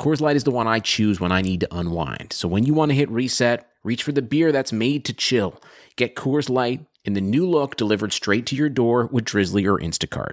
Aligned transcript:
Coors 0.00 0.20
Light 0.20 0.36
is 0.36 0.44
the 0.44 0.50
one 0.50 0.66
I 0.66 0.78
choose 0.78 1.20
when 1.20 1.32
I 1.32 1.40
need 1.40 1.60
to 1.60 1.74
unwind. 1.74 2.32
So 2.32 2.48
when 2.48 2.64
you 2.64 2.74
want 2.74 2.90
to 2.90 2.94
hit 2.96 3.10
reset, 3.10 3.66
reach 3.82 4.02
for 4.02 4.12
the 4.12 4.22
beer 4.22 4.52
that's 4.52 4.72
made 4.72 5.04
to 5.06 5.14
chill. 5.14 5.60
Get 5.96 6.14
Coors 6.14 6.50
Light 6.50 6.84
in 7.04 7.14
the 7.14 7.20
new 7.20 7.48
look 7.48 7.76
delivered 7.76 8.12
straight 8.12 8.44
to 8.46 8.56
your 8.56 8.68
door 8.68 9.08
with 9.10 9.24
Drizly 9.24 9.64
or 9.66 9.78
Instacart. 9.78 10.32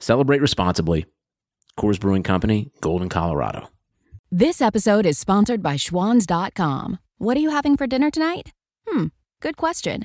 Celebrate 0.00 0.40
responsibly. 0.40 1.04
Coors 1.78 2.00
Brewing 2.00 2.22
Company, 2.22 2.72
Golden, 2.80 3.08
Colorado. 3.08 3.68
This 4.30 4.60
episode 4.60 5.06
is 5.06 5.18
sponsored 5.18 5.62
by 5.62 5.74
Schwans.com. 5.74 6.98
What 7.18 7.36
are 7.36 7.40
you 7.40 7.50
having 7.50 7.76
for 7.76 7.86
dinner 7.86 8.10
tonight? 8.10 8.52
Hmm, 8.88 9.06
good 9.40 9.56
question. 9.56 10.04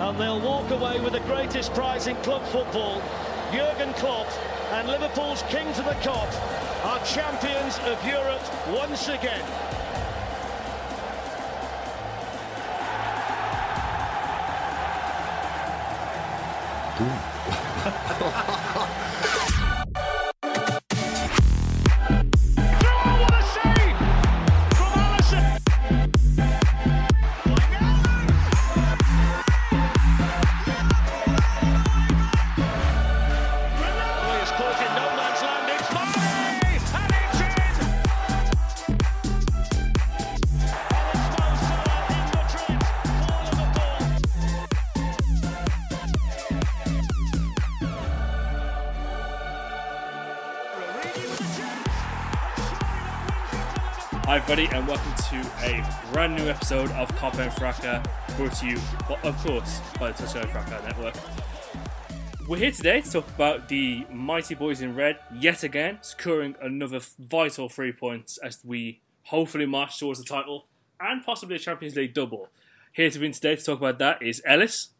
and 0.00 0.18
they'll 0.18 0.40
walk 0.40 0.70
away 0.70 0.98
with 0.98 1.12
the 1.12 1.20
greatest 1.20 1.74
prize 1.74 2.06
in 2.06 2.16
club 2.16 2.42
football. 2.46 3.02
Jurgen 3.52 3.92
Klopp 3.94 4.26
and 4.72 4.88
Liverpool's 4.88 5.42
king 5.48 5.70
to 5.74 5.82
the 5.82 5.94
cop 6.02 6.28
are 6.84 7.04
champions 7.04 7.78
of 7.80 8.02
Europe 8.06 8.40
once 8.74 9.08
again. 9.08 9.44
Oh, 17.02 18.96
Hi, 54.30 54.36
everybody, 54.36 54.66
and 54.66 54.86
welcome 54.86 55.12
to 55.30 55.66
a 55.66 56.12
brand 56.12 56.36
new 56.36 56.48
episode 56.48 56.88
of 56.92 57.08
Copper 57.16 57.42
and 57.42 57.50
Fracca, 57.50 58.00
brought 58.36 58.52
to 58.58 58.66
you, 58.68 58.78
well, 59.08 59.18
of 59.24 59.36
course, 59.38 59.80
by 59.98 60.12
the 60.12 60.18
Touchdown 60.18 60.44
Fracca 60.44 60.84
Network. 60.84 61.16
We're 62.48 62.58
here 62.58 62.70
today 62.70 63.00
to 63.00 63.10
talk 63.10 63.28
about 63.30 63.68
the 63.68 64.06
mighty 64.08 64.54
boys 64.54 64.82
in 64.82 64.94
red 64.94 65.18
yet 65.34 65.64
again, 65.64 65.98
securing 66.02 66.54
another 66.62 67.00
vital 67.18 67.68
three 67.68 67.90
points 67.90 68.38
as 68.38 68.60
we 68.64 69.00
hopefully 69.24 69.66
march 69.66 69.98
towards 69.98 70.20
the 70.20 70.24
title 70.24 70.68
and 71.00 71.24
possibly 71.24 71.56
a 71.56 71.58
Champions 71.58 71.96
League 71.96 72.14
double. 72.14 72.50
Here 72.92 73.10
to 73.10 73.18
win 73.18 73.32
today 73.32 73.56
to 73.56 73.64
talk 73.64 73.78
about 73.78 73.98
that 73.98 74.22
is 74.22 74.40
Ellis. 74.46 74.90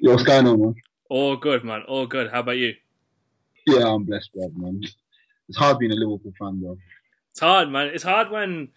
Yo, 0.00 0.12
what's 0.12 0.22
going 0.22 0.46
on, 0.46 0.58
man? 0.58 0.74
All 1.10 1.36
good, 1.36 1.64
man. 1.64 1.82
All 1.82 2.06
good. 2.06 2.30
How 2.30 2.40
about 2.40 2.56
you? 2.56 2.76
Yeah, 3.66 3.88
I'm 3.88 4.04
blessed, 4.04 4.32
bro, 4.32 4.50
man. 4.56 4.80
It's 5.50 5.58
hard 5.58 5.80
being 5.80 5.92
a 5.92 5.96
Liverpool 5.96 6.32
fan, 6.38 6.60
bro. 6.60 6.78
It's 7.32 7.40
hard, 7.40 7.70
man. 7.70 7.88
It's 7.88 8.04
hard 8.04 8.30
when 8.30 8.68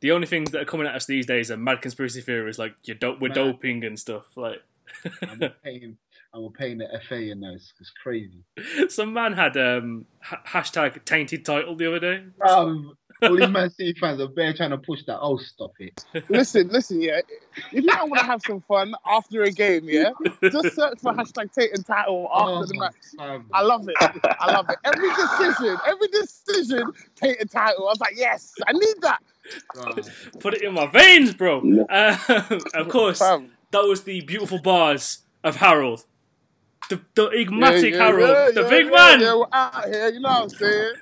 the 0.00 0.10
only 0.12 0.26
things 0.26 0.50
that 0.50 0.62
are 0.62 0.66
coming 0.66 0.86
at 0.86 0.94
us 0.94 1.06
these 1.06 1.26
days 1.26 1.50
are 1.50 1.56
mad 1.56 1.80
conspiracy 1.82 2.20
theories, 2.20 2.58
like 2.58 2.74
you're 2.84 2.96
do- 2.96 3.16
we're 3.20 3.28
Man. 3.28 3.34
doping 3.34 3.84
and 3.84 3.98
stuff. 3.98 4.36
Like 4.36 4.62
I'm 5.22 5.40
paying, 5.64 5.96
I'm 6.34 6.52
paying 6.52 6.78
the 6.78 6.88
FA 7.08 7.30
and 7.30 7.42
that. 7.42 7.52
It's, 7.54 7.72
it's 7.80 7.92
crazy. 8.02 8.44
some 8.88 9.12
man 9.12 9.32
had 9.34 9.56
um 9.56 10.06
ha- 10.20 10.42
hashtag 10.46 11.04
tainted 11.04 11.44
title 11.44 11.76
the 11.76 11.86
other 11.86 12.00
day. 12.00 12.24
Um, 12.48 12.96
all 13.22 13.36
these 13.36 13.48
Man 13.48 13.70
City 13.70 13.94
fans 13.98 14.20
are 14.20 14.28
bare 14.28 14.52
trying 14.54 14.70
to 14.70 14.78
push 14.78 15.04
that. 15.06 15.18
Oh, 15.20 15.36
stop 15.38 15.72
it. 15.78 16.04
listen, 16.28 16.68
listen, 16.68 17.00
yeah. 17.00 17.20
If 17.72 17.72
you 17.72 17.82
don't 17.82 18.10
want 18.10 18.20
to 18.20 18.26
have 18.26 18.40
some 18.46 18.60
fun 18.62 18.94
after 19.06 19.42
a 19.42 19.50
game, 19.50 19.84
yeah, 19.88 20.10
just 20.42 20.74
search 20.74 21.00
for 21.00 21.12
hashtag 21.12 21.52
Tate 21.52 21.74
and 21.74 21.84
title 21.86 22.28
after 22.34 22.52
Oh, 22.52 22.64
the 22.66 22.78
match. 22.78 22.94
fam. 23.16 23.46
I 23.52 23.62
love 23.62 23.88
it. 23.88 23.96
I 24.40 24.52
love 24.52 24.68
it. 24.70 24.76
Every 24.84 25.08
decision, 25.10 25.76
every 25.86 26.08
decision, 26.08 26.92
Tate 27.14 27.40
and 27.40 27.50
title. 27.50 27.86
I 27.88 27.90
was 27.92 28.00
like, 28.00 28.14
yes, 28.16 28.52
I 28.66 28.72
need 28.72 28.94
that. 29.02 29.18
Put 30.40 30.54
it 30.54 30.62
in 30.62 30.74
my 30.74 30.86
veins, 30.86 31.34
bro. 31.34 31.60
Um, 31.60 31.80
of 32.74 32.88
course, 32.88 33.18
that 33.20 33.82
was 33.82 34.02
the 34.04 34.20
beautiful 34.22 34.58
bars 34.60 35.20
of 35.44 35.56
Harold, 35.56 36.04
the 36.88 37.00
the 37.14 37.28
enigmatic 37.28 37.92
Yeah, 37.92 37.98
yeah, 37.98 38.04
Harold, 38.04 38.28
yeah, 38.30 38.50
the 38.52 38.62
yeah, 38.62 38.70
big 38.70 38.86
yeah, 38.86 38.92
man. 38.92 39.20
Yeah, 39.20 39.34
we're 39.34 39.46
out 39.52 39.84
here. 39.86 40.08
You 40.08 40.20
know 40.20 40.28
what 40.28 40.42
I'm 40.42 40.48
saying? 40.50 40.94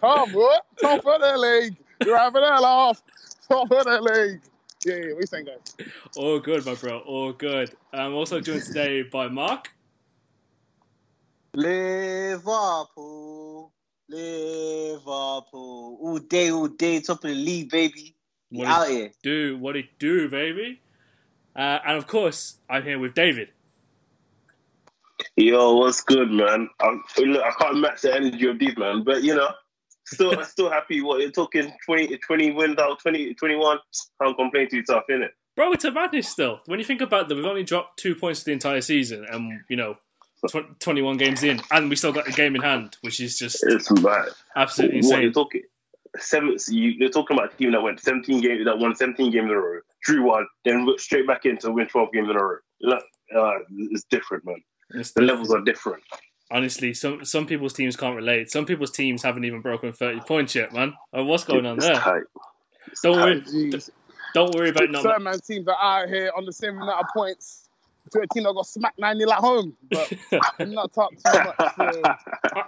Come, 0.00 0.32
what? 0.32 0.66
Top 0.80 1.06
of 1.06 1.20
the 1.20 1.38
league. 1.38 1.76
You're 2.04 2.18
having 2.18 2.42
that 2.42 2.62
off. 2.62 3.02
Top 3.48 3.70
of 3.70 3.84
the 3.84 4.00
league. 4.00 4.40
Yeah, 4.84 4.94
yeah. 4.94 5.12
What 5.12 5.20
you 5.20 5.26
saying, 5.26 5.46
guys? 5.46 5.74
All 6.16 6.40
good, 6.40 6.64
my 6.64 6.74
bro. 6.74 6.98
All 7.00 7.32
good. 7.32 7.74
I'm 7.92 8.14
also 8.14 8.40
joined 8.40 8.62
today 8.62 9.02
by 9.02 9.28
Mark. 9.28 9.70
Liverpool, 11.52 12.52
Liverpool, 14.08 15.98
all 16.00 16.18
day, 16.18 16.50
all 16.50 16.68
day, 16.68 17.00
top 17.00 17.24
of 17.24 17.30
the 17.30 17.34
league, 17.34 17.70
baby. 17.70 18.14
What 18.50 18.68
out 18.68 18.88
it 18.88 18.92
here. 18.92 19.10
do? 19.22 19.58
What 19.58 19.76
it 19.76 19.98
do, 19.98 20.28
baby? 20.28 20.80
Uh, 21.54 21.78
and 21.84 21.98
of 21.98 22.06
course, 22.06 22.56
I'm 22.68 22.84
here 22.84 22.98
with 22.98 23.14
David. 23.14 23.48
Yo, 25.36 25.74
what's 25.76 26.02
good, 26.02 26.30
man? 26.30 26.68
I'm, 26.80 27.02
look, 27.18 27.42
I 27.42 27.50
can't 27.52 27.78
match 27.78 28.02
the 28.02 28.14
energy 28.14 28.46
of 28.48 28.58
these, 28.58 28.76
man. 28.76 29.04
But 29.04 29.22
you 29.22 29.34
know, 29.34 29.50
still, 30.06 30.44
still 30.44 30.70
happy. 30.70 31.00
What 31.00 31.20
you're 31.20 31.30
talking 31.30 31.72
20, 31.86 32.16
20 32.18 32.50
wins 32.52 32.78
out, 32.78 33.00
20, 33.00 33.34
21. 33.34 33.78
Can't 34.22 34.36
complain 34.36 34.68
too 34.68 34.82
tough, 34.82 35.04
innit? 35.10 35.30
Bro, 35.56 35.72
it's 35.72 35.84
a 35.84 35.90
madness 35.90 36.28
still. 36.28 36.60
When 36.66 36.78
you 36.78 36.84
think 36.84 37.00
about 37.00 37.28
that, 37.28 37.34
we've 37.34 37.44
only 37.44 37.64
dropped 37.64 37.98
two 37.98 38.14
points 38.14 38.42
the 38.42 38.52
entire 38.52 38.80
season, 38.80 39.26
and 39.30 39.60
you 39.68 39.76
know, 39.76 39.96
tw- 40.48 40.78
21 40.80 41.16
games 41.16 41.42
in, 41.42 41.60
and 41.70 41.90
we 41.90 41.96
still 41.96 42.12
got 42.12 42.28
a 42.28 42.32
game 42.32 42.54
in 42.54 42.62
hand, 42.62 42.96
which 43.02 43.20
is 43.20 43.38
just 43.38 43.62
It's 43.66 43.90
mad. 43.90 44.28
absolutely 44.56 45.00
What 45.02 45.22
you're 45.22 45.32
talking? 45.32 45.62
Seven. 46.18 46.56
You, 46.68 46.90
you're 46.98 47.10
talking 47.10 47.36
about 47.36 47.54
a 47.54 47.56
team 47.56 47.72
that 47.72 47.82
went 47.82 48.00
17 48.00 48.40
games, 48.40 48.64
that 48.64 48.78
won 48.78 48.96
17 48.96 49.30
games 49.30 49.44
in 49.44 49.50
a 49.50 49.60
row, 49.60 49.80
drew 50.02 50.26
one, 50.26 50.46
then 50.64 50.84
went 50.86 50.98
straight 51.00 51.26
back 51.26 51.44
into 51.46 51.70
win 51.70 51.86
12 51.86 52.12
games 52.12 52.28
in 52.30 52.36
a 52.36 52.42
row. 52.42 52.56
Look, 52.80 53.04
uh, 53.36 53.52
it's 53.90 54.04
different, 54.10 54.44
man. 54.44 54.62
It's 54.94 55.12
The 55.12 55.22
levels 55.22 55.52
are 55.52 55.60
different. 55.60 56.02
Honestly, 56.50 56.92
some 56.94 57.24
some 57.24 57.46
people's 57.46 57.72
teams 57.72 57.96
can't 57.96 58.16
relate. 58.16 58.50
Some 58.50 58.66
people's 58.66 58.90
teams 58.90 59.22
haven't 59.22 59.44
even 59.44 59.60
broken 59.60 59.92
30 59.92 60.20
points 60.20 60.54
yet, 60.54 60.72
man. 60.72 60.94
Oh, 61.12 61.24
what's 61.24 61.44
going 61.44 61.64
on 61.64 61.76
It's 61.76 61.86
there? 61.86 61.94
tight. 61.96 62.22
Don't 63.02 63.16
worry, 63.20 63.40
Jeez. 63.42 63.90
don't 64.34 64.54
worry 64.54 64.70
about 64.70 64.90
not. 64.90 65.02
Certain 65.02 65.22
man 65.22 65.38
teams 65.40 65.68
are 65.68 65.76
out 65.80 66.08
here 66.08 66.32
on 66.36 66.44
the 66.44 66.52
same 66.52 66.76
amount 66.76 67.00
of 67.00 67.06
points 67.14 67.68
to 68.12 68.20
a 68.20 68.26
team 68.26 68.44
that 68.44 68.54
got 68.54 68.66
smacked 68.66 68.98
9 68.98 69.18
0 69.18 69.30
at 69.30 69.38
home. 69.38 69.76
But 69.90 70.12
I'm 70.58 70.72
not 70.72 70.92
talking 70.92 71.18
too 71.18 71.38
much. 71.38 71.74
So. 71.76 72.02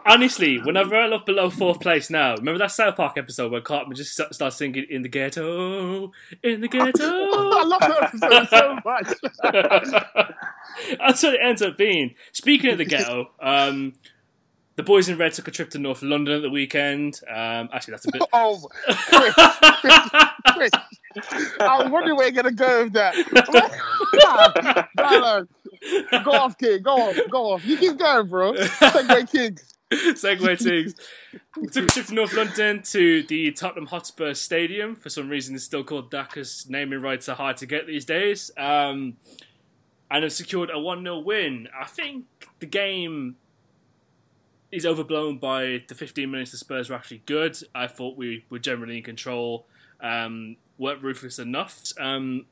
Honestly, 0.06 0.58
whenever 0.58 0.96
I 0.96 1.06
look 1.06 1.26
below 1.26 1.50
fourth 1.50 1.80
place 1.80 2.10
now, 2.10 2.34
remember 2.36 2.58
that 2.58 2.70
South 2.70 2.96
Park 2.96 3.16
episode 3.16 3.52
where 3.52 3.60
Cartman 3.60 3.96
just 3.96 4.14
st- 4.16 4.34
starts 4.34 4.56
singing 4.56 4.86
"In 4.88 5.02
the 5.02 5.08
Ghetto, 5.08 6.12
in 6.42 6.60
the 6.60 6.68
ghetto? 6.68 7.04
I 7.04 7.64
love 7.64 7.80
that 7.80 8.02
episode 8.02 8.48
so 8.48 8.78
much. 8.84 9.08
That's 10.98 11.22
what 11.22 11.34
it 11.34 11.40
ends 11.42 11.62
up 11.62 11.76
being. 11.76 12.14
Speaking 12.32 12.70
of 12.70 12.78
the 12.78 12.84
ghetto, 12.84 13.30
um, 13.40 13.94
the 14.76 14.82
boys 14.82 15.08
in 15.08 15.18
red 15.18 15.32
took 15.34 15.48
a 15.48 15.50
trip 15.50 15.70
to 15.70 15.78
North 15.78 16.02
London 16.02 16.34
at 16.36 16.42
the 16.42 16.50
weekend. 16.50 17.20
Um, 17.28 17.68
actually, 17.72 17.92
that's 17.92 18.06
a 18.06 18.12
bit. 18.12 18.22
Oh, 18.32 18.68
Chris, 18.86 19.34
Chris, 19.80 20.08
Chris. 20.54 20.70
I 21.61 21.82
was 21.82 21.91
wondering 21.91 22.17
where 22.17 22.26
you're 22.26 22.43
gonna 22.43 22.53
go 22.55 22.85
with 22.85 22.93
that. 22.94 23.14
Go 26.25 26.31
off, 26.32 26.59
kid. 26.59 26.85
Go 26.85 26.93
off. 26.93 27.17
Go 27.31 27.53
off. 27.55 27.64
You 27.64 27.76
keep 27.76 27.99
going, 27.99 28.29
bro. 28.29 28.53
Segue 28.53 29.32
king. 29.32 29.59
Segue 29.91 30.62
things. 30.62 30.94
We 31.61 31.67
took 31.67 31.85
a 31.85 31.88
trip 31.88 32.06
to 32.06 32.14
North 32.14 32.35
London 32.35 32.82
to 32.85 33.23
the 33.25 33.50
Tottenham 33.53 33.87
Hotspur 33.87 34.35
Stadium. 34.35 34.94
For 34.94 35.09
some 35.09 35.29
reason, 35.29 35.55
it's 35.55 35.64
still 35.64 35.82
called 35.82 36.11
that 36.12 36.29
because 36.29 36.67
naming 36.69 37.00
rights 37.00 37.29
are 37.29 37.35
hard 37.35 37.56
to 37.59 37.67
get 37.67 37.87
these 37.87 38.05
days. 38.05 38.50
Um, 38.56 39.17
and 40.12 40.25
have 40.25 40.32
secured 40.32 40.70
a 40.70 40.79
1 40.79 41.03
0 41.03 41.19
win. 41.20 41.69
I 41.79 41.87
think 41.87 42.26
the 42.61 42.67
game 42.67 43.37
is 44.70 44.87
overblown 44.87 45.38
by 45.38 45.82
the 45.88 45.94
15 45.94 46.31
minutes 46.31 46.50
the 46.50 46.59
Spurs 46.59 46.91
were 46.91 46.97
actually 46.97 47.23
good. 47.25 47.56
I 47.75 47.87
thought 47.87 48.17
we 48.17 48.44
were 48.50 48.59
generally 48.59 48.99
in 48.99 49.03
control, 49.03 49.67
um, 50.00 50.56
weren't 50.78 51.02
ruthless 51.02 51.38
enough. 51.38 51.80
Um, 51.98 52.46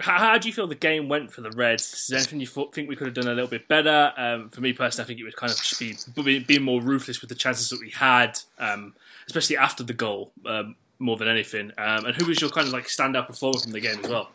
how, 0.00 0.18
how 0.18 0.38
do 0.38 0.48
you 0.48 0.54
feel 0.54 0.66
the 0.66 0.74
game 0.74 1.08
went 1.08 1.32
for 1.32 1.42
the 1.42 1.50
Reds? 1.50 1.92
Is 1.92 2.06
there 2.08 2.18
anything 2.18 2.40
you 2.40 2.46
thought, 2.46 2.74
think 2.74 2.88
we 2.88 2.96
could 2.96 3.06
have 3.06 3.14
done 3.14 3.28
a 3.28 3.34
little 3.34 3.50
bit 3.50 3.68
better? 3.68 4.12
Um, 4.16 4.48
for 4.48 4.60
me 4.60 4.72
personally, 4.72 5.04
I 5.04 5.06
think 5.06 5.20
it 5.20 5.24
would 5.24 5.36
kind 5.36 5.52
of 5.52 5.58
just 5.58 5.78
be 5.78 5.96
be- 6.22 6.38
being 6.40 6.62
more 6.62 6.80
ruthless 6.80 7.20
with 7.20 7.28
the 7.28 7.36
chances 7.36 7.68
that 7.70 7.80
we 7.80 7.90
had, 7.90 8.38
um, 8.58 8.94
especially 9.26 9.56
after 9.56 9.82
the 9.84 9.92
goal, 9.92 10.32
um, 10.46 10.76
more 10.98 11.16
than 11.16 11.28
anything. 11.28 11.72
Um, 11.76 12.06
and 12.06 12.16
who 12.16 12.26
was 12.26 12.40
your 12.40 12.50
kind 12.50 12.66
of 12.66 12.72
like 12.72 12.86
standout 12.86 13.26
performer 13.26 13.58
from 13.58 13.72
the 13.72 13.80
game 13.80 13.98
as 14.02 14.10
well? 14.10 14.30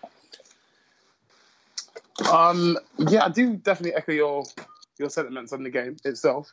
Um, 2.31 2.77
yeah, 3.09 3.25
I 3.25 3.29
do 3.29 3.55
definitely 3.57 3.95
echo 3.95 4.11
your 4.11 4.43
your 4.99 5.09
sentiments 5.09 5.53
on 5.53 5.63
the 5.63 5.69
game 5.69 5.97
itself. 6.05 6.51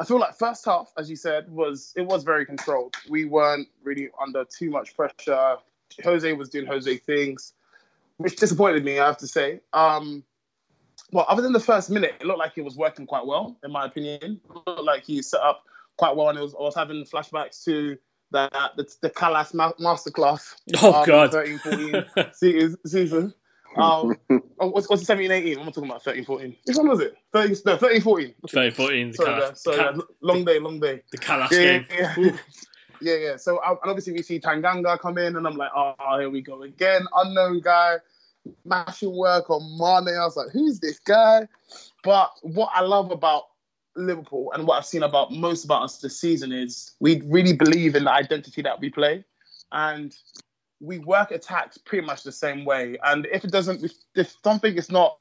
Um, 0.00 0.04
I 0.04 0.06
feel 0.06 0.18
like 0.18 0.34
first 0.34 0.64
half, 0.64 0.92
as 0.96 1.10
you 1.10 1.16
said, 1.16 1.50
was 1.50 1.92
it 1.96 2.02
was 2.02 2.24
very 2.24 2.46
controlled. 2.46 2.96
We 3.08 3.24
weren't 3.26 3.68
really 3.82 4.08
under 4.20 4.44
too 4.44 4.70
much 4.70 4.96
pressure. 4.96 5.56
Jose 6.02 6.32
was 6.32 6.48
doing 6.48 6.66
Jose 6.66 6.96
things, 6.98 7.52
which 8.16 8.36
disappointed 8.36 8.84
me, 8.84 8.98
I 8.98 9.06
have 9.06 9.18
to 9.18 9.26
say. 9.26 9.60
Um, 9.72 10.24
well, 11.12 11.26
other 11.28 11.42
than 11.42 11.52
the 11.52 11.60
first 11.60 11.90
minute, 11.90 12.14
it 12.20 12.26
looked 12.26 12.38
like 12.38 12.56
it 12.56 12.64
was 12.64 12.76
working 12.76 13.06
quite 13.06 13.26
well, 13.26 13.56
in 13.64 13.72
my 13.72 13.86
opinion. 13.86 14.40
It 14.44 14.66
looked 14.66 14.82
like 14.84 15.04
he 15.04 15.22
set 15.22 15.40
up 15.40 15.64
quite 15.96 16.16
well, 16.16 16.28
and 16.28 16.38
it 16.38 16.42
was, 16.42 16.54
I 16.54 16.62
was 16.62 16.74
having 16.74 17.04
flashbacks 17.04 17.64
to 17.64 17.98
the 18.30 18.48
the, 18.76 18.88
the 19.02 19.10
Callas 19.10 19.52
ma- 19.52 19.72
masterclass. 19.72 20.54
Oh, 20.82 21.04
God. 21.04 21.32
13, 21.32 21.58
14 21.58 22.04
se- 22.32 22.76
season. 22.86 23.34
Um, 23.76 24.16
oh, 24.58 24.68
what's, 24.68 24.88
what's 24.88 25.02
it, 25.02 25.06
17, 25.06 25.30
18? 25.30 25.58
I'm 25.58 25.64
not 25.64 25.74
talking 25.74 25.90
about 25.90 26.02
13, 26.02 26.24
14. 26.24 26.56
Which 26.64 26.76
one 26.76 26.88
was 26.88 27.00
it? 27.00 27.16
30, 27.32 27.56
no, 27.66 27.76
13, 27.76 28.00
14. 28.00 28.34
13, 28.48 28.72
14, 28.72 29.08
the 29.10 29.14
Sorry, 29.14 29.28
Callas- 29.28 29.62
sorry, 29.62 29.76
Cal- 29.76 29.96
yeah, 29.96 30.02
long 30.20 30.44
day, 30.44 30.58
long 30.58 30.80
day. 30.80 31.02
The 31.12 31.18
Callas 31.18 31.52
yeah, 31.52 31.58
game. 31.58 31.86
Yeah, 31.90 32.14
yeah. 32.18 32.36
yeah, 33.00 33.14
yeah. 33.16 33.36
So 33.36 33.60
and 33.64 33.78
obviously 33.84 34.12
we 34.12 34.22
see 34.22 34.40
Tanganga 34.40 34.98
come 34.98 35.18
in, 35.18 35.36
and 35.36 35.46
I'm 35.46 35.56
like, 35.56 35.70
oh, 35.74 35.94
here 36.18 36.30
we 36.30 36.40
go 36.40 36.62
again. 36.62 37.06
Unknown 37.16 37.60
guy, 37.60 37.96
mashing 38.64 39.16
work 39.16 39.50
on 39.50 39.62
Mane. 39.78 40.16
I 40.16 40.24
was 40.24 40.36
like, 40.36 40.50
who's 40.50 40.80
this 40.80 40.98
guy? 40.98 41.46
But 42.02 42.30
what 42.42 42.70
I 42.74 42.80
love 42.80 43.10
about 43.10 43.44
Liverpool 43.96 44.52
and 44.52 44.66
what 44.66 44.78
I've 44.78 44.86
seen 44.86 45.02
about 45.02 45.32
most 45.32 45.64
about 45.64 45.82
us 45.82 45.98
this 45.98 46.20
season 46.20 46.52
is 46.52 46.92
we 47.00 47.22
really 47.26 47.52
believe 47.52 47.96
in 47.96 48.04
the 48.04 48.12
identity 48.12 48.62
that 48.62 48.80
we 48.80 48.90
play, 48.90 49.24
and 49.72 50.14
we 50.80 50.98
work 50.98 51.30
attacks 51.30 51.78
pretty 51.78 52.06
much 52.06 52.22
the 52.22 52.32
same 52.32 52.64
way. 52.64 52.98
And 53.04 53.26
if 53.30 53.44
it 53.44 53.50
doesn't, 53.50 53.84
if, 53.84 53.92
if 54.14 54.34
something 54.42 54.74
is 54.76 54.90
not, 54.90 55.18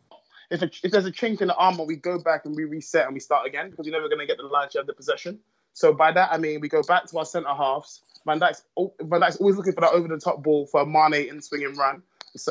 if, 0.50 0.64
it, 0.64 0.78
if 0.84 0.92
there's 0.92 1.06
a 1.06 1.12
chink 1.12 1.42
in 1.42 1.50
the 1.50 1.56
armor, 1.56 1.84
we 1.84 1.98
go 1.98 2.18
back 2.18 2.46
and 2.46 2.56
we 2.56 2.64
reset 2.64 3.06
and 3.06 3.14
we 3.14 3.20
start 3.20 3.46
again 3.46 3.70
because 3.70 3.86
you're 3.86 3.96
never 3.96 4.08
going 4.08 4.20
to 4.20 4.26
get 4.26 4.38
the 4.38 4.44
lion's 4.44 4.76
of 4.76 4.88
the 4.88 4.94
possession. 4.94 5.40
So 5.74 5.94
by 5.94 6.12
that 6.14 6.32
I 6.32 6.38
mean 6.38 6.62
we 6.62 6.70
go 6.70 6.82
back 6.84 7.06
to 7.08 7.18
our 7.20 7.26
centre 7.26 7.54
halves. 7.54 8.02
Van 8.26 8.40
Dijk's, 8.40 8.64
Van 9.02 9.22
Dijk's 9.22 9.38
always 9.38 9.56
looking 9.56 9.74
for 9.74 9.82
that 9.82 9.92
over 9.92 10.08
the 10.08 10.18
top 10.18 10.44
ball 10.44 10.66
for 10.68 10.86
Mane 10.86 11.30
in 11.30 11.42
swing 11.42 11.66
and 11.66 11.78
run. 11.78 12.02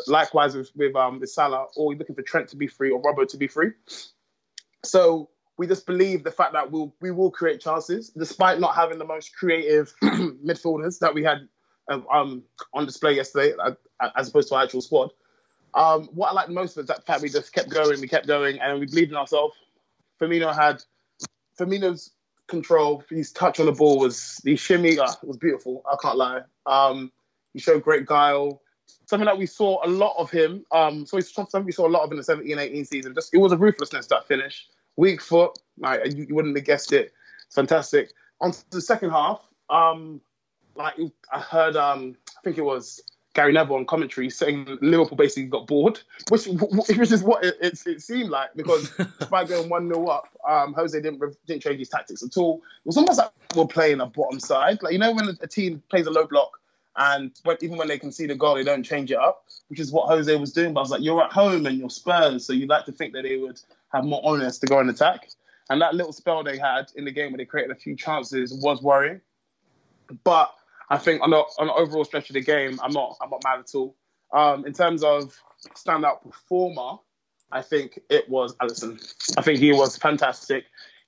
Likewise 0.06 0.56
with 0.56 0.70
with 0.74 0.96
um 0.96 1.20
Salah, 1.24 1.66
or 1.76 1.94
looking 1.94 2.16
for 2.16 2.22
Trent 2.22 2.48
to 2.48 2.56
be 2.56 2.66
free 2.66 2.90
or 2.90 3.00
Robbo 3.02 3.26
to 3.28 3.36
be 3.36 3.46
free. 3.46 3.70
So 4.84 5.28
we 5.56 5.66
just 5.66 5.86
believe 5.86 6.24
the 6.24 6.30
fact 6.30 6.52
that 6.54 6.70
we'll 6.70 6.94
we 7.00 7.10
will 7.10 7.30
create 7.30 7.60
chances 7.60 8.10
despite 8.10 8.60
not 8.60 8.74
having 8.74 8.98
the 8.98 9.04
most 9.04 9.36
creative 9.36 9.92
midfielders 10.02 10.98
that 11.00 11.14
we 11.14 11.22
had 11.22 11.48
um, 11.88 12.42
on 12.74 12.86
display 12.86 13.14
yesterday, 13.14 13.54
uh, 13.58 13.72
as 14.16 14.28
opposed 14.28 14.48
to 14.48 14.54
our 14.54 14.64
actual 14.64 14.80
squad. 14.80 15.10
Um, 15.74 16.08
what 16.12 16.28
I 16.28 16.32
liked 16.32 16.50
most 16.50 16.76
was 16.76 16.86
that 16.86 17.06
fact 17.06 17.22
we 17.22 17.28
just 17.28 17.52
kept 17.52 17.70
going, 17.70 18.00
we 18.00 18.08
kept 18.08 18.26
going, 18.26 18.58
and 18.58 18.80
we 18.80 18.86
believed 18.86 19.10
in 19.10 19.16
ourselves. 19.16 19.54
Firmino 20.20 20.54
had 20.54 20.82
Firmino's 21.58 22.10
control, 22.48 23.04
his 23.10 23.30
touch 23.30 23.60
on 23.60 23.66
the 23.66 23.72
ball 23.72 23.98
was 23.98 24.40
the 24.44 24.56
shimmy 24.56 24.98
uh, 24.98 25.12
was 25.22 25.36
beautiful. 25.36 25.82
I 25.90 25.96
can't 26.02 26.16
lie. 26.16 26.40
Um, 26.66 27.12
he 27.52 27.60
showed 27.60 27.82
great 27.84 28.06
guile. 28.06 28.62
Something 29.06 29.26
that 29.26 29.38
we 29.38 29.46
saw 29.46 29.84
a 29.84 29.88
lot 29.88 30.14
of 30.18 30.30
him. 30.30 30.64
Um, 30.72 31.06
so 31.06 31.20
something 31.20 31.64
we 31.64 31.72
saw 31.72 31.86
a 31.86 31.88
lot 31.88 32.02
of 32.02 32.10
in 32.10 32.16
the 32.16 32.22
17-18 32.22 32.86
season. 32.86 33.14
Just 33.14 33.32
it 33.32 33.38
was 33.38 33.52
a 33.52 33.56
ruthlessness 33.56 34.06
that 34.08 34.26
finish. 34.26 34.66
Weak 34.96 35.20
foot, 35.20 35.58
like 35.78 36.14
you, 36.14 36.26
you 36.28 36.34
wouldn't 36.34 36.56
have 36.56 36.64
guessed 36.64 36.92
it. 36.92 37.12
Fantastic. 37.50 38.12
On 38.40 38.52
to 38.52 38.70
the 38.70 38.80
second 38.80 39.10
half, 39.10 39.40
um, 39.70 40.20
like 40.78 40.96
I 41.32 41.40
heard, 41.40 41.76
um, 41.76 42.16
I 42.30 42.40
think 42.42 42.58
it 42.58 42.62
was 42.62 43.02
Gary 43.34 43.52
Neville 43.52 43.76
on 43.76 43.86
commentary 43.86 44.30
saying 44.30 44.78
Liverpool 44.80 45.16
basically 45.16 45.48
got 45.48 45.66
bored, 45.66 46.00
which 46.30 46.46
which 46.46 47.12
is 47.12 47.22
what 47.22 47.44
it, 47.44 47.56
it, 47.60 47.78
it 47.86 48.02
seemed 48.02 48.30
like 48.30 48.54
because 48.54 48.90
by 49.30 49.44
going 49.44 49.68
one 49.68 49.92
0 49.92 50.06
up, 50.06 50.28
um, 50.48 50.72
Jose 50.74 50.98
didn't 51.00 51.22
didn't 51.46 51.62
change 51.62 51.78
his 51.78 51.88
tactics 51.88 52.22
at 52.22 52.36
all. 52.36 52.62
It 52.84 52.86
was 52.86 52.96
almost 52.96 53.18
like 53.18 53.30
we're 53.54 53.66
playing 53.66 54.00
a 54.00 54.06
bottom 54.06 54.40
side, 54.40 54.82
like 54.82 54.92
you 54.92 54.98
know 54.98 55.12
when 55.12 55.36
a 55.40 55.46
team 55.46 55.82
plays 55.90 56.06
a 56.06 56.10
low 56.10 56.26
block 56.26 56.58
and 56.98 57.30
when, 57.44 57.56
even 57.60 57.78
when 57.78 57.88
they 57.88 57.98
can 57.98 58.10
see 58.10 58.26
the 58.26 58.34
goal, 58.34 58.56
they 58.56 58.64
don't 58.64 58.82
change 58.82 59.12
it 59.12 59.18
up, 59.18 59.44
which 59.68 59.78
is 59.78 59.92
what 59.92 60.08
Jose 60.08 60.34
was 60.34 60.52
doing. 60.52 60.74
But 60.74 60.80
I 60.80 60.82
was 60.82 60.90
like, 60.90 61.02
you're 61.02 61.22
at 61.22 61.32
home 61.32 61.64
and 61.66 61.78
you're 61.78 61.90
Spurs, 61.90 62.44
so 62.44 62.52
you'd 62.52 62.68
like 62.68 62.86
to 62.86 62.92
think 62.92 63.12
that 63.14 63.22
they 63.22 63.36
would 63.36 63.60
have 63.92 64.04
more 64.04 64.20
onus 64.24 64.58
to 64.58 64.66
go 64.66 64.80
and 64.80 64.90
attack. 64.90 65.28
And 65.70 65.80
that 65.80 65.94
little 65.94 66.12
spell 66.12 66.42
they 66.42 66.58
had 66.58 66.90
in 66.96 67.04
the 67.04 67.12
game 67.12 67.30
where 67.30 67.38
they 67.38 67.44
created 67.44 67.70
a 67.70 67.78
few 67.78 67.94
chances 67.94 68.52
was 68.52 68.82
worrying. 68.82 69.20
But 70.24 70.52
I 70.90 70.98
think 70.98 71.22
on 71.22 71.30
the, 71.30 71.42
on 71.58 71.66
the 71.66 71.74
overall 71.74 72.04
stretch 72.04 72.30
of 72.30 72.34
the 72.34 72.40
game, 72.40 72.78
I'm 72.82 72.92
not 72.92 73.16
I'm 73.20 73.30
not 73.30 73.42
mad 73.44 73.60
at 73.60 73.74
all. 73.74 73.96
Um, 74.32 74.66
in 74.66 74.72
terms 74.72 75.02
of 75.02 75.36
standout 75.74 76.22
performer, 76.22 76.98
I 77.52 77.62
think 77.62 77.98
it 78.10 78.28
was 78.28 78.54
Alisson. 78.56 79.00
I 79.36 79.42
think 79.42 79.58
he 79.58 79.72
was 79.72 79.96
fantastic. 79.96 80.64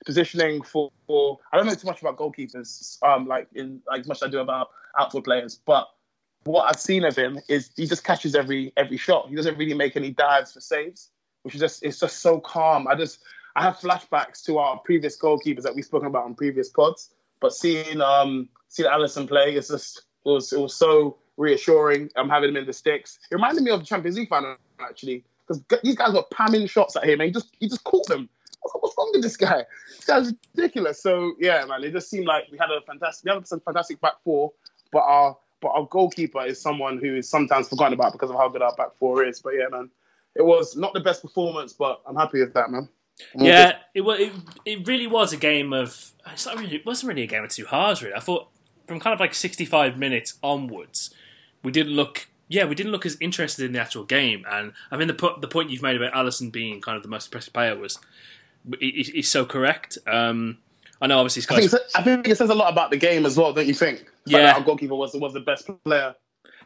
Positioning 0.07 0.63
for, 0.63 0.91
for 1.07 1.39
I 1.53 1.57
don't 1.57 1.67
know 1.67 1.75
too 1.75 1.87
much 1.87 2.01
about 2.01 2.17
goalkeepers, 2.17 3.03
um, 3.03 3.27
like 3.27 3.49
in 3.55 3.83
like 3.87 4.01
as 4.01 4.09
much 4.09 4.19
as 4.19 4.23
I 4.23 4.29
do 4.29 4.39
about 4.39 4.71
outfield 4.99 5.25
players, 5.25 5.61
but 5.67 5.89
what 6.45 6.65
I've 6.65 6.81
seen 6.81 7.05
of 7.05 7.17
him 7.17 7.39
is 7.49 7.71
he 7.77 7.87
just 7.87 8.05
catches 8.05 8.35
every 8.35 8.73
every 8.77 8.97
shot. 8.97 9.29
He 9.29 9.35
doesn't 9.35 9.59
really 9.59 9.75
make 9.75 9.97
any 9.97 10.11
dives 10.11 10.53
for 10.53 10.61
saves, 10.61 11.11
which 11.43 11.55
is 11.55 11.61
just 11.61 11.83
it's 11.83 12.01
just 12.01 12.21
so 12.21 12.41
calm. 12.41 12.89
I 12.89 12.95
just 12.95 13.21
I 13.57 13.63
have 13.63 13.77
flashbacks 13.77 14.43
to 14.45 14.59
our 14.59 14.79
previous 14.79 15.19
goalkeepers 15.19 15.63
that 15.63 15.75
we've 15.75 15.85
spoken 15.85 16.09
about 16.09 16.25
on 16.25 16.35
previous 16.35 16.71
pods, 16.71 17.11
but 17.41 17.53
seeing 17.53 18.01
um 18.01 18.49
seeing 18.71 18.89
Alisson 18.89 19.29
play, 19.29 19.55
it's 19.55 19.69
just 19.69 20.05
it 20.25 20.29
was 20.29 20.53
it 20.55 20.59
was 20.59 20.75
so 20.75 21.19
reassuring. 21.37 22.11
I'm 22.17 22.31
having 22.31 22.51
him 22.51 22.57
in 22.57 22.67
the 22.67 22.73
sticks. 22.73 23.19
It 23.31 23.35
reminded 23.35 23.63
me 23.63 23.71
of 23.71 23.81
the 23.81 23.87
Champions 23.87 24.17
League 24.17 24.29
final 24.29 24.57
actually, 24.81 25.25
because 25.47 25.63
these 25.83 25.97
guys 25.97 26.15
were 26.15 26.25
pamming 26.33 26.67
shots 26.67 26.97
at 26.97 27.05
him, 27.05 27.21
and 27.21 27.27
he 27.27 27.33
just 27.33 27.55
he 27.61 27.69
just 27.69 27.85
caught 27.85 28.07
them. 28.07 28.29
What's 28.63 28.95
wrong 28.97 29.11
with 29.13 29.23
this 29.23 29.37
guy? 29.37 29.65
This 29.97 30.05
guy's 30.05 30.33
ridiculous. 30.55 31.03
So 31.03 31.35
yeah, 31.39 31.65
man, 31.67 31.83
it 31.85 31.93
just 31.93 32.09
seemed 32.09 32.27
like 32.27 32.45
we 32.51 32.59
had 32.59 32.71
a 32.71 32.81
fantastic, 32.87 33.25
we 33.25 33.31
had 33.31 33.43
a 33.43 33.61
fantastic 33.61 34.01
back 34.01 34.15
four, 34.23 34.53
but 34.93 35.01
our 35.01 35.37
but 35.61 35.69
our 35.69 35.87
goalkeeper 35.87 36.43
is 36.45 36.61
someone 36.61 36.99
who 36.99 37.17
is 37.17 37.29
sometimes 37.29 37.69
forgotten 37.69 37.95
about 37.95 38.13
because 38.13 38.31
of 38.31 38.37
how 38.37 38.49
good 38.49 38.63
our 38.63 38.75
back 38.77 38.95
four 38.99 39.25
is. 39.25 39.41
But 39.41 39.55
yeah, 39.59 39.69
man, 39.71 39.91
it 40.35 40.43
was 40.45 40.77
not 40.77 40.93
the 40.95 41.01
best 41.01 41.23
performance, 41.23 41.73
but 41.73 42.01
I'm 42.07 42.17
happy 42.17 42.41
with 42.41 42.55
that, 42.55 42.71
man. 42.71 42.89
I'm 43.35 43.45
Yeah, 43.45 43.77
it, 43.95 44.03
it 44.03 44.33
it 44.65 44.87
really 44.87 45.07
was 45.07 45.33
a 45.33 45.37
game 45.37 45.73
of. 45.73 46.13
It's 46.33 46.47
not 46.47 46.59
really, 46.59 46.77
it 46.77 46.87
wasn't 46.87 47.09
really 47.09 47.23
a 47.23 47.27
game 47.27 47.45
of 47.45 47.51
two 47.51 47.65
halves. 47.65 48.03
Really, 48.03 48.15
I 48.15 48.21
thought 48.21 48.49
from 48.91 48.99
kind 48.99 49.15
of 49.15 49.21
like 49.21 49.35
sixty-five 49.35 49.97
minutes 49.97 50.35
onwards, 50.43 51.15
we 51.63 51.71
didn't 51.71 51.93
look. 51.93 52.27
Yeah, 52.49 52.65
we 52.65 52.75
didn't 52.75 52.91
look 52.91 53.07
as 53.07 53.17
interested 53.21 53.65
in 53.65 53.73
the 53.73 53.81
actual 53.81 54.03
game, 54.05 54.45
and 54.51 54.73
I 54.91 54.97
mean 54.97 55.07
the 55.07 55.15
po- 55.15 55.39
the 55.39 55.47
point 55.47 55.71
you've 55.71 55.83
made 55.83 55.95
about 55.97 56.13
Alisson 56.13 56.51
being 56.51 56.81
kind 56.81 56.97
of 56.97 57.05
the 57.05 57.09
most 57.09 57.27
impressive 57.29 57.53
player 57.53 57.77
was 57.77 58.01
is 58.81 59.09
is 59.11 59.29
so 59.29 59.47
correct. 59.47 59.97
Um, 60.09 60.59
I 61.01 61.07
know, 61.07 61.19
obviously, 61.21 61.45
I 61.57 61.61
think, 61.67 61.83
I 61.95 62.03
think 62.03 62.29
it 62.29 62.37
says 62.37 62.51
a 62.51 62.55
lot 62.55 62.71
about 62.73 62.91
the 62.91 62.97
game 62.97 63.25
as 63.25 63.37
well, 63.39 63.53
don't 63.53 63.69
you 63.69 63.73
think? 63.75 63.99
The 64.01 64.05
fact 64.05 64.17
Yeah. 64.27 64.39
that 64.47 64.57
our 64.57 64.63
goalkeeper 64.65 64.97
was 64.97 65.15
was 65.15 65.33
the 65.33 65.41
best 65.41 65.71
player. 65.85 66.15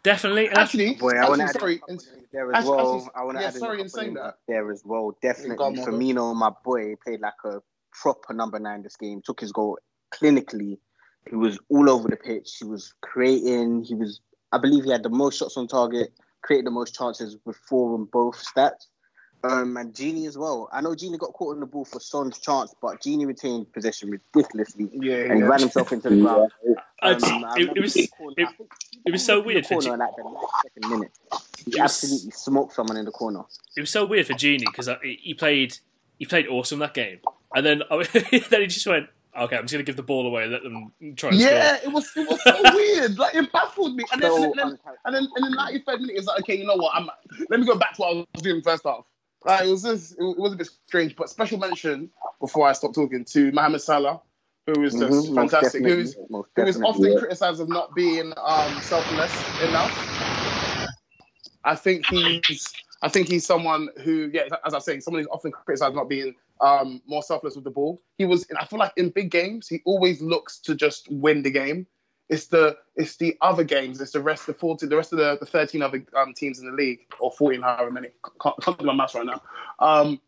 definitely. 0.02 0.46
and 0.46 0.56
that's- 0.56 0.68
Actually, 0.70 0.94
Boy, 0.94 1.12
I 1.18 1.28
want 1.28 1.40
to 1.40 1.44
add 1.44 1.60
sorry. 1.60 1.80
in 1.88 1.94
in- 1.94 2.00
there 2.32 2.50
as 2.52 2.56
actually- 2.64 2.70
well. 2.76 2.96
actually, 2.96 3.10
I 3.14 3.24
want 3.24 3.36
to 3.36 3.42
yeah, 3.42 3.48
add 3.48 3.54
in 3.54 3.60
sorry 3.60 3.80
in 3.80 3.88
saying 3.90 4.16
of 4.16 4.24
that. 4.24 4.34
there 4.48 4.72
as 4.72 4.82
well. 4.84 5.16
Definitely, 5.22 5.56
Go 5.56 5.64
on, 5.64 5.76
Morgan. 5.76 5.94
Firmino, 5.94 6.34
my 6.34 6.50
boy, 6.64 6.94
played 7.04 7.20
like 7.20 7.34
a 7.44 7.60
proper 7.92 8.32
number 8.34 8.58
nine 8.58 8.82
this 8.82 8.96
game. 8.96 9.20
Took 9.24 9.40
his 9.40 9.52
goal 9.52 9.78
clinically. 10.12 10.78
He 11.28 11.36
was 11.36 11.58
all 11.68 11.88
over 11.90 12.08
the 12.08 12.16
pitch. 12.16 12.56
He 12.58 12.64
was 12.64 12.92
creating. 13.00 13.84
He 13.84 13.94
was, 13.94 14.20
I 14.52 14.58
believe, 14.58 14.84
he 14.84 14.90
had 14.90 15.02
the 15.02 15.08
most 15.08 15.38
shots 15.38 15.56
on 15.56 15.66
target, 15.68 16.12
created 16.42 16.66
the 16.66 16.70
most 16.70 16.94
chances 16.94 17.36
with 17.44 17.56
four 17.68 17.94
on 17.94 18.04
both 18.04 18.42
stats. 18.44 18.86
Um, 19.42 19.76
and 19.76 19.92
Gini 19.92 20.26
as 20.26 20.38
well. 20.38 20.70
I 20.72 20.80
know 20.80 20.90
Gini 20.92 21.18
got 21.18 21.34
caught 21.34 21.52
in 21.54 21.60
the 21.60 21.66
ball 21.66 21.84
for 21.84 22.00
Son's 22.00 22.38
chance, 22.38 22.74
but 22.80 23.02
Gini 23.02 23.26
retained 23.26 23.70
possession 23.74 24.10
ridiculously, 24.10 24.88
Yeah, 24.94 25.16
and 25.16 25.36
he 25.36 25.42
ran 25.42 25.60
himself 25.60 25.92
into 25.92 26.08
the 26.08 26.16
ground. 26.22 26.50
Um, 27.02 27.18
it, 27.54 27.76
it 27.76 27.80
was 27.82 27.94
it, 27.94 28.08
it 29.04 29.10
was 29.12 29.22
so 29.22 29.42
weird 29.42 29.66
for 29.66 29.74
corner 29.82 29.88
G- 29.88 29.92
in, 29.92 29.98
like 29.98 30.10
second 30.62 30.90
minute. 30.90 31.10
He 31.62 31.70
was- 31.72 31.78
absolutely 31.78 32.30
smoked 32.30 32.72
someone 32.72 32.96
in 32.96 33.04
the 33.04 33.10
corner. 33.10 33.42
it 33.76 33.80
was 33.82 33.90
so 33.90 34.06
weird 34.06 34.26
for 34.26 34.32
Gini 34.32 34.60
because 34.60 34.88
he 35.02 35.34
played 35.34 35.76
he 36.18 36.24
played 36.24 36.46
awesome 36.46 36.78
that 36.78 36.94
game, 36.94 37.18
and 37.54 37.66
then 37.66 37.82
then 38.48 38.60
he 38.62 38.66
just 38.66 38.86
went, 38.86 39.08
okay, 39.36 39.56
I'm 39.56 39.64
just 39.64 39.72
gonna 39.72 39.84
give 39.84 39.96
the 39.96 40.02
ball 40.02 40.26
away 40.26 40.44
and 40.44 40.52
let 40.52 40.62
them 40.62 40.92
try 41.16 41.30
and 41.30 41.40
Yeah, 41.40 41.76
score. 41.76 41.84
it 41.84 41.92
was 41.92 42.16
it 42.16 42.28
was 42.28 42.42
so 42.42 42.62
weird. 42.74 43.18
Like 43.18 43.34
it 43.34 43.50
baffled 43.52 43.96
me. 43.96 44.04
And 44.12 44.22
then, 44.22 44.30
So 44.30 44.44
and 44.44 44.54
then, 44.58 44.78
and 45.04 45.14
then, 45.14 45.28
and 45.36 45.44
then 45.44 45.52
93rd 45.52 46.00
minute, 46.00 46.16
it's 46.16 46.26
like, 46.26 46.40
okay, 46.40 46.56
you 46.56 46.66
know 46.66 46.76
what? 46.76 46.94
I'm. 46.94 47.08
Let 47.50 47.60
me 47.60 47.66
go 47.66 47.76
back 47.76 47.94
to 47.94 48.02
what 48.02 48.16
I 48.16 48.24
was 48.34 48.42
doing 48.42 48.62
first 48.62 48.84
half. 48.84 49.04
Like, 49.44 49.66
it 49.66 49.70
was 49.70 49.82
just, 49.82 50.12
it 50.12 50.22
was 50.22 50.54
a 50.54 50.56
bit 50.56 50.68
strange. 50.86 51.16
But 51.16 51.28
special 51.28 51.58
mention 51.58 52.10
before 52.40 52.66
I 52.66 52.72
stop 52.72 52.94
talking 52.94 53.24
to 53.26 53.52
Mohamed 53.52 53.82
Salah, 53.82 54.20
who 54.66 54.82
is 54.82 54.94
just 54.94 55.10
Mhm, 55.10 55.34
fantastic. 55.34 55.82
Who 55.82 55.98
is 55.98 56.14
who 56.14 56.36
is 56.66 56.76
definitely. 56.76 56.82
often 56.84 57.18
criticised 57.18 57.60
of 57.60 57.68
not 57.68 57.94
being 57.94 58.32
um, 58.36 58.80
selfless 58.80 59.32
enough. 59.60 59.92
I 61.64 61.74
think 61.74 62.06
he's 62.06 62.72
I 63.02 63.08
think 63.08 63.28
he's 63.28 63.44
someone 63.44 63.88
who, 64.02 64.30
yeah, 64.32 64.44
as 64.64 64.72
I 64.72 64.78
was 64.78 64.84
saying, 64.84 65.02
someone 65.02 65.22
who's 65.22 65.28
often 65.30 65.52
criticised 65.52 65.90
of 65.90 65.94
not 65.94 66.08
being 66.08 66.34
um, 66.60 67.02
more 67.06 67.22
selfless 67.22 67.54
with 67.54 67.64
the 67.64 67.70
ball. 67.70 68.02
He 68.16 68.24
was, 68.24 68.46
I 68.58 68.64
feel 68.66 68.78
like 68.78 68.92
in 68.96 69.10
big 69.10 69.30
games, 69.30 69.68
he 69.68 69.80
always 69.84 70.20
looks 70.22 70.58
to 70.60 70.74
just 70.74 71.10
win 71.10 71.42
the 71.42 71.50
game. 71.50 71.86
It's 72.30 72.46
the 72.46 72.78
it's 72.96 73.16
the 73.16 73.36
other 73.42 73.64
games. 73.64 74.00
It's 74.00 74.12
the 74.12 74.20
rest 74.20 74.48
of 74.48 74.54
the 74.54 74.60
40, 74.60 74.86
the 74.86 74.96
rest 74.96 75.12
of 75.12 75.18
the, 75.18 75.36
the 75.38 75.44
thirteen 75.44 75.82
other 75.82 76.02
um, 76.16 76.32
teams 76.32 76.58
in 76.58 76.66
the 76.66 76.72
league 76.72 77.00
or 77.20 77.30
fourteen, 77.30 77.60
however 77.60 77.90
many. 77.90 78.08
Can't, 78.40 78.56
can't 78.62 78.78
do 78.78 78.86
my 78.86 78.94
maths 78.94 79.14
right 79.14 79.26
now. 79.26 79.42
Um, 79.78 80.18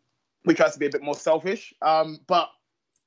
we 0.45 0.53
tries 0.53 0.75
to 0.75 0.79
be 0.79 0.87
a 0.87 0.91
bit 0.91 1.03
more 1.03 1.15
selfish. 1.15 1.73
Um, 1.81 2.21
but 2.27 2.51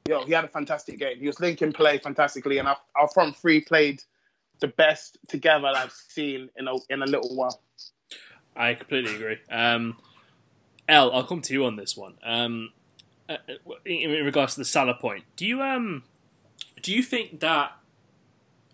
yo, 0.08 0.26
he 0.26 0.34
had 0.34 0.44
a 0.44 0.48
fantastic 0.48 0.98
game. 0.98 1.20
He 1.20 1.28
was 1.28 1.40
linking 1.40 1.72
play 1.72 2.00
fantastically, 2.00 2.58
and 2.58 2.68
our, 2.68 2.78
our 2.96 3.08
front 3.10 3.38
three 3.38 3.62
played 3.62 4.02
the 4.60 4.68
best 4.68 5.20
together 5.28 5.68
I've 5.68 5.92
seen 5.92 6.50
in 6.58 6.68
a 6.68 6.74
in 6.90 7.04
a 7.04 7.06
little 7.06 7.36
while. 7.36 7.62
I 8.56 8.74
completely 8.74 9.16
agree. 9.16 9.38
Um, 9.52 9.98
L, 10.88 11.12
I'll 11.14 11.24
come 11.24 11.42
to 11.44 11.54
you 11.54 11.66
on 11.66 11.76
this 11.76 11.96
one. 11.96 12.16
Um, 12.24 12.72
uh, 13.30 13.38
in, 13.86 14.10
in 14.12 14.26
regards 14.26 14.56
to 14.56 14.62
the 14.62 14.66
Salah 14.66 14.96
point, 14.96 15.24
do 15.36 15.46
you 15.46 15.62
um, 15.62 16.04
do 16.82 16.94
you 16.94 17.04
think 17.04 17.40
that 17.42 17.74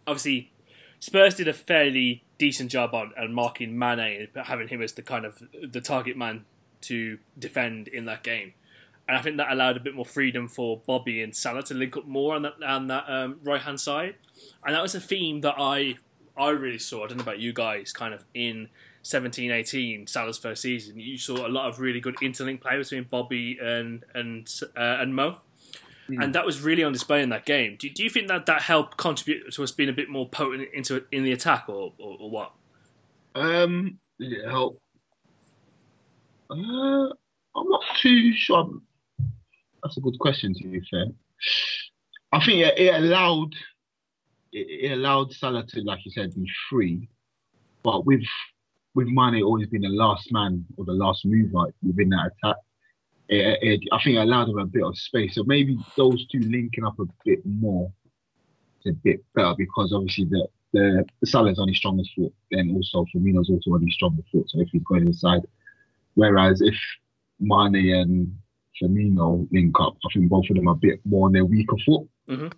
obviously 0.07 0.51
Spurs 0.99 1.35
did 1.35 1.47
a 1.47 1.53
fairly 1.53 2.23
decent 2.37 2.71
job 2.71 2.93
on, 2.93 3.11
on 3.17 3.33
marking 3.33 3.77
Mane, 3.77 4.27
but 4.33 4.45
having 4.45 4.67
him 4.67 4.81
as 4.81 4.93
the 4.93 5.01
kind 5.01 5.25
of 5.25 5.43
the 5.61 5.81
target 5.81 6.17
man 6.17 6.45
to 6.81 7.17
defend 7.37 7.87
in 7.87 8.05
that 8.05 8.23
game, 8.23 8.53
and 9.07 9.17
I 9.17 9.21
think 9.21 9.37
that 9.37 9.51
allowed 9.51 9.77
a 9.77 9.81
bit 9.81 9.93
more 9.93 10.05
freedom 10.05 10.47
for 10.47 10.81
Bobby 10.85 11.21
and 11.21 11.35
Salah 11.35 11.63
to 11.63 11.73
link 11.73 11.97
up 11.97 12.05
more 12.05 12.35
on 12.35 12.43
that 12.43 12.53
on 12.65 12.87
that 12.87 13.05
um, 13.07 13.39
right 13.43 13.61
hand 13.61 13.79
side, 13.79 14.15
and 14.65 14.75
that 14.75 14.81
was 14.81 14.95
a 14.95 15.01
theme 15.01 15.41
that 15.41 15.55
I 15.57 15.97
I 16.37 16.49
really 16.49 16.79
saw. 16.79 17.03
I 17.03 17.07
don't 17.07 17.17
know 17.17 17.23
about 17.23 17.39
you 17.39 17.53
guys, 17.53 17.91
kind 17.91 18.13
of 18.13 18.25
in 18.33 18.69
17, 19.05 19.51
18, 19.51 20.07
Salah's 20.07 20.39
first 20.39 20.63
season, 20.63 20.99
you 20.99 21.15
saw 21.15 21.45
a 21.45 21.47
lot 21.47 21.69
of 21.69 21.79
really 21.79 21.99
good 21.99 22.15
interlink 22.23 22.59
play 22.59 22.75
between 22.75 23.03
Bobby 23.03 23.55
and 23.61 24.03
and 24.15 24.51
uh, 24.75 24.97
and 24.99 25.13
Mo, 25.13 25.37
and 26.07 26.33
that 26.33 26.43
was 26.43 26.59
really 26.63 26.83
on 26.83 26.91
display 26.91 27.21
in 27.21 27.29
that 27.29 27.45
game. 27.45 27.75
Do, 27.77 27.87
do 27.87 28.03
you 28.03 28.09
think 28.09 28.29
that 28.29 28.47
that 28.47 28.63
helped 28.63 28.97
contribute 28.97 29.53
to 29.53 29.63
us 29.63 29.71
being 29.71 29.89
a 29.89 29.93
bit 29.93 30.09
more 30.09 30.27
potent 30.27 30.69
into 30.73 31.03
in 31.11 31.23
the 31.23 31.31
attack, 31.31 31.65
or 31.69 31.93
or, 31.99 32.17
or 32.19 32.29
what? 32.31 32.53
Um, 33.35 33.99
did 34.19 34.33
it 34.33 34.49
help? 34.49 34.81
Uh, 36.49 36.55
I'm 36.55 37.69
not 37.69 37.83
too 38.01 38.33
sure. 38.33 38.71
That's 39.83 39.97
a 39.97 40.01
good 40.01 40.17
question. 40.17 40.55
To 40.55 40.67
be 40.67 40.81
fair, 40.89 41.05
I 42.31 42.43
think 42.43 42.65
it, 42.65 42.79
it 42.79 42.95
allowed 42.95 43.53
it, 44.51 44.89
it 44.89 44.91
allowed 44.93 45.31
Salah 45.31 45.63
to, 45.63 45.81
like 45.81 45.99
you 46.05 46.11
said, 46.11 46.33
be 46.33 46.49
free, 46.71 47.07
but 47.83 48.03
with 48.03 48.23
with 48.95 49.07
Mane 49.07 49.43
always 49.43 49.67
being 49.67 49.83
the 49.83 49.89
last 49.89 50.31
man 50.31 50.65
or 50.77 50.85
the 50.85 50.93
last 50.93 51.25
mover 51.25 51.71
within 51.83 52.09
that 52.09 52.31
attack. 52.31 52.55
It, 53.27 53.59
it, 53.61 53.81
I 53.91 54.01
think 54.01 54.15
it 54.15 54.19
allowed 54.19 54.49
him 54.49 54.59
a 54.59 54.65
bit 54.65 54.83
of 54.83 54.97
space. 54.97 55.35
So 55.35 55.43
maybe 55.43 55.77
those 55.97 56.25
two 56.27 56.39
linking 56.39 56.85
up 56.85 56.97
a 56.99 57.05
bit 57.25 57.45
more 57.45 57.91
is 58.83 58.93
a 58.93 58.95
bit 58.95 59.23
better 59.35 59.53
because 59.57 59.93
obviously 59.93 60.25
the 60.25 60.47
the, 60.73 61.05
the 61.21 61.27
Salah's 61.27 61.57
on 61.57 61.69
his 61.69 61.77
strongest 61.77 62.11
foot, 62.15 62.33
then 62.51 62.71
also 62.75 63.05
Firmino's 63.15 63.49
also 63.49 63.71
on 63.71 63.81
his 63.81 63.93
strongest 63.93 64.27
foot. 64.29 64.49
So 64.49 64.59
if 64.59 64.67
he's 64.73 64.83
going 64.83 65.07
inside, 65.07 65.41
whereas 66.15 66.61
if 66.61 66.75
Mane 67.39 67.93
and 67.93 68.37
Firmino 68.81 69.47
link 69.53 69.73
up, 69.79 69.95
I 70.05 70.13
think 70.13 70.29
both 70.29 70.49
of 70.49 70.57
them 70.57 70.67
are 70.67 70.73
a 70.73 70.75
bit 70.75 70.99
more 71.05 71.27
on 71.27 71.31
their 71.31 71.45
weaker 71.45 71.77
foot. 71.85 72.07
Mhm. 72.27 72.51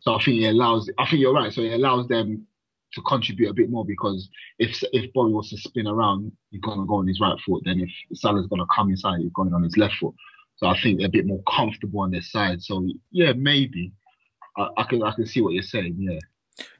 So 0.00 0.14
I 0.14 0.22
think 0.22 0.42
it 0.42 0.48
allows. 0.48 0.90
I 0.98 1.08
think 1.08 1.20
you're 1.20 1.32
right. 1.32 1.52
So 1.52 1.62
it 1.62 1.74
allows 1.74 2.08
them 2.08 2.46
to 2.94 3.02
contribute 3.02 3.48
a 3.48 3.54
bit 3.54 3.70
more 3.70 3.84
because 3.84 4.28
if 4.58 4.82
if 4.92 5.12
Bobby 5.12 5.32
was 5.32 5.50
to 5.50 5.56
spin 5.56 5.86
around, 5.86 6.32
he's 6.50 6.60
gonna 6.60 6.86
go 6.86 6.96
on 6.96 7.06
his 7.06 7.20
right 7.20 7.38
foot. 7.46 7.62
Then 7.64 7.80
if 7.80 8.18
Salah's 8.18 8.46
gonna 8.46 8.66
come 8.74 8.90
inside, 8.90 9.20
he's 9.20 9.32
going 9.32 9.52
on 9.54 9.62
his 9.62 9.76
left 9.76 9.94
foot. 9.94 10.14
So 10.56 10.66
I 10.66 10.78
think 10.80 10.98
they're 10.98 11.08
a 11.08 11.10
bit 11.10 11.26
more 11.26 11.42
comfortable 11.42 12.00
on 12.00 12.10
their 12.10 12.22
side. 12.22 12.62
So 12.62 12.86
yeah, 13.10 13.32
maybe 13.32 13.92
I, 14.56 14.68
I 14.76 14.82
can 14.84 15.02
I 15.02 15.12
can 15.12 15.26
see 15.26 15.40
what 15.40 15.54
you're 15.54 15.62
saying. 15.62 15.96
Yeah. 15.98 16.18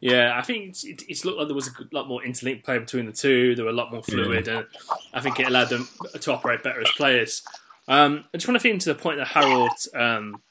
Yeah, 0.00 0.38
I 0.38 0.42
think 0.42 0.68
it's, 0.68 0.84
it, 0.84 1.02
it's 1.08 1.24
looked 1.24 1.38
like 1.38 1.48
there 1.48 1.54
was 1.54 1.68
a 1.68 1.72
lot 1.92 2.06
more 2.06 2.20
interlink 2.22 2.62
play 2.62 2.78
between 2.78 3.06
the 3.06 3.12
two. 3.12 3.54
They 3.54 3.62
were 3.62 3.70
a 3.70 3.72
lot 3.72 3.90
more 3.90 4.02
fluid, 4.02 4.46
and 4.46 4.66
I 5.14 5.20
think 5.20 5.40
it 5.40 5.46
allowed 5.46 5.70
them 5.70 5.88
to 6.20 6.32
operate 6.32 6.62
better 6.62 6.82
as 6.82 6.90
players. 6.90 7.42
Um, 7.88 8.24
I 8.34 8.36
just 8.36 8.46
want 8.46 8.56
to 8.56 8.60
feed 8.60 8.74
into 8.74 8.92
the 8.92 8.94
point 8.94 9.16
that 9.16 9.28
Harold 9.28 9.72
um, 9.94 10.42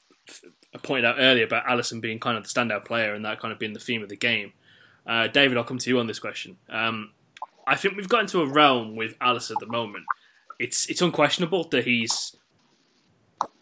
pointed 0.82 1.04
out 1.04 1.16
earlier 1.18 1.44
about 1.44 1.66
Alisson 1.66 2.00
being 2.00 2.18
kind 2.18 2.36
of 2.36 2.42
the 2.44 2.48
standout 2.48 2.84
player 2.84 3.14
and 3.14 3.24
that 3.24 3.40
kind 3.40 3.52
of 3.52 3.58
being 3.58 3.72
the 3.72 3.80
theme 3.80 4.02
of 4.02 4.08
the 4.08 4.16
game. 4.16 4.52
Uh, 5.06 5.26
David, 5.28 5.56
I'll 5.56 5.64
come 5.64 5.78
to 5.78 5.90
you 5.90 5.98
on 5.98 6.06
this 6.06 6.18
question. 6.18 6.56
Um, 6.68 7.12
I 7.66 7.76
think 7.76 7.96
we've 7.96 8.08
got 8.08 8.20
into 8.20 8.40
a 8.40 8.46
realm 8.46 8.96
with 8.96 9.18
Alisson 9.18 9.52
at 9.52 9.60
the 9.60 9.66
moment. 9.66 10.04
It's 10.58 10.88
it's 10.88 11.00
unquestionable 11.00 11.64
that 11.70 11.84
he's 11.84 12.36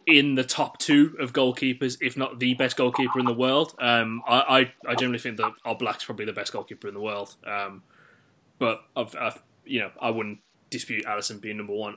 in 0.07 0.35
the 0.35 0.45
top 0.45 0.79
two 0.79 1.17
of 1.21 1.33
goalkeepers, 1.33 1.99
if 2.01 2.17
not 2.17 2.41
the 2.41 2.55
best 2.55 2.77
goalkeeper 2.77 3.19
in 3.19 3.27
the 3.27 3.35
world. 3.35 3.75
Um, 3.79 4.23
I, 4.27 4.41
I, 4.87 4.91
I 4.91 4.95
generally 4.95 5.19
think 5.19 5.37
that 5.37 5.53
Oblak's 5.65 6.05
probably 6.05 6.25
the 6.25 6.33
best 6.33 6.53
goalkeeper 6.53 6.89
in 6.89 6.95
the 6.95 7.01
world. 7.01 7.37
Um, 7.47 7.83
but 8.59 8.83
I've, 8.97 9.15
I've, 9.17 9.43
you 9.65 9.81
know, 9.81 9.91
I 10.01 10.11
wouldn't 10.11 10.41
dispute 10.69 11.05
Alisson 11.05 11.41
being 11.41 11.59
number 11.59 11.75
one. 11.75 11.97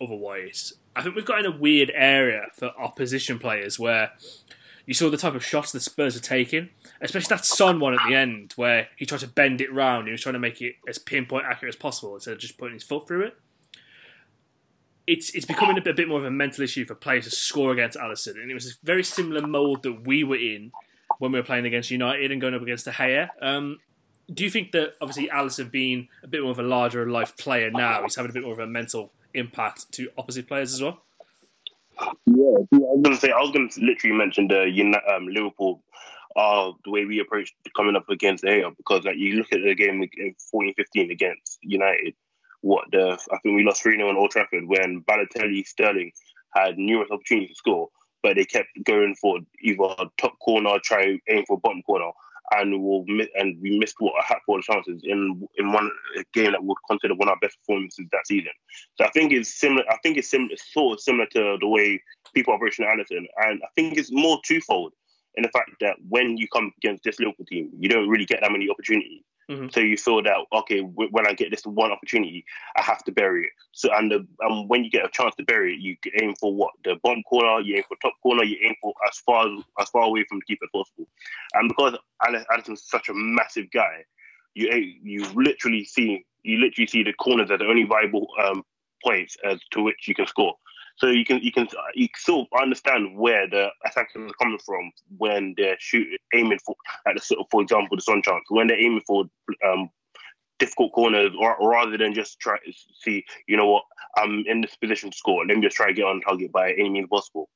Otherwise, 0.00 0.74
I 0.96 1.02
think 1.02 1.14
we've 1.14 1.24
got 1.24 1.38
in 1.38 1.46
a 1.46 1.56
weird 1.56 1.90
area 1.94 2.46
for 2.52 2.72
opposition 2.78 3.38
players 3.38 3.78
where 3.78 4.12
you 4.86 4.94
saw 4.94 5.08
the 5.08 5.16
type 5.16 5.34
of 5.34 5.44
shots 5.44 5.72
the 5.72 5.80
Spurs 5.80 6.16
are 6.16 6.20
taking, 6.20 6.68
especially 7.00 7.34
that 7.34 7.44
Son 7.44 7.80
one 7.80 7.94
at 7.94 8.00
the 8.06 8.14
end 8.14 8.52
where 8.56 8.88
he 8.96 9.06
tried 9.06 9.20
to 9.20 9.28
bend 9.28 9.60
it 9.60 9.72
round. 9.72 10.06
He 10.06 10.12
was 10.12 10.20
trying 10.20 10.34
to 10.34 10.38
make 10.38 10.60
it 10.60 10.76
as 10.86 10.98
pinpoint 10.98 11.46
accurate 11.46 11.74
as 11.74 11.78
possible 11.78 12.14
instead 12.14 12.34
of 12.34 12.38
just 12.38 12.58
putting 12.58 12.74
his 12.74 12.82
foot 12.82 13.08
through 13.08 13.26
it 13.26 13.36
it's 15.06 15.34
it's 15.34 15.44
becoming 15.44 15.76
a 15.78 15.80
bit, 15.80 15.92
a 15.92 15.96
bit 15.96 16.08
more 16.08 16.18
of 16.18 16.24
a 16.24 16.30
mental 16.30 16.64
issue 16.64 16.84
for 16.84 16.94
players 16.94 17.24
to 17.24 17.30
score 17.30 17.72
against 17.72 17.98
Alisson, 17.98 18.40
and 18.40 18.50
it 18.50 18.54
was 18.54 18.70
a 18.70 18.74
very 18.82 19.04
similar 19.04 19.46
mold 19.46 19.82
that 19.82 20.06
we 20.06 20.24
were 20.24 20.36
in 20.36 20.72
when 21.18 21.32
we 21.32 21.38
were 21.38 21.44
playing 21.44 21.66
against 21.66 21.90
United 21.90 22.30
and 22.32 22.40
going 22.40 22.54
up 22.54 22.62
against 22.62 22.84
De 22.86 22.90
Gea. 22.90 23.28
Um, 23.40 23.78
do 24.32 24.42
you 24.42 24.50
think 24.50 24.72
that 24.72 24.94
obviously 25.00 25.28
Alisson 25.28 25.70
being 25.70 26.08
a 26.22 26.26
bit 26.26 26.42
more 26.42 26.50
of 26.50 26.58
a 26.58 26.62
larger 26.62 27.08
life 27.08 27.36
player 27.36 27.70
now, 27.70 28.02
he's 28.02 28.16
having 28.16 28.30
a 28.30 28.32
bit 28.32 28.42
more 28.42 28.54
of 28.54 28.58
a 28.58 28.66
mental 28.66 29.12
impact 29.34 29.92
to 29.92 30.08
opposite 30.16 30.48
players 30.48 30.72
as 30.72 30.82
well? 30.82 31.02
Yeah, 32.00 32.08
I 32.26 32.66
was 32.72 33.00
gonna 33.02 33.16
say 33.16 33.30
I 33.30 33.40
was 33.40 33.50
gonna 33.50 33.68
literally 33.78 34.16
mention 34.16 34.48
the 34.48 34.62
um, 35.14 35.28
Liverpool, 35.28 35.82
uh, 36.36 36.72
the 36.84 36.90
way 36.90 37.04
we 37.04 37.20
approached 37.20 37.54
coming 37.76 37.96
up 37.96 38.08
against 38.08 38.44
Air 38.44 38.70
because 38.76 39.04
like 39.04 39.16
you 39.16 39.36
look 39.36 39.52
at 39.52 39.60
the 39.62 39.74
game 39.74 40.02
in 40.16 40.34
14-15 40.54 41.10
against 41.10 41.58
United, 41.62 42.14
what 42.62 42.84
the 42.90 43.18
I 43.32 43.38
think 43.38 43.56
we 43.56 43.64
lost 43.64 43.82
three 43.82 43.96
0 43.96 44.08
on 44.08 44.16
Old 44.16 44.30
Trafford 44.30 44.64
when 44.66 45.02
Balotelli, 45.02 45.66
Sterling 45.66 46.12
had 46.54 46.78
numerous 46.78 47.10
opportunities 47.10 47.50
to 47.50 47.56
score, 47.56 47.88
but 48.22 48.36
they 48.36 48.44
kept 48.44 48.68
going 48.84 49.14
for 49.20 49.38
either 49.62 49.94
top 50.18 50.38
corner, 50.40 50.78
try 50.82 51.18
aim 51.28 51.44
for 51.46 51.60
bottom 51.60 51.82
corner, 51.82 52.10
and 52.52 52.82
we'll 52.82 53.04
and 53.34 53.60
we 53.60 53.78
missed 53.78 53.96
what 53.98 54.14
a 54.18 54.22
hatful 54.22 54.58
of 54.58 54.62
chances 54.62 55.00
in 55.04 55.46
in 55.56 55.72
one 55.72 55.90
game 56.32 56.52
that 56.52 56.62
we'd 56.62 56.76
consider 56.88 57.14
one 57.14 57.28
of 57.28 57.32
our 57.32 57.38
best 57.40 57.58
performances 57.60 58.06
that 58.12 58.26
season. 58.26 58.52
So 58.96 59.04
I 59.04 59.10
think 59.10 59.32
it's 59.32 59.58
similar. 59.58 59.84
I 59.90 59.96
think 60.02 60.18
it's 60.18 60.30
similar, 60.30 60.56
sort 60.56 60.94
of 60.94 61.00
similar 61.00 61.26
to 61.26 61.56
the 61.60 61.68
way 61.68 62.02
people 62.34 62.54
in 62.54 62.84
Anderson, 62.84 63.26
and 63.38 63.60
I 63.62 63.68
think 63.74 63.96
it's 63.96 64.12
more 64.12 64.40
twofold 64.44 64.92
in 65.36 65.42
the 65.42 65.48
fact 65.48 65.70
that 65.80 65.96
when 66.08 66.36
you 66.36 66.46
come 66.52 66.72
against 66.78 67.04
this 67.04 67.18
Liverpool 67.18 67.46
team, 67.46 67.70
you 67.78 67.88
don't 67.88 68.08
really 68.08 68.26
get 68.26 68.40
that 68.40 68.52
many 68.52 68.68
opportunities. 68.70 69.22
Mhm. 69.50 69.72
So 69.72 69.80
you 69.80 69.96
feel 69.96 70.22
that 70.22 70.36
okay, 70.52 70.80
w- 70.80 71.10
when 71.10 71.26
I 71.26 71.34
get 71.34 71.50
this 71.50 71.66
one 71.66 71.92
opportunity, 71.92 72.44
I 72.76 72.82
have 72.82 73.04
to 73.04 73.12
bury 73.12 73.44
it. 73.44 73.52
So 73.72 73.92
and 73.92 74.10
the, 74.10 74.26
and 74.40 74.68
when 74.68 74.84
you 74.84 74.90
get 74.90 75.04
a 75.04 75.10
chance 75.10 75.34
to 75.36 75.44
bury 75.44 75.74
it, 75.74 75.80
you 75.80 75.96
aim 76.22 76.34
for 76.40 76.54
what 76.54 76.72
the 76.84 76.96
bottom 77.02 77.22
corner, 77.24 77.60
you 77.60 77.76
aim 77.76 77.82
for 77.86 77.96
top 78.02 78.14
corner, 78.22 78.44
you 78.44 78.56
aim 78.64 78.74
for 78.80 78.94
as 79.08 79.18
far 79.18 79.46
as 79.80 79.88
far 79.90 80.04
away 80.04 80.24
from 80.28 80.38
the 80.38 80.44
keeper 80.46 80.64
as 80.64 80.70
possible. 80.72 81.08
And 81.54 81.68
because 81.68 81.96
Alisson's 82.26 82.84
such 82.84 83.08
a 83.10 83.14
massive 83.14 83.70
guy, 83.70 84.04
you 84.54 84.70
you 85.02 85.24
literally 85.34 85.84
see 85.84 86.24
you 86.42 86.58
literally 86.58 86.86
see 86.86 87.02
the 87.02 87.12
corners 87.14 87.50
as 87.50 87.58
the 87.58 87.66
only 87.66 87.84
viable 87.84 88.28
um, 88.42 88.62
points 89.04 89.36
as 89.44 89.60
to 89.72 89.82
which 89.82 90.08
you 90.08 90.14
can 90.14 90.26
score. 90.26 90.54
So 90.96 91.08
you 91.08 91.24
can 91.24 91.40
you 91.40 91.50
can 91.50 91.66
you 91.94 92.08
can 92.08 92.20
sort 92.20 92.48
of 92.52 92.62
understand 92.62 93.18
where 93.18 93.48
the 93.48 93.68
attackers 93.84 94.30
are 94.30 94.34
coming 94.40 94.58
from 94.64 94.92
when 95.18 95.54
they're 95.56 95.76
shooting, 95.78 96.18
aiming 96.32 96.60
for, 96.64 96.76
at 97.06 97.16
the 97.16 97.20
sort 97.20 97.40
of, 97.40 97.46
for 97.50 97.62
example, 97.62 97.96
the 97.96 98.02
Son 98.02 98.22
chance 98.22 98.44
when 98.48 98.68
they're 98.68 98.80
aiming 98.80 99.02
for 99.06 99.24
um, 99.66 99.90
difficult 100.58 100.92
corners, 100.92 101.32
or, 101.38 101.56
rather 101.68 101.96
than 101.98 102.14
just 102.14 102.38
try 102.38 102.56
to 102.58 102.72
see, 103.00 103.24
you 103.48 103.56
know 103.56 103.68
what, 103.68 103.82
I'm 104.16 104.44
in 104.46 104.60
this 104.60 104.76
position 104.76 105.10
to 105.10 105.16
score. 105.16 105.44
Let 105.44 105.56
me 105.56 105.62
just 105.62 105.76
try 105.76 105.88
to 105.88 105.92
get 105.92 106.04
on 106.04 106.20
target 106.20 106.52
by 106.52 106.72
any 106.72 106.90
means 106.90 107.08
possible. 107.10 107.48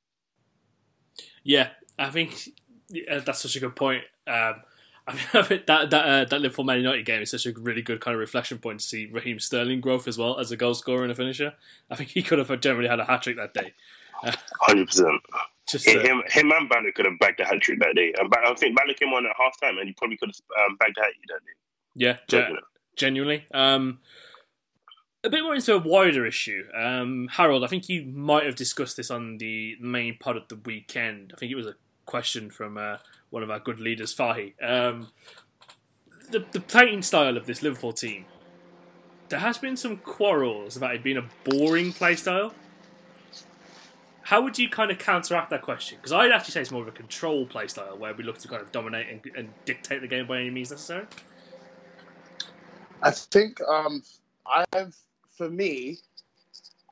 Yeah, 1.44 1.68
I 1.98 2.10
think 2.10 2.48
that's 2.90 3.42
such 3.42 3.56
a 3.56 3.60
good 3.60 3.76
point. 3.76 4.02
Um, 4.26 4.62
I 5.08 5.14
mean, 5.50 5.62
that 5.66 5.90
that 5.90 6.04
uh, 6.04 6.24
that 6.24 6.40
Liverpool 6.40 6.64
Man 6.64 6.78
United 6.78 7.06
game 7.06 7.22
is 7.22 7.30
such 7.30 7.46
a 7.46 7.52
really 7.52 7.82
good 7.82 8.00
kind 8.00 8.14
of 8.14 8.20
reflection 8.20 8.58
point 8.58 8.80
to 8.80 8.86
see 8.86 9.06
Raheem 9.06 9.40
Sterling 9.40 9.80
growth 9.80 10.06
as 10.06 10.18
well 10.18 10.38
as 10.38 10.52
a 10.52 10.56
goal 10.56 10.74
scorer 10.74 11.02
and 11.02 11.10
a 11.10 11.14
finisher. 11.14 11.54
I 11.90 11.96
think 11.96 12.10
he 12.10 12.22
could 12.22 12.38
have 12.38 12.60
generally 12.60 12.88
had 12.88 13.00
a 13.00 13.04
hat 13.04 13.22
trick 13.22 13.36
that 13.36 13.54
day. 13.54 13.72
Hundred 14.60 14.86
percent. 14.86 15.20
Just 15.66 15.86
uh, 15.86 16.00
him, 16.00 16.22
him 16.26 16.50
and 16.50 16.68
Bala 16.68 16.92
could 16.94 17.04
have 17.04 17.18
bagged 17.20 17.40
a 17.40 17.44
hat 17.44 17.60
trick 17.60 17.78
that 17.80 17.94
day. 17.94 18.12
And 18.18 18.32
I 18.34 18.54
think 18.54 18.76
Bala 18.76 18.94
came 18.94 19.12
on 19.12 19.26
at 19.26 19.32
half 19.38 19.60
time 19.60 19.78
and 19.78 19.86
he 19.86 19.92
probably 19.92 20.16
could 20.16 20.30
have 20.30 20.64
um, 20.66 20.76
bagged 20.78 20.96
a 20.98 21.02
hat 21.02 21.12
trick 21.12 21.28
that 21.28 21.40
day. 21.44 21.52
Yeah, 21.94 22.16
gen- 22.26 22.58
genuinely. 22.96 23.44
Um, 23.52 23.98
a 25.24 25.30
bit 25.30 25.42
more 25.42 25.54
into 25.54 25.74
a 25.74 25.78
wider 25.78 26.24
issue. 26.24 26.64
Um, 26.74 27.28
Harold, 27.32 27.64
I 27.64 27.66
think 27.66 27.88
you 27.88 28.04
might 28.04 28.44
have 28.44 28.54
discussed 28.54 28.96
this 28.96 29.10
on 29.10 29.38
the 29.38 29.76
main 29.80 30.16
pod 30.18 30.36
of 30.36 30.48
the 30.48 30.56
weekend. 30.56 31.32
I 31.34 31.38
think 31.38 31.52
it 31.52 31.56
was 31.56 31.66
a 31.66 31.74
question 32.08 32.50
from 32.50 32.76
uh, 32.76 32.96
one 33.30 33.42
of 33.42 33.50
our 33.50 33.60
good 33.60 33.78
leaders, 33.78 34.14
Fahi. 34.14 34.54
Um, 34.62 35.08
the, 36.30 36.44
the 36.52 36.60
playing 36.60 37.02
style 37.02 37.36
of 37.36 37.46
this 37.46 37.62
Liverpool 37.62 37.92
team, 37.92 38.24
there 39.28 39.40
has 39.40 39.58
been 39.58 39.76
some 39.76 39.98
quarrels 39.98 40.76
about 40.76 40.94
it 40.94 41.02
being 41.02 41.18
a 41.18 41.28
boring 41.44 41.92
play 41.92 42.16
style. 42.16 42.54
How 44.22 44.42
would 44.42 44.58
you 44.58 44.68
kind 44.68 44.90
of 44.90 44.98
counteract 44.98 45.50
that 45.50 45.62
question? 45.62 45.98
Because 45.98 46.12
I'd 46.12 46.32
actually 46.32 46.52
say 46.52 46.62
it's 46.62 46.70
more 46.70 46.82
of 46.82 46.88
a 46.88 46.92
control 46.92 47.46
play 47.46 47.66
style 47.66 47.96
where 47.96 48.12
we 48.14 48.24
look 48.24 48.38
to 48.38 48.48
kind 48.48 48.60
of 48.60 48.72
dominate 48.72 49.06
and, 49.08 49.36
and 49.36 49.48
dictate 49.64 50.00
the 50.00 50.08
game 50.08 50.26
by 50.26 50.38
any 50.38 50.50
means 50.50 50.70
necessary. 50.70 51.06
I 53.02 53.10
think 53.10 53.60
um, 53.62 54.02
I've 54.74 54.94
for 55.36 55.48
me, 55.48 55.98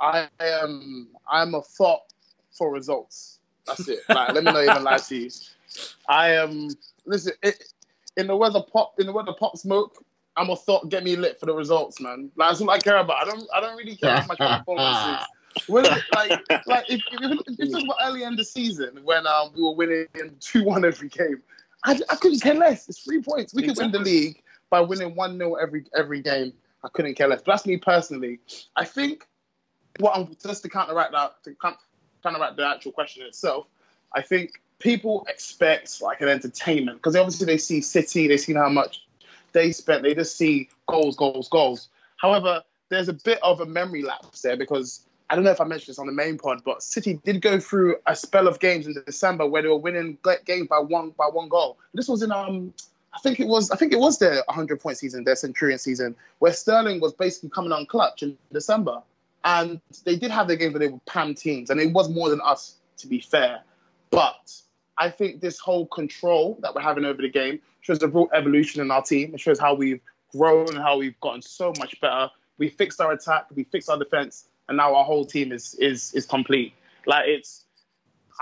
I 0.01 0.29
am 0.41 1.09
I'm 1.31 1.55
a 1.55 1.63
thought 1.63 2.03
for 2.57 2.73
results. 2.73 3.41
That's 3.67 3.89
it. 3.89 4.01
Like, 4.09 4.33
let 4.33 4.45
me 4.45 4.53
not 4.53 4.63
even 4.63 4.85
lie 4.85 4.99
to 4.99 5.17
you. 5.17 5.31
I 6.09 6.33
am 6.33 6.69
listen. 7.05 7.33
It, 7.43 7.73
in 8.17 8.27
the 8.27 8.37
weather 8.37 8.63
pop 8.73 8.99
in 8.99 9.07
the 9.07 9.13
weather 9.13 9.33
pop 9.39 9.57
smoke. 9.57 10.03
I'm 10.37 10.51
a 10.51 10.57
thought. 10.57 10.89
Get 10.91 11.03
me 11.05 11.17
lit 11.17 11.41
for 11.41 11.47
the 11.47 11.55
results, 11.55 12.01
man. 12.01 12.31
Like, 12.37 12.51
that's 12.51 12.61
what 12.61 12.75
I 12.75 12.79
care 12.79 12.99
about. 12.99 13.27
I 13.27 13.31
don't. 13.31 13.45
I 13.55 13.61
don't 13.61 13.77
really 13.77 13.97
care 13.97 14.17
how 14.17 14.27
my 14.27 14.59
performance 14.59 15.21
is. 15.21 15.69
When, 15.69 15.85
like, 15.85 16.67
like 16.67 16.85
if, 16.91 17.01
if, 17.13 17.41
if 17.47 17.57
this 17.57 17.71
was 17.71 17.97
early 18.05 18.23
in 18.23 18.37
the 18.37 18.45
season 18.45 19.01
when 19.05 19.27
um, 19.27 19.53
we 19.57 19.63
were 19.63 19.75
winning 19.75 20.07
two 20.41 20.65
one 20.65 20.85
every 20.85 21.09
game, 21.09 21.43
I, 21.85 21.99
I 22.11 22.17
couldn't 22.17 22.41
care 22.41 22.55
less. 22.55 22.89
It's 22.89 23.01
three 23.01 23.23
points. 23.23 23.55
We 23.55 23.65
exactly. 23.65 23.85
could 23.87 23.93
win 23.93 24.05
the 24.05 24.11
league 24.11 24.43
by 24.71 24.81
winning 24.81 25.15
one 25.15 25.39
0 25.39 25.55
every 25.55 25.85
every 25.97 26.21
game. 26.21 26.53
I 26.85 26.89
couldn't 26.89 27.15
care 27.15 27.29
less. 27.29 27.43
But 27.43 27.53
that's 27.53 27.67
me 27.67 27.79
personally. 27.79 28.41
I 28.77 28.85
think 28.85 29.27
what 29.99 30.17
I'm 30.17 30.37
just 30.43 30.63
to 30.63 30.69
counteract 30.69 31.13
that 31.13 31.43
to 31.45 31.55
counteract 32.27 32.57
the 32.57 32.67
actual 32.67 32.93
question 32.93 33.25
itself. 33.25 33.67
I 34.15 34.23
think 34.23 34.61
people 34.79 35.27
expect 35.29 36.03
like 36.03 36.21
an 36.21 36.29
entertainment 36.29 36.99
because 36.99 37.17
obviously 37.17 37.47
they 37.47 37.59
see 37.59 37.81
City, 37.81 38.27
they 38.29 38.37
see 38.37 38.55
how 38.55 38.69
much 38.69 39.05
they 39.53 39.73
spent, 39.73 40.03
they 40.03 40.15
just 40.15 40.37
see 40.37 40.69
goals, 40.87 41.17
goals, 41.17 41.49
goals. 41.49 41.89
However, 42.17 42.63
there's 42.89 43.09
a 43.09 43.13
bit 43.13 43.39
of 43.43 43.61
a 43.61 43.67
memory 43.67 44.03
lapse 44.03 44.43
there 44.43 44.57
because 44.57 45.07
I 45.29 45.35
don't 45.35 45.45
know 45.45 45.51
if 45.51 45.61
I 45.61 45.65
mentioned 45.65 45.89
this 45.89 45.99
on 45.99 46.07
the 46.07 46.13
main 46.13 46.39
pod, 46.39 46.63
but 46.65 46.83
City 46.83 47.21
did 47.25 47.43
go 47.43 47.59
through 47.59 47.97
a 48.07 48.15
spell 48.15 48.47
of 48.47 48.61
games 48.61 48.87
in 48.87 48.95
December 49.07 49.47
where 49.47 49.63
they 49.63 49.69
were 49.69 49.77
winning 49.77 50.19
games 50.45 50.69
by 50.69 50.79
one 50.79 51.11
by 51.11 51.27
one 51.27 51.49
goal. 51.49 51.79
This 51.95 52.09
was 52.09 52.23
in 52.23 52.33
um 52.33 52.73
I 53.15 53.19
think 53.21 53.41
it 53.41 53.47
was 53.47 53.71
I 53.71 53.77
think 53.77 53.93
it 53.93 53.99
was 53.99 54.19
their 54.19 54.43
100 54.47 54.81
point 54.81 54.99
season, 54.99 55.25
their 55.25 55.37
Centurion 55.37 55.79
season, 55.79 56.15
where 56.39 56.53
Sterling 56.53 57.01
was 57.01 57.13
basically 57.13 57.51
coming 57.51 57.73
on 57.73 57.87
clutch 57.87 58.23
in 58.23 58.37
December, 58.53 59.03
and 59.47 59.81
they 60.05 60.17
did 60.17 60.31
have 60.33 60.49
their 60.49 60.57
games 60.57 60.75
where 60.75 60.81
they 60.81 60.89
were 60.89 61.01
pam 61.07 61.35
teams, 61.35 61.71
and 61.71 61.81
it 61.81 61.93
was 61.93 62.11
more 62.11 62.29
than 62.29 62.41
us 62.43 62.75
to 62.99 63.07
be 63.07 63.21
fair, 63.21 63.63
but 64.11 64.53
I 64.99 65.09
think 65.09 65.41
this 65.41 65.59
whole 65.59 65.87
control 65.87 66.59
that 66.63 66.75
we're 66.75 66.83
having 66.83 67.05
over 67.05 67.23
the 67.23 67.29
game 67.29 67.61
shows 67.81 68.03
a 68.03 68.09
real 68.09 68.29
evolution 68.35 68.81
in 68.81 68.91
our 68.91 69.03
team. 69.03 69.35
It 69.35 69.41
shows 69.41 69.61
how 69.61 69.75
we've 69.75 70.01
grown 70.33 70.69
and 70.71 70.79
how 70.79 70.99
we've 70.99 71.19
gotten 71.21 71.43
so 71.43 71.73
much 71.79 72.01
better. 72.01 72.29
We 72.59 72.69
fixed 72.69 73.01
our 73.01 73.13
attack, 73.13 73.47
we 73.55 73.65
fixed 73.65 73.89
our 73.89 73.99
defense, 73.99 74.47
and 74.69 74.77
now 74.77 74.95
our 74.95 75.05
whole 75.05 75.25
team 75.25 75.53
is 75.53 75.75
is 75.75 76.13
is 76.15 76.27
complete. 76.27 76.73
Like 77.07 77.29
it's, 77.29 77.65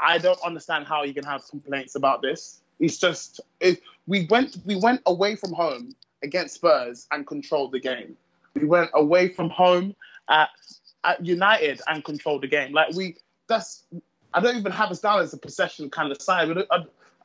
I 0.01 0.17
don't 0.17 0.41
understand 0.43 0.87
how 0.87 1.03
you 1.03 1.13
can 1.13 1.25
have 1.25 1.47
complaints 1.49 1.97
about 1.97 2.23
this. 2.23 2.61
It's 2.81 2.97
just 2.97 3.41
it, 3.61 3.83
we 4.07 4.27
went 4.31 4.57
we 4.65 4.77
went 4.77 5.03
away 5.05 5.37
from 5.37 5.53
home 5.53 5.95
against 6.23 6.55
Spurs 6.55 7.07
and 7.11 7.27
controlled 7.27 7.73
the 7.73 7.81
game. 7.81 8.17
We 8.55 8.65
went 8.65 8.91
away 8.95 9.29
from 9.29 9.51
home 9.51 9.95
at, 10.29 10.49
at 11.05 11.25
United 11.25 11.81
and 11.87 12.05
controlled 12.05 12.43
the 12.43 12.49
game. 12.49 12.73
Like 12.73 12.95
we 12.95 13.17
that's 13.47 13.85
I 14.33 14.41
don't 14.41 14.57
even 14.57 14.73
have 14.73 14.91
us 14.91 15.01
down 15.01 15.21
as 15.21 15.33
a 15.33 15.39
possession 15.39 15.91
kind 15.91 16.11
of 16.11 16.21
side. 16.21 16.49
in 16.51 16.67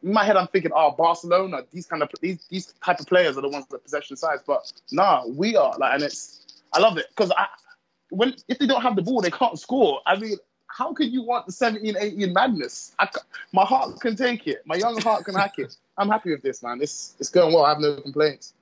my 0.03 0.23
head, 0.23 0.37
I'm 0.37 0.47
thinking, 0.47 0.71
oh, 0.75 0.91
Barcelona, 0.91 1.63
these 1.71 1.87
kind 1.87 2.03
of 2.03 2.09
these 2.21 2.45
these 2.49 2.73
type 2.85 2.99
of 2.99 3.07
players 3.07 3.37
are 3.37 3.41
the 3.41 3.49
ones 3.49 3.65
that 3.67 3.83
possession 3.83 4.15
sides. 4.15 4.43
But 4.45 4.71
nah, 4.91 5.25
we 5.25 5.55
are 5.55 5.75
like, 5.77 5.95
and 5.95 6.03
it's 6.03 6.61
I 6.73 6.79
love 6.79 6.97
it 6.97 7.07
because 7.09 7.31
I 7.31 7.47
when 8.09 8.35
if 8.47 8.59
they 8.59 8.67
don't 8.67 8.81
have 8.81 8.95
the 8.95 9.01
ball, 9.01 9.21
they 9.21 9.31
can't 9.31 9.57
score. 9.59 10.01
I 10.05 10.17
mean, 10.17 10.37
how 10.67 10.93
could 10.93 11.11
you 11.11 11.23
want 11.23 11.45
the 11.47 11.51
17, 11.51 11.95
18 11.99 12.33
madness? 12.33 12.93
I, 12.99 13.07
my 13.53 13.65
heart 13.65 13.99
can 13.99 14.15
take 14.15 14.47
it. 14.47 14.61
My 14.65 14.75
young 14.75 15.01
heart 15.01 15.25
can 15.25 15.35
hack 15.35 15.57
it. 15.57 15.75
I'm 15.97 16.09
happy 16.09 16.31
with 16.31 16.43
this, 16.43 16.63
man. 16.63 16.79
It's 16.81 17.15
it's 17.19 17.29
going 17.29 17.53
well. 17.53 17.65
I 17.65 17.69
have 17.69 17.79
no 17.79 17.99
complaints. 18.01 18.53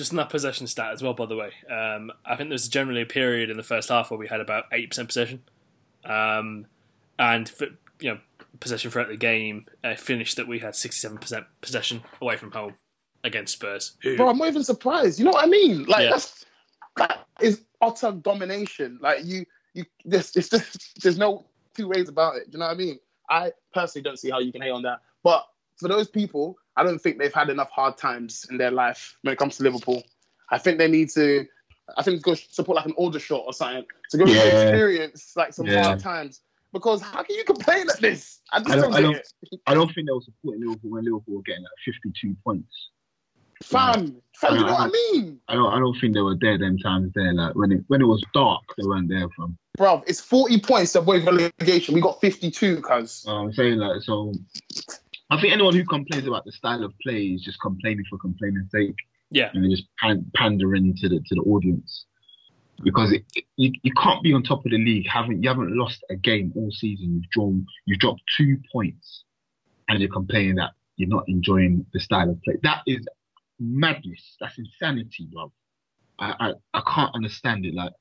Just 0.00 0.12
in 0.12 0.16
that 0.16 0.30
possession 0.30 0.66
stat 0.66 0.94
as 0.94 1.02
well, 1.02 1.12
by 1.12 1.26
the 1.26 1.36
way. 1.36 1.50
Um, 1.70 2.10
I 2.24 2.34
think 2.34 2.48
there's 2.48 2.68
generally 2.68 3.02
a 3.02 3.06
period 3.06 3.50
in 3.50 3.58
the 3.58 3.62
first 3.62 3.90
half 3.90 4.10
where 4.10 4.16
we 4.16 4.28
had 4.28 4.40
about 4.40 4.64
eight 4.72 4.88
percent 4.88 5.08
possession, 5.08 5.42
um, 6.06 6.64
and 7.18 7.46
for, 7.46 7.66
you 8.00 8.14
know 8.14 8.18
possession 8.60 8.90
throughout 8.90 9.08
the 9.08 9.18
game. 9.18 9.66
Uh, 9.84 9.94
finished 9.96 10.36
that 10.36 10.48
we 10.48 10.58
had 10.58 10.72
67% 10.72 11.44
possession 11.60 12.02
away 12.22 12.38
from 12.38 12.50
home 12.50 12.76
against 13.24 13.52
Spurs. 13.52 13.92
Who... 14.00 14.16
Bro, 14.16 14.30
I'm 14.30 14.38
not 14.38 14.48
even 14.48 14.64
surprised. 14.64 15.18
You 15.18 15.26
know 15.26 15.32
what 15.32 15.44
I 15.44 15.48
mean? 15.48 15.84
Like 15.84 16.04
yeah. 16.04 16.10
that's 16.12 16.46
that 16.96 17.26
is 17.42 17.60
utter 17.82 18.12
domination. 18.12 18.98
Like 19.02 19.22
you, 19.22 19.44
you, 19.74 19.84
there's, 20.06 20.34
it's 20.34 20.48
just, 20.48 21.02
there's 21.02 21.18
no 21.18 21.44
two 21.76 21.88
ways 21.88 22.08
about 22.08 22.36
it. 22.36 22.50
Do 22.50 22.52
you 22.56 22.60
know 22.60 22.68
what 22.68 22.74
I 22.74 22.78
mean? 22.78 22.98
I 23.28 23.52
personally 23.74 24.02
don't 24.02 24.18
see 24.18 24.30
how 24.30 24.38
you 24.38 24.50
can 24.50 24.62
hate 24.62 24.70
on 24.70 24.80
that. 24.84 25.00
But 25.22 25.46
for 25.76 25.88
those 25.88 26.08
people, 26.08 26.56
I 26.76 26.82
don't 26.82 26.98
think 26.98 27.18
they've 27.18 27.34
had 27.34 27.50
enough 27.50 27.70
hard 27.70 27.96
times 27.96 28.46
in 28.50 28.56
their 28.56 28.70
life 28.70 29.16
when 29.22 29.32
it 29.32 29.38
comes 29.38 29.56
to 29.58 29.62
Liverpool. 29.62 30.02
I 30.50 30.58
think 30.58 30.78
they 30.78 30.88
need 30.88 31.10
to. 31.10 31.46
I 31.96 32.02
think 32.02 32.22
go 32.22 32.34
support 32.34 32.76
like 32.76 32.86
an 32.86 32.92
Aldershot 32.92 33.42
or 33.44 33.52
something 33.52 33.84
to 34.10 34.18
go 34.18 34.24
yeah. 34.24 34.42
experience 34.42 35.32
like 35.36 35.52
some 35.52 35.66
yeah. 35.66 35.82
hard 35.82 35.98
times 36.00 36.40
because 36.72 37.02
how 37.02 37.22
can 37.22 37.36
you 37.36 37.44
complain 37.44 37.88
at 37.90 38.00
this? 38.00 38.40
I, 38.52 38.58
I 38.58 38.76
don't, 38.76 38.94
I 38.94 39.00
don't, 39.00 39.18
I 39.66 39.74
don't 39.74 39.92
think 39.92 40.06
they 40.06 40.12
were 40.12 40.20
supporting 40.20 40.66
Liverpool 40.66 40.90
when 40.90 41.04
Liverpool 41.04 41.36
were 41.36 41.42
getting 41.42 41.62
like 41.62 41.72
52 41.84 42.36
points. 42.44 42.90
Fam, 43.62 44.16
fam, 44.36 44.54
you 44.54 44.64
know 44.64 44.72
what 44.72 44.80
I 44.80 44.88
mean? 44.88 45.38
I 45.48 45.54
don't, 45.54 45.72
I 45.72 45.78
don't 45.78 45.98
think 46.00 46.14
they 46.14 46.22
were 46.22 46.36
there 46.40 46.56
them 46.56 46.78
times 46.78 47.12
there. 47.14 47.32
Like 47.34 47.54
when 47.54 47.72
it 47.72 47.84
when 47.88 48.00
it 48.00 48.06
was 48.06 48.24
dark, 48.32 48.62
they 48.78 48.86
weren't 48.86 49.08
there 49.08 49.28
from. 49.36 49.58
Bro, 49.76 50.04
it's 50.06 50.20
40 50.20 50.60
points 50.60 50.92
to 50.92 51.00
avoid 51.00 51.26
relegation. 51.26 51.94
We 51.94 52.00
got 52.00 52.20
52, 52.20 52.80
cuz. 52.80 53.24
Uh, 53.28 53.42
I'm 53.42 53.52
saying 53.52 53.78
like 53.78 54.00
so. 54.02 54.32
I 55.30 55.40
think 55.40 55.52
anyone 55.52 55.74
who 55.74 55.84
complains 55.84 56.26
about 56.26 56.44
the 56.44 56.52
style 56.52 56.84
of 56.84 56.92
play 57.02 57.22
is 57.22 57.42
just 57.42 57.60
complaining 57.60 58.04
for 58.10 58.18
complaining's 58.18 58.70
sake. 58.72 58.96
Yeah. 59.30 59.50
And 59.54 59.70
just 59.70 59.84
pandering 60.34 60.96
to 60.96 61.08
the 61.08 61.20
to 61.20 61.34
the 61.36 61.42
audience 61.42 62.06
because 62.82 63.12
it, 63.12 63.24
you, 63.56 63.72
you 63.82 63.92
can't 63.92 64.22
be 64.22 64.32
on 64.32 64.42
top 64.42 64.64
of 64.64 64.70
the 64.70 64.78
league. 64.78 65.06
Haven't 65.08 65.42
you 65.42 65.48
haven't 65.48 65.76
lost 65.76 66.04
a 66.10 66.16
game 66.16 66.52
all 66.56 66.70
season. 66.70 67.14
You've 67.14 67.30
drawn, 67.30 67.66
you've 67.86 67.98
dropped 67.98 68.22
two 68.36 68.58
points, 68.72 69.24
and 69.88 70.00
you're 70.00 70.10
complaining 70.10 70.56
that 70.56 70.72
you're 70.96 71.08
not 71.08 71.24
enjoying 71.28 71.86
the 71.92 72.00
style 72.00 72.30
of 72.30 72.42
play. 72.42 72.56
That 72.62 72.82
is 72.86 73.06
madness. 73.58 74.36
That's 74.40 74.58
insanity, 74.58 75.28
bro. 75.32 75.52
I, 76.18 76.34
I, 76.74 76.78
I 76.78 76.82
can't 76.92 77.14
understand 77.14 77.64
it. 77.64 77.74
Like, 77.74 77.92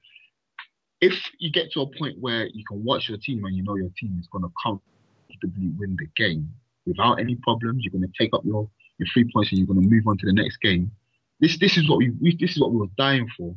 if 0.99 1.13
you 1.39 1.51
get 1.51 1.71
to 1.73 1.81
a 1.81 1.87
point 1.97 2.17
where 2.19 2.47
you 2.47 2.63
can 2.67 2.83
watch 2.83 3.07
your 3.07 3.17
team 3.17 3.45
and 3.45 3.55
you 3.55 3.63
know 3.63 3.75
your 3.75 3.89
team 3.97 4.17
is 4.19 4.27
going 4.27 4.43
to 4.43 4.51
comfortably 4.61 5.71
win 5.77 5.95
the 5.97 6.07
game 6.15 6.53
without 6.89 7.19
any 7.19 7.36
problems, 7.36 7.84
you're 7.84 7.97
going 7.97 8.10
to 8.10 8.13
take 8.19 8.34
up 8.34 8.41
your, 8.43 8.69
your 8.97 9.08
three 9.13 9.30
points 9.34 9.52
and 9.52 9.60
you're 9.60 9.67
going 9.67 9.82
to 9.82 9.89
move 9.89 10.04
on 10.08 10.17
to 10.17 10.25
the 10.25 10.34
next 10.34 10.58
game. 10.58 10.91
This 11.39 11.58
this 11.58 11.78
is 11.78 11.89
what 11.89 11.99
we, 11.99 12.10
we 12.19 12.36
this 12.36 12.52
is 12.52 12.60
what 12.60 12.71
we 12.71 12.78
were 12.78 12.93
dying 12.97 13.28
for 13.38 13.56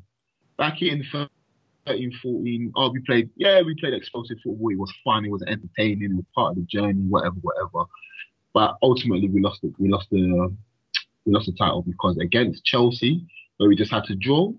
back 0.62 0.80
in 0.80 1.04
13, 1.12 2.12
14, 2.22 2.72
oh, 2.76 2.90
we 2.90 3.00
played, 3.00 3.28
yeah, 3.36 3.60
we 3.62 3.74
played 3.80 3.94
explosive 3.94 4.38
football. 4.44 4.70
It 4.70 4.78
was 4.78 4.92
fun. 5.04 5.24
It 5.24 5.30
was 5.32 5.42
entertaining. 5.42 6.12
It 6.12 6.14
was 6.14 6.24
part 6.34 6.50
of 6.52 6.56
the 6.56 6.62
journey, 6.62 7.02
whatever, 7.08 7.36
whatever. 7.42 7.88
But 8.54 8.76
ultimately, 8.82 9.28
we 9.28 9.40
lost 9.40 9.64
it. 9.64 9.72
We 9.78 9.88
lost 9.88 10.08
the, 10.10 10.54
we 11.24 11.32
lost 11.32 11.46
the 11.46 11.52
title 11.52 11.82
because 11.82 12.16
against 12.18 12.64
Chelsea, 12.64 13.26
where 13.56 13.68
we 13.68 13.74
just 13.74 13.90
had 13.90 14.04
to 14.04 14.14
draw, 14.14 14.52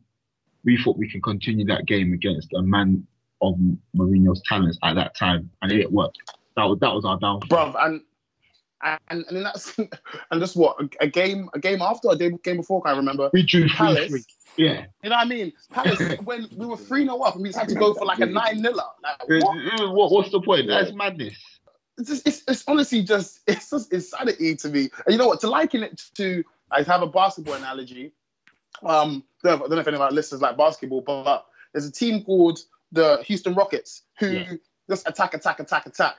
we 0.66 0.78
thought 0.84 0.98
we 0.98 1.10
can 1.10 1.22
continue 1.22 1.66
that 1.68 1.86
game 1.86 2.12
against 2.12 2.52
a 2.54 2.62
man 2.62 3.08
of 3.42 3.56
Mourinho's 3.96 4.42
talents 4.48 4.78
at 4.84 4.96
that 4.96 5.16
time, 5.16 5.50
and 5.62 5.72
it 5.72 5.92
worked. 5.92 6.18
That 6.56 6.66
was 6.66 6.80
that 6.80 6.94
was 6.94 7.06
our 7.06 7.20
downfall. 7.20 7.50
Bruv, 7.50 7.86
and 7.86 8.02
and 9.10 9.26
and 9.28 9.38
then 9.38 9.44
that's 9.44 9.78
and 10.32 10.40
just 10.40 10.56
what 10.56 10.78
a, 11.00 11.08
game 11.08 11.50
a 11.54 11.60
game 11.60 11.82
after 11.82 12.10
a 12.10 12.18
game, 12.18 12.38
game 12.44 12.58
before, 12.58 12.82
I 12.88 12.96
remember? 12.96 13.30
We 13.34 13.44
drew 13.44 13.68
Palace. 13.70 14.10
three. 14.10 14.24
Yeah. 14.58 14.86
You 15.04 15.10
know 15.10 15.16
what 15.16 15.26
I 15.26 15.26
mean? 15.26 15.54
Palace 15.72 16.00
when 16.24 16.48
we 16.56 16.66
were 16.66 16.78
three 16.78 17.04
0 17.06 17.18
up 17.22 17.34
and 17.36 17.44
we 17.44 17.50
just 17.50 17.60
had 17.60 17.70
to 17.70 17.76
go 17.76 17.94
for 17.94 18.06
like 18.06 18.20
a 18.20 18.26
nine 18.26 18.62
0 18.62 18.74
Like 18.76 19.44
what? 19.44 19.94
what- 19.96 20.12
what's 20.12 20.30
the 20.32 20.42
point? 20.42 20.68
That's 20.68 20.94
madness. 20.94 21.34
It's, 21.98 22.10
just, 22.10 22.28
it's 22.28 22.44
it's 22.48 22.64
honestly 22.68 23.04
just 23.04 23.40
it's 23.48 23.70
just 23.70 23.92
insanity 23.94 24.56
to 24.58 24.70
me. 24.70 24.90
And 25.06 25.14
you 25.14 25.18
know 25.18 25.28
what? 25.28 25.40
To 25.42 25.50
liken 25.50 25.84
it 25.84 26.02
to 26.16 26.44
I 26.72 26.84
have 26.84 27.02
a 27.02 27.08
basketball 27.08 27.54
analogy. 27.56 28.12
Um, 28.84 29.24
I 29.44 29.50
don't 29.50 29.52
know 29.52 29.54
if- 29.54 29.62
I 29.62 29.68
don't 29.68 29.70
know 29.72 29.80
if 29.80 29.88
any 29.88 29.96
of 29.96 30.02
our 30.02 30.12
listeners 30.12 30.42
like 30.42 30.58
basketball, 30.58 31.02
but 31.02 31.46
there's 31.74 31.88
a 31.88 31.92
team 31.92 32.24
called 32.24 32.60
the 32.92 33.24
Houston 33.26 33.56
Rockets 33.56 34.04
who 34.20 34.28
Yeah. 34.30 34.54
just 34.90 35.08
attack, 35.08 35.34
attack, 35.34 35.60
attack, 35.60 35.86
attack. 35.88 36.16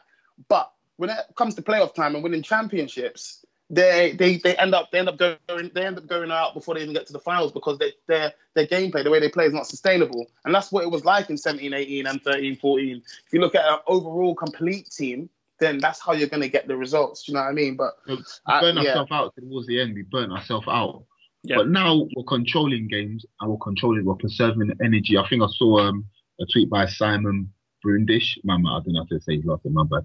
But 0.48 0.72
when 0.96 1.11
it 1.11 1.18
comes 1.37 1.54
to 1.54 1.62
playoff 1.62 1.94
time 1.94 2.14
and 2.14 2.22
winning 2.22 2.42
championships, 2.42 3.44
they 3.70 4.12
they 4.18 4.37
they 4.38 4.57
end 4.57 4.74
up 4.74 4.90
they 4.90 4.98
end 4.98 5.09
up 5.09 5.16
going 5.18 5.70
they 5.74 5.87
end 5.87 5.96
up 5.96 6.07
going 6.07 6.30
out 6.30 6.54
before 6.54 6.74
they 6.74 6.83
even 6.83 6.94
get 6.94 7.07
to 7.07 7.12
the 7.12 7.18
finals 7.18 7.50
because 7.52 7.78
they, 7.78 7.92
their 8.07 8.33
their 8.54 8.66
gameplay, 8.66 9.02
the 9.02 9.11
way 9.11 9.20
they 9.20 9.28
play, 9.28 9.46
is 9.46 9.52
not 9.52 9.66
sustainable. 9.66 10.26
And 10.44 10.54
that's 10.54 10.70
what 10.70 10.85
it 10.85 10.90
was 10.90 11.04
like 11.04 11.30
in 11.30 11.38
17, 11.38 11.72
18, 11.72 12.07
and 12.07 12.22
13, 12.22 12.57
14. 12.57 13.02
If 13.26 13.33
you 13.33 13.40
look 13.40 13.54
at 13.54 13.64
an 13.64 13.78
overall 13.87 14.35
complete 14.35 14.90
team, 14.90 15.28
then 15.59 15.78
that's 15.78 16.00
how 16.00 16.12
you're 16.12 16.28
going 16.28 16.42
to 16.42 16.48
get 16.48 16.68
the 16.68 16.76
results. 16.76 17.24
Do 17.24 17.33
you 17.33 17.37
know 17.37 17.42
what 17.42 17.50
I 17.50 17.52
mean? 17.52 17.76
But 17.76 17.94
We 18.07 18.18
I- 18.46 18.61
burn 18.61 18.76
yeah. 18.76 18.90
ourselves 18.90 19.12
out 19.12 19.35
towards 19.37 19.66
the 19.66 19.80
end. 19.80 19.94
We 19.94 20.02
burn 20.02 20.30
ourselves 20.30 20.66
out. 20.68 21.04
Yeah. 21.42 21.57
But 21.57 21.68
now 21.68 22.07
we're 22.16 22.24
controlling 22.24 22.88
games 22.88 23.26
and 23.40 23.50
we're 23.50 23.59
controlling, 23.59 24.04
we're 24.04 24.16
conserving 24.16 24.72
energy. 24.83 25.18
I 25.18 25.28
think 25.28 25.42
I 25.42 25.46
saw 25.48 25.78
um, 25.80 26.04
a 26.40 26.46
tweet 26.46 26.70
by 26.70 26.87
Simon 26.87 27.52
Brundish. 27.83 28.38
Mama, 28.44 28.78
I 28.78 28.80
don't 28.83 28.94
know 28.94 29.00
how 29.02 29.16
to 29.16 29.20
say 29.20 29.37
his 29.37 29.44
last 29.44 29.64
name, 29.64 29.74
my 29.74 29.85
bad. 29.85 30.04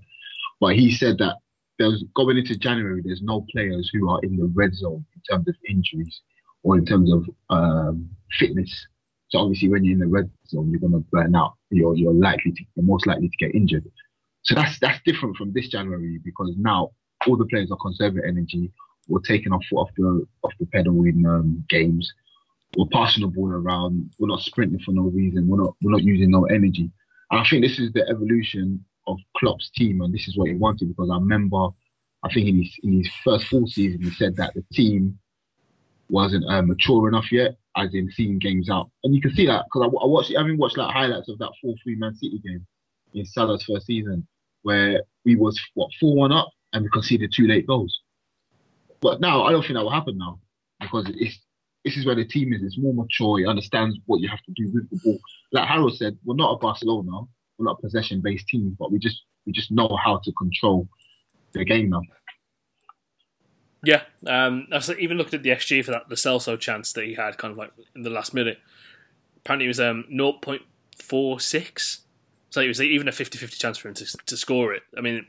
But 0.60 0.76
he 0.76 0.92
said 0.92 1.18
that 1.20 1.38
there's 1.78 2.04
going 2.16 2.38
into 2.38 2.58
January, 2.58 3.02
there's 3.04 3.22
no 3.22 3.46
players 3.52 3.90
who 3.94 4.10
are 4.10 4.20
in 4.24 4.36
the 4.36 4.52
red 4.54 4.76
zone 4.76 5.06
in 5.16 5.22
terms 5.30 5.48
of 5.48 5.56
injuries 5.68 6.22
or 6.64 6.78
in 6.78 6.86
terms 6.86 7.12
of 7.12 7.26
um, 7.50 8.10
fitness. 8.38 8.88
So 9.30 9.40
obviously, 9.40 9.70
when 9.70 9.84
you're 9.84 9.94
in 9.94 10.00
the 10.00 10.08
red 10.08 10.30
zone, 10.48 10.70
you're 10.70 10.80
going 10.80 10.94
to 10.94 11.06
burn 11.12 11.36
out. 11.36 11.54
You're 11.70 11.96
you're 11.96 12.14
likely 12.14 12.52
to, 12.52 12.64
you're 12.76 12.86
most 12.86 13.08
likely 13.08 13.30
to 13.30 13.46
get 13.46 13.56
injured. 13.56 13.86
So 14.42 14.56
that's 14.56 14.80
that's 14.80 15.00
different 15.06 15.38
from 15.38 15.54
this 15.54 15.70
January 15.70 16.20
because 16.24 16.54
now 16.58 16.92
all 17.28 17.38
the 17.38 17.46
players 17.46 17.72
are 17.72 17.78
conserving 17.78 18.24
energy. 18.28 18.72
We're 19.08 19.22
taking 19.22 19.54
our 19.54 19.60
foot 19.70 19.78
off 19.78 19.90
the 19.96 20.26
off 20.44 20.52
the 20.60 20.66
pedal 20.68 21.04
in 21.06 21.26
um, 21.26 21.64
games. 21.70 22.12
We're 22.76 22.86
passing 22.92 23.22
the 23.22 23.28
ball 23.28 23.50
around. 23.50 24.12
We're 24.20 24.28
not 24.28 24.42
sprinting 24.42 24.80
for 24.80 24.92
no 24.92 25.04
reason. 25.04 25.48
We're 25.48 25.64
not 25.64 25.76
we're 25.82 25.92
not 25.92 26.04
using 26.04 26.32
no 26.32 26.46
energy. 26.46 26.92
And 27.32 27.40
I 27.40 27.44
think 27.48 27.64
this 27.64 27.80
is 27.80 27.94
the 27.94 28.08
evolution 28.10 28.84
of 29.10 29.20
Klopp's 29.38 29.70
team, 29.72 30.02
and 30.02 30.14
this 30.14 30.28
is 30.28 30.38
what 30.38 30.50
he 30.50 30.56
wanted 30.56 30.90
because 30.90 31.10
I 31.12 31.16
remember, 31.16 31.70
I 32.24 32.34
think 32.34 32.48
in 32.48 32.64
his 32.64 32.80
in 32.84 32.98
his 32.98 33.10
first 33.24 33.48
full 33.48 33.68
season, 33.68 34.02
he 34.02 34.12
said 34.12 34.36
that 34.38 34.54
the 34.54 34.64
team 34.74 35.20
wasn't 36.10 36.46
uh, 36.50 36.62
mature 36.62 37.08
enough 37.08 37.32
yet, 37.32 37.58
as 37.78 37.94
in 37.94 38.10
seeing 38.12 38.40
games 38.40 38.70
out. 38.70 38.90
And 39.04 39.16
you 39.16 39.22
can 39.22 39.34
see 39.34 39.46
that 39.46 39.66
because 39.66 39.84
I, 39.84 40.04
I 40.04 40.08
watched, 40.08 40.34
I 40.36 40.42
haven't 40.42 40.58
watched 40.58 40.78
like 40.78 40.94
highlights 40.94 41.30
of 41.30 41.38
that 41.40 41.52
four 41.62 41.76
three 41.84 41.96
Man 41.96 42.16
City 42.16 42.40
game 42.46 42.66
in 43.14 43.26
Salah's 43.26 43.64
first 43.64 43.86
season, 43.86 44.28
where 44.64 45.04
we 45.26 45.36
was 45.36 45.60
what 45.76 45.90
four 46.00 46.16
one 46.16 46.32
up 46.32 46.50
and 46.74 46.84
we 46.84 46.90
conceded 46.90 47.34
two 47.34 47.48
late 47.48 47.68
goals. 47.68 48.00
But 49.02 49.22
now 49.22 49.44
I 49.44 49.52
don't 49.52 49.62
think 49.62 49.76
that 49.76 49.84
will 49.84 49.92
happen 49.92 50.18
now 50.18 50.40
because 50.80 51.06
it's 51.16 51.40
this 51.86 51.96
is 51.96 52.06
where 52.06 52.16
the 52.16 52.26
team 52.26 52.54
is. 52.54 52.62
It's 52.62 52.78
more 52.78 52.94
mature. 52.94 53.40
It 53.40 53.48
understands 53.48 53.98
what 54.06 54.20
you 54.20 54.30
have 54.30 54.44
to 54.44 54.52
do 54.56 54.70
with 54.74 54.90
the 54.90 55.00
ball. 55.04 55.20
Like 55.52 55.68
Harold 55.68 55.96
said, 55.96 56.18
we're 56.26 56.36
not 56.36 56.54
a 56.54 56.58
Barcelona. 56.58 57.22
We're 57.60 57.66
not 57.66 57.82
possession-based 57.82 58.48
teams, 58.48 58.76
but 58.80 58.92
we 58.92 59.00
just 59.00 59.24
we 59.46 59.52
just 59.52 59.72
know 59.72 59.98
how 60.02 60.22
to 60.24 60.32
control 60.32 60.88
the 61.54 61.66
game 61.66 61.90
now. 61.90 62.02
Yeah, 63.84 64.04
um, 64.26 64.68
I 64.72 64.76
was 64.76 64.90
even 64.92 65.18
looking 65.18 65.36
at 65.36 65.44
the 65.44 65.52
XG 65.52 65.86
for 65.86 65.92
that 65.92 66.10
the 66.10 66.16
Celso 66.16 66.58
chance 66.60 66.94
that 66.94 67.06
he 67.06 67.14
had, 67.14 67.38
kind 67.38 67.52
of 67.52 67.58
like 67.58 67.72
in 67.96 68.04
the 68.04 68.10
last 68.10 68.34
minute. 68.34 68.60
Apparently, 69.38 69.66
it 69.66 69.70
was 69.70 69.80
um 69.80 70.06
0.46. 70.12 72.00
So 72.52 72.62
it 72.62 72.68
was 72.68 72.82
even 72.82 73.08
a 73.08 73.12
50-50 73.12 73.60
chance 73.60 73.78
for 73.78 73.90
him 73.90 73.94
to, 73.94 74.06
to 74.26 74.36
score 74.36 74.74
it. 74.74 74.82
I 74.98 75.02
mean, 75.02 75.28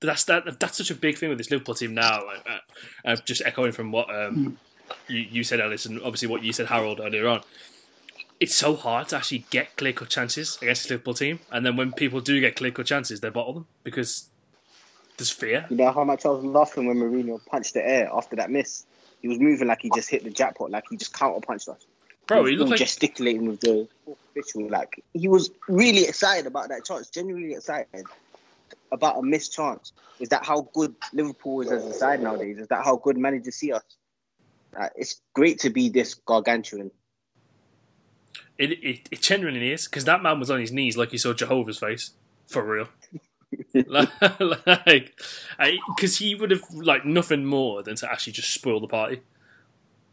that's 0.00 0.24
that 0.24 0.60
that's 0.60 0.76
such 0.76 0.90
a 0.90 0.94
big 0.94 1.16
thing 1.16 1.28
with 1.28 1.38
this 1.38 1.50
Liverpool 1.50 1.74
team 1.74 1.94
now. 1.94 2.20
Uh, 2.46 2.58
uh, 3.04 3.16
just 3.24 3.42
echoing 3.44 3.72
from 3.72 3.90
what 3.90 4.14
um, 4.14 4.58
you, 5.08 5.18
you 5.18 5.44
said, 5.44 5.60
Alice, 5.60 5.86
and 5.86 5.98
obviously 6.00 6.28
what 6.28 6.42
you 6.42 6.52
said, 6.52 6.66
Harold, 6.66 7.00
earlier 7.00 7.26
on. 7.26 7.42
It's 8.40 8.54
so 8.54 8.76
hard 8.76 9.08
to 9.08 9.16
actually 9.16 9.46
get 9.50 9.76
clear 9.76 9.92
cut 9.92 10.10
chances 10.10 10.58
against 10.62 10.84
this 10.84 10.90
Liverpool 10.90 11.14
team, 11.14 11.40
and 11.50 11.66
then 11.66 11.76
when 11.76 11.92
people 11.92 12.20
do 12.20 12.40
get 12.40 12.56
clear 12.56 12.70
cut 12.70 12.86
chances, 12.86 13.20
they 13.20 13.30
bottle 13.30 13.52
them 13.52 13.66
because 13.82 14.28
there's 15.16 15.30
fear. 15.30 15.66
You 15.70 15.76
know 15.76 15.90
how 15.90 16.04
much 16.04 16.24
I 16.24 16.28
was 16.28 16.44
laughing 16.44 16.86
when 16.86 16.98
Mourinho 16.98 17.44
punched 17.46 17.74
the 17.74 17.86
air 17.86 18.08
after 18.12 18.36
that 18.36 18.50
miss? 18.50 18.86
He 19.20 19.28
was 19.28 19.40
moving 19.40 19.66
like 19.66 19.82
he 19.82 19.90
just 19.92 20.08
hit 20.08 20.22
the 20.22 20.30
jackpot, 20.30 20.70
like 20.70 20.84
he 20.88 20.96
just 20.96 21.12
counter 21.12 21.44
punched 21.44 21.68
us. 21.68 21.84
Bro, 22.28 22.44
he 22.44 22.52
was 22.52 22.60
looked 22.60 22.70
like 22.70 22.78
gesticulating 22.78 23.48
with 23.48 23.60
the 23.60 23.88
official. 24.36 24.68
Like 24.68 25.02
he 25.14 25.26
was 25.26 25.50
really 25.66 26.04
excited 26.04 26.46
about 26.46 26.68
that 26.68 26.84
chance, 26.84 27.08
genuinely 27.08 27.54
excited 27.54 28.04
about 28.92 29.18
a 29.18 29.22
missed 29.22 29.52
chance. 29.52 29.92
Is 30.20 30.28
that 30.28 30.44
how 30.44 30.68
good 30.72 30.94
Liverpool 31.12 31.62
is 31.62 31.72
as 31.72 31.84
a 31.84 31.92
side 31.92 32.22
nowadays? 32.22 32.58
Is 32.58 32.68
that 32.68 32.84
how 32.84 32.96
good 32.96 33.16
managers 33.16 33.56
see 33.56 33.72
us? 33.72 33.82
Uh, 34.78 34.88
it's 34.94 35.20
great 35.34 35.60
to 35.60 35.70
be 35.70 35.88
this 35.88 36.14
gargantuan. 36.14 36.90
It, 38.58 38.72
it, 38.82 39.08
it 39.10 39.22
genuinely 39.22 39.70
is 39.70 39.86
because 39.86 40.04
that 40.04 40.22
man 40.22 40.40
was 40.40 40.50
on 40.50 40.60
his 40.60 40.72
knees 40.72 40.96
like 40.96 41.12
you 41.12 41.18
saw 41.18 41.32
Jehovah's 41.32 41.78
face 41.78 42.12
for 42.46 42.62
real. 42.64 42.88
like, 43.86 44.10
because 45.96 46.18
he 46.18 46.34
would 46.34 46.50
have 46.50 46.62
like 46.72 47.04
nothing 47.04 47.44
more 47.44 47.82
than 47.82 47.96
to 47.96 48.10
actually 48.10 48.32
just 48.32 48.52
spoil 48.52 48.80
the 48.80 48.88
party, 48.88 49.22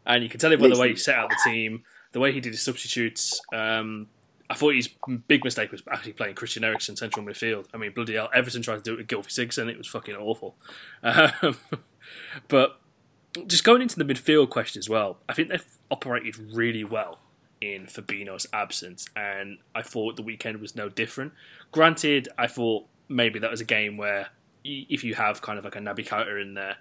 and 0.04 0.22
you 0.22 0.28
can 0.28 0.40
tell 0.40 0.52
it 0.52 0.60
by 0.60 0.68
the 0.68 0.78
way 0.78 0.90
he 0.90 0.96
set 0.96 1.16
out 1.16 1.30
the 1.30 1.50
team, 1.50 1.82
the 2.12 2.20
way 2.20 2.32
he 2.32 2.40
did 2.40 2.52
his 2.52 2.62
substitutes. 2.62 3.40
Um, 3.52 4.08
I 4.48 4.54
thought 4.54 4.74
his 4.74 4.88
big 5.26 5.42
mistake 5.42 5.72
was 5.72 5.82
actually 5.90 6.12
playing 6.12 6.36
Christian 6.36 6.62
Eriksen 6.62 6.94
central 6.96 7.26
midfield. 7.26 7.66
I 7.74 7.78
mean, 7.78 7.92
bloody 7.92 8.14
hell, 8.14 8.30
Everton 8.32 8.62
tried 8.62 8.76
to 8.76 8.82
do 8.82 8.92
it 8.94 8.98
with 8.98 9.08
Gylfi 9.08 9.28
Sigurdsson, 9.28 9.68
it 9.68 9.76
was 9.76 9.88
fucking 9.88 10.14
awful. 10.14 10.54
Um, 11.02 11.56
but 12.48 12.80
just 13.46 13.64
going 13.64 13.82
into 13.82 13.98
the 13.98 14.04
midfield 14.04 14.50
question 14.50 14.78
as 14.78 14.88
well, 14.88 15.18
I 15.28 15.34
think 15.34 15.48
they've 15.48 15.66
operated 15.90 16.36
really 16.54 16.84
well 16.84 17.18
in 17.60 17.86
Fabinho's 17.86 18.46
absence, 18.52 19.08
and 19.16 19.58
I 19.74 19.82
thought 19.82 20.16
the 20.16 20.22
weekend 20.22 20.60
was 20.60 20.76
no 20.76 20.88
different. 20.88 21.32
Granted, 21.72 22.28
I 22.36 22.46
thought 22.46 22.86
maybe 23.08 23.38
that 23.38 23.50
was 23.50 23.60
a 23.60 23.64
game 23.64 23.96
where 23.96 24.28
if 24.64 25.04
you 25.04 25.14
have 25.14 25.42
kind 25.42 25.58
of 25.58 25.64
like 25.64 25.76
a 25.76 25.78
Naby 25.78 26.06
Keita 26.06 26.40
in 26.40 26.54
there, 26.54 26.76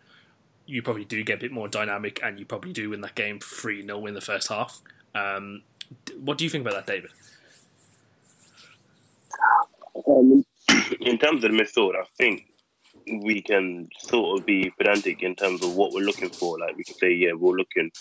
you 0.66 0.82
probably 0.82 1.06
do 1.06 1.24
get 1.24 1.36
a 1.36 1.42
bit 1.42 1.52
more 1.52 1.68
dynamic, 1.68 2.20
and 2.24 2.40
you 2.40 2.46
probably 2.46 2.74
do 2.74 2.90
win 2.90 3.02
that 3.02 3.16
game 3.16 3.40
3 3.40 3.86
0 3.86 4.06
in 4.06 4.14
the 4.14 4.22
first 4.22 4.50
half. 4.50 4.82
Um, 5.14 5.62
what 6.20 6.38
do 6.38 6.44
you 6.44 6.50
think 6.50 6.66
about 6.66 6.86
that, 6.86 6.92
David? 6.92 7.12
Um, 10.08 10.44
in 11.02 11.18
terms 11.18 11.44
of 11.44 11.52
the 11.52 11.58
midfield, 11.58 11.96
I 11.96 12.06
think 12.18 12.48
we 13.08 13.42
can 13.42 13.88
sort 14.00 14.40
of 14.40 14.46
be 14.46 14.72
pedantic 14.78 15.22
in 15.22 15.36
terms 15.36 15.64
of 15.64 15.76
what 15.76 15.94
we're 15.94 16.04
looking 16.04 16.30
for. 16.30 16.60
Like 16.60 16.76
we 16.76 16.84
can 16.84 16.96
say, 16.96 17.14
yeah, 17.14 17.34
we're 17.34 17.56
looking. 17.56 17.92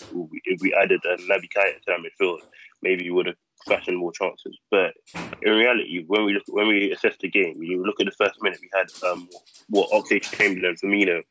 If 0.45 0.61
we 0.61 0.73
added 0.73 1.01
a 1.05 1.17
Naby 1.17 1.49
Keita 1.55 1.81
to 1.85 1.91
our 1.91 1.99
midfield, 1.99 2.39
maybe 2.81 3.03
you 3.03 3.13
would 3.13 3.27
have 3.27 3.35
fashioned 3.67 3.97
more 3.97 4.11
chances. 4.11 4.57
But 4.71 4.93
in 5.41 5.53
reality, 5.53 6.03
when 6.07 6.25
we 6.25 6.33
look, 6.33 6.43
when 6.47 6.67
we 6.67 6.91
assess 6.91 7.15
the 7.19 7.29
game, 7.29 7.61
you 7.61 7.83
look 7.85 7.99
at 7.99 8.05
the 8.05 8.11
first 8.11 8.41
minute, 8.41 8.59
we 8.61 8.69
had 8.73 8.87
um, 9.09 9.27
what 9.69 9.89
Oxlade 9.91 10.23
Chamberlain, 10.23 10.75
Firmino, 10.75 11.21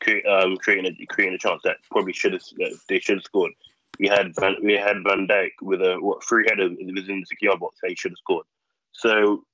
create, 0.00 0.26
um, 0.26 0.56
creating 0.56 0.86
a, 0.86 1.06
creating 1.06 1.34
a 1.34 1.38
chance 1.38 1.62
that 1.64 1.76
probably 1.90 2.12
should 2.12 2.32
have 2.32 2.42
they 2.88 2.98
should 2.98 3.18
have 3.18 3.24
scored. 3.24 3.52
We 3.98 4.08
had 4.08 4.34
Van, 4.38 4.56
we 4.62 4.74
had 4.74 5.02
Van 5.04 5.26
Dijk 5.26 5.50
with 5.62 5.80
a 5.80 5.96
what 6.00 6.24
three 6.24 6.46
header 6.48 6.68
within 6.68 7.20
the 7.20 7.26
six 7.26 7.42
yard 7.42 7.60
box 7.60 7.78
that 7.82 7.90
he 7.90 7.96
should 7.96 8.12
have 8.12 8.18
scored. 8.18 8.46
So 8.92 9.44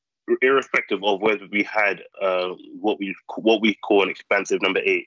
irrespective 0.40 1.02
of 1.04 1.20
whether 1.20 1.46
we 1.50 1.62
had 1.62 2.02
uh, 2.20 2.50
what 2.80 2.98
we 2.98 3.14
what 3.36 3.60
we 3.60 3.74
call 3.74 4.02
an 4.02 4.10
expansive 4.10 4.62
number 4.62 4.80
eight, 4.84 5.06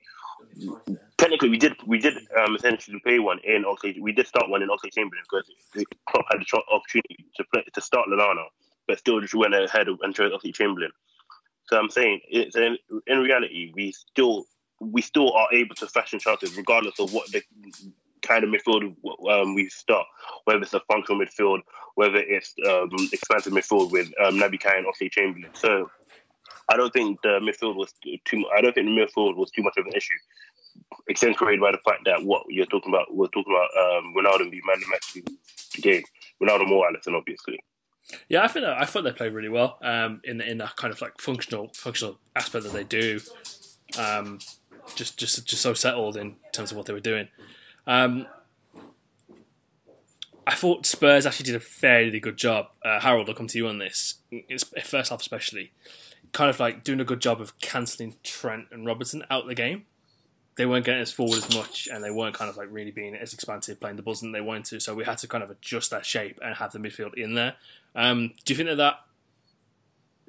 technically 1.17 1.49
we 1.49 1.57
did 1.57 1.73
we 1.85 1.99
did 1.99 2.15
um, 2.39 2.55
essentially 2.55 2.99
play 3.03 3.19
one 3.19 3.39
in 3.43 3.63
Oxlade. 3.63 3.99
We 3.99 4.11
did 4.11 4.27
start 4.27 4.49
one 4.49 4.61
in 4.61 4.69
Oxlade 4.69 4.93
Chamberlain 4.93 5.23
because 5.29 5.49
the 5.73 5.85
Klopp 6.09 6.25
had 6.31 6.41
the 6.41 6.61
opportunity 6.71 7.25
to 7.35 7.43
play 7.53 7.63
to 7.73 7.81
start 7.81 8.07
Lallana, 8.09 8.45
but 8.87 8.99
still 8.99 9.19
just 9.21 9.35
went 9.35 9.53
ahead 9.53 9.87
and 9.87 10.15
chose 10.15 10.31
Oxlade 10.31 10.55
Chamberlain. 10.55 10.91
So 11.67 11.77
I'm 11.77 11.89
saying 11.89 12.21
it's 12.29 12.55
in, 12.55 12.77
in 13.07 13.19
reality 13.19 13.71
we 13.75 13.91
still 13.91 14.45
we 14.79 15.01
still 15.01 15.33
are 15.33 15.51
able 15.53 15.75
to 15.75 15.87
fashion 15.87 16.19
chances 16.19 16.55
regardless 16.55 16.99
of 16.99 17.13
what 17.13 17.31
the 17.31 17.41
kind 18.21 18.43
of 18.43 18.49
midfield 18.49 18.95
um, 19.29 19.53
we 19.53 19.69
start, 19.69 20.05
whether 20.45 20.61
it's 20.61 20.73
a 20.73 20.81
functional 20.91 21.23
midfield, 21.23 21.59
whether 21.95 22.17
it's 22.17 22.53
um, 22.67 22.89
expansive 23.11 23.53
midfield 23.53 23.91
with 23.91 24.07
um, 24.23 24.35
Naby 24.35 24.59
Keita 24.59 24.77
and 24.77 24.87
Oxlade 24.87 25.11
Chamberlain. 25.11 25.51
So 25.53 25.89
I 26.69 26.75
don't 26.75 26.91
think 26.91 27.21
the 27.21 27.39
midfield 27.39 27.75
was 27.75 27.93
too. 28.25 28.45
I 28.55 28.61
don't 28.61 28.73
think 28.73 28.87
the 28.87 28.91
midfield 28.91 29.35
was 29.35 29.51
too 29.51 29.63
much 29.63 29.77
of 29.77 29.85
an 29.85 29.93
issue, 29.93 30.15
accentuated 31.09 31.61
by 31.61 31.71
the 31.71 31.79
fact 31.85 32.05
that 32.05 32.23
what 32.23 32.43
you're 32.49 32.65
talking 32.65 32.93
about, 32.93 33.13
we're 33.13 33.27
talking 33.27 33.53
about 33.53 33.97
um, 33.97 34.13
Ronaldo 34.15 34.49
being 34.49 34.63
man 34.65 34.79
the 34.79 34.87
match 34.89 35.81
game, 35.81 36.03
Ronaldo 36.41 36.67
more 36.67 36.87
Alisson, 36.87 37.15
obviously. 37.15 37.59
Yeah, 38.29 38.43
I 38.43 38.47
think 38.47 38.65
I 38.65 38.85
thought 38.85 39.03
they 39.03 39.11
played 39.11 39.33
really 39.33 39.49
well 39.49 39.77
um, 39.81 40.21
in 40.23 40.39
in 40.39 40.59
that 40.59 40.75
kind 40.77 40.93
of 40.93 41.01
like 41.01 41.19
functional 41.19 41.71
functional 41.73 42.19
aspect 42.35 42.63
that 42.63 42.73
they 42.73 42.85
do. 42.85 43.19
Um, 43.99 44.39
just 44.95 45.17
just 45.17 45.45
just 45.45 45.61
so 45.61 45.73
settled 45.73 46.15
in 46.15 46.37
terms 46.53 46.71
of 46.71 46.77
what 46.77 46.85
they 46.85 46.93
were 46.93 46.99
doing. 46.99 47.27
Um, 47.85 48.27
I 50.45 50.55
thought 50.55 50.85
Spurs 50.85 51.25
actually 51.25 51.45
did 51.47 51.55
a 51.55 51.59
fairly 51.59 52.21
good 52.21 52.37
job. 52.37 52.67
Uh, 52.83 53.01
Harold, 53.01 53.27
I'll 53.27 53.35
come 53.35 53.47
to 53.47 53.57
you 53.57 53.67
on 53.67 53.79
this. 53.79 54.15
It's, 54.31 54.63
first 54.63 55.09
half, 55.09 55.19
especially, 55.19 55.73
kind 56.31 56.49
of 56.49 56.57
like 56.57 56.85
doing 56.85 57.01
a 57.01 57.05
good 57.05 57.19
job 57.19 57.41
of 57.41 57.59
cancelling 57.59 58.15
Trent 58.23 58.67
and 58.71 58.85
Robertson 58.85 59.25
out 59.29 59.43
of 59.43 59.49
the 59.49 59.55
game. 59.55 59.85
They 60.57 60.65
weren't 60.65 60.85
getting 60.85 61.01
us 61.01 61.11
forward 61.11 61.37
as 61.37 61.55
much, 61.55 61.87
and 61.91 62.03
they 62.03 62.11
weren't 62.11 62.35
kind 62.35 62.49
of 62.49 62.57
like 62.57 62.67
really 62.71 62.91
being 62.91 63.15
as 63.15 63.33
expansive 63.33 63.79
playing 63.79 63.95
the 63.95 64.01
buzz 64.01 64.21
that 64.21 64.31
they 64.31 64.41
wanted 64.41 64.65
to. 64.65 64.79
So 64.79 64.95
we 64.95 65.03
had 65.03 65.19
to 65.19 65.27
kind 65.27 65.43
of 65.43 65.51
adjust 65.51 65.91
that 65.91 66.05
shape 66.05 66.39
and 66.43 66.55
have 66.55 66.71
the 66.71 66.79
midfield 66.79 67.13
in 67.13 67.35
there. 67.35 67.55
Um, 67.95 68.33
do 68.43 68.53
you 68.53 68.57
think 68.57 68.69
that 68.69 68.77
that 68.77 69.01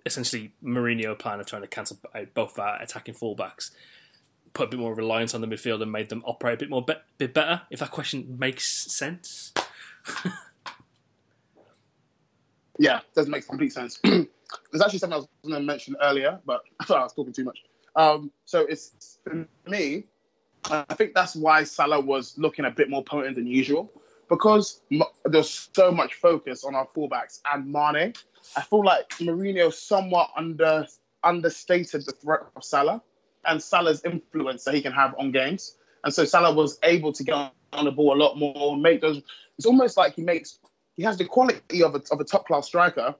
essentially 0.04 0.52
Mourinho 0.62 1.18
plan 1.18 1.40
of 1.40 1.46
trying 1.46 1.62
to 1.62 1.68
cancel 1.68 1.98
out 2.14 2.34
both 2.34 2.58
our 2.58 2.80
attacking 2.80 3.14
fullbacks 3.14 3.70
put 4.54 4.68
a 4.68 4.70
bit 4.70 4.80
more 4.80 4.94
reliance 4.94 5.34
on 5.34 5.40
the 5.40 5.46
midfield 5.46 5.82
and 5.82 5.92
made 5.92 6.08
them 6.08 6.22
operate 6.26 6.54
a 6.54 6.56
bit 6.58 6.70
more 6.70 6.82
be- 6.82 6.94
bit 7.18 7.34
better? 7.34 7.62
If 7.70 7.80
that 7.80 7.90
question 7.90 8.36
makes 8.38 8.92
sense. 8.92 9.52
yeah, 12.78 12.98
it 12.98 13.14
does 13.14 13.28
make 13.28 13.46
complete 13.46 13.72
sense. 13.72 14.00
There's 14.02 14.82
actually 14.82 14.98
something 14.98 15.14
I 15.14 15.18
was 15.18 15.28
going 15.42 15.54
to 15.54 15.60
mention 15.60 15.96
earlier, 16.02 16.40
but 16.44 16.62
I 16.80 16.84
thought 16.84 16.98
I 17.00 17.02
was 17.02 17.12
talking 17.12 17.32
too 17.32 17.44
much. 17.44 17.58
Um, 17.96 18.30
so 18.44 18.60
it's 18.60 19.18
for 19.24 19.46
me. 19.66 20.04
I 20.64 20.94
think 20.94 21.14
that's 21.14 21.37
why 21.37 21.64
Salah 21.64 22.01
was 22.01 22.37
looking 22.37 22.64
a 22.64 22.71
bit 22.71 22.90
more 22.90 23.03
potent 23.03 23.37
than 23.37 23.47
usual 23.47 23.90
because 24.29 24.81
there's 25.25 25.71
so 25.75 25.90
much 25.90 26.14
focus 26.14 26.64
on 26.64 26.75
our 26.75 26.87
fullbacks 26.94 27.40
and 27.53 27.73
Mane. 27.73 28.12
I 28.57 28.62
feel 28.62 28.85
like 28.85 29.09
Mourinho 29.18 29.73
somewhat 29.73 30.31
under 30.37 30.87
understated 31.25 32.05
the 32.07 32.12
threat 32.12 32.40
of 32.55 32.64
Salah 32.64 33.03
and 33.47 33.62
Salah's 33.62 34.05
influence 34.05 34.64
that 34.64 34.75
he 34.75 34.83
can 34.83 34.92
have 34.92 35.14
on 35.18 35.33
games. 35.33 35.77
And 36.05 36.12
so 36.12 36.25
Salah 36.25 36.55
was 36.55 36.79
able 36.83 37.12
to 37.12 37.25
get 37.25 37.35
on 37.35 37.85
the 37.85 37.90
ball 37.90 38.14
a 38.14 38.18
lot 38.18 38.38
more, 38.38 38.77
make 38.77 39.01
those. 39.01 39.21
It's 39.57 39.66
almost 39.66 39.97
like 39.97 40.14
he 40.14 40.23
makes 40.23 40.59
he 40.97 41.03
has 41.05 41.16
the 41.16 41.25
quality 41.25 41.83
of 41.83 41.94
a 41.94 42.03
of 42.11 42.21
a 42.21 42.25
top 42.25 42.47
class 42.47 42.66
striker, 42.66 43.14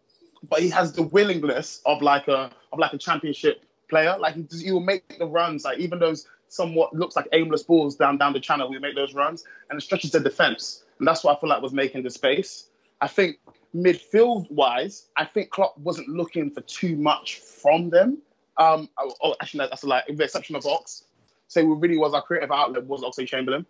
but 0.48 0.61
he 0.61 0.68
has 0.70 0.92
the 0.92 1.03
willingness 1.03 1.81
of 1.87 2.03
like 2.03 2.29
a 2.29 2.51
of 2.72 2.79
like 2.79 2.92
a 2.92 2.98
championship 2.98 3.62
player. 3.88 4.16
Like 4.18 4.35
he, 4.35 4.46
he 4.64 4.72
will 4.72 4.81
make 4.81 5.18
the 5.18 5.27
runs, 5.27 5.64
like 5.64 5.79
even 5.79 5.98
those 5.98 6.27
somewhat 6.48 6.94
looks 6.94 7.16
like 7.16 7.28
aimless 7.32 7.62
balls 7.62 7.96
down 7.96 8.18
down 8.18 8.32
the 8.32 8.40
channel. 8.40 8.68
We 8.68 8.78
make 8.78 8.94
those 8.94 9.14
runs, 9.14 9.44
and 9.70 9.78
it 9.78 9.82
stretches 9.82 10.12
the 10.12 10.20
defense, 10.20 10.84
and 10.98 11.06
that's 11.06 11.24
what 11.24 11.37
I 11.37 11.40
feel 11.40 11.50
like 11.50 11.62
was 11.62 11.72
making 11.72 12.02
the 12.02 12.11
space. 12.11 12.68
I 13.00 13.08
think 13.08 13.38
midfield 13.74 14.50
wise, 14.50 15.06
I 15.16 15.24
think 15.24 15.50
Klopp 15.50 15.78
wasn't 15.78 16.08
looking 16.08 16.50
for 16.50 16.62
too 16.62 16.96
much 16.96 17.37
from 17.37 17.90
them. 17.90 18.18
Um, 18.56 18.88
oh, 18.98 19.14
oh 19.22 19.34
actually, 19.40 19.68
that's 19.68 19.84
a. 19.84 20.02
With 20.08 20.18
the 20.18 20.24
exception 20.24 20.56
of 20.56 20.66
Ox, 20.66 21.04
so 21.46 21.64
who 21.64 21.74
really 21.74 21.98
was 21.98 22.14
our 22.14 22.22
creative 22.22 22.50
outlet 22.50 22.84
was 22.87 23.02
Oxlade-Chamberlain. 23.02 23.64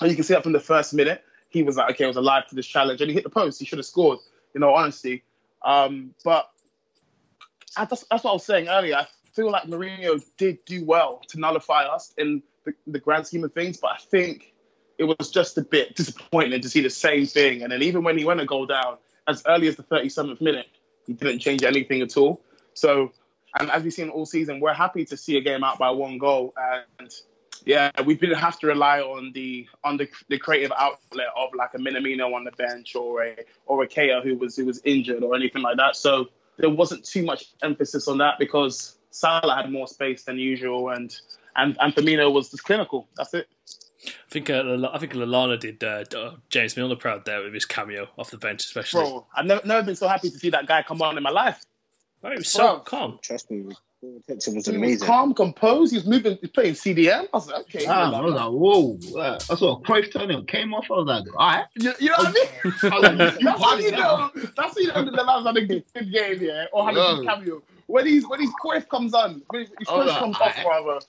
And 0.00 0.10
you 0.10 0.16
can 0.16 0.24
see 0.24 0.34
that 0.34 0.42
from 0.42 0.52
the 0.52 0.60
first 0.60 0.94
minute, 0.94 1.24
he 1.48 1.62
was 1.62 1.76
like, 1.76 1.90
okay, 1.90 2.04
I 2.04 2.08
was 2.08 2.16
alive 2.16 2.46
to 2.48 2.54
this 2.54 2.66
challenge, 2.66 3.00
and 3.00 3.10
he 3.10 3.14
hit 3.14 3.24
the 3.24 3.30
post. 3.30 3.58
He 3.58 3.66
should 3.66 3.78
have 3.78 3.86
scored, 3.86 4.18
you 4.54 4.60
know, 4.60 4.74
honestly. 4.74 5.22
Um, 5.64 6.14
but 6.24 6.50
that's, 7.76 8.04
that's 8.10 8.24
what 8.24 8.30
I 8.30 8.32
was 8.32 8.44
saying 8.44 8.68
earlier. 8.68 8.96
I 8.96 9.06
feel 9.34 9.50
like 9.50 9.64
Mourinho 9.64 10.22
did 10.36 10.64
do 10.64 10.84
well 10.84 11.22
to 11.28 11.38
nullify 11.38 11.84
us 11.84 12.12
in 12.18 12.42
the, 12.64 12.74
the 12.86 12.98
grand 12.98 13.26
scheme 13.26 13.44
of 13.44 13.52
things, 13.52 13.78
but 13.78 13.92
I 13.92 13.96
think 13.98 14.54
it 14.98 15.04
was 15.04 15.30
just 15.30 15.56
a 15.56 15.62
bit 15.62 15.96
disappointing 15.96 16.60
to 16.60 16.68
see 16.68 16.82
the 16.82 16.90
same 16.90 17.26
thing. 17.26 17.62
And 17.62 17.72
then 17.72 17.82
even 17.82 18.04
when 18.04 18.18
he 18.18 18.24
went 18.24 18.40
a 18.40 18.46
goal 18.46 18.66
down, 18.66 18.98
as 19.26 19.42
early 19.46 19.68
as 19.68 19.76
the 19.76 19.82
37th 19.84 20.40
minute, 20.40 20.66
he 21.06 21.14
didn't 21.14 21.40
change 21.40 21.62
anything 21.62 22.02
at 22.02 22.16
all. 22.16 22.42
So, 22.74 23.12
and 23.58 23.70
as 23.70 23.82
we've 23.82 23.92
seen 23.92 24.10
all 24.10 24.26
season, 24.26 24.60
we're 24.60 24.74
happy 24.74 25.04
to 25.06 25.16
see 25.16 25.36
a 25.36 25.40
game 25.40 25.64
out 25.64 25.78
by 25.78 25.90
one 25.90 26.18
goal. 26.18 26.54
And 26.98 27.10
yeah, 27.64 27.90
we 28.04 28.14
didn't 28.14 28.38
have 28.38 28.58
to 28.60 28.66
rely 28.66 29.00
on 29.00 29.32
the 29.32 29.66
on 29.84 29.96
the, 29.96 30.08
the 30.28 30.38
creative 30.38 30.72
outlet 30.76 31.28
of 31.36 31.50
like 31.54 31.74
a 31.74 31.78
Minamino 31.78 32.34
on 32.34 32.44
the 32.44 32.52
bench 32.52 32.94
or 32.94 33.24
a 33.24 33.36
or 33.66 33.82
a 33.82 33.86
Kea 33.86 34.20
who 34.22 34.36
was 34.36 34.56
who 34.56 34.66
was 34.66 34.80
injured 34.84 35.22
or 35.22 35.34
anything 35.34 35.62
like 35.62 35.76
that. 35.78 35.96
So 35.96 36.28
there 36.58 36.70
wasn't 36.70 37.04
too 37.04 37.24
much 37.24 37.46
emphasis 37.62 38.06
on 38.06 38.18
that 38.18 38.38
because 38.38 38.98
Salah 39.10 39.56
had 39.56 39.70
more 39.70 39.86
space 39.86 40.24
than 40.24 40.38
usual 40.38 40.90
and 40.90 41.14
and, 41.56 41.76
and 41.80 41.94
Firmino 41.94 42.32
was 42.32 42.50
just 42.50 42.64
clinical. 42.64 43.08
That's 43.16 43.34
it. 43.34 43.48
I 44.06 44.30
think 44.30 44.48
uh, 44.48 44.88
I 44.92 44.98
think 44.98 45.12
Lallana 45.12 45.60
did 45.60 45.84
uh, 45.84 46.04
uh, 46.16 46.36
James 46.48 46.76
Milner 46.76 46.96
proud 46.96 47.24
there 47.26 47.42
with 47.42 47.52
his 47.52 47.66
cameo 47.66 48.08
off 48.16 48.30
the 48.30 48.38
bench, 48.38 48.64
especially. 48.64 49.02
Bro, 49.02 49.26
I've 49.36 49.44
never, 49.44 49.66
never 49.66 49.82
been 49.84 49.96
so 49.96 50.08
happy 50.08 50.30
to 50.30 50.38
see 50.38 50.50
that 50.50 50.66
guy 50.66 50.82
come 50.82 51.02
on 51.02 51.18
in 51.18 51.22
my 51.22 51.30
life. 51.30 51.62
Oh, 52.22 52.30
he 52.30 52.36
was 52.36 52.48
so 52.48 52.76
Bro. 52.76 52.80
calm. 52.80 53.18
Trust 53.20 53.50
me, 53.50 53.74
Attention 54.02 54.54
was 54.54 54.66
amazing. 54.66 54.82
He 54.82 54.94
was 54.94 55.02
calm, 55.02 55.34
composed. 55.34 55.92
He 55.92 55.98
was 55.98 56.06
moving. 56.06 56.38
He's 56.40 56.48
playing 56.50 56.72
CDM. 56.72 57.26
I 57.34 57.36
was 57.36 57.48
like, 57.48 57.60
okay. 57.62 57.84
Ah, 57.86 58.10
I 58.10 58.20
was 58.22 58.32
like, 58.32 58.48
whoa. 58.48 59.20
Uh, 59.20 59.34
I 59.34 59.54
saw 59.56 59.78
Cruyff 59.82 60.10
turn 60.10 60.30
and 60.30 60.48
came 60.48 60.72
off. 60.72 60.86
I 60.90 60.94
was 60.94 61.06
like, 61.06 61.24
all 61.36 61.46
right. 61.46 61.66
You, 61.74 61.92
you 61.98 62.08
know 62.08 62.16
what 62.16 62.28
I 62.28 63.12
mean? 63.12 63.38
that's 63.42 63.62
how 63.62 63.76
you 63.76 63.90
know. 63.90 64.30
That's 64.56 64.58
how 64.58 64.72
you 64.78 64.88
know 64.88 65.04
the 65.04 65.22
lads 65.22 65.46
had 65.46 65.56
a 65.58 65.66
good 65.66 65.84
game, 65.92 66.38
yeah, 66.40 66.64
or 66.72 66.86
had 66.86 66.96
a 66.96 67.16
good 67.16 67.26
cameo. 67.26 67.62
When 67.90 68.06
he's 68.06 68.28
when 68.28 68.40
his 68.40 68.50
Cruyff 68.62 68.88
comes 68.88 69.14
on, 69.14 69.42
when 69.48 69.62
his 69.62 69.70
Cruyff 69.88 70.06
like, 70.06 70.18
comes 70.18 70.36
off, 70.40 70.56
rather. 70.64 71.00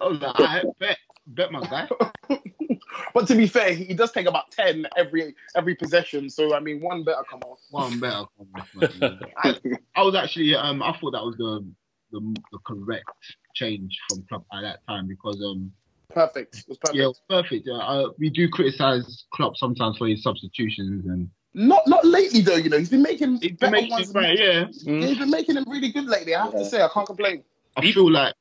Was 0.00 0.20
like, 0.20 0.34
I 0.38 0.62
bet, 0.78 0.98
bet 1.26 1.50
my 1.50 1.60
guy. 1.62 1.88
but 3.14 3.26
to 3.26 3.34
be 3.34 3.46
fair, 3.46 3.72
he 3.72 3.94
does 3.94 4.12
take 4.12 4.26
about 4.26 4.50
ten 4.50 4.86
every 4.96 5.34
every 5.56 5.74
possession. 5.74 6.28
So 6.28 6.54
I 6.54 6.60
mean, 6.60 6.80
one 6.80 7.04
better 7.04 7.22
come 7.28 7.40
off. 7.40 7.58
One 7.70 7.98
better 7.98 8.24
come 8.36 8.48
off. 8.54 8.92
I, 9.38 9.58
I 9.96 10.02
was 10.02 10.14
actually, 10.14 10.54
um, 10.54 10.82
I 10.82 10.92
thought 10.98 11.12
that 11.12 11.24
was 11.24 11.36
the 11.38 11.66
the, 12.12 12.36
the 12.52 12.58
correct 12.66 13.08
change 13.54 13.98
from 14.08 14.24
Klopp 14.28 14.44
at 14.52 14.60
that 14.60 14.86
time 14.86 15.08
because 15.08 15.42
um 15.42 15.72
perfect. 16.10 16.58
It 16.58 16.64
was 16.68 16.78
perfect. 16.78 16.96
Yeah, 16.96 17.04
it 17.04 17.08
was 17.08 17.22
perfect. 17.28 17.68
Uh, 17.68 18.10
we 18.18 18.28
do 18.28 18.48
criticize 18.50 19.24
Klopp 19.32 19.56
sometimes 19.56 19.96
for 19.96 20.06
his 20.06 20.22
substitutions 20.22 21.06
and. 21.06 21.30
Not 21.58 21.88
not 21.88 22.04
lately 22.04 22.40
though, 22.40 22.54
you 22.54 22.70
know. 22.70 22.78
He's 22.78 22.88
been 22.88 23.02
making 23.02 23.40
he's 23.40 23.56
been 23.56 23.72
making 23.72 23.90
ones. 23.90 24.14
Right, 24.14 24.38
yeah. 24.38 24.64
Mm. 24.86 25.04
He's 25.04 25.18
been 25.18 25.30
making 25.30 25.56
them 25.56 25.64
really 25.66 25.90
good 25.90 26.06
lately. 26.06 26.36
I 26.36 26.44
have 26.44 26.52
yeah. 26.52 26.58
to 26.60 26.64
say, 26.64 26.82
I 26.82 26.88
can't 26.88 27.04
complain. 27.04 27.42
I 27.76 27.90
feel 27.90 28.08
like, 28.08 28.34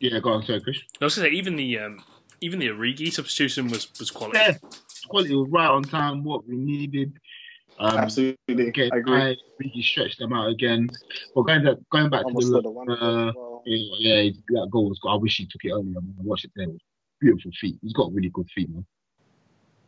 yeah. 0.00 0.18
Go 0.18 0.32
on, 0.32 0.42
sorry, 0.44 0.62
Chris. 0.62 0.78
I 0.98 1.04
was 1.04 1.14
gonna 1.14 1.28
say 1.28 1.34
even 1.34 1.56
the 1.56 1.78
um, 1.78 2.02
even 2.40 2.60
the 2.60 2.68
Origi 2.68 3.12
substitution 3.12 3.68
was 3.68 3.86
was 3.98 4.10
quality. 4.10 4.38
Yeah, 4.38 4.56
quality 5.08 5.34
was 5.34 5.50
right 5.50 5.68
on 5.68 5.84
time. 5.84 6.24
What 6.24 6.48
we 6.48 6.56
needed. 6.56 7.12
Um, 7.78 7.98
Absolutely, 7.98 8.68
again, 8.68 8.90
I 8.94 8.96
agree. 8.96 9.20
I 9.20 9.36
really 9.58 9.82
stretched 9.82 10.18
them 10.18 10.32
out 10.32 10.48
again. 10.48 10.88
But 11.34 11.42
going 11.42 11.64
back, 11.64 11.76
going 11.92 12.08
back 12.08 12.24
Almost 12.24 12.46
to 12.46 12.62
the, 12.62 12.70
one 12.70 12.90
uh, 12.90 13.32
well. 13.36 13.62
yeah, 13.66 14.22
yeah, 14.22 14.30
that 14.48 14.68
goal 14.70 14.88
was. 14.88 14.98
Good. 15.00 15.10
I 15.10 15.16
wish 15.16 15.36
he 15.36 15.46
took 15.46 15.64
it 15.64 15.70
earlier. 15.70 15.98
I, 15.98 16.00
mean, 16.00 16.14
watched 16.22 16.46
it 16.46 16.52
there. 16.56 16.68
It 16.68 16.80
beautiful 17.20 17.50
feet. 17.60 17.76
He's 17.82 17.92
got 17.92 18.12
really 18.12 18.30
good 18.30 18.48
feet, 18.54 18.70
man. 18.70 18.86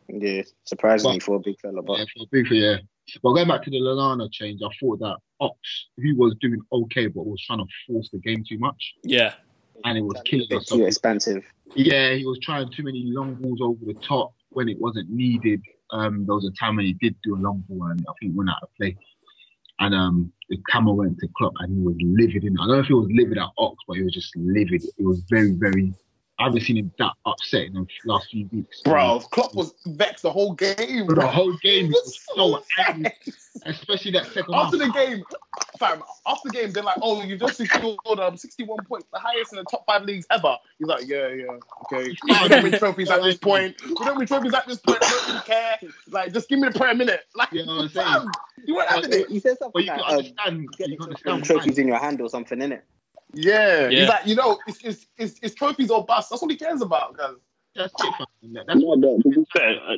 Yeah, 0.09 0.43
surprisingly 0.65 1.17
but, 1.17 1.23
for 1.23 1.35
a 1.35 1.39
big 1.39 1.59
fella. 1.59 1.81
But 1.81 1.99
yeah, 1.99 2.05
for 2.15 2.23
a 2.23 2.27
big 2.31 2.47
fella, 2.47 2.59
yeah. 2.59 2.77
But 3.23 3.33
going 3.33 3.47
back 3.47 3.63
to 3.63 3.69
the 3.69 3.77
Lallana 3.77 4.31
change, 4.31 4.61
I 4.63 4.69
thought 4.79 4.99
that 4.99 5.17
Ox, 5.39 5.57
who 5.97 6.15
was 6.15 6.35
doing 6.41 6.61
okay, 6.71 7.07
but 7.07 7.25
was 7.25 7.41
trying 7.45 7.59
to 7.59 7.65
force 7.87 8.09
the 8.11 8.19
game 8.19 8.43
too 8.47 8.57
much. 8.57 8.93
Yeah. 9.03 9.33
And 9.85 9.97
it 9.97 10.01
was 10.01 10.21
killing 10.25 10.51
us. 10.53 10.65
Too 10.65 10.85
expensive. 10.85 11.43
Yeah, 11.75 12.15
he 12.15 12.25
was 12.25 12.39
trying 12.39 12.71
too 12.71 12.83
many 12.83 13.03
long 13.05 13.35
balls 13.35 13.59
over 13.61 13.79
the 13.85 13.93
top 13.93 14.33
when 14.49 14.67
it 14.67 14.79
wasn't 14.79 15.09
needed. 15.09 15.61
Um, 15.91 16.25
there 16.25 16.35
was 16.35 16.45
a 16.45 16.51
time 16.59 16.77
when 16.77 16.85
he 16.85 16.93
did 16.93 17.15
do 17.23 17.35
a 17.35 17.39
long 17.39 17.63
ball 17.69 17.87
and 17.91 18.05
I 18.09 18.13
think 18.19 18.35
went 18.35 18.49
out 18.49 18.63
of 18.63 18.69
play. 18.75 18.97
And 19.79 19.93
um, 19.93 20.33
the 20.49 20.57
camera 20.69 20.93
went 20.93 21.19
to 21.19 21.27
Klopp 21.37 21.53
and 21.59 21.77
he 21.77 21.83
was 21.83 21.95
livid 22.01 22.43
in. 22.43 22.57
I 22.59 22.65
don't 22.65 22.77
know 22.77 22.79
if 22.79 22.87
he 22.87 22.93
was 22.93 23.09
livid 23.11 23.37
at 23.37 23.49
Ox, 23.57 23.75
but 23.87 23.97
he 23.97 24.03
was 24.03 24.13
just 24.13 24.35
livid. 24.35 24.83
It 24.83 25.05
was 25.05 25.21
very, 25.29 25.51
very 25.51 25.93
I 26.39 26.43
haven't 26.43 26.61
seen 26.61 26.77
him 26.77 26.91
that 26.99 27.13
upset 27.25 27.63
in 27.63 27.73
the 27.73 27.87
last 28.05 28.29
few 28.29 28.47
weeks. 28.51 28.81
Bro, 28.81 29.21
Klopp 29.31 29.55
was 29.55 29.73
vexed 29.87 30.21
the 30.21 30.31
whole 30.31 30.53
game. 30.53 31.07
Bro. 31.07 31.15
The 31.15 31.27
whole 31.27 31.53
game 31.57 31.85
he 31.85 31.91
was 31.91 32.19
so 32.35 32.63
angry, 32.87 33.11
especially 33.65 34.11
that 34.11 34.27
second 34.27 34.53
After 34.53 34.77
half. 34.77 34.93
the 34.93 34.99
game, 34.99 35.23
fam, 35.79 36.03
after 36.27 36.49
the 36.49 36.53
game, 36.53 36.71
they're 36.71 36.83
like, 36.83 36.99
"Oh, 37.01 37.23
you 37.23 37.37
just 37.37 37.57
scored 37.63 38.19
um, 38.19 38.37
61 38.37 38.85
points, 38.85 39.07
the 39.11 39.19
highest 39.19 39.53
in 39.53 39.57
the 39.57 39.65
top 39.65 39.83
five 39.87 40.03
leagues 40.03 40.27
ever." 40.29 40.55
He's 40.77 40.87
like, 40.87 41.07
"Yeah, 41.07 41.29
yeah, 41.29 41.57
okay. 41.91 42.15
We 42.23 42.47
don't 42.49 42.63
win 42.63 42.73
trophies 42.73 43.09
at 43.09 43.23
this 43.23 43.37
point. 43.37 43.75
We 43.83 43.95
don't 43.95 44.17
win 44.17 44.27
trophies 44.27 44.53
at 44.53 44.67
this 44.67 44.77
point. 44.77 44.99
I 45.01 45.09
don't 45.09 45.27
really 45.27 45.41
care. 45.41 45.77
Like, 46.09 46.33
just 46.33 46.49
give 46.49 46.59
me 46.59 46.69
the 46.69 46.77
per 46.77 46.93
minute. 46.93 47.21
Like, 47.35 47.51
you 47.51 47.65
know 47.65 47.75
what 47.75 47.83
I'm 47.83 47.89
saying? 47.89 48.27
You 48.65 48.75
weren't 48.75 48.89
having 48.89 49.13
it. 49.13 49.29
You 49.29 49.39
said 49.39 49.57
something. 49.59 49.71
Well, 49.75 49.83
you 49.83 49.91
like, 49.91 50.01
can 50.01 50.17
understand. 50.17 50.39
Um, 50.47 50.61
you 50.61 50.69
can 50.69 51.01
understand 51.01 51.43
trophies 51.45 51.77
in 51.77 51.87
your 51.87 51.99
hand 51.99 52.19
or 52.19 52.29
something, 52.29 52.57
innit? 52.57 52.81
Yeah, 53.33 53.89
yeah. 53.89 53.99
he's 53.99 54.09
like, 54.09 54.25
you 54.25 54.35
know, 54.35 54.57
it's, 54.67 54.83
it's, 54.83 55.07
it's, 55.17 55.39
it's 55.41 55.55
trophies 55.55 55.91
or 55.91 56.05
bust. 56.05 56.29
That's 56.29 56.41
what 56.41 56.51
he 56.51 56.57
cares 56.57 56.81
about, 56.81 57.17
guys. 57.17 57.35
That's 57.75 57.93
it. 57.99 58.27
That's 58.65 58.81
what. 58.81 59.01
To 59.01 59.29
be 59.29 59.45
fair, 59.53 59.79
uh, 59.87 59.97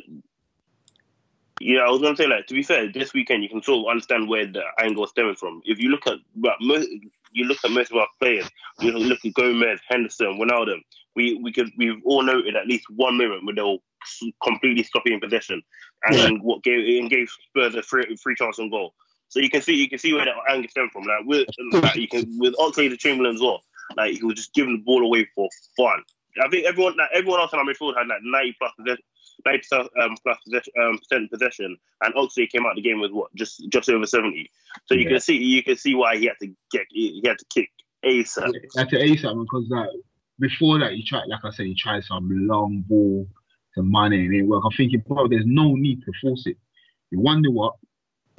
yeah, 1.60 1.80
I 1.80 1.90
was 1.90 2.00
gonna 2.00 2.16
say 2.16 2.26
like 2.26 2.46
to 2.46 2.54
be 2.54 2.62
fair, 2.62 2.90
this 2.90 3.12
weekend 3.12 3.42
you 3.42 3.48
can 3.48 3.62
sort 3.62 3.80
of 3.80 3.90
understand 3.90 4.28
where 4.28 4.46
the 4.46 4.62
angle 4.78 5.04
is 5.04 5.10
stemming 5.10 5.36
from. 5.36 5.60
If 5.64 5.78
you 5.78 5.90
look 5.90 6.06
at 6.06 6.18
but 6.36 6.54
most, 6.60 6.88
you 7.32 7.44
look 7.44 7.58
at 7.64 7.70
most 7.70 7.90
of 7.90 7.98
our 7.98 8.08
players, 8.18 8.48
you 8.80 8.92
look 8.92 9.24
at 9.24 9.34
Gomez, 9.34 9.80
Henderson, 9.88 10.38
Ronaldo. 10.38 10.76
We 11.16 11.38
we 11.42 11.52
could 11.52 11.70
we've 11.76 12.00
all 12.04 12.22
noted 12.22 12.56
at 12.56 12.66
least 12.66 12.86
one 12.90 13.18
moment 13.18 13.44
where 13.44 13.54
they'll 13.54 13.82
completely 14.42 14.82
stop 14.84 15.02
in 15.06 15.20
possession, 15.20 15.62
and 16.04 16.16
yeah. 16.16 16.28
what 16.42 16.62
gave 16.62 17.00
and 17.00 17.10
gave 17.10 17.28
Spurs 17.28 17.74
a 17.74 17.82
free, 17.82 18.16
free 18.16 18.34
chance 18.34 18.58
on 18.58 18.70
goal. 18.70 18.94
So 19.30 19.38
you 19.38 19.48
can 19.48 19.62
see 19.62 19.74
you 19.74 19.88
can 19.88 19.98
see 19.98 20.12
where 20.12 20.24
the 20.24 20.32
anger 20.52 20.68
stemmed 20.68 20.90
from. 20.90 21.04
Like 21.04 21.24
with 21.24 21.48
like 21.72 21.96
you 21.96 22.08
can 22.08 22.36
with 22.38 22.54
Oxlade 22.56 22.98
Chamberlain 22.98 23.36
as 23.36 23.40
well. 23.40 23.62
Like 23.96 24.14
he 24.14 24.24
was 24.24 24.34
just 24.34 24.54
giving 24.54 24.76
the 24.76 24.82
ball 24.82 25.04
away 25.04 25.26
for 25.34 25.48
fun. 25.76 26.02
I 26.44 26.48
think 26.48 26.66
everyone 26.66 26.96
like 26.98 27.10
everyone 27.14 27.40
else 27.40 27.52
in 27.52 27.60
our 27.60 27.64
midfield 27.64 27.96
had 27.96 28.08
like 28.08 28.20
ninety 28.22 28.56
plus 28.58 28.72
possession, 28.76 29.04
ninety 29.46 29.66
um, 30.02 30.16
plus 30.22 30.36
possession, 30.44 30.72
um, 30.82 30.98
percent 30.98 31.30
possession, 31.30 31.76
and 32.02 32.14
Oxlade 32.14 32.50
came 32.50 32.66
out 32.66 32.74
the 32.74 32.82
game 32.82 33.00
with 33.00 33.12
what 33.12 33.32
just 33.36 33.64
just 33.70 33.88
over 33.88 34.04
seventy. 34.04 34.50
So 34.86 34.94
you 34.94 35.02
Yeah. 35.02 35.10
can 35.10 35.20
see 35.20 35.36
you 35.36 35.62
can 35.62 35.76
see 35.76 35.94
why 35.94 36.16
he 36.16 36.26
had 36.26 36.36
to 36.42 36.52
get 36.72 36.86
he 36.90 37.22
had 37.24 37.38
to 37.38 37.44
kick 37.54 37.70
ASAP. 38.04 38.52
That's 38.74 38.92
an 38.92 38.98
ASAP 38.98 39.42
because 39.44 39.66
like 39.70 39.88
before 40.40 40.80
that 40.80 40.92
he 40.92 41.04
tried 41.04 41.28
like 41.28 41.44
I 41.44 41.50
said 41.50 41.66
he 41.66 41.76
tried 41.76 42.02
some 42.02 42.28
long 42.48 42.84
ball 42.88 43.28
to 43.74 43.82
money 43.82 44.24
and 44.24 44.34
it 44.34 44.38
didn't. 44.38 44.52
I'm 44.52 44.72
thinking, 44.76 45.04
bro, 45.06 45.28
there's 45.28 45.46
no 45.46 45.74
need 45.76 46.02
to 46.02 46.12
force 46.20 46.46
it. 46.46 46.56
You 47.10 47.20
wonder 47.20 47.50
what? 47.50 47.74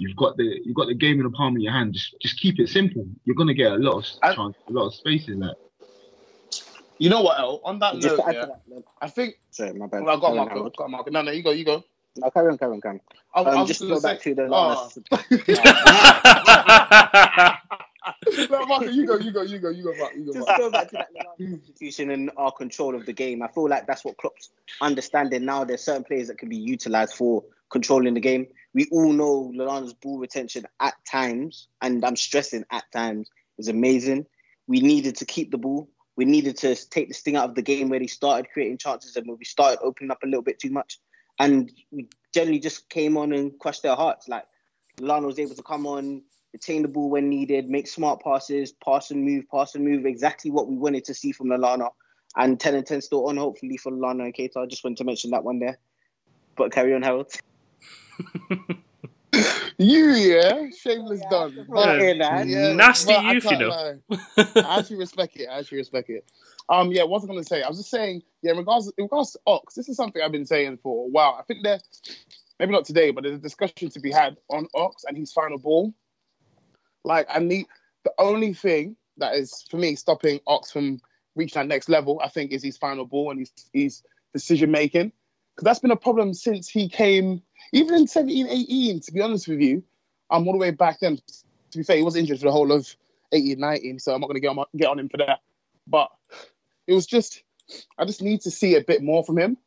You've 0.02 0.16
got 0.16 0.36
the 0.36 0.60
you've 0.66 0.76
got 0.76 0.88
the 0.88 0.96
game 0.96 1.18
in 1.20 1.24
the 1.24 1.30
palm 1.30 1.56
of 1.56 1.62
your 1.62 1.72
hand. 1.74 1.94
Just 1.94 2.16
just 2.22 2.40
keep 2.40 2.60
it 2.60 2.70
simple. 2.70 3.06
You're 3.26 3.36
gonna 3.36 3.54
get 3.54 3.72
a 3.72 3.76
lot 3.76 3.98
of 3.98 4.06
I- 4.24 4.34
chance, 4.34 4.56
a 4.68 4.72
lot 4.72 4.88
of 4.88 4.96
spaces. 4.96 5.38
Like 5.38 5.56
You 6.98 7.10
know 7.12 7.22
what, 7.22 7.40
El? 7.40 7.62
On 7.64 7.78
that 7.80 8.00
Just 8.00 8.18
note, 8.18 8.26
yeah, 8.34 8.42
to 8.42 8.48
that, 8.70 8.84
I 9.02 9.08
think. 9.10 9.36
sorry, 9.52 9.74
my 9.74 9.86
bad. 9.88 10.04
Well, 10.04 10.18
I 10.18 10.20
got 10.20 10.28
Carry 10.28 10.40
on, 10.40 10.46
Marco. 10.48 10.70
Got 10.78 10.90
Marco. 10.90 11.12
No, 11.12 11.22
no, 11.22 11.32
you 11.32 11.44
go. 11.44 11.52
You 11.52 11.66
go. 11.66 11.84
No, 12.18 12.30
carry 12.32 12.52
on, 12.52 12.58
carry 12.58 12.74
on, 12.74 12.82
carry 12.82 13.00
on. 13.36 13.46
I, 13.46 13.50
I 13.50 13.54
Um, 13.54 13.60
was 13.62 13.68
just 13.70 13.80
gonna 13.82 13.94
go 13.96 14.02
back 14.02 14.22
say- 14.22 14.34
to 14.34 14.36
the 14.36 14.50
Oh. 14.52 14.90
no, 18.50 18.66
Marco, 18.66 18.86
you 18.90 19.06
go. 19.06 19.18
You 19.18 19.32
go. 19.32 19.42
You 19.44 19.60
go. 19.60 19.70
You 19.70 19.84
go. 19.84 19.94
Marco, 19.98 20.16
you 20.18 20.26
go. 20.26 20.34
Just 20.34 20.48
go 20.58 20.70
back 20.72 20.90
to 20.90 20.98
that 20.98 21.08
Lallana 21.14 21.52
substitution 21.66 22.10
and 22.12 22.32
our 22.38 22.52
control 22.52 22.96
of 22.96 23.06
the 23.06 23.14
game. 23.14 23.42
I 23.42 23.48
feel 23.50 23.70
like 23.70 23.88
that's 23.88 24.04
what 24.04 24.18
Klopp's 24.18 24.50
understanding 24.82 25.46
now. 25.46 25.64
There's 25.64 25.82
certain 25.84 26.04
players 26.04 26.28
that 26.28 26.38
can 26.38 26.50
be 26.50 26.58
utilized 26.58 27.14
for 27.14 27.44
controlling 27.72 28.14
the 28.14 28.20
game. 28.20 28.48
We 28.74 28.88
all 28.92 29.12
know 29.12 29.52
Lallana's 29.56 29.94
ball 29.94 30.20
retention 30.20 30.66
at 30.80 30.94
times, 31.10 31.68
and 31.82 32.04
I'm 32.06 32.16
stressing 32.16 32.66
at 32.72 32.92
times, 32.92 33.30
is 33.58 33.68
amazing. 33.68 34.26
We 34.68 34.82
needed 34.82 35.16
to 35.18 35.26
keep 35.26 35.52
the 35.52 35.58
ball. 35.58 35.90
We 36.16 36.26
needed 36.26 36.58
to 36.58 36.76
take 36.90 37.08
the 37.08 37.14
sting 37.14 37.36
out 37.36 37.50
of 37.50 37.56
the 37.56 37.62
game 37.62 37.90
where 37.90 38.00
he 38.00 38.08
started 38.08 38.52
creating 38.52 38.78
chances 38.78 39.16
and 39.16 39.28
when 39.28 39.38
we 39.38 39.46
started 39.46 39.80
opening 39.82 40.12
up 40.12 40.24
a 40.24 40.28
little 40.28 40.42
bit 40.42 40.60
too 40.60 40.70
much. 40.70 41.00
And 41.40 41.72
we 41.90 42.08
generally 42.34 42.60
just 42.60 42.90
came 42.90 43.18
on 43.18 43.34
and 43.34 43.58
crushed 43.60 43.84
their 43.84 43.96
hearts. 43.96 44.28
Like 44.28 44.46
Lallana 45.00 45.26
was 45.26 45.40
able 45.40 45.56
to 45.56 45.64
come 45.64 45.88
on, 45.88 46.22
retain 46.54 46.82
the 46.82 46.88
ball 46.88 47.10
when 47.10 47.30
needed, 47.30 47.70
make 47.70 47.88
smart 47.88 48.22
passes, 48.22 48.74
pass 48.74 49.12
and 49.12 49.24
move, 49.24 49.46
pass 49.50 49.74
and 49.76 49.84
move, 49.86 50.06
exactly 50.06 50.52
what 50.52 50.68
we 50.68 50.76
wanted 50.76 51.06
to 51.06 51.14
see 51.14 51.32
from 51.32 51.48
Lallana. 51.48 51.90
And 52.36 52.60
10 52.60 52.76
and 52.76 52.86
10 52.86 53.02
still 53.02 53.28
on, 53.28 53.38
hopefully, 53.38 53.78
for 53.78 53.92
Lallana 53.92 54.26
and 54.26 54.34
Keita. 54.34 54.58
I 54.58 54.66
just 54.66 54.84
wanted 54.84 54.98
to 54.98 55.04
mention 55.04 55.32
that 55.32 55.44
one 55.44 55.60
there. 55.60 55.78
But 56.56 56.72
carry 56.72 56.94
on, 56.94 57.02
Harold. 57.02 57.34
You, 59.78 60.10
yeah, 60.14 60.70
shameless 60.78 61.22
done. 61.30 61.66
Right 61.68 62.02
here, 62.02 62.16
lad. 62.16 62.48
Nasty 62.48 63.14
but 63.14 63.24
youth, 63.24 63.44
you 63.44 63.50
can't 63.50 63.62
know. 63.62 63.70
lie. 63.70 63.96
I 64.56 64.80
actually 64.80 64.98
respect 64.98 65.38
it. 65.38 65.48
I 65.50 65.60
actually 65.60 65.80
respect 65.80 66.10
it. 66.10 66.30
Um, 66.70 66.92
yeah, 66.92 67.04
what 67.04 67.22
was 67.22 67.24
I 67.24 67.28
going 67.28 67.40
to 67.40 67.46
say? 67.46 67.62
I 67.62 67.68
was 67.68 67.78
just 67.78 67.90
saying, 67.90 68.22
yeah, 68.42 68.52
in 68.52 68.58
regards 68.58 68.92
in 68.98 69.06
regards 69.06 69.32
to 69.32 69.40
Ox, 69.48 69.74
this 69.74 69.90
is 69.90 69.96
something 69.96 70.22
I've 70.22 70.32
been 70.32 70.46
saying 70.46 70.80
for 70.84 71.06
a 71.06 71.10
while. 71.10 71.38
I 71.40 71.44
think 71.44 71.64
there's 71.64 71.82
maybe 72.60 72.72
not 72.72 72.86
today, 72.86 73.12
but 73.12 73.24
there's 73.24 73.36
a 73.36 73.40
discussion 73.40 73.90
to 73.90 74.00
be 74.00 74.12
had 74.12 74.38
on 74.50 74.68
Ox 74.76 75.06
and 75.08 75.18
his 75.18 75.32
final 75.32 75.58
ball. 75.58 75.94
Like, 77.04 77.28
I 77.34 77.40
need 77.40 77.66
the 78.04 78.14
only 78.20 78.54
thing 78.54 78.96
that 79.18 79.36
is 79.36 79.66
for 79.70 79.78
me 79.78 79.96
stopping 79.96 80.40
Ox 80.48 80.72
from 80.72 81.00
reaching 81.36 81.60
that 81.60 81.68
next 81.68 81.90
level. 81.90 82.20
I 82.24 82.30
think 82.30 82.52
is 82.52 82.64
his 82.64 82.78
final 82.78 83.06
ball 83.06 83.32
and 83.32 83.40
his 83.40 83.52
his 83.74 84.04
decision 84.34 84.72
making 84.72 85.12
because 85.56 85.66
that's 85.66 85.80
been 85.80 85.92
a 85.92 85.96
problem 85.96 86.34
since 86.34 86.68
he 86.70 86.88
came, 86.90 87.42
even 87.74 87.94
in 87.96 88.08
17, 88.08 88.48
18, 88.48 89.00
To 89.02 89.12
be 89.12 89.22
honest 89.22 89.48
with 89.48 89.60
you, 89.62 89.84
um, 90.30 90.48
all 90.48 90.54
the 90.54 90.60
way 90.60 90.72
back 90.72 91.00
then. 91.00 91.18
To 91.72 91.78
be 91.78 91.84
fair, 91.84 91.98
he 91.98 92.04
was 92.04 92.16
injured 92.16 92.40
for 92.40 92.46
the 92.46 92.52
whole 92.52 92.72
of 92.72 92.94
18, 93.32 93.58
19, 93.60 94.00
so 94.00 94.14
I'm 94.14 94.22
not 94.22 94.28
going 94.28 94.36
to 94.36 94.42
get 94.42 94.50
on, 94.50 94.66
get 94.76 94.88
on 94.88 95.00
him 95.00 95.10
for 95.10 95.18
that. 95.18 95.40
But 95.88 96.10
it 96.88 96.94
was 96.94 97.06
just, 97.06 97.44
I 97.98 98.06
just 98.06 98.22
need 98.22 98.42
to 98.42 98.52
see 98.52 98.76
a 98.76 98.82
bit 98.82 99.02
more 99.02 99.24
from 99.24 99.38
him, 99.38 99.58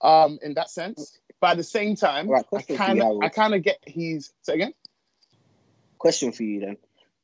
um, 0.00 0.38
in 0.42 0.54
that 0.54 0.70
sense. 0.70 1.18
But 1.40 1.52
at 1.52 1.56
the 1.58 1.64
same 1.64 1.94
time, 1.96 2.28
Right, 2.28 2.40
I 2.40 2.42
question 2.42 2.76
for 2.76 2.82
you, 2.82 2.86
kind 2.86 3.02
of, 3.02 3.22
I 3.22 3.28
kind 3.28 3.54
of 3.54 3.62
get 3.62 3.78
he's. 3.86 4.32
Say 4.42 4.54
again. 4.54 4.72
Question 5.98 6.32
for 6.32 6.42
you 6.42 6.60
then. 6.60 6.76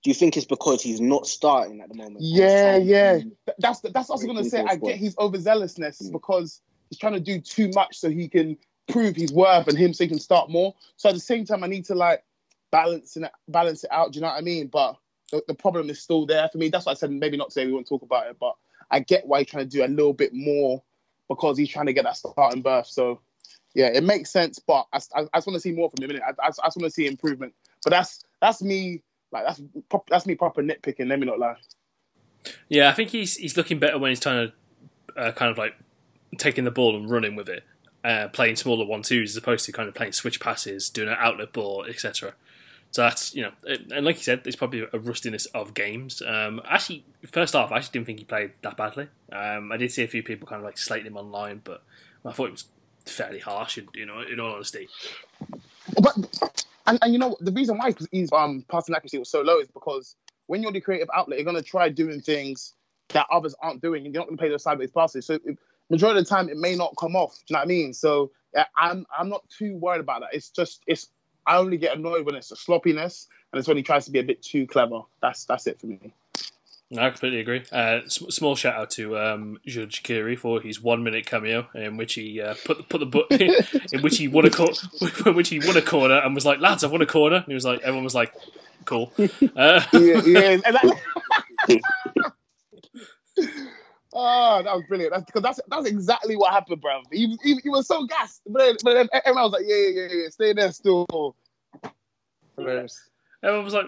Do 0.05 0.11
you 0.11 0.15
think 0.15 0.37
it's 0.37 0.47
because 0.47 0.83
he's 0.83 1.01
not 1.01 1.27
starting 1.27 1.81
at 1.81 1.89
the 1.89 1.95
moment? 1.97 2.19
Yeah, 2.21 2.77
yeah. 2.77 3.19
to- 3.19 3.55
That's 3.59 3.81
that's 3.81 4.09
what 4.09 4.11
I 4.11 4.13
was 4.15 4.25
gonna 4.25 4.45
say. 4.45 4.65
I 4.65 4.77
get 4.77 4.97
his 4.97 5.17
overzealousness 5.17 6.03
Mm. 6.03 6.13
because 6.13 6.61
he's 6.91 6.99
trying 6.99 7.15
to 7.15 7.21
do 7.21 7.41
too 7.41 7.71
much 7.75 7.99
so 7.99 8.11
he 8.11 8.29
can 8.29 8.57
prove 8.89 9.17
his 9.17 9.33
worth 9.33 9.69
and 9.69 9.77
him 9.79 9.93
so 9.93 10.05
he 10.05 10.09
can 10.09 10.19
start 10.19 10.51
more. 10.51 10.75
So 10.97 11.09
at 11.09 11.15
the 11.15 11.21
same 11.21 11.45
time, 11.45 11.63
I 11.63 11.67
need 11.67 11.85
to 11.87 11.95
like 11.95 12.25
balance 12.71 13.17
and 13.17 13.29
balance 13.49 13.85
it 13.85 13.91
out. 13.93 14.13
Do 14.13 14.19
you 14.19 14.23
know 14.23 14.29
what 14.29 14.39
I 14.39 14.41
mean? 14.43 14.69
But 14.69 14.97
the, 15.31 15.43
the 15.49 15.55
problem 15.55 15.91
is 15.91 16.01
still 16.01 16.27
there 16.27 16.49
for 16.49 16.59
me. 16.59 16.69
That's 16.69 16.87
why 16.87 16.93
I 16.93 16.95
said 16.95 17.11
maybe 17.11 17.37
not 17.37 17.51
today. 17.51 17.67
We 17.67 17.73
won't 17.73 17.89
talk 17.89 18.03
about 18.03 18.27
it, 18.29 18.37
but 18.41 18.55
I 18.91 19.01
get 19.01 19.27
why 19.27 19.41
he's 19.41 19.49
trying 19.49 19.69
to 19.69 19.71
do 19.71 19.85
a 19.85 19.87
little 19.89 20.13
bit 20.15 20.33
more 20.33 20.83
because 21.29 21.59
he's 21.59 21.69
trying 21.69 21.87
to 21.87 21.93
get 21.93 22.05
that 22.05 22.17
starting 22.17 22.63
berth. 22.63 22.87
So 22.87 23.21
yeah, 23.75 23.89
it 23.89 24.03
makes 24.03 24.31
sense. 24.31 24.59
But 24.59 24.87
I, 24.93 24.99
I, 25.15 25.21
I 25.33 25.39
just 25.39 25.47
want 25.47 25.55
to 25.57 25.61
see 25.61 25.73
more 25.73 25.91
from 25.91 26.09
him. 26.09 26.19
I, 26.27 26.31
I, 26.43 26.49
just- 26.49 26.61
I 26.63 26.67
just 26.67 26.77
want 26.79 26.87
to 26.87 26.91
see 26.91 27.07
improvement. 27.07 27.55
But 27.85 27.91
that's 27.91 28.25
that's 28.41 28.63
me. 28.63 29.03
Like 29.31 29.45
that's 29.47 29.61
that's 30.09 30.27
me 30.27 30.35
proper 30.35 30.63
nitpicking. 30.63 31.09
Let 31.09 31.21
me 31.21 31.27
not 31.27 31.39
lie. 31.39 31.57
Yeah, 32.69 32.89
I 32.89 32.93
think 32.93 33.11
he's 33.11 33.37
he's 33.37 33.57
looking 33.57 33.79
better 33.79 33.99
when 33.99 34.11
he's 34.11 34.21
trying 34.21 34.49
to 34.49 35.21
uh, 35.21 35.33
kind 35.33 35.51
of 35.51 35.59
like 35.59 35.75
taking 36.37 36.65
the 36.65 36.71
ball 36.71 36.97
and 36.97 37.09
running 37.09 37.37
with 37.37 37.49
it, 37.49 37.65
uh, 38.05 38.29
playing 38.29 38.57
smaller 38.57 38.85
one 38.85 39.03
twos 39.03 39.31
as 39.31 39.37
opposed 39.37 39.65
to 39.67 39.73
kind 39.73 39.89
of 39.89 39.95
playing 39.95 40.13
switch 40.13 40.41
passes, 40.41 40.91
doing 40.91 41.09
an 41.09 41.17
outlet 41.19 41.53
ball, 41.53 41.85
etc. 41.89 42.35
So 42.91 43.03
that's 43.03 43.35
you 43.35 43.43
know, 43.43 43.53
and 43.95 44.05
like 44.05 44.17
you 44.17 44.23
said, 44.23 44.43
it's 44.47 44.57
probably 44.57 44.87
a 44.93 44.99
rustiness 44.99 45.47
of 45.47 45.75
games. 45.75 46.23
Um, 46.27 46.61
actually, 46.67 47.05
first 47.31 47.55
off, 47.55 47.71
I 47.71 47.77
actually 47.77 47.93
didn't 47.93 48.07
think 48.07 48.19
he 48.21 48.25
played 48.25 48.53
that 48.63 48.77
badly. 48.77 49.09
Um, 49.31 49.71
I 49.73 49.77
did 49.77 49.93
see 49.93 50.05
a 50.05 50.09
few 50.09 50.23
people 50.23 50.49
kind 50.49 50.61
of 50.61 50.65
like 50.65 50.79
slating 50.79 51.07
him 51.07 51.17
online, 51.17 51.61
but 51.65 51.83
I 52.25 52.33
thought 52.33 52.49
it 52.49 52.53
was 52.53 52.65
fairly 53.05 53.41
harsh. 53.41 53.79
You 53.95 54.07
know, 54.07 54.21
in 54.21 54.41
all 54.41 54.55
honesty. 54.55 54.89
But 56.01 56.17
and, 56.87 56.99
and 57.03 57.13
you 57.13 57.19
know 57.19 57.37
the 57.41 57.53
reason 57.53 57.77
why 57.77 57.95
his 58.11 58.33
um 58.33 58.65
passing 58.71 58.95
accuracy 58.95 59.19
was 59.19 59.29
so 59.29 59.43
low 59.43 59.59
is 59.61 59.69
because 59.69 60.17
when 60.47 60.63
you're 60.63 60.73
the 60.73 60.81
creative 60.81 61.09
outlet, 61.15 61.39
you're 61.39 61.47
gonna 61.47 61.63
try 61.63 61.91
doing 61.91 62.21
things 62.21 62.75
that 63.09 63.27
others 63.31 63.55
aren't 63.61 63.83
doing, 63.83 64.07
and 64.07 64.15
you're 64.15 64.23
not 64.23 64.29
gonna 64.29 64.39
play 64.39 64.49
those 64.49 64.63
sideways 64.63 64.91
passes. 64.91 65.27
So 65.27 65.39
if, 65.45 65.59
majority 65.91 66.21
of 66.21 66.25
the 66.27 66.29
time, 66.29 66.49
it 66.49 66.57
may 66.57 66.75
not 66.75 66.95
come 66.99 67.17
off. 67.17 67.35
Do 67.37 67.43
you 67.49 67.55
know 67.55 67.61
what 67.61 67.65
I 67.65 67.69
mean? 67.69 67.93
So 67.93 68.31
yeah, 68.55 68.67
I'm 68.77 69.07
I'm 69.17 69.29
not 69.29 69.45
too 69.49 69.77
worried 69.77 70.01
about 70.01 70.21
that. 70.21 70.31
It's 70.33 70.51
just 70.51 70.83
it's 70.87 71.09
I 71.47 71.57
only 71.57 71.79
get 71.79 71.97
annoyed 71.97 72.27
when 72.27 72.35
it's 72.35 72.51
a 72.51 72.57
sloppiness 72.57 73.27
and 73.53 73.59
it's 73.59 73.69
when 73.69 73.77
he 73.77 73.83
tries 73.83 74.05
to 74.07 74.11
be 74.11 74.19
a 74.19 74.25
bit 74.25 74.43
too 74.43 74.67
clever. 74.67 75.01
That's 75.23 75.45
that's 75.45 75.67
it 75.67 75.81
for 75.81 75.87
me. 75.87 76.13
No, 76.91 77.03
I 77.03 77.11
completely 77.11 77.41
agree. 77.41 77.65
Uh, 77.71 78.01
s- 78.07 78.23
small 78.31 78.57
shout 78.57 78.75
out 78.75 78.91
to 78.93 79.19
um, 79.19 79.59
Shaqiri 79.67 80.39
for 80.39 80.61
his 80.63 80.83
one 80.83 81.03
minute 81.03 81.27
cameo 81.27 81.69
in 81.75 81.99
which 81.99 82.15
he 82.15 82.41
uh, 82.41 82.55
put 82.65 82.89
put 82.89 82.99
the 82.99 83.07
book 83.07 83.27
in 83.31 84.01
which 84.01 84.17
he 84.17 84.27
won 84.27 84.47
a 84.47 84.51
cor- 84.51 84.73
in 85.27 85.35
which 85.35 85.51
he 85.51 85.59
won 85.61 85.77
a 85.77 85.83
corner 85.83 86.19
and 86.19 86.35
was 86.35 86.47
like, 86.47 86.61
"Lads, 86.61 86.85
I've 86.85 86.91
won 86.91 87.03
a 87.03 87.07
corner." 87.07 87.37
And 87.37 87.47
he 87.47 87.55
was 87.55 87.67
like, 87.67 87.81
everyone 87.81 88.05
was 88.05 88.15
like, 88.15 88.33
"Cool." 88.87 89.13
Uh, 89.57 89.83
yeah, 89.93 90.23
yeah. 90.25 90.57
And 94.19 94.27
that, 94.27 94.31
oh, 94.31 94.63
that 94.65 94.75
was 94.75 94.85
brilliant. 94.89 95.13
That's 95.13 95.25
because 95.25 95.43
that's 95.43 95.61
that's 95.69 95.87
exactly 95.87 96.37
what 96.37 96.53
happened, 96.53 96.81
bro. 96.81 97.03
He, 97.13 97.37
he, 97.43 97.57
he 97.63 97.69
was 97.69 97.87
so 97.87 98.07
gassed, 98.07 98.43
but 98.47 98.59
then, 98.59 98.77
but 98.83 98.95
then 98.95 99.09
everyone 99.13 99.45
was 99.45 99.53
like, 99.53 99.65
yeah, 99.67 99.77
yeah, 99.77 100.01
yeah, 100.03 100.23
yeah, 100.23 100.29
stay 100.29 100.53
there 100.53 100.73
still. 100.73 101.37
Hilarious. 102.57 103.09
everyone 103.43 103.65
was 103.65 103.75
like, 103.75 103.87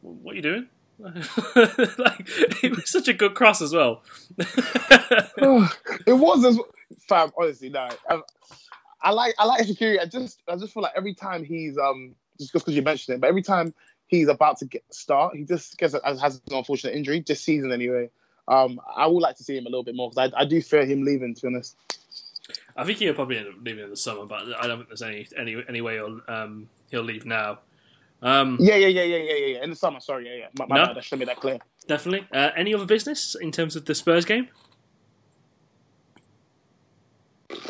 "What 0.00 0.32
are 0.32 0.36
you 0.36 0.42
doing?" 0.42 0.68
like 0.98 2.28
it 2.62 2.76
was 2.76 2.90
such 2.90 3.08
a 3.08 3.12
good 3.12 3.34
cross 3.34 3.60
as 3.60 3.74
well. 3.74 4.02
it 4.38 6.16
was 6.16 6.44
as 6.44 6.58
fam. 7.08 7.32
Honestly, 7.36 7.68
no. 7.68 7.88
I, 8.08 8.20
I 9.02 9.10
like 9.10 9.34
I 9.38 9.44
like 9.46 9.66
Shaqiri. 9.66 9.98
I 10.00 10.06
just 10.06 10.40
I 10.46 10.54
just 10.56 10.72
feel 10.72 10.82
like 10.82 10.92
every 10.96 11.14
time 11.14 11.42
he's 11.42 11.76
um 11.76 12.14
just 12.38 12.52
because 12.52 12.74
you 12.74 12.82
mentioned 12.82 13.16
it, 13.16 13.20
but 13.20 13.26
every 13.26 13.42
time 13.42 13.74
he's 14.06 14.28
about 14.28 14.58
to 14.58 14.66
get 14.66 14.84
start, 14.90 15.34
he 15.34 15.42
just 15.42 15.76
gets 15.78 15.94
a, 15.94 16.00
has 16.04 16.34
an 16.34 16.56
unfortunate 16.56 16.94
injury 16.94 17.24
this 17.26 17.40
season 17.40 17.72
anyway. 17.72 18.08
Um, 18.48 18.80
I 18.96 19.06
would 19.06 19.20
like 19.20 19.36
to 19.36 19.44
see 19.44 19.56
him 19.56 19.66
a 19.66 19.68
little 19.70 19.84
bit 19.84 19.94
more 19.94 20.10
because 20.10 20.32
I, 20.34 20.40
I 20.42 20.44
do 20.44 20.60
fear 20.60 20.84
him 20.84 21.04
leaving. 21.04 21.34
To 21.34 21.42
be 21.42 21.48
honest. 21.48 21.76
I 22.76 22.84
think 22.84 22.98
he'll 22.98 23.14
probably 23.14 23.38
end 23.38 23.48
up 23.48 23.54
leaving 23.62 23.84
in 23.84 23.90
the 23.90 23.96
summer, 23.96 24.26
but 24.26 24.42
I 24.60 24.66
don't 24.66 24.78
think 24.78 24.88
there's 24.88 25.02
any 25.02 25.26
any 25.36 25.62
any 25.68 25.80
way 25.80 25.94
he'll 25.94 26.20
um, 26.28 26.68
he'll 26.90 27.02
leave 27.02 27.24
now. 27.24 27.60
Um, 28.22 28.56
Yeah, 28.60 28.76
yeah, 28.76 28.86
yeah, 28.88 29.02
yeah, 29.02 29.16
yeah, 29.16 29.34
yeah, 29.34 29.46
yeah. 29.56 29.64
In 29.64 29.70
the 29.70 29.76
summer, 29.76 29.98
sorry, 30.00 30.26
yeah, 30.28 30.36
yeah. 30.36 30.46
My, 30.58 30.66
my 30.66 30.76
No? 30.76 30.86
bad. 30.86 30.98
I 30.98 31.00
should 31.00 31.10
have 31.12 31.18
made 31.18 31.28
that 31.28 31.40
clear. 31.40 31.58
Definitely. 31.88 32.26
Uh, 32.32 32.50
any 32.56 32.72
other 32.72 32.86
business 32.86 33.34
in 33.40 33.50
terms 33.50 33.74
of 33.74 33.84
the 33.84 33.94
Spurs 33.96 34.24
game? 34.24 34.48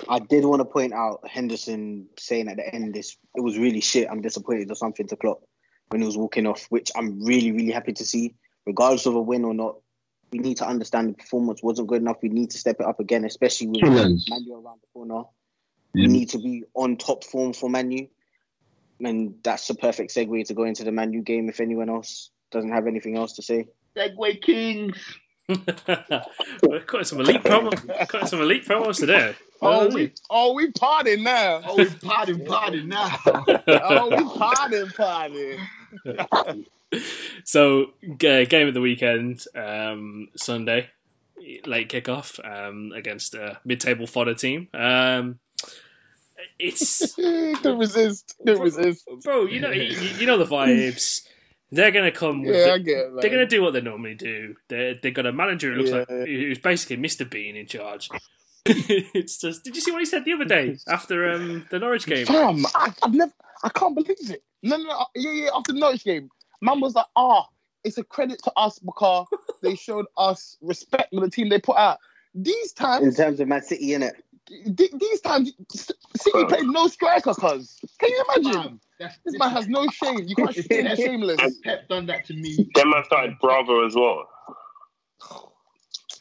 I 0.08 0.18
did 0.18 0.44
want 0.44 0.60
to 0.60 0.64
point 0.64 0.92
out 0.92 1.26
Henderson 1.26 2.06
saying 2.18 2.48
at 2.48 2.56
the 2.56 2.74
end 2.74 2.94
this 2.94 3.16
it 3.34 3.40
was 3.40 3.58
really 3.58 3.80
shit. 3.80 4.08
I'm 4.10 4.20
disappointed 4.20 4.70
or 4.70 4.74
something 4.74 5.06
to 5.08 5.16
Klopp 5.16 5.42
when 5.88 6.00
he 6.00 6.06
was 6.06 6.16
walking 6.16 6.46
off, 6.46 6.66
which 6.68 6.90
I'm 6.94 7.24
really 7.24 7.50
really 7.52 7.72
happy 7.72 7.92
to 7.94 8.04
see. 8.04 8.34
Regardless 8.66 9.06
of 9.06 9.14
a 9.14 9.20
win 9.20 9.44
or 9.44 9.54
not, 9.54 9.76
we 10.32 10.38
need 10.38 10.56
to 10.56 10.66
understand 10.66 11.10
the 11.10 11.14
performance 11.14 11.62
wasn't 11.62 11.88
good 11.88 12.00
enough. 12.00 12.16
We 12.22 12.30
need 12.30 12.50
to 12.50 12.58
step 12.58 12.76
it 12.80 12.86
up 12.86 13.00
again, 13.00 13.24
especially 13.24 13.68
with 13.68 13.80
Killers. 13.80 14.26
Manu 14.28 14.54
around 14.54 14.80
the 14.80 14.86
corner. 14.92 15.24
Yeah. 15.94 16.06
We 16.06 16.12
need 16.12 16.30
to 16.30 16.38
be 16.38 16.64
on 16.74 16.96
top 16.96 17.22
form 17.22 17.52
for 17.52 17.68
Manu. 17.68 18.06
and 19.00 19.34
that's 19.42 19.68
the 19.68 19.74
perfect 19.74 20.14
segue 20.14 20.46
to 20.46 20.54
go 20.54 20.64
into 20.64 20.84
the 20.84 20.92
Man 20.92 21.12
U 21.12 21.20
game. 21.20 21.48
If 21.48 21.60
anyone 21.60 21.90
else 21.90 22.30
doesn't 22.50 22.72
have 22.72 22.86
anything 22.86 23.16
else 23.16 23.34
to 23.34 23.42
say, 23.42 23.68
Segue 23.94 24.42
Kings. 24.42 24.96
We're 25.48 26.80
cutting 26.80 27.04
some 27.04 27.20
elite 27.20 27.42
promos. 27.42 28.08
Cutting 28.08 28.28
some 28.28 28.40
elite 28.40 28.64
promos 28.64 29.00
today. 29.00 29.34
Oh, 29.60 29.88
we, 29.88 30.12
oh, 30.30 30.54
we 30.54 30.72
partying 30.72 31.22
now. 31.22 31.60
Oh, 31.64 31.76
we 31.76 31.84
partying, 31.84 32.46
partying 32.46 32.86
now. 32.86 33.18
oh, 33.26 34.08
we 34.08 34.16
partying, 34.16 35.60
partying. 36.06 36.66
so 37.45 37.86
g- 38.18 38.47
game 38.47 38.68
of 38.68 38.74
the 38.74 38.80
weekend, 38.80 39.45
um, 39.55 40.28
Sunday, 40.36 40.90
late 41.66 41.88
kickoff 41.88 42.38
um, 42.45 42.93
against 42.95 43.34
a 43.34 43.59
mid-table 43.64 44.07
fodder 44.07 44.34
team. 44.34 44.68
Um, 44.74 45.38
it's 46.59 47.14
Couldn't 47.16 47.78
resist. 47.78 48.34
Couldn't 48.45 48.62
resist. 48.62 49.09
bro, 49.22 49.47
you 49.47 49.61
know, 49.61 49.70
you, 49.70 49.82
you 50.18 50.26
know 50.26 50.38
the 50.38 50.45
vibes. 50.45 51.26
They're 51.70 51.90
gonna 51.90 52.12
come. 52.12 52.43
With 52.43 52.55
Yeah, 52.55 52.64
the- 52.64 52.72
I 52.72 52.78
get 52.78 52.99
it. 52.99 53.12
They're 53.20 53.30
gonna 53.30 53.47
do 53.47 53.62
what 53.62 53.72
they 53.72 53.80
normally 53.80 54.14
do. 54.14 54.57
They 54.68 54.99
they 55.03 55.11
got 55.11 55.24
a 55.26 55.32
manager 55.32 55.72
who 55.72 55.78
looks 55.80 55.90
like 55.90 56.09
who's 56.09 56.59
basically 56.59 56.99
Mr. 56.99 57.28
Bean 57.28 57.57
in 57.57 57.66
charge. 57.66 58.11
it's 58.66 59.40
just. 59.40 59.64
Did 59.64 59.74
you 59.74 59.80
see 59.80 59.90
what 59.90 60.01
he 60.01 60.05
said 60.05 60.24
the 60.24 60.34
other 60.34 60.45
day 60.45 60.76
after 60.86 61.30
um, 61.32 61.66
the 61.70 61.78
Norwich 61.78 62.05
game? 62.07 62.26
Fam, 62.26 62.64
I, 62.74 62.93
I've 63.03 63.14
never, 63.14 63.32
I 63.64 63.70
can't 63.70 63.95
believe 63.95 64.30
it. 64.30 64.43
No, 64.62 64.76
no, 64.76 64.84
no, 64.84 65.07
yeah, 65.14 65.32
yeah. 65.32 65.49
After 65.55 65.72
the 65.72 65.78
Norwich 65.80 66.05
game, 66.05 66.28
man 66.62 66.80
was 66.80 66.94
like, 66.94 67.06
"Ah, 67.16 67.46
it's 67.84 67.98
a 67.98 68.04
credit 68.04 68.40
to 68.44 68.52
us 68.56 68.78
because 68.78 69.26
they 69.62 69.74
showed 69.86 70.06
us 70.16 70.56
respect 70.62 71.12
for 71.14 71.20
the 71.20 71.30
team 71.30 71.48
they 71.50 71.60
put 71.60 71.76
out." 71.76 71.98
These 72.34 72.72
times, 72.72 73.04
in 73.06 73.14
terms 73.14 73.40
of 73.40 73.48
Man 73.48 73.60
City, 73.62 73.88
innit? 73.88 74.12
th- 74.76 74.92
these 74.98 75.20
times, 75.20 75.52
City 76.16 76.44
played 76.46 76.64
no 76.64 76.86
striker. 76.88 77.34
Cause 77.34 77.78
can 77.98 78.08
you 78.10 78.24
imagine? 78.36 78.62
Fam, 78.62 78.80
that's, 78.98 79.18
This 79.24 79.38
man 79.38 79.50
has 79.50 79.68
no 79.68 79.86
shame. 79.88 80.20
You 80.26 80.34
can't 80.36 80.54
say 80.54 80.82
they're 80.82 80.96
shameless. 81.08 81.58
Pep 81.62 81.88
done 81.88 82.06
that 82.06 82.24
to 82.26 82.34
me. 82.34 82.70
Then 82.74 82.88
man 82.90 83.04
started 83.04 83.36
Bravo 83.40 83.84
as 83.86 83.94
well. 83.94 84.28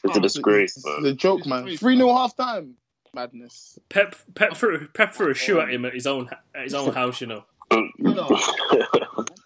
It's 0.04 0.16
a 0.16 0.20
disgrace, 0.20 0.76
It's 0.76 0.84
man. 0.84 1.06
a 1.06 1.14
joke, 1.14 1.46
man. 1.46 1.76
Three 1.76 1.96
0 1.96 2.12
half 2.12 2.36
time. 2.36 2.74
Madness. 3.14 3.78
Pep 3.88 4.14
Pep 4.34 4.56
threw 4.56 4.88
Pep 4.88 5.14
threw 5.14 5.30
a 5.30 5.34
shoe 5.34 5.60
at 5.60 5.70
him 5.70 5.84
at 5.84 5.94
his 5.94 6.06
own 6.06 6.28
at 6.54 6.64
his 6.64 6.74
own 6.74 6.92
house. 6.94 7.20
You 7.20 7.26
know. 7.28 7.44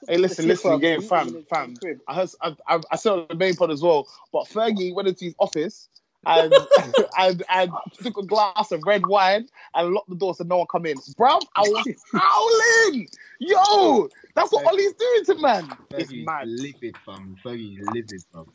Hey, 0.09 0.19
listen, 0.19 0.47
listen 0.47 0.73
again, 0.73 1.03
fam, 1.03 1.45
fam. 1.51 1.75
I 2.09 2.15
heard, 2.15 2.31
I, 2.41 2.57
I, 2.69 2.81
I 2.91 2.97
said 2.97 3.13
on 3.13 3.27
the 3.29 3.35
main 3.35 3.55
pod 3.55 3.71
as 3.71 3.83
well, 3.83 4.07
but 4.33 4.45
Fergie 4.45 4.95
went 4.95 5.09
into 5.09 5.25
his 5.25 5.35
office 5.39 5.89
and 6.27 6.53
and 7.19 7.43
and 7.49 7.73
took 8.03 8.19
a 8.19 8.23
glass 8.23 8.73
of 8.73 8.83
red 8.85 9.07
wine 9.07 9.49
and 9.75 9.93
locked 9.93 10.09
the 10.09 10.17
door 10.17 10.35
so 10.35 10.45
no 10.45 10.59
one 10.59 10.67
come 10.71 10.87
in. 10.87 10.97
Bro, 11.17 11.39
I 11.55 11.61
was 11.61 11.97
howling. 12.13 13.09
Yo, 13.41 14.09
that's 14.35 14.53
what 14.53 14.67
Ollie's 14.67 14.95
doing 14.95 15.25
to 15.27 15.35
man. 15.37 15.69
It's 15.91 16.11
Fergie's 16.11 16.27
mad. 16.27 16.49
livid, 16.49 16.97
fam. 17.05 17.37
Fergie's 17.45 17.87
livid, 17.93 18.23
fam. 18.33 18.47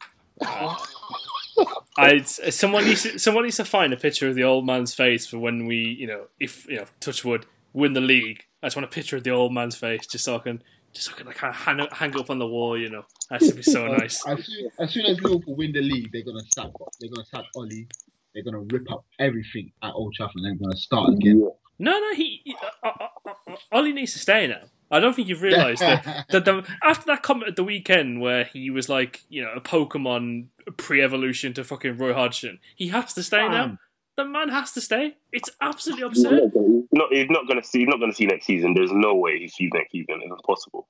I 1.98 2.18
uh, 2.18 2.24
someone 2.24 2.86
needs 2.86 3.04
to, 3.04 3.20
someone 3.20 3.44
needs 3.44 3.58
to 3.58 3.66
find 3.66 3.94
a 3.94 3.98
picture 3.98 4.28
of 4.28 4.36
the 4.36 4.44
old 4.44 4.66
man's 4.66 4.94
face 4.94 5.28
for 5.28 5.38
when 5.38 5.66
we 5.66 5.76
you 5.76 6.08
know 6.08 6.28
if 6.40 6.68
you 6.68 6.78
know 6.78 6.86
touch 7.00 7.24
wood 7.24 7.46
win 7.74 7.94
the 7.94 8.02
league. 8.02 8.46
I 8.64 8.68
just 8.68 8.76
want 8.76 8.86
a 8.86 8.90
picture 8.90 9.18
of 9.18 9.24
the 9.24 9.32
old 9.32 9.54
man's 9.54 9.76
face 9.76 10.06
just 10.06 10.24
so 10.26 10.36
I 10.36 10.40
can 10.40 10.62
just 10.94 11.08
so 11.08 11.14
I 11.14 11.18
can 11.18 11.28
like 11.28 11.38
hang, 11.38 11.88
hang 11.92 12.20
up 12.20 12.30
on 12.30 12.40
the 12.40 12.48
wall. 12.48 12.78
You 12.78 12.90
know, 12.90 13.04
that 13.30 13.42
should 13.42 13.56
be 13.56 13.64
so 13.64 13.88
nice. 13.98 14.26
As 14.28 14.46
soon, 14.46 14.70
as 14.80 14.92
soon 14.92 15.06
as 15.06 15.22
Liverpool 15.22 15.56
win 15.56 15.72
the 15.72 15.82
league, 15.82 16.10
they're 16.12 16.24
gonna 16.24 16.44
sack. 16.56 16.72
They're 17.00 17.10
gonna 17.10 17.26
sack 17.26 17.46
Ollie. 17.56 17.88
They're 18.34 18.44
gonna 18.44 18.62
rip 18.72 18.92
up 18.92 19.06
everything 19.20 19.72
at 19.84 19.94
Old 19.94 20.14
Trafford. 20.16 20.38
and 20.38 20.46
They're 20.46 20.68
gonna 20.68 20.78
start 20.78 21.14
again. 21.14 21.50
No, 21.80 22.00
no, 22.00 22.14
he, 22.14 22.42
he 22.44 22.56
uh, 22.84 22.88
uh, 22.88 23.08
uh, 23.26 23.32
uh, 23.48 23.56
Ollie 23.72 23.92
needs 23.92 24.14
to 24.14 24.20
stay 24.20 24.46
now. 24.46 24.62
I 24.92 25.00
don't 25.00 25.16
think 25.16 25.30
you've 25.30 25.42
realised 25.42 25.82
that, 25.82 26.26
that 26.30 26.46
the, 26.46 26.64
after 26.84 27.06
that 27.08 27.24
comment 27.24 27.50
at 27.50 27.56
the 27.56 27.64
weekend 27.64 28.22
where 28.22 28.44
he 28.44 28.70
was 28.70 28.90
like, 28.90 29.22
you 29.30 29.42
know, 29.42 29.52
a 29.56 29.62
Pokemon 29.62 30.48
pre-evolution 30.78 31.54
to 31.54 31.64
fucking 31.64 31.98
Roy 31.98 32.14
Hodgson, 32.14 32.60
he 32.76 32.90
has 32.90 33.14
to 33.14 33.24
stay 33.24 33.48
now. 33.48 33.78
Fam. 34.24 34.32
The 34.32 34.40
man 34.40 34.50
has 34.50 34.72
to 34.74 34.82
stay. 34.82 35.16
It's 35.32 35.50
absolutely 35.60 36.06
absurd. 36.06 36.52
No, 36.92 37.08
he's 37.10 37.30
not 37.30 37.48
gonna 37.48 37.64
see. 37.64 37.80
He's 37.80 37.88
not 37.88 38.00
gonna 38.00 38.14
see 38.14 38.26
next 38.26 38.46
season. 38.46 38.74
There's 38.74 38.92
no 38.92 39.16
way 39.16 39.40
he 39.40 39.48
sees 39.48 39.70
next 39.74 39.92
season. 39.92 40.22
It's 40.22 40.32
impossible. 40.32 40.88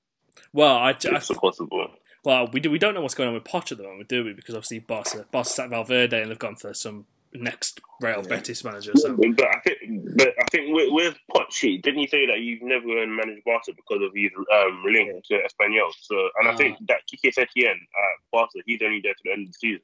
Well, 0.53 0.75
I, 0.75 0.89
I, 0.89 0.91
It's 0.91 1.29
impossible. 1.29 1.91
well, 2.23 2.47
we 2.51 2.59
do, 2.59 2.71
we 2.71 2.79
don't 2.79 2.93
know 2.93 3.01
what's 3.01 3.15
going 3.15 3.29
on 3.29 3.35
with 3.35 3.43
Poch 3.43 3.71
at 3.71 3.77
the 3.77 3.83
moment, 3.83 4.09
do 4.09 4.23
we? 4.23 4.33
Because 4.33 4.55
obviously 4.55 4.79
Barca, 4.79 5.25
Barca 5.31 5.49
sat 5.49 5.69
Valverde 5.69 6.21
and 6.21 6.31
they've 6.31 6.39
gone 6.39 6.55
for 6.55 6.73
some 6.73 7.05
next 7.33 7.79
Real 8.01 8.21
Betis 8.23 8.63
manager. 8.63 8.91
So 8.95 9.15
But 9.15 9.47
I 9.47 9.59
think, 9.59 9.79
but 10.17 10.33
I 10.39 10.45
think 10.51 10.75
with, 10.75 10.89
with 10.91 11.17
Poch, 11.33 11.81
didn't 11.81 11.99
he 11.99 12.07
say 12.07 12.25
that 12.25 12.37
he's 12.37 12.59
never 12.61 12.85
going 12.85 13.07
to 13.07 13.07
manage 13.07 13.43
Barca 13.45 13.71
because 13.75 14.01
of 14.03 14.11
his 14.13 14.31
um, 14.53 14.83
link 14.85 15.23
to 15.25 15.33
Espanyol? 15.35 15.91
So, 16.01 16.29
and 16.39 16.49
I 16.49 16.55
think 16.55 16.77
that 16.87 17.01
Quique 17.09 17.33
Setien 17.33 17.71
at 17.71 18.17
Barca, 18.31 18.59
he's 18.65 18.81
only 18.83 19.01
there 19.01 19.13
to 19.13 19.21
the 19.23 19.31
end 19.31 19.47
of 19.47 19.53
the 19.53 19.53
season. 19.53 19.81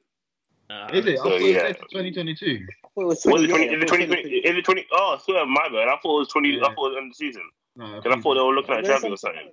Uh, 0.70 0.88
Is 0.92 1.06
it? 1.06 1.18
I 1.18 1.22
thought 1.22 1.40
yeah. 1.40 1.66
it 1.66 1.76
said 1.78 1.84
2022. 1.90 2.66
Was 2.96 3.24
it 3.24 3.30
20? 3.30 3.44
Is 3.44 3.82
it 3.82 3.88
20? 3.88 4.04
Is 4.04 4.56
it 4.56 4.64
20? 4.64 4.86
Oh, 4.92 5.18
sorry, 5.24 5.46
my 5.46 5.68
bad. 5.68 5.88
I 5.88 5.96
thought 6.02 6.16
it 6.16 6.18
was 6.20 6.28
20. 6.28 6.58
I 6.58 6.60
thought 6.60 6.72
it 6.72 6.76
was 6.76 6.94
end 6.96 7.06
of 7.06 7.10
the 7.10 7.14
season. 7.14 7.42
No, 7.76 7.96
Because 7.96 8.18
I 8.18 8.20
thought 8.20 8.34
they 8.34 8.40
were 8.40 8.54
looking 8.54 8.74
at 8.74 8.84
Xavi 8.84 9.10
or 9.10 9.16
something. 9.16 9.50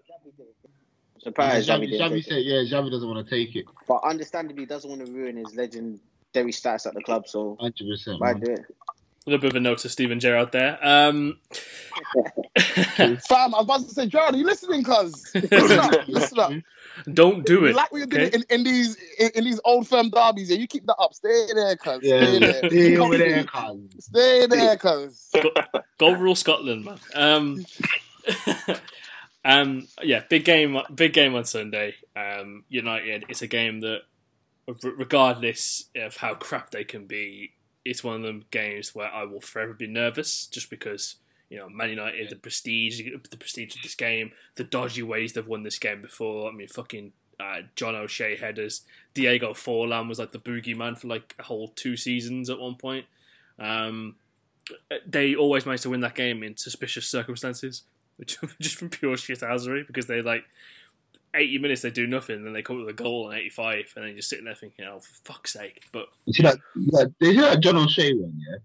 Surprised 1.20 1.70
Xavi 1.70 1.88
Xavi, 1.88 2.10
didn't 2.10 2.24
said, 2.24 2.44
yeah, 2.44 2.64
Xavi 2.64 2.92
doesn't 2.92 3.08
want 3.08 3.28
to 3.28 3.36
take 3.36 3.56
it. 3.56 3.66
But 3.88 4.04
understandably, 4.04 4.64
he 4.64 4.66
doesn't 4.66 4.90
want 4.90 5.06
to 5.06 5.12
ruin 5.12 5.38
his 5.38 5.56
legendary 5.56 6.52
status 6.52 6.86
at 6.86 6.96
the 6.96 7.02
club, 7.02 7.28
so 7.28 7.58
100%. 7.62 8.20
why 8.20 8.34
man. 8.34 8.42
do 8.42 8.52
it? 8.54 8.66
A 9.28 9.32
little 9.32 9.42
bit 9.42 9.52
of 9.52 9.56
a 9.56 9.60
note 9.60 9.80
to 9.80 9.90
Steven 9.90 10.20
Gerrard 10.20 10.52
there. 10.52 10.78
Um, 10.86 11.40
Fam, 12.60 13.20
I 13.56 13.58
was 13.58 13.64
about 13.64 13.82
to 13.88 13.90
say, 13.90 14.06
Gerrard, 14.08 14.36
are 14.36 14.38
you 14.38 14.46
listening, 14.46 14.84
cuz? 14.84 15.32
Listen 15.34 15.80
up, 15.80 15.94
listen 16.08 16.40
up. 16.40 16.52
don't 17.12 17.44
do 17.46 17.62
You 17.62 17.66
it. 17.66 17.76
like 17.76 17.92
what 17.92 17.98
you're 17.98 18.08
doing 18.08 18.28
okay? 18.28 18.38
in, 18.38 18.44
in 18.50 18.64
these 18.64 18.96
in, 19.20 19.32
in 19.36 19.44
these 19.46 19.60
old 19.66 19.88
firm 19.88 20.10
derbies, 20.12 20.52
yeah. 20.52 20.58
You 20.58 20.68
keep 20.68 20.86
that 20.86 20.96
up. 21.00 21.14
Stay 21.16 21.48
there, 21.56 21.76
cuz. 21.76 22.00
Yeah, 22.04 22.24
Stay 22.24 22.40
there. 22.40 22.70
stay 22.70 22.98
over 22.98 23.18
there, 23.18 23.44
cuz. 23.46 23.80
Stay 24.00 24.46
there, 24.48 24.78
cuz. 24.78 25.32
Go 25.98 26.12
rule 26.12 26.36
Scotland, 26.36 26.86
man. 26.86 27.00
Um, 27.16 27.66
um, 29.46 29.88
yeah, 30.04 30.22
big 30.30 30.46
game, 30.46 30.78
big 30.94 31.14
game 31.14 31.34
on 31.36 31.46
Sunday. 31.46 31.96
Um, 32.16 32.64
United. 32.70 33.26
It's 33.30 33.42
a 33.42 33.48
game 33.48 33.80
that, 33.82 34.02
regardless 34.84 35.86
of 35.96 36.18
how 36.18 36.36
crap 36.36 36.70
they 36.72 36.84
can 36.84 37.06
be, 37.08 37.54
it's 37.86 38.04
one 38.04 38.16
of 38.18 38.24
them 38.24 38.46
games 38.52 38.94
where 38.94 39.08
I 39.08 39.24
will 39.24 39.40
forever 39.40 39.74
be 39.74 39.88
nervous, 39.88 40.48
just 40.48 40.70
because 40.70 41.16
you 41.50 41.58
know 41.58 41.70
Man 41.70 41.92
United, 41.92 42.30
the 42.30 42.36
prestige, 42.36 43.02
the 43.30 43.38
prestige 43.38 43.76
of 43.76 43.84
this 43.84 43.96
game, 43.96 44.32
the 44.56 44.64
dodgy 44.64 45.04
ways 45.04 45.34
they've 45.34 45.48
won 45.48 45.64
this 45.64 45.80
game 45.80 46.02
before. 46.02 46.50
I 46.50 46.54
mean, 46.54 46.68
fucking. 46.68 47.14
Uh, 47.38 47.64
John 47.76 47.96
O'Shea 47.96 48.38
headers. 48.38 48.84
Diego 49.14 49.52
Forlan 49.52 50.08
was 50.08 50.20
like 50.20 50.32
the 50.32 50.40
boogeyman 50.40 50.98
for 50.98 51.10
like 51.10 51.36
a 51.38 51.44
whole 51.44 51.68
two 51.68 51.98
seasons 51.98 52.50
at 52.50 52.58
one 52.58 52.76
point. 52.76 53.08
Um, 53.60 54.16
they 55.06 55.36
always 55.36 55.66
managed 55.66 55.84
to 55.84 55.90
win 55.90 56.00
that 56.00 56.16
game 56.16 56.44
in 56.44 56.58
suspicious 56.58 57.08
circumstances, 57.08 57.84
which 58.16 58.38
just 58.62 58.78
from 58.78 58.90
pure 58.90 59.16
shithousery 59.16 59.86
because 59.86 60.06
they 60.08 60.22
like 60.22 60.46
eighty 61.36 61.58
minutes 61.58 61.82
they 61.82 61.90
do 61.92 62.08
nothing, 62.08 62.44
then 62.44 62.54
they 62.54 62.62
come 62.62 62.78
up 62.80 62.86
with 62.86 63.00
a 63.00 63.04
goal 63.04 63.30
in 63.32 63.38
eighty 63.38 63.50
five, 63.50 63.92
and 63.96 64.06
then 64.06 64.14
you're 64.14 64.22
sitting 64.22 64.46
there 64.46 64.56
thinking, 64.56 64.86
"Oh, 64.86 65.00
for 65.00 65.34
fuck's 65.34 65.54
sake!" 65.54 65.84
But 65.92 66.08
You 66.26 66.34
see 66.34 66.44
that, 66.44 66.58
that, 66.92 67.14
they 67.20 67.32
see 67.34 67.42
that 67.42 67.60
John 67.62 67.78
O'Shea 67.78 68.14
one, 68.14 68.34
yeah? 68.38 68.58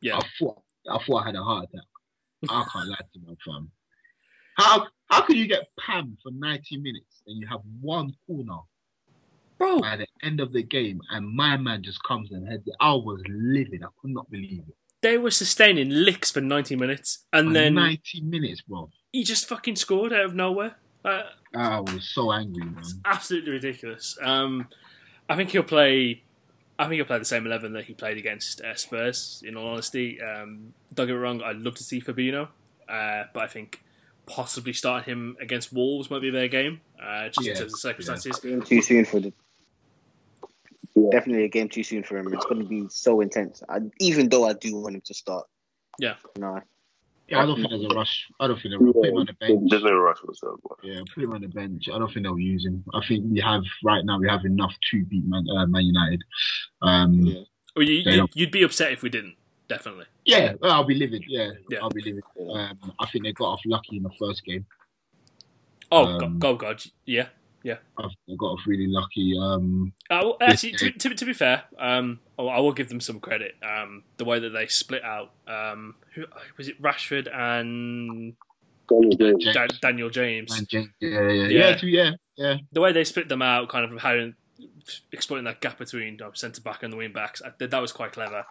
yeah, 0.00 0.16
I 0.18 0.22
thought, 0.38 0.62
I 0.90 0.98
thought 1.04 1.22
I 1.22 1.26
had 1.26 1.34
a 1.36 1.42
heart 1.42 1.68
attack. 1.72 1.86
I 2.48 2.64
can't 2.72 2.88
lie 2.88 2.96
to 2.96 3.20
my 3.26 3.34
fam. 3.44 3.70
How, 4.56 4.86
how 5.10 5.22
can 5.22 5.36
you 5.36 5.46
get 5.46 5.68
Pam 5.78 6.16
for 6.22 6.30
90 6.32 6.76
minutes 6.78 7.22
and 7.26 7.38
you 7.40 7.46
have 7.46 7.60
one 7.80 8.12
corner 8.26 8.58
bro, 9.58 9.80
by 9.80 9.96
the 9.96 10.06
end 10.22 10.40
of 10.40 10.52
the 10.52 10.62
game 10.62 11.00
and 11.10 11.26
my 11.34 11.56
man 11.56 11.82
just 11.82 12.02
comes 12.02 12.30
and 12.32 12.46
heads 12.48 12.66
it? 12.66 12.74
I 12.80 12.92
was 12.92 13.22
livid. 13.28 13.82
I 13.82 13.88
could 14.00 14.10
not 14.10 14.30
believe 14.30 14.64
it. 14.68 14.74
they 15.02 15.16
were 15.18 15.30
sustaining 15.30 15.88
licks 15.90 16.30
for 16.30 16.40
ninety 16.40 16.76
minutes, 16.76 17.24
and 17.32 17.48
For 17.48 17.54
then 17.54 17.74
90 17.74 18.20
minutes, 18.22 18.62
bro. 18.62 18.90
he 19.12 19.22
just 19.24 19.46
fucking 19.48 19.76
scored 19.76 20.12
out 20.12 20.24
of 20.26 20.34
nowhere. 20.34 20.76
Uh, 21.04 21.22
I 21.54 21.80
was 21.80 22.08
so 22.12 22.32
angry, 22.32 22.64
man. 22.64 22.82
absolutely 23.04 23.52
ridiculous. 23.52 24.18
Um, 24.20 24.68
I 25.28 25.36
think 25.36 25.50
he'll 25.50 25.62
play. 25.62 26.22
I 26.78 26.84
think 26.84 26.94
he'll 26.94 27.04
play 27.04 27.18
the 27.18 27.24
same 27.24 27.46
eleven 27.46 27.72
that 27.74 27.84
he 27.84 27.94
played 27.94 28.18
against 28.18 28.60
uh, 28.60 28.74
Spurs. 28.74 29.42
In 29.46 29.56
all 29.56 29.68
honesty, 29.68 30.20
um, 30.20 30.72
don't 30.94 31.06
get 31.06 31.12
me 31.14 31.18
wrong. 31.18 31.42
I'd 31.42 31.56
love 31.56 31.74
to 31.76 31.82
see 31.82 32.00
Fabinho, 32.00 32.48
uh, 32.88 33.24
but 33.32 33.42
I 33.42 33.46
think 33.46 33.82
possibly 34.26 34.72
starting 34.72 35.12
him 35.12 35.36
against 35.40 35.72
Wolves 35.72 36.10
might 36.10 36.22
be 36.22 36.30
their 36.30 36.48
game, 36.48 36.80
uh, 37.02 37.28
just 37.28 37.46
Yeah, 37.46 37.52
in 37.52 37.58
terms 37.58 37.74
of 37.74 37.80
circumstances. 37.80 38.38
Game 38.40 38.62
too 38.62 38.82
soon 38.82 39.04
for 39.04 39.20
the. 39.20 39.32
Definitely 41.12 41.44
a 41.44 41.48
game 41.48 41.68
too 41.68 41.82
soon 41.82 42.02
for 42.02 42.18
him. 42.18 42.32
It's 42.32 42.44
going 42.44 42.60
to 42.60 42.68
be 42.68 42.86
so 42.90 43.20
intense. 43.20 43.62
I, 43.68 43.78
even 44.00 44.28
though 44.28 44.46
I 44.46 44.52
do 44.52 44.76
want 44.76 44.96
him 44.96 45.00
to 45.06 45.14
start. 45.14 45.46
Yeah. 45.98 46.14
No. 46.36 46.60
Yeah, 47.30 47.42
I 47.42 47.46
don't 47.46 47.56
think 47.56 47.70
there's 47.70 47.84
a 47.84 47.94
rush. 47.94 48.26
I 48.40 48.48
don't 48.48 48.60
think 48.60 48.74
they'll 48.74 48.92
put 48.92 49.06
him 49.06 49.16
on 49.16 49.26
the 49.26 49.32
bench. 49.34 49.70
There's 49.70 49.84
no 49.84 49.94
rush 49.94 50.18
whatsoever. 50.24 50.56
Yeah, 50.82 51.00
put 51.14 51.22
him 51.22 51.32
on 51.32 51.40
the 51.42 51.48
bench. 51.48 51.88
I 51.88 51.98
don't 51.98 52.12
think 52.12 52.26
they'll 52.26 52.38
use 52.38 52.66
him. 52.66 52.82
I 52.92 53.00
think 53.06 53.24
we 53.30 53.40
have 53.40 53.62
right 53.84 54.04
now. 54.04 54.18
We 54.18 54.28
have 54.28 54.44
enough 54.44 54.74
to 54.90 55.04
beat 55.04 55.24
Man, 55.26 55.44
uh, 55.56 55.66
Man 55.66 55.84
United. 55.84 56.22
Um, 56.82 57.20
Yeah. 57.22 57.42
Well, 57.76 57.84
you, 57.84 58.02
you, 58.04 58.26
you'd 58.34 58.50
be 58.50 58.62
upset 58.64 58.90
if 58.92 59.02
we 59.02 59.10
didn't. 59.10 59.36
Definitely. 59.68 60.06
Yeah, 60.24 60.54
well, 60.60 60.72
I'll 60.72 60.84
be 60.84 60.96
livid. 60.96 61.22
Yeah, 61.28 61.50
Yeah. 61.68 61.78
I'll 61.80 61.90
be 61.90 62.02
livid. 62.02 62.24
Um, 62.52 62.92
I 62.98 63.06
think 63.06 63.22
they 63.24 63.32
got 63.32 63.52
off 63.52 63.60
lucky 63.64 63.98
in 63.98 64.02
the 64.02 64.10
first 64.18 64.44
game. 64.44 64.66
Oh, 65.92 66.06
Um, 66.06 66.38
God, 66.40 66.48
oh 66.48 66.54
God, 66.56 66.82
yeah, 67.06 67.28
yeah. 67.62 67.76
I 67.96 68.04
I 68.04 68.34
got 68.36 68.46
off 68.46 68.60
really 68.66 68.88
lucky. 68.88 69.36
Um, 69.40 69.92
Uh, 70.10 70.20
well, 70.24 70.36
actually, 70.40 70.72
to, 70.72 70.90
to, 70.90 71.14
to 71.14 71.24
be 71.24 71.32
fair, 71.32 71.62
um, 71.78 72.18
I 72.48 72.56
I 72.56 72.60
will 72.60 72.72
give 72.72 72.88
them 72.88 73.00
some 73.00 73.20
credit. 73.20 73.54
Um, 73.62 74.02
the 74.16 74.24
way 74.24 74.38
that 74.38 74.50
they 74.50 74.66
split 74.66 75.04
out, 75.04 75.32
um, 75.46 75.94
who 76.14 76.24
was 76.56 76.68
it? 76.68 76.80
Rashford 76.80 77.28
and 77.34 78.34
James. 79.18 79.54
Dan, 79.54 79.68
Daniel 79.80 80.10
James. 80.10 80.62
Yeah, 80.70 80.84
yeah, 81.00 81.08
yeah, 81.20 81.30
Yeah. 81.30 81.48
yeah, 81.48 81.76
yeah, 81.82 82.10
yeah. 82.36 82.56
The 82.72 82.80
way 82.80 82.92
they 82.92 83.04
split 83.04 83.28
them 83.28 83.42
out, 83.42 83.68
kind 83.68 83.90
of 83.90 84.00
how 84.00 84.30
exploiting 85.12 85.44
that 85.44 85.60
gap 85.60 85.78
between 85.78 86.20
uh, 86.20 86.30
centre 86.34 86.60
back 86.60 86.82
and 86.82 86.92
the 86.92 86.96
wing 86.96 87.12
backs, 87.12 87.40
I, 87.44 87.50
that 87.58 87.80
was 87.80 87.92
quite 87.92 88.12
clever. 88.12 88.44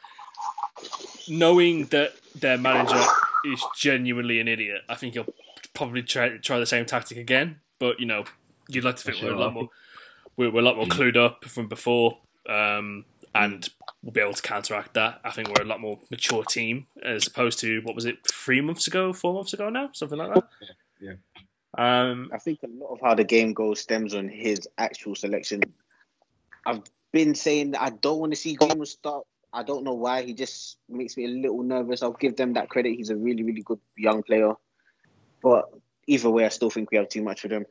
Knowing 1.28 1.86
that 1.86 2.14
their 2.36 2.58
manager 2.58 3.02
is 3.46 3.64
genuinely 3.76 4.40
an 4.40 4.48
idiot, 4.48 4.82
I 4.88 4.96
think 4.96 5.14
he'll 5.14 5.34
probably 5.74 6.04
try 6.04 6.38
try 6.38 6.60
the 6.60 6.66
same 6.66 6.86
tactic 6.86 7.18
again. 7.18 7.60
But 7.80 8.00
you 8.00 8.06
know, 8.06 8.24
you'd 8.70 8.84
like 8.84 8.96
to 8.98 9.04
think 9.04 9.22
we're 9.22 9.34
a 9.34 9.40
lot 9.40 9.54
more 9.54 9.70
we're, 10.38 10.52
we're 10.52 10.62
a 10.62 10.64
lot 10.64 10.78
more 10.78 10.86
clued 10.86 11.18
up 11.18 11.46
from 11.46 11.68
before, 11.68 12.18
um, 12.48 13.06
and 13.36 13.68
we'll 14.04 14.14
be 14.14 14.22
able 14.22 14.34
to 14.34 14.42
counteract 14.42 14.94
that. 14.94 15.20
I 15.24 15.32
think 15.32 15.50
we're 15.50 15.64
a 15.64 15.68
lot 15.68 15.82
more 15.82 16.00
mature 16.10 16.44
team 16.44 16.88
as 17.04 17.28
opposed 17.28 17.60
to 17.60 17.82
what 17.82 17.96
was 17.96 18.06
it 18.06 18.18
three 18.32 18.62
months 18.62 18.88
ago, 18.88 19.14
four 19.14 19.34
months 19.34 19.54
ago 19.54 19.70
now, 19.70 19.90
something 19.94 20.18
like 20.18 20.34
that. 20.34 20.48
Yeah. 21.02 21.14
Um, 21.78 22.30
I 22.34 22.40
think 22.40 22.60
a 22.64 22.68
lot 22.68 22.94
of 22.94 23.00
how 23.02 23.16
the 23.16 23.24
game 23.24 23.54
goes 23.54 23.80
stems 23.80 24.14
on 24.14 24.28
his 24.28 24.68
actual 24.78 25.16
selection. 25.16 25.62
I've 26.66 26.82
been 27.12 27.36
saying 27.36 27.72
that 27.72 27.82
I 27.82 27.90
don't 27.90 28.20
want 28.20 28.32
to 28.34 28.38
see 28.38 28.56
Greenwood 28.56 28.88
start. 28.88 29.26
I 29.54 29.64
don't 29.64 29.84
know 29.84 29.94
why. 29.94 30.24
He 30.24 30.34
just 30.34 30.78
makes 30.88 31.18
me 31.18 31.26
a 31.26 31.30
little 31.30 31.64
nervous. 31.64 32.04
I'll 32.04 32.12
give 32.12 32.36
them 32.36 32.54
that 32.54 32.70
credit. 32.70 32.96
He's 32.96 33.10
a 33.10 33.16
really, 33.16 33.44
really 33.44 33.62
good 33.62 33.80
young 33.98 34.24
player. 34.24 34.54
But 35.42 35.70
either 36.08 36.30
way, 36.30 36.46
I 36.46 36.50
still 36.50 36.70
think 36.70 36.92
we 36.92 36.98
have 36.98 37.10
too 37.10 37.24
much 37.24 37.42
for 37.42 37.48
them. 37.48 37.66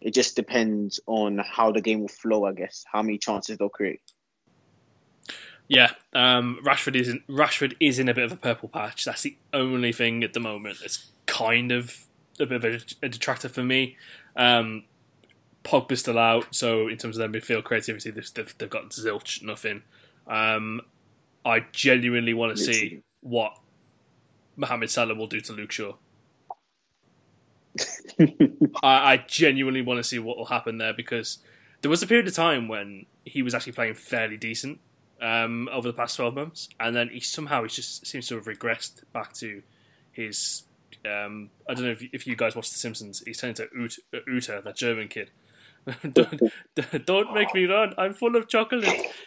It 0.00 0.14
just 0.14 0.36
depends 0.36 1.00
on 1.06 1.38
how 1.38 1.72
the 1.72 1.80
game 1.80 2.00
will 2.00 2.08
flow, 2.08 2.44
I 2.44 2.52
guess. 2.52 2.84
How 2.90 3.02
many 3.02 3.18
chances 3.18 3.58
they'll 3.58 3.68
create. 3.68 4.00
Yeah, 5.68 5.90
um, 6.14 6.60
Rashford 6.64 6.96
is 6.96 7.08
in, 7.08 7.22
Rashford 7.28 7.76
is 7.78 7.98
in 7.98 8.08
a 8.08 8.14
bit 8.14 8.24
of 8.24 8.32
a 8.32 8.36
purple 8.36 8.70
patch. 8.70 9.04
That's 9.04 9.22
the 9.22 9.36
only 9.52 9.92
thing 9.92 10.24
at 10.24 10.32
the 10.32 10.40
moment 10.40 10.78
that's 10.80 11.10
kind 11.26 11.70
of 11.70 12.06
a 12.40 12.46
bit 12.46 12.64
of 12.64 12.64
a, 12.64 13.06
a 13.06 13.08
detractor 13.10 13.50
for 13.50 13.62
me. 13.62 13.96
Um, 14.34 14.84
Pogba's 15.64 16.00
still 16.00 16.18
out, 16.18 16.54
so 16.54 16.88
in 16.88 16.96
terms 16.96 17.18
of 17.18 17.20
their 17.30 17.40
midfield 17.40 17.64
creativity, 17.64 18.10
they've, 18.10 18.32
they've, 18.32 18.54
they've 18.56 18.70
got 18.70 18.88
zilch, 18.90 19.42
nothing. 19.42 19.82
Um, 20.26 20.80
I 21.44 21.66
genuinely 21.72 22.32
want 22.32 22.56
to 22.56 22.62
see 22.62 23.02
what 23.20 23.58
Mohamed 24.56 24.88
Salah 24.88 25.14
will 25.14 25.26
do 25.26 25.40
to 25.40 25.52
Luke 25.52 25.72
Shaw. 25.72 25.94
I, 28.82 29.12
I 29.12 29.24
genuinely 29.26 29.82
want 29.82 29.98
to 29.98 30.04
see 30.04 30.18
what 30.18 30.38
will 30.38 30.46
happen 30.46 30.78
there 30.78 30.94
because 30.94 31.38
there 31.82 31.90
was 31.90 32.02
a 32.02 32.06
period 32.06 32.26
of 32.26 32.34
time 32.34 32.68
when 32.68 33.04
he 33.24 33.42
was 33.42 33.54
actually 33.54 33.72
playing 33.72 33.94
fairly 33.94 34.38
decent 34.38 34.80
um, 35.20 35.68
over 35.72 35.88
the 35.88 35.94
past 35.94 36.16
12 36.16 36.34
months, 36.34 36.68
and 36.78 36.94
then 36.94 37.08
he 37.08 37.20
somehow 37.20 37.62
he 37.62 37.68
just 37.68 38.06
seems 38.06 38.28
to 38.28 38.36
have 38.36 38.44
regressed 38.44 39.02
back 39.12 39.32
to 39.34 39.62
his. 40.12 40.64
Um, 41.04 41.50
I 41.68 41.74
don't 41.74 41.84
know 41.84 41.90
if, 41.90 42.02
if 42.12 42.26
you 42.26 42.36
guys 42.36 42.56
watch 42.56 42.70
The 42.70 42.78
Simpsons. 42.78 43.22
He's 43.24 43.38
turned 43.38 43.56
to 43.56 43.64
Ut, 43.64 43.96
uh, 44.12 44.18
Uter, 44.28 44.62
that 44.62 44.76
German 44.76 45.08
kid. 45.08 45.30
don't, 46.12 46.42
don't 47.06 47.34
make 47.34 47.54
me 47.54 47.64
run. 47.64 47.94
I'm 47.96 48.14
full 48.14 48.36
of 48.36 48.48
chocolate. 48.48 48.84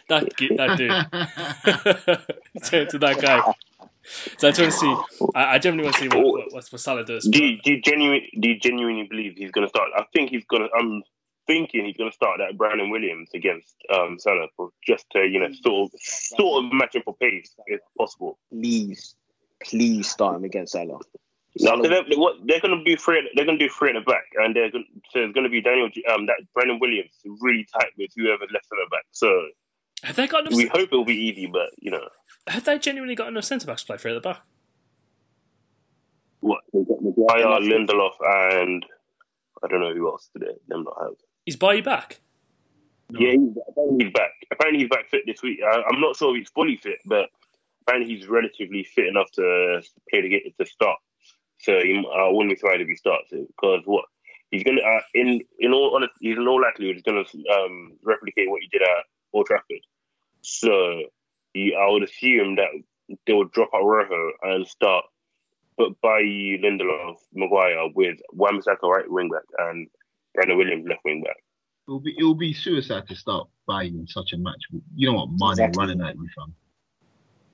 That 0.08 0.28
that 0.56 0.76
dude. 0.76 2.62
turned 2.64 2.90
to 2.90 2.98
that 2.98 3.20
guy. 3.20 3.54
So 4.38 4.48
I 4.48 4.50
just 4.50 4.60
want 4.60 4.72
to 4.72 4.78
see. 5.18 5.28
I, 5.34 5.54
I 5.54 5.58
genuinely 5.58 5.84
want 5.84 5.96
to 5.96 6.02
see 6.02 6.08
what, 6.08 6.52
what, 6.52 6.52
what, 6.52 6.80
Salah 6.80 7.04
does. 7.04 7.26
Do 7.26 7.42
you, 7.42 7.58
do 7.62 7.72
you 7.72 7.80
genuinely 7.80 8.30
do 8.38 8.48
you 8.48 8.58
genuinely 8.58 9.04
believe 9.04 9.36
he's 9.36 9.50
going 9.50 9.66
to 9.66 9.68
start? 9.68 9.90
I 9.96 10.04
think 10.12 10.30
he's 10.30 10.44
going 10.44 10.62
to. 10.62 10.68
I'm 10.76 11.02
thinking 11.46 11.84
he's 11.86 11.96
going 11.96 12.10
to 12.10 12.14
start 12.14 12.38
that 12.38 12.56
Brandon 12.56 12.90
Williams 12.90 13.30
against 13.34 13.74
um, 13.94 14.18
Salah 14.18 14.48
for 14.56 14.70
just 14.86 15.06
to 15.12 15.20
you 15.26 15.40
know 15.40 15.48
sort 15.62 15.92
of 15.92 16.00
sort 16.00 16.64
of 16.64 16.72
match 16.72 16.94
him 16.94 17.02
for 17.04 17.16
pace 17.16 17.54
if 17.66 17.80
possible. 17.98 18.38
Please, 18.50 19.14
please 19.62 20.08
start 20.08 20.36
him 20.36 20.44
against 20.44 20.72
Salah. 20.72 20.98
No, 21.60 21.76
'cause 21.76 21.88
they're, 21.88 22.04
what 22.18 22.36
they're 22.46 22.60
going 22.60 22.78
to 22.78 22.82
be 22.82 22.96
free. 22.96 23.28
They're 23.34 23.44
going 23.44 23.58
to 23.58 23.68
do 23.68 23.70
three 23.72 23.90
at 23.90 23.94
the 23.94 24.00
back, 24.10 24.24
and 24.36 24.56
they're 24.56 24.70
going, 24.70 24.86
so 25.10 25.20
it's 25.20 25.34
going 25.34 25.44
to 25.44 25.50
be 25.50 25.60
Daniel. 25.60 25.90
Um, 26.10 26.24
that 26.26 26.40
Brandon 26.54 26.78
Williams 26.80 27.10
really 27.40 27.66
tight 27.74 27.90
with 27.98 28.10
whoever 28.16 28.44
left 28.44 28.66
at 28.66 28.70
the 28.70 28.86
back. 28.90 29.04
So 29.10 29.48
Have 30.02 30.16
they 30.16 30.26
got 30.26 30.46
enough? 30.46 30.54
we 30.56 30.66
hope 30.68 30.88
it'll 30.90 31.04
be 31.04 31.14
easy, 31.28 31.46
but 31.46 31.68
you 31.78 31.90
know 31.90 32.08
Have 32.46 32.64
they 32.64 32.78
genuinely 32.78 33.14
got 33.14 33.28
enough 33.28 33.44
centre 33.44 33.66
backs 33.66 33.82
to 33.82 33.86
play 33.88 33.96
for 33.98 34.08
at 34.08 34.14
the 34.14 34.20
back? 34.20 34.40
what? 36.40 36.60
They've 36.72 36.88
got 36.88 37.02
Maguire, 37.02 37.60
Lindelof, 37.60 38.12
and 38.54 38.84
I 39.62 39.68
don't 39.68 39.80
know 39.80 39.94
who 39.94 40.08
else 40.08 40.28
today. 40.32 40.54
Them 40.68 40.84
not 40.84 40.94
have. 41.02 41.12
Is 41.46 41.56
Bailly 41.56 41.80
back? 41.80 42.20
Yeah, 43.10 43.32
he's, 43.32 43.56
apparently 43.68 44.04
he's 44.04 44.12
back. 44.12 44.30
Apparently 44.50 44.80
he's 44.80 44.88
back 44.88 45.10
fit 45.10 45.22
this 45.26 45.42
week. 45.42 45.60
I, 45.64 45.82
I'm 45.88 46.00
not 46.00 46.16
sure 46.16 46.34
if 46.34 46.40
he's 46.40 46.50
fully 46.50 46.76
fit, 46.76 46.98
but 47.04 47.28
apparently 47.82 48.14
he's 48.14 48.26
relatively 48.26 48.84
fit 48.84 49.06
enough 49.06 49.30
to 49.32 49.82
play 50.10 50.22
the 50.22 50.28
game 50.28 50.52
to 50.58 50.66
start. 50.66 50.98
So 51.58 51.78
he, 51.80 51.98
I 51.98 52.28
wouldn't 52.28 52.50
be 52.50 52.56
surprised 52.56 52.80
if 52.80 52.88
he 52.88 52.96
starts 52.96 53.32
it 53.32 53.46
because 53.48 53.82
what 53.84 54.04
he's 54.50 54.64
gonna 54.64 54.80
uh, 54.80 55.00
in 55.14 55.40
in 55.58 55.72
all 55.72 56.00
he's 56.20 56.36
in 56.36 56.48
all 56.48 56.60
likelihood 56.60 56.96
he's 56.96 57.02
gonna 57.02 57.24
um, 57.56 57.92
replicate 58.02 58.50
what 58.50 58.62
he 58.62 58.68
did 58.68 58.82
at 58.82 59.04
Old 59.32 59.46
Trafford. 59.46 59.80
So 60.42 61.02
he, 61.54 61.74
I 61.74 61.88
would 61.90 62.02
assume 62.02 62.56
that 62.56 62.68
they 63.26 63.32
would 63.32 63.52
drop 63.52 63.70
out 63.74 63.84
Rojo 63.84 64.32
and 64.42 64.66
start, 64.66 65.04
but 65.76 66.00
by 66.00 66.22
Lindelof, 66.22 67.16
Maguire 67.34 67.90
with 67.94 68.18
Wan-Bissaka 68.32 68.82
right 68.82 69.10
wing 69.10 69.28
back 69.28 69.42
and 69.58 69.88
Brandon 70.34 70.56
Williams 70.56 70.86
left 70.88 71.00
wing 71.04 71.22
back. 71.22 71.36
It'll 71.88 72.00
be 72.00 72.14
it'll 72.18 72.34
be 72.34 72.52
suicide 72.52 73.08
to 73.08 73.16
start 73.16 73.48
Bailly 73.66 73.88
in 73.88 74.06
such 74.06 74.32
a 74.32 74.38
match. 74.38 74.62
You 74.94 75.10
know 75.10 75.18
what, 75.18 75.28
Mane 75.30 75.52
Exactly. 75.66 75.80
running 75.80 76.00
at 76.00 76.14
you, 76.14 76.28
fam. 76.36 76.54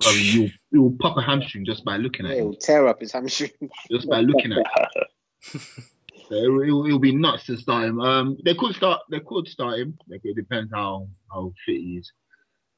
I 0.07 0.15
mean, 0.15 0.35
you'll 0.35 0.51
you'll 0.71 0.97
pop 1.01 1.17
a 1.17 1.23
hamstring 1.23 1.65
just 1.65 1.85
by 1.85 1.97
looking 1.97 2.27
at 2.27 2.33
it. 2.33 2.37
He'll 2.37 2.49
him. 2.51 2.57
tear 2.61 2.87
up 2.87 3.01
his 3.01 3.13
hamstring. 3.13 3.51
Just 3.91 4.09
by 4.09 4.21
looking 4.21 4.53
at 4.53 4.59
him. 4.59 5.61
So 6.29 6.35
it'll, 6.35 6.63
it'll, 6.63 6.87
it'll 6.87 6.99
be 6.99 7.15
nuts 7.15 7.47
to 7.47 7.57
start 7.57 7.87
him. 7.87 8.01
Um, 8.01 8.37
they 8.45 8.55
could 8.55 8.75
start. 8.75 9.01
They 9.11 9.21
could 9.21 9.49
start 9.49 9.79
him. 9.79 9.97
Like, 10.09 10.21
it 10.25 10.37
depends 10.37 10.71
how 10.75 11.09
how 11.33 11.55
fit 11.65 11.77
he 11.77 11.97
is. 11.97 12.13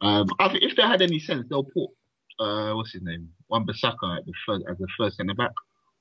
Um, 0.00 0.28
if 0.38 0.76
they 0.76 0.82
had 0.82 1.02
any 1.02 1.18
sense, 1.18 1.46
they'll 1.50 1.64
put 1.64 1.90
uh, 2.38 2.72
what's 2.74 2.92
his 2.92 3.02
name, 3.02 3.28
Wan 3.48 3.66
Bissaka 3.66 4.18
at 4.18 4.24
the 4.24 4.32
first 4.46 4.64
as 4.70 4.78
the 4.78 4.86
first 4.96 5.16
centre 5.16 5.34
back 5.34 5.50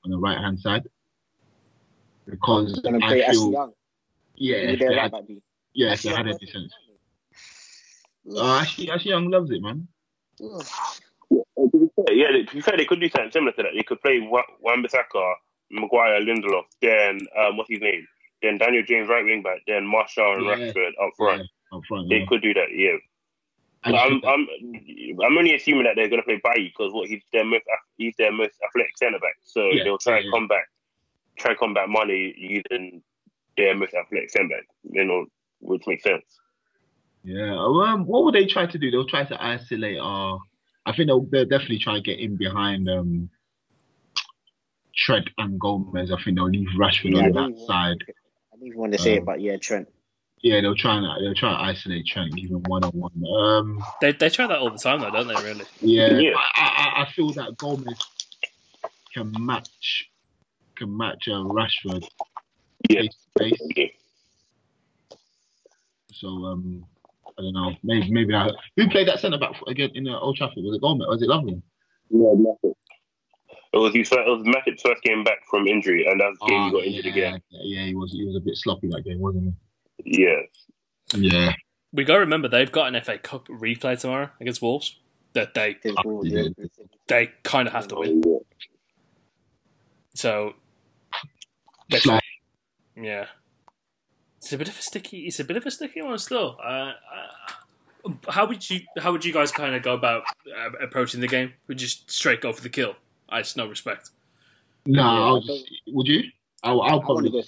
on 0.04 0.10
the 0.10 0.18
right 0.18 0.38
hand 0.38 0.60
side 0.60 0.84
because 2.26 2.80
I 2.86 3.30
feel 3.32 3.52
Young. 3.52 3.72
Yeah, 4.40 4.56
Who 4.56 4.72
if 4.72 4.78
they 4.80 4.86
right 4.86 4.98
had, 4.98 5.12
back 5.12 5.26
be? 5.28 5.42
yeah, 5.74 5.88
if 5.88 5.92
Ashley 5.92 6.08
they 6.10 6.16
Young 6.16 6.26
had 6.26 6.32
was- 6.32 6.38
any 6.42 6.50
sense. 6.50 6.72
Uh, 8.36 8.54
actually, 8.60 8.90
actually, 8.90 9.10
Young 9.10 9.28
loves 9.30 9.50
it, 9.50 9.60
man. 9.60 9.86
Yeah, 12.10 12.28
to 12.32 12.54
be 12.54 12.60
fair, 12.60 12.76
they 12.76 12.84
could 12.86 13.00
do 13.00 13.08
something 13.08 13.30
similar 13.30 13.52
to 13.52 13.62
that. 13.62 13.72
They 13.76 13.82
could 13.82 14.00
play 14.00 14.20
Wa- 14.20 14.42
Wan-Bissaka, 14.60 15.34
Maguire, 15.70 16.20
Lindelof, 16.20 16.64
then 16.82 17.20
um, 17.38 17.56
what's 17.56 17.70
his 17.70 17.80
name? 17.80 18.06
Then 18.42 18.58
Daniel 18.58 18.82
James 18.82 19.08
right 19.08 19.24
wing 19.24 19.42
back, 19.42 19.60
then 19.66 19.86
Martial 19.86 20.34
and 20.34 20.44
Yeah. 20.46 20.54
Rashford 20.56 20.92
up 21.02 21.12
front. 21.16 21.42
Yeah, 21.42 21.76
up 21.78 21.84
front. 21.86 22.08
They 22.08 22.20
Yeah. 22.20 22.26
could 22.26 22.42
do 22.42 22.54
that, 22.54 22.68
yeah. 22.74 22.96
I 23.84 23.90
But 23.92 23.96
just 23.98 24.06
I'm, 24.10 24.20
that- 24.20 24.28
I'm, 24.28 25.22
I'm 25.26 25.38
only 25.38 25.54
assuming 25.54 25.84
that 25.84 25.96
they're 25.96 26.08
going 26.08 26.20
to 26.22 26.26
play 26.26 26.40
Bailly 26.42 26.68
because 26.68 26.92
what 26.92 27.08
he's 27.08 27.22
their 27.32 27.44
most 27.44 27.64
he's 27.98 28.14
their 28.18 28.32
most 28.32 28.52
athletic 28.66 28.96
centre 28.98 29.18
back. 29.18 29.36
So 29.44 29.66
Yeah, 29.70 29.84
they'll 29.84 29.98
try 29.98 30.14
yeah, 30.14 30.18
and 30.18 30.26
yeah. 30.26 30.30
combat 30.32 30.64
try 31.38 31.50
and 31.52 31.58
combat 31.58 31.88
Mane 31.88 32.34
using 32.36 33.02
their 33.56 33.74
most 33.74 33.94
athletic 33.94 34.30
centre 34.30 34.48
back. 34.48 34.66
You 34.90 35.04
know, 35.04 35.26
which 35.60 35.82
makes 35.86 36.02
sense. 36.04 36.24
Yeah. 37.24 37.54
Um, 37.58 38.06
what 38.06 38.24
would 38.24 38.34
they 38.34 38.46
try 38.46 38.66
to 38.66 38.78
do? 38.78 38.90
They'll 38.90 39.06
try 39.06 39.24
to 39.24 39.42
isolate 39.42 39.98
our. 40.00 40.38
I 40.86 40.96
think 40.96 41.08
they'll, 41.08 41.20
they'll 41.30 41.44
definitely 41.44 41.78
try 41.78 41.94
to 41.94 42.00
get 42.00 42.18
in 42.18 42.36
behind 42.36 42.88
um, 42.88 43.28
Trent 44.96 45.28
and 45.38 45.58
Gomez. 45.60 46.10
I 46.10 46.22
think 46.22 46.36
they'll 46.36 46.48
leave 46.48 46.68
Rashford 46.78 47.12
Yeah, 47.14 47.24
on 47.24 47.32
that 47.32 47.50
even- 47.50 47.66
side. 47.66 47.96
I 48.52 48.56
didn't 48.56 48.68
even 48.68 48.78
want 48.80 48.92
to 48.92 48.98
say 48.98 49.14
it, 49.14 49.18
Um, 49.20 49.24
but 49.26 49.40
yeah, 49.40 49.56
Trent. 49.56 49.88
Yeah, 50.42 50.62
they'll 50.62 50.74
try 50.74 50.96
and 50.96 51.04
they'll 51.22 51.34
try 51.34 51.50
and 51.52 51.70
isolate 51.70 52.06
Trent 52.06 52.32
even 52.38 52.62
one 52.66 52.82
on 52.84 52.92
one. 52.92 53.12
Um, 53.38 53.84
They 54.00 54.12
they 54.12 54.30
try 54.30 54.46
that 54.46 54.58
all 54.58 54.70
the 54.70 54.78
time 54.78 55.00
though, 55.00 55.10
don't 55.10 55.28
they? 55.28 55.34
Really? 55.34 55.64
yeah, 55.82 56.18
Yeah. 56.18 56.32
I, 56.54 56.94
I, 56.96 57.02
I 57.02 57.12
feel 57.12 57.30
that 57.34 57.58
Gomez 57.58 57.98
can 59.12 59.32
match 59.38 60.08
can 60.76 60.96
match 60.96 61.28
uh, 61.28 61.32
Rashford 61.44 62.08
Yeah. 62.88 63.02
face 63.38 63.58
to 63.58 63.74
face. 63.74 63.92
So 66.12 66.28
um, 66.28 66.84
I 67.38 67.42
don't 67.42 67.54
know. 67.54 67.72
Maybe 67.82 68.10
maybe 68.10 68.34
I, 68.34 68.50
who 68.76 68.88
played 68.88 69.08
that 69.08 69.20
centre 69.20 69.38
back 69.38 69.54
again 69.66 69.90
in 69.94 70.08
uh, 70.08 70.18
Old 70.18 70.36
Trafford? 70.36 70.64
Was 70.64 70.76
it 70.76 70.80
Gomez? 70.80 71.06
Was 71.08 71.22
it 71.22 71.28
Lovren? 71.28 71.62
It 73.72 73.78
was 73.78 73.94
his 73.94 74.08
first, 74.08 74.26
it 74.26 74.30
was 74.30 74.42
Matip's 74.42 74.82
first 74.82 75.02
game 75.02 75.22
back 75.22 75.38
from 75.48 75.66
injury, 75.68 76.04
and 76.06 76.20
that's 76.20 76.38
the 76.40 76.46
game 76.46 76.64
he 76.64 76.70
got 76.72 76.84
injured 76.84 77.04
yeah, 77.04 77.12
again. 77.12 77.42
Yeah, 77.50 77.84
he 77.86 77.94
was 77.94 78.12
he 78.12 78.24
was 78.24 78.36
a 78.36 78.40
bit 78.40 78.56
sloppy 78.56 78.88
that 78.88 79.04
game, 79.04 79.20
wasn't 79.20 79.54
Yeah. 80.04 80.40
he? 81.14 81.28
Yeah. 81.28 81.52
We 81.92 82.04
got 82.04 82.14
to 82.14 82.20
remember 82.20 82.48
they've 82.48 82.70
got 82.70 82.92
an 82.92 83.00
FA 83.02 83.18
Cup 83.18 83.46
replay 83.48 83.98
tomorrow 83.98 84.30
against 84.40 84.60
Wolves 84.60 84.96
that 85.32 85.54
they 85.54 85.76
His 85.82 85.94
yeah. 86.22 86.42
yeah. 86.58 86.66
they 87.06 87.30
kind 87.42 87.68
of 87.68 87.74
have 87.74 87.88
to 87.88 87.96
win. 87.96 88.22
So 90.14 90.54
Slide. 91.92 92.20
Yeah, 93.00 93.26
It's 94.38 94.52
a 94.52 94.58
bit 94.58 94.68
of 94.68 94.78
a 94.78 94.82
sticky. 94.82 95.26
It's 95.26 95.40
a 95.40 95.44
bit 95.44 95.56
of 95.56 95.66
a 95.66 95.70
sticky 95.70 96.02
one 96.02 96.18
still. 96.18 96.56
Uh, 96.62 96.92
uh, 98.06 98.12
how 98.28 98.46
would 98.46 98.68
you 98.70 98.80
How 98.98 99.12
would 99.12 99.24
you 99.24 99.32
guys 99.32 99.52
kind 99.52 99.74
of 99.74 99.82
go 99.82 99.94
about 99.94 100.22
uh, 100.56 100.70
approaching 100.82 101.20
the 101.20 101.28
game? 101.28 101.52
Would 101.68 101.80
you 101.80 101.86
just 101.86 102.10
straight 102.10 102.40
go 102.40 102.52
for 102.52 102.62
the 102.62 102.68
kill? 102.70 102.94
I 103.28 103.42
just 103.42 103.56
no 103.56 103.66
respect. 103.68 104.10
No, 104.86 105.02
Yeah, 105.02 105.08
I'll 105.08 105.36
I 105.36 105.40
just, 105.46 105.70
would 105.88 106.06
you? 106.08 106.22
I'll, 106.62 106.82
I'll 106.82 107.00
probably 107.00 107.30
go 107.30 107.42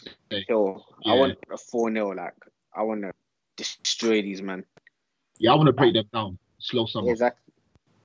kill. 0.48 0.86
Yeah. 1.02 1.12
I 1.12 1.16
want 1.16 1.38
a 1.52 1.56
4 1.56 1.92
0. 1.92 2.08
Like, 2.14 2.34
I 2.74 2.82
want 2.82 3.02
to 3.02 3.12
destroy 3.56 4.22
these 4.22 4.40
men. 4.42 4.64
yeah, 5.38 5.52
I 5.52 5.54
want 5.54 5.66
to 5.66 5.72
break 5.72 5.92
them 5.94 6.04
down, 6.12 6.38
slow 6.58 6.86
summer, 6.86 7.10
Exactly. 7.10 7.52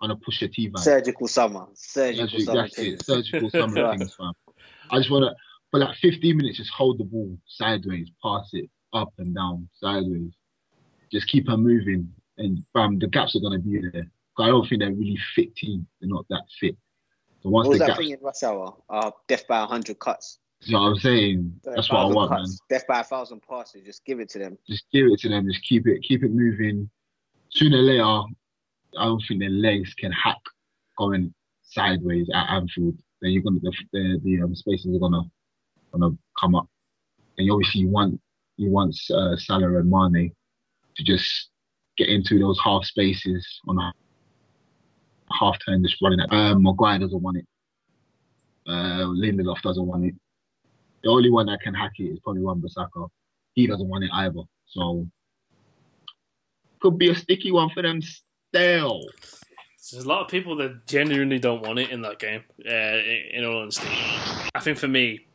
I 0.01 0.05
on 0.05 0.11
a 0.11 0.15
push 0.15 0.41
a 0.43 0.47
T 0.47 0.69
vibe. 0.69 0.79
Surgical 0.79 1.27
summer. 1.27 1.65
Surgical 1.73 2.27
That's, 2.27 2.45
summer. 2.45 2.61
that's 2.63 2.77
it, 2.77 2.83
things. 2.83 3.05
surgical 3.05 3.49
summer 3.49 3.91
things, 3.97 4.13
fam. 4.15 4.33
I 4.91 4.97
just 4.99 5.09
want 5.11 5.23
to, 5.23 5.35
for 5.71 5.79
like 5.79 5.95
15 5.97 6.37
minutes, 6.37 6.57
just 6.57 6.71
hold 6.71 6.97
the 6.97 7.03
ball 7.03 7.37
sideways, 7.45 8.09
pass 8.23 8.49
it 8.53 8.69
up 8.93 9.13
and 9.17 9.35
down, 9.35 9.67
sideways. 9.75 10.31
Just 11.11 11.27
keep 11.29 11.47
her 11.49 11.57
moving, 11.57 12.11
and 12.37 12.63
bam, 12.73 12.99
the 12.99 13.07
gaps 13.07 13.35
are 13.35 13.39
gonna 13.39 13.59
be 13.59 13.81
there. 13.93 14.09
I 14.39 14.47
don't 14.47 14.67
think 14.67 14.81
they're 14.81 14.91
really 14.93 15.17
fit 15.35 15.55
team. 15.55 15.87
They're 15.99 16.09
not 16.09 16.25
that 16.29 16.43
fit. 16.59 16.75
So 17.41 17.49
once 17.49 17.65
What 17.65 17.71
was 17.71 17.79
the 17.79 17.85
that 17.85 17.87
gaps, 17.89 17.99
thing 17.99 18.09
in 18.11 18.19
rush 18.21 18.43
hour? 18.43 18.75
Uh, 18.89 19.11
death 19.27 19.47
by 19.47 19.59
100 19.61 19.97
cuts. 19.99 20.39
you 20.61 20.73
know 20.73 20.81
what 20.81 20.87
I'm 20.89 20.95
saying? 20.99 21.59
That's 21.63 21.89
what 21.89 21.99
I 21.99 22.03
1,000 22.05 22.15
want, 22.15 22.31
man. 22.31 22.39
cuts. 22.41 22.59
Death 22.69 22.87
by 22.87 22.99
a 22.99 23.03
thousand 23.03 23.41
passes. 23.41 23.83
Just 23.83 24.05
give 24.05 24.19
it 24.19 24.29
to 24.29 24.39
them. 24.39 24.57
Just 24.69 24.85
give 24.91 25.07
it 25.07 25.19
to 25.21 25.29
them. 25.29 25.47
Just 25.47 25.63
keep 25.63 25.87
it, 25.87 26.01
keep 26.03 26.23
it 26.23 26.31
moving. 26.31 26.89
Sooner 27.49 27.77
or 27.77 27.81
later, 27.81 28.03
I 28.99 29.05
don't 29.05 29.23
think 29.27 29.39
their 29.39 29.49
legs 29.49 29.93
can 29.95 30.11
hack 30.11 30.37
going 30.97 31.33
sideways 31.63 32.27
at 32.33 32.49
Anfield. 32.49 32.95
Then 33.21 33.31
you're 33.31 33.41
gonna 33.43 33.59
the 33.61 33.71
the, 33.93 34.19
the 34.23 34.41
um, 34.43 34.55
spaces 34.55 34.95
are 34.95 34.99
gonna 34.99 35.23
gonna 35.91 36.15
come 36.39 36.55
up, 36.55 36.67
and 37.37 37.49
obviously 37.51 37.81
you 37.81 37.89
want 37.89 38.19
you 38.57 38.69
want 38.69 38.95
uh, 39.11 39.35
Salah 39.37 39.77
and 39.77 39.89
Mane 39.89 40.31
to 40.95 41.03
just 41.03 41.49
get 41.97 42.09
into 42.09 42.39
those 42.39 42.59
half 42.63 42.85
spaces 42.85 43.61
on 43.67 43.77
a 43.77 43.93
half 45.31 45.57
turn, 45.65 45.83
just 45.83 46.01
running 46.01 46.19
at. 46.19 46.31
Um, 46.31 46.63
Maguire 46.63 46.99
doesn't 46.99 47.21
want 47.21 47.37
it. 47.37 47.45
Uh, 48.67 49.05
Lindelof 49.05 49.61
doesn't 49.61 49.85
want 49.85 50.05
it. 50.05 50.15
The 51.03 51.09
only 51.09 51.29
one 51.29 51.45
that 51.45 51.61
can 51.61 51.73
hack 51.73 51.93
it 51.99 52.03
is 52.03 52.19
probably 52.19 52.41
Wan 52.41 52.61
Bissaka. 52.61 53.07
He 53.53 53.67
doesn't 53.67 53.87
want 53.87 54.03
it 54.03 54.09
either. 54.13 54.41
So 54.65 55.07
could 56.79 56.97
be 56.97 57.09
a 57.09 57.15
sticky 57.15 57.51
one 57.51 57.69
for 57.69 57.81
them 57.81 58.01
still. 58.01 59.01
There's 59.91 60.03
a 60.03 60.07
lot 60.07 60.21
of 60.21 60.27
people 60.27 60.55
that 60.57 60.85
genuinely 60.85 61.39
don't 61.39 61.65
want 61.65 61.79
it 61.79 61.91
in 61.91 62.01
that 62.01 62.19
game. 62.19 62.43
Uh, 62.59 62.97
in 63.31 63.45
all 63.45 63.61
honesty, 63.61 63.87
I 64.53 64.59
think 64.59 64.77
for 64.77 64.87
me 64.87 65.26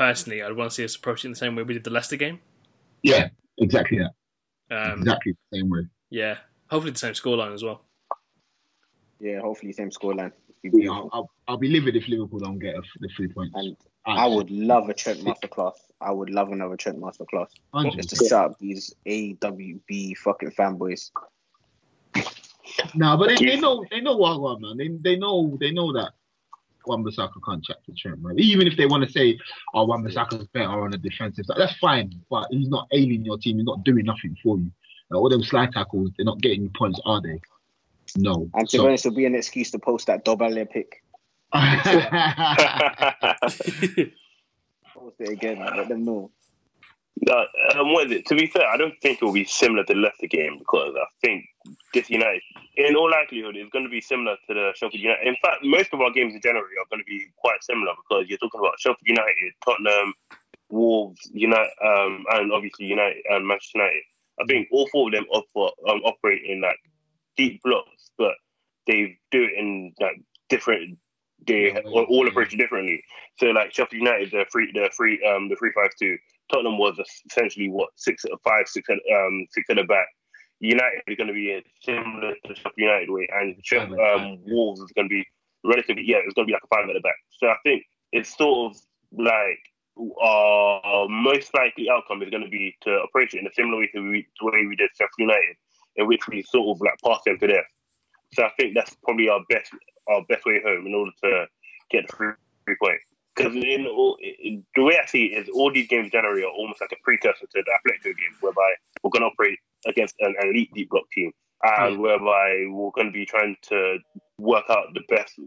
personally, 0.00 0.42
I'd 0.42 0.56
want 0.56 0.70
to 0.70 0.74
see 0.74 0.84
us 0.84 0.96
approach 0.96 1.24
it 1.24 1.28
in 1.28 1.32
the 1.32 1.36
same 1.36 1.54
way 1.54 1.62
we 1.62 1.74
did 1.74 1.84
the 1.84 1.90
Leicester 1.90 2.16
game. 2.16 2.40
Yeah, 3.02 3.28
exactly 3.58 3.98
that. 3.98 4.12
Um, 4.74 5.00
exactly 5.00 5.32
the 5.32 5.58
same 5.58 5.68
way. 5.68 5.80
Yeah, 6.08 6.38
hopefully 6.70 6.92
the 6.92 6.98
same 6.98 7.12
scoreline 7.12 7.52
as 7.52 7.62
well. 7.62 7.84
Yeah, 9.20 9.40
hopefully 9.40 9.72
the 9.72 9.76
same 9.76 9.90
scoreline. 9.90 10.32
Yeah. 10.62 10.90
I'll, 10.90 11.10
I'll, 11.12 11.30
I'll 11.48 11.56
be 11.58 11.68
livid 11.68 11.96
if 11.96 12.08
Liverpool 12.08 12.38
don't 12.38 12.58
get 12.58 12.76
a, 12.76 12.82
the 13.00 13.08
three 13.14 13.28
points. 13.28 13.52
And 13.54 13.76
I 14.06 14.26
would 14.26 14.50
love 14.50 14.88
a 14.88 14.94
Trent 14.94 15.20
masterclass. 15.20 15.74
I 16.00 16.10
would 16.10 16.30
love 16.30 16.50
another 16.50 16.76
Trent 16.76 16.98
masterclass. 16.98 17.48
Hundred 17.74 17.96
Just 17.96 18.10
to 18.10 18.16
percent. 18.16 18.30
shut 18.30 18.44
up 18.52 18.58
these 18.58 18.94
AWB 19.06 20.16
fucking 20.16 20.52
fanboys. 20.52 21.10
No, 22.94 23.18
but 23.18 23.28
they, 23.28 23.36
they 23.36 23.60
know 23.60 23.84
they 23.90 24.00
know 24.00 24.16
what 24.16 24.32
I 24.32 24.36
want, 24.36 24.62
man. 24.62 24.76
They 24.78 24.88
they 24.88 25.18
know 25.18 25.58
they 25.60 25.72
know 25.72 25.92
that 25.92 26.12
Wan 26.86 27.04
Bissaka 27.04 27.40
can't 27.44 27.62
chat 27.64 27.84
to 27.84 27.92
Trent, 27.92 28.22
man. 28.22 28.38
Even 28.38 28.66
if 28.66 28.76
they 28.76 28.86
want 28.86 29.04
to 29.04 29.10
say, 29.10 29.38
"Oh, 29.74 29.84
Wan 29.84 30.02
Bissaka's 30.02 30.46
better 30.48 30.68
on 30.68 30.90
the 30.90 30.98
defensive 30.98 31.46
side," 31.46 31.56
that's 31.58 31.76
fine. 31.76 32.12
But 32.30 32.46
he's 32.50 32.68
not 32.68 32.86
ailing 32.92 33.24
your 33.24 33.38
team. 33.38 33.56
He's 33.58 33.66
not 33.66 33.84
doing 33.84 34.04
nothing 34.04 34.36
for 34.42 34.58
you. 34.58 34.70
Like, 35.10 35.20
all 35.20 35.28
them 35.28 35.42
slide 35.42 35.72
tackles, 35.72 36.10
they're 36.16 36.24
not 36.24 36.40
getting 36.40 36.62
you 36.62 36.70
points, 36.76 37.00
are 37.04 37.20
they? 37.20 37.40
No. 38.16 38.48
And 38.54 38.68
to 38.68 38.76
So- 38.76 38.82
be 38.84 38.88
honest, 38.88 39.06
it'll 39.06 39.16
be 39.16 39.26
an 39.26 39.34
excuse 39.34 39.70
to 39.72 39.78
post 39.78 40.06
that 40.06 40.24
Dobale 40.24 40.68
pick. 40.70 41.02
Post 44.94 45.16
it 45.20 45.28
again. 45.30 45.58
Let 45.58 45.88
them 45.88 46.04
know. 46.04 46.30
Um, 47.28 47.92
what 47.92 48.06
is 48.06 48.12
it? 48.12 48.26
To 48.26 48.34
be 48.34 48.46
fair, 48.46 48.66
I 48.66 48.76
don't 48.76 48.94
think 49.02 49.20
it 49.20 49.24
will 49.24 49.32
be 49.32 49.44
similar 49.44 49.84
to 49.84 49.92
the 49.92 50.00
Leicester 50.00 50.26
game 50.26 50.56
because 50.58 50.94
I 50.96 51.04
think 51.20 51.44
this 51.92 52.08
United, 52.08 52.40
in 52.76 52.96
all 52.96 53.10
likelihood, 53.10 53.56
is 53.56 53.68
going 53.70 53.84
to 53.84 53.90
be 53.90 54.00
similar 54.00 54.36
to 54.48 54.54
the 54.54 54.72
Sheffield 54.74 55.02
United. 55.02 55.26
In 55.26 55.36
fact, 55.42 55.58
most 55.62 55.92
of 55.92 56.00
our 56.00 56.10
games 56.10 56.34
in 56.34 56.40
January 56.40 56.74
are 56.80 56.88
going 56.88 57.02
to 57.02 57.06
be 57.06 57.26
quite 57.36 57.62
similar 57.62 57.92
because 57.96 58.26
you're 58.28 58.38
talking 58.38 58.60
about 58.60 58.80
Sheffield 58.80 58.98
United, 59.04 59.52
Tottenham, 59.64 60.14
Wolves, 60.70 61.20
United, 61.32 61.70
um, 61.84 62.24
and 62.30 62.52
obviously 62.52 62.86
United 62.86 63.22
and 63.28 63.46
Manchester 63.46 63.78
United. 63.78 64.02
I 64.40 64.44
think 64.46 64.68
all 64.72 64.88
four 64.90 65.08
of 65.08 65.12
them 65.12 65.26
offer, 65.30 65.74
um, 65.88 66.00
operate 66.04 66.42
in 66.46 66.62
like 66.62 66.78
deep 67.36 67.62
blocks, 67.62 68.10
but 68.16 68.32
they 68.86 69.18
do 69.30 69.42
it 69.42 69.58
in 69.58 69.92
like 70.00 70.22
different. 70.48 70.98
They 71.46 71.72
all, 71.84 72.04
all 72.04 72.28
approach 72.28 72.54
it 72.54 72.56
differently. 72.56 73.02
So 73.38 73.46
like 73.46 73.74
Sheffield 73.74 74.02
United, 74.02 74.30
the 74.30 74.46
three, 74.50 74.72
the 74.72 74.90
three, 74.96 75.22
um, 75.26 75.48
the 75.48 75.56
three 75.56 75.72
five 75.74 75.90
two. 75.98 76.16
Tottenham 76.50 76.78
was 76.78 76.98
essentially 77.30 77.68
what 77.68 77.90
six, 77.96 78.24
five, 78.44 78.66
six, 78.66 78.88
um, 78.90 79.46
six 79.50 79.68
at 79.70 79.76
the 79.76 79.84
back. 79.84 80.06
United 80.60 81.02
is 81.06 81.16
going 81.16 81.28
to 81.28 81.32
be 81.32 81.62
similar 81.82 82.34
to 82.44 82.54
Sheffield 82.54 82.74
United 82.76 83.10
way, 83.10 83.26
and 83.32 83.56
um, 83.98 84.38
Wolves 84.46 84.80
is 84.80 84.92
going 84.94 85.08
to 85.08 85.12
be 85.12 85.24
relatively 85.64 86.04
yeah, 86.06 86.18
it's 86.24 86.34
going 86.34 86.46
to 86.46 86.50
be 86.50 86.52
like 86.52 86.64
a 86.64 86.74
five 86.74 86.88
at 86.88 86.94
the 86.94 87.00
back. 87.00 87.16
So 87.30 87.48
I 87.48 87.56
think 87.64 87.84
it's 88.12 88.36
sort 88.36 88.72
of 88.72 88.80
like 89.12 89.58
our 90.22 91.08
most 91.08 91.52
likely 91.54 91.88
outcome 91.90 92.22
is 92.22 92.30
going 92.30 92.44
to 92.44 92.50
be 92.50 92.76
to 92.82 92.90
approach 93.02 93.34
it 93.34 93.40
in 93.40 93.46
a 93.46 93.52
similar 93.52 93.78
way 93.78 93.90
to 93.94 94.00
we, 94.00 94.26
the 94.38 94.46
way 94.46 94.66
we 94.66 94.76
did 94.76 94.90
Sheffield 94.96 95.18
United, 95.18 95.56
in 95.96 96.06
which 96.06 96.28
we 96.28 96.42
sort 96.42 96.76
of 96.76 96.80
like 96.82 96.98
pass 97.04 97.20
them 97.24 97.38
to 97.38 97.46
death. 97.46 97.70
So 98.34 98.44
I 98.44 98.50
think 98.58 98.74
that's 98.74 98.94
probably 99.02 99.28
our 99.28 99.40
best 99.48 99.70
our 100.08 100.22
best 100.28 100.44
way 100.44 100.60
home 100.64 100.86
in 100.86 100.94
order 100.94 101.10
to 101.24 101.46
get 101.90 102.06
the 102.06 102.16
three, 102.16 102.32
three 102.66 102.76
points. 102.82 103.04
Because 103.36 103.54
in, 103.54 103.86
all, 103.86 104.18
in, 104.20 104.64
the 104.74 104.82
way 104.82 104.98
I 105.02 105.06
see 105.06 105.26
it 105.26 105.38
is, 105.38 105.48
all 105.54 105.72
these 105.72 105.88
games 105.88 106.10
generally 106.10 106.42
are 106.42 106.50
almost 106.50 106.80
like 106.80 106.92
a 106.92 107.02
precursor 107.02 107.46
to 107.46 107.62
the 107.62 107.62
Atletico 107.62 108.04
game, 108.04 108.36
whereby 108.40 108.74
we're 109.02 109.10
going 109.10 109.22
to 109.22 109.28
operate 109.28 109.58
against 109.86 110.16
an, 110.20 110.34
elite 110.42 110.70
deep 110.74 110.90
block 110.90 111.04
team, 111.12 111.32
and 111.62 112.00
whereby 112.00 112.64
we're 112.68 112.90
going 112.90 113.06
to 113.06 113.12
be 113.12 113.24
trying 113.24 113.56
to 113.62 113.98
work 114.38 114.64
out 114.68 114.86
the 114.94 115.02
best 115.08 115.38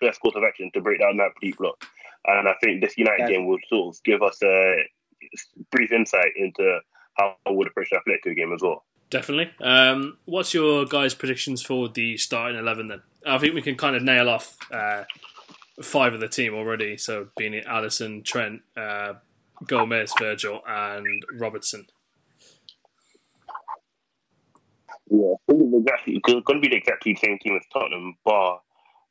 best 0.00 0.20
course 0.20 0.34
of 0.34 0.42
action 0.42 0.70
to 0.74 0.80
break 0.80 1.00
down 1.00 1.16
that 1.16 1.30
deep 1.40 1.56
block. 1.58 1.84
And 2.26 2.48
I 2.48 2.54
think 2.62 2.80
this 2.80 2.96
United 2.96 3.20
Yeah. 3.20 3.28
game 3.28 3.46
will 3.46 3.58
sort 3.68 3.94
of 3.94 4.02
give 4.04 4.22
us 4.22 4.42
a 4.42 4.86
brief 5.70 5.92
insight 5.92 6.32
into 6.36 6.80
how 7.14 7.36
I 7.46 7.50
would 7.50 7.66
approach 7.66 7.88
the 7.90 7.96
Atletico 7.98 8.36
game 8.36 8.52
as 8.52 8.62
well. 8.62 8.84
Definitely. 9.10 9.50
Um, 9.60 10.18
what's 10.24 10.54
your 10.54 10.84
guys' 10.84 11.14
predictions 11.14 11.62
for 11.62 11.88
the 11.88 12.16
starting 12.16 12.58
eleven 12.58 12.88
then? 12.88 13.02
I 13.26 13.38
think 13.38 13.54
we 13.54 13.62
can 13.62 13.76
kind 13.76 13.96
of 13.96 14.02
nail 14.02 14.28
off 14.28 14.56
uh, 14.72 15.04
five 15.82 16.14
of 16.14 16.20
the 16.20 16.28
team 16.28 16.54
already. 16.54 16.96
So 16.96 17.28
being 17.36 17.54
it 17.54 17.66
Alisson, 17.66 18.24
Trent, 18.24 18.62
uh, 18.76 19.14
Gomez, 19.66 20.12
Virgil, 20.18 20.60
and 20.66 21.22
Robertson. 21.38 21.86
Yeah, 25.10 25.34
it's 25.48 25.74
exactly 25.74 26.16
it's 26.16 26.44
going 26.44 26.44
to 26.44 26.60
be 26.60 26.68
the 26.68 26.76
exactly 26.76 27.16
same 27.16 27.38
team 27.38 27.56
as 27.56 27.66
Tottenham, 27.72 28.16
but 28.24 28.60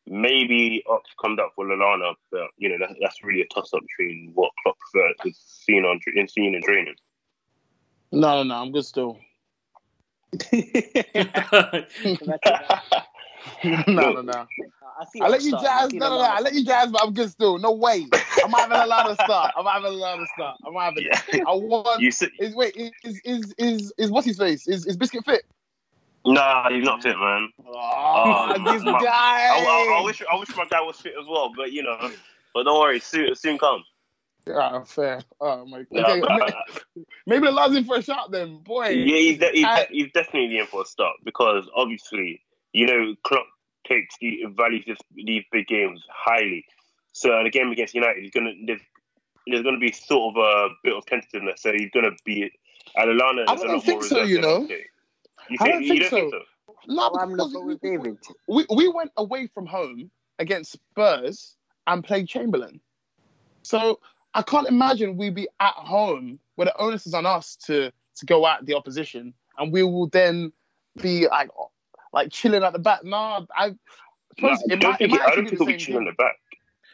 maybe 0.08 0.84
Ox 0.90 1.10
comes 1.22 1.40
up 1.40 1.52
for 1.56 1.66
Lallana, 1.66 2.14
but 2.32 2.48
you 2.58 2.70
know 2.70 2.78
that, 2.80 2.96
that's 3.02 3.22
really 3.24 3.42
a 3.42 3.48
toss 3.54 3.74
up 3.74 3.82
between 3.82 4.32
what 4.34 4.52
Klopp 4.64 4.78
prefers 4.80 5.16
to 5.24 5.32
seen 5.36 5.84
on 5.84 6.00
in 6.16 6.28
seen 6.28 6.56
in 6.56 6.62
training. 6.62 6.96
No, 8.12 8.38
no, 8.38 8.44
no. 8.44 8.56
I'm 8.56 8.72
good 8.72 8.86
still. 8.86 9.20
no, 13.88 14.12
no, 14.12 14.22
no. 14.22 14.48
I 15.00 15.06
see 15.06 15.22
I 15.22 15.28
let 15.28 15.42
you 15.42 15.50
start. 15.50 15.64
jazz. 15.64 15.86
I 15.86 15.90
see 15.90 15.98
No, 15.98 16.10
no, 16.10 16.16
no. 16.18 16.22
I 16.22 16.40
let 16.42 16.54
you 16.54 16.66
jazz, 16.66 16.92
but 16.92 17.02
I'm 17.04 17.14
good 17.14 17.30
still. 17.30 17.58
No 17.58 17.72
way. 17.72 18.06
I'm 18.44 18.52
having 18.52 18.78
a 18.78 18.86
lot 18.86 19.10
of 19.10 19.16
start. 19.16 19.54
I'm 19.58 19.66
having 19.66 19.88
a 19.88 19.96
lot 19.96 20.20
of 20.20 20.28
start. 20.36 20.58
I'm 20.66 20.74
not 20.74 20.94
even. 20.98 21.12
Yeah. 21.34 21.44
I 21.48 21.54
want. 21.54 22.02
You 22.02 22.12
see, 22.12 22.30
Is 22.40 22.56
wait. 22.56 22.76
Is 22.76 23.22
is 23.24 23.54
is 23.58 23.94
is 23.98 24.12
what's 24.12 24.28
his 24.28 24.38
face? 24.38 24.68
Is 24.68 24.86
is 24.86 24.98
Biscuit 24.98 25.26
fit? 25.26 25.44
nah, 26.26 26.70
he's 26.70 26.84
not 26.84 27.02
fit, 27.02 27.18
man. 27.18 27.50
Oh, 27.66 28.54
this 28.74 28.84
my- 28.84 28.92
guy. 29.02 29.08
I, 29.12 29.66
I, 29.66 30.00
I 30.00 30.04
wish 30.04 30.22
I 30.32 30.36
wish 30.38 30.50
my 30.56 30.66
guy 30.70 30.82
was 30.82 30.98
fit 30.98 31.14
as 31.20 31.28
well, 31.28 31.52
but 31.56 31.72
you 31.72 31.84
know, 31.84 32.12
but 32.54 32.64
don't 32.64 32.80
worry, 32.80 33.00
soon 33.00 33.34
soon 33.36 33.58
come. 33.58 33.84
Ah, 34.54 34.84
fair. 34.84 35.22
Oh 35.40 35.66
my. 35.66 35.86
Yeah, 35.92 36.08
Okay, 36.08 36.22
but, 36.22 37.04
maybe 37.28 37.46
the 37.46 37.52
last 37.52 37.76
in 37.76 37.86
for 37.86 37.98
a 37.98 38.02
shot 38.02 38.32
then, 38.32 38.60
boy. 38.64 38.88
Yeah, 38.90 39.18
he's, 39.18 39.38
de- 39.38 39.52
he's, 39.52 39.66
de- 39.66 39.88
he's 39.92 40.12
definitely 40.12 40.58
in 40.58 40.66
for 40.66 40.82
a 40.82 40.86
start 40.86 41.18
because 41.24 41.70
obviously, 41.76 42.42
you 42.74 42.86
know, 42.86 43.16
Klopp 43.24 43.46
takes 43.88 44.16
the 44.20 44.44
values 44.56 44.86
this, 44.88 44.98
these 45.16 45.44
big 45.52 45.68
games 45.68 46.04
highly. 46.10 46.66
So 47.12 47.40
in 47.40 47.48
a 47.48 47.50
game 47.50 47.72
against 47.72 47.94
United, 47.94 48.22
he's 48.22 48.32
gonna 48.32 48.52
there's, 48.66 48.82
there's 49.48 49.64
gonna 49.64 49.80
be 49.80 49.92
sort 49.92 50.36
of 50.36 50.44
a 50.44 50.70
bit 50.84 50.94
of 50.96 51.06
tentativeness. 51.06 51.62
So 51.62 51.72
he's 51.74 51.90
gonna 51.94 52.12
be 52.26 52.52
and 52.96 53.20
Alana. 53.20 53.46
I 53.48 53.56
don't 53.56 53.82
think 53.82 54.04
so, 54.04 54.24
you 54.24 54.42
know. 54.42 54.62
Ante. 54.62 54.86
You 55.50 55.58
I 55.60 55.64
think, 55.64 55.74
don't 55.74 55.84
you 55.84 55.88
think 55.88 56.02
don't 56.02 56.10
think 56.10 56.34
so. 56.34 56.40
so? 56.40 56.74
No, 56.88 57.12
I'm 57.20 57.32
because 57.32 57.54
not 57.54 57.64
we, 57.64 57.74
with 57.74 57.82
David. 57.82 58.18
we 58.48 58.66
we 58.76 58.88
went 58.88 59.12
away 59.18 59.48
from 59.48 59.66
home 59.66 60.12
against 60.38 60.74
Spurs 60.74 61.56
and 61.88 62.04
played 62.04 62.28
Chamberlain. 62.28 62.80
So 63.64 64.00
I 64.34 64.42
can't 64.42 64.68
imagine 64.68 65.18
we'd 65.18 65.36
be 65.36 65.48
at 65.60 65.74
home 65.74 66.40
where 66.56 66.66
the 66.66 66.78
onus 66.78 67.08
is 67.08 67.14
on 67.14 67.26
us 67.26 67.56
to 67.68 67.92
to 68.18 68.26
go 68.26 68.46
at 68.48 68.66
the 68.66 68.76
opposition, 68.76 69.34
and 69.58 69.72
we 69.72 69.84
will 69.84 70.08
then 70.08 70.52
be 71.02 71.28
like 71.28 71.50
like 72.14 72.32
chilling 72.32 72.64
at 72.64 72.74
the 72.74 72.80
back. 72.80 73.04
Nah, 73.04 73.46
I. 73.56 73.70
No, 73.70 73.76
suppose 74.56 74.60
I 74.70 74.74
it 74.74 74.80
don't 74.80 74.92
might- 74.92 74.96
it 74.96 74.98
think, 74.98 75.12
might 75.12 75.22
I 75.22 75.36
don't 75.36 75.46
think 75.46 75.50
the 75.50 75.56
he'll 75.66 75.66
be 75.74 75.78
chilling 75.78 76.08
at 76.08 76.14
the 76.18 76.24
back. 76.24 76.36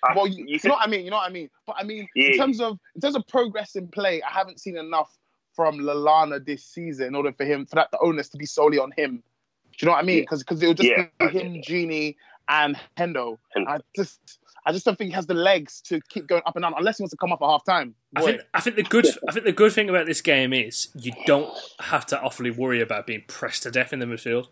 I- 0.03 0.13
Well, 0.15 0.27
you, 0.27 0.45
you 0.47 0.59
you 0.63 0.69
know 0.69 0.75
what 0.75 0.87
I 0.87 0.89
mean. 0.89 1.03
You 1.05 1.11
know 1.11 1.17
what 1.17 1.29
I 1.29 1.33
mean. 1.33 1.49
But 1.67 1.75
I 1.79 1.83
mean, 1.83 2.07
Yeah. 2.15 2.31
in 2.31 2.37
terms 2.37 2.59
of 2.61 2.79
in 2.95 3.01
terms 3.01 3.15
of 3.15 3.27
progress 3.27 3.75
in 3.75 3.87
play, 3.87 4.21
I 4.21 4.31
haven't 4.31 4.59
seen 4.59 4.77
enough 4.77 5.11
from 5.55 5.79
Lallana 5.79 6.43
this 6.45 6.65
season 6.65 7.07
in 7.07 7.15
order 7.15 7.31
for 7.31 7.45
him 7.45 7.65
for 7.65 7.75
that 7.75 7.89
the 7.91 7.99
onus 7.99 8.29
to 8.29 8.37
be 8.37 8.45
solely 8.45 8.77
on 8.77 8.91
him. 8.97 9.23
Do 9.77 9.77
you 9.81 9.85
know 9.87 9.91
what 9.93 10.03
I 10.03 10.05
mean? 10.05 10.21
Because 10.21 10.43
because 10.43 10.61
it 10.61 10.67
will 10.67 10.73
just 10.73 10.89
Yeah, 10.89 11.03
be 11.19 11.25
get 11.31 11.33
him, 11.33 11.53
that. 11.53 11.65
Gini, 11.65 12.15
and 12.49 12.77
Hendo. 12.97 13.37
Hendo. 13.55 13.67
I 13.67 13.77
just 13.95 14.39
I 14.65 14.71
just 14.71 14.83
don't 14.85 14.97
think 14.97 15.09
he 15.11 15.13
has 15.15 15.27
the 15.27 15.33
legs 15.33 15.81
to 15.81 15.99
keep 16.09 16.27
going 16.27 16.41
up 16.45 16.55
and 16.55 16.63
down 16.63 16.73
unless 16.77 16.97
he 16.97 17.03
wants 17.03 17.11
to 17.11 17.17
come 17.17 17.31
up 17.31 17.41
at 17.41 17.47
half 17.47 17.63
time. 17.65 17.93
I 18.15 18.21
think 18.21 18.41
I 18.53 18.61
think 18.61 18.75
the 18.77 18.83
good 18.83 19.07
I 19.27 19.31
think 19.31 19.45
the 19.45 19.51
good 19.51 19.71
thing 19.73 19.89
about 19.89 20.05
this 20.07 20.21
game 20.21 20.53
is 20.53 20.89
you 20.95 21.11
don't 21.25 21.53
have 21.79 22.05
to 22.07 22.21
awfully 22.21 22.51
worry 22.51 22.81
about 22.81 23.05
being 23.07 23.23
pressed 23.27 23.63
to 23.63 23.71
death 23.71 23.93
in 23.93 23.99
the 23.99 24.05
midfield. 24.05 24.47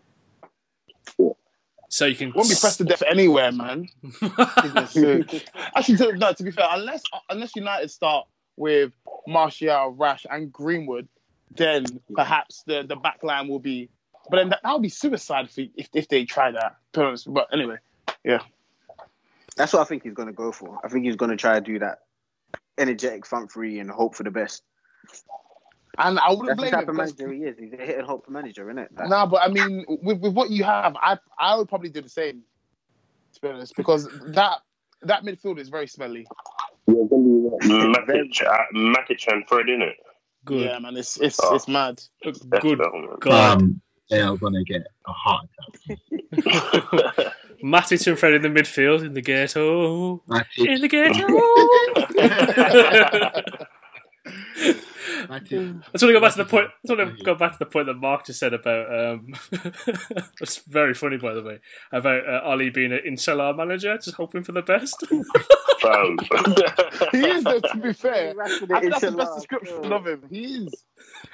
So 1.94 2.06
you 2.06 2.16
can 2.16 2.32
won't 2.34 2.48
be 2.48 2.56
pressed 2.60 2.78
to 2.78 2.84
death 2.84 3.04
anywhere, 3.08 3.52
man. 3.52 3.88
Goodness 4.20 4.90
sake. 4.94 5.48
Actually, 5.76 5.98
to, 5.98 6.16
no. 6.16 6.32
To 6.32 6.42
be 6.42 6.50
fair, 6.50 6.66
unless 6.70 7.04
unless 7.30 7.54
United 7.54 7.88
start 7.88 8.26
with 8.56 8.90
Martial, 9.28 9.90
Rash, 9.90 10.26
and 10.28 10.52
Greenwood, 10.52 11.06
then 11.52 11.84
perhaps 12.12 12.64
the 12.66 12.82
the 12.82 12.96
back 12.96 13.22
line 13.22 13.46
will 13.46 13.60
be. 13.60 13.90
But 14.28 14.38
then 14.38 14.48
that, 14.48 14.60
that 14.64 14.72
would 14.72 14.82
be 14.82 14.88
suicide 14.88 15.48
for, 15.48 15.60
if 15.76 15.88
if 15.94 16.08
they 16.08 16.24
try 16.24 16.50
that. 16.50 16.74
to 16.94 17.00
be 17.00 17.06
honest. 17.06 17.32
But 17.32 17.46
anyway, 17.52 17.76
yeah. 18.24 18.40
That's 19.56 19.72
what 19.72 19.82
I 19.82 19.84
think 19.84 20.02
he's 20.02 20.14
going 20.14 20.26
to 20.26 20.34
go 20.34 20.50
for. 20.50 20.80
I 20.82 20.88
think 20.88 21.04
he's 21.04 21.14
going 21.14 21.30
to 21.30 21.36
try 21.36 21.54
to 21.54 21.60
do 21.60 21.78
that 21.78 22.00
energetic 22.76 23.24
front 23.24 23.52
three 23.52 23.78
and 23.78 23.88
hope 23.88 24.16
for 24.16 24.24
the 24.24 24.32
best. 24.32 24.64
And 25.98 26.18
I 26.18 26.30
wouldn't 26.30 26.48
That's 26.48 26.56
the 26.56 26.62
blame 26.62 26.70
type 26.72 26.82
him. 26.84 26.88
of 26.90 26.96
'cause- 26.96 27.18
manager 27.18 27.32
he 27.34 27.42
is. 27.44 27.58
He's 27.58 27.72
a 27.72 27.76
hit 27.76 27.98
and 27.98 28.06
hope 28.06 28.28
manager, 28.28 28.68
isn't 28.70 28.78
it? 28.78 28.90
Like, 28.96 29.08
No, 29.08 29.26
but 29.26 29.42
I 29.42 29.48
mean, 29.48 29.84
with, 29.88 30.18
with 30.20 30.32
what 30.34 30.50
you 30.50 30.64
have, 30.64 30.96
I 30.96 31.18
I 31.38 31.56
would 31.56 31.68
probably 31.68 31.90
do 31.90 32.00
the 32.00 32.08
same. 32.08 32.42
To 33.34 33.40
be 33.40 33.48
honest, 33.48 33.74
because 33.76 34.08
that 34.34 34.58
that 35.02 35.22
midfield 35.24 35.58
is 35.58 35.68
very 35.68 35.86
smelly. 35.86 36.26
Matic, 36.88 38.42
uh, 38.46 38.58
Matic 38.74 39.26
and 39.32 39.46
Fred 39.48 39.68
in 39.68 39.82
it. 39.82 39.96
good 40.44 40.66
Yeah, 40.66 40.78
man, 40.78 40.96
it's 40.96 41.16
it's 41.20 41.38
Oh. 41.42 41.54
it's 41.54 41.66
mad. 41.68 42.02
Good 42.22 42.38
better, 42.50 42.90
man. 42.92 43.16
God. 43.20 43.62
Um, 43.62 43.80
they 44.10 44.20
are 44.20 44.36
gonna 44.36 44.62
get 44.64 44.82
a 45.06 45.12
heart 45.12 45.46
attack. 45.88 45.98
Matic 47.64 48.06
and 48.06 48.18
Fred 48.18 48.34
in 48.34 48.42
the 48.42 48.48
midfield 48.48 49.02
in 49.04 49.14
the 49.14 49.22
ghetto. 49.22 50.18
Matic, 50.28 50.66
In 50.66 50.80
the 50.82 50.88
ghetto. 50.88 51.26
Matic. 55.30 55.80
I 55.82 55.92
just 55.92 56.02
want 56.04 56.10
to 56.10 56.12
go 56.12 56.20
back 56.20 56.32
to 56.32 56.38
the 56.38 56.44
point. 56.44 56.66
I 56.66 56.86
just 56.86 56.98
want 56.98 57.18
to 57.18 57.24
go 57.24 57.34
back 57.34 57.52
to 57.52 57.58
the 57.58 57.66
point 57.66 57.86
that 57.86 57.94
Mark 57.94 58.26
just 58.26 58.38
said 58.40 58.54
about. 58.54 58.86
Um, 58.94 59.34
it's 60.40 60.58
very 60.66 60.94
funny, 60.94 61.16
by 61.16 61.34
the 61.34 61.42
way, 61.42 61.58
about 61.92 62.28
uh, 62.28 62.40
Ali 62.44 62.70
being 62.70 62.92
an 62.92 63.00
inshallah 63.04 63.54
manager, 63.56 63.96
just 63.96 64.16
hoping 64.16 64.42
for 64.42 64.52
the 64.52 64.62
best. 64.62 65.04
He 67.12 67.18
is, 67.18 67.44
though, 67.44 67.60
to 67.60 67.76
be 67.76 67.92
fair. 67.92 68.32
I 68.42 68.48
think 68.48 68.68
that's 68.90 69.00
the 69.02 69.12
best 69.12 69.34
description 69.36 69.92
of 69.92 70.06
him. 70.06 70.22
He 70.30 70.44
is. 70.44 70.84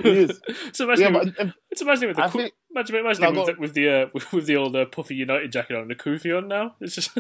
He 0.03 0.09
is. 0.11 0.41
so 0.73 0.93
Yeah, 0.93 1.07
imagine, 1.09 1.35
but 1.37 1.41
um, 1.47 1.55
it's 1.71 1.83
imagine 1.83 2.09
with 2.09 2.17
the 2.17 2.25
I 2.25 2.29
think- 2.29 2.53
imagine, 2.75 2.97
imagine 2.97 3.23
No, 3.23 3.31
with 3.31 3.37
go 3.37 3.47
the 3.53 3.61
with 3.61 3.75
the, 3.75 3.89
uh, 3.89 4.07
with, 4.13 4.33
with 4.33 4.47
the 4.47 4.57
old 4.57 4.75
uh, 4.75 4.87
puffy 4.87 5.15
United 5.15 5.53
jacket 5.53 5.77
on, 5.77 5.83
and 5.83 5.91
the 5.91 5.95
kufi 5.95 6.37
on 6.37 6.49
now. 6.49 6.75
It's 6.81 6.97
just 6.97 7.11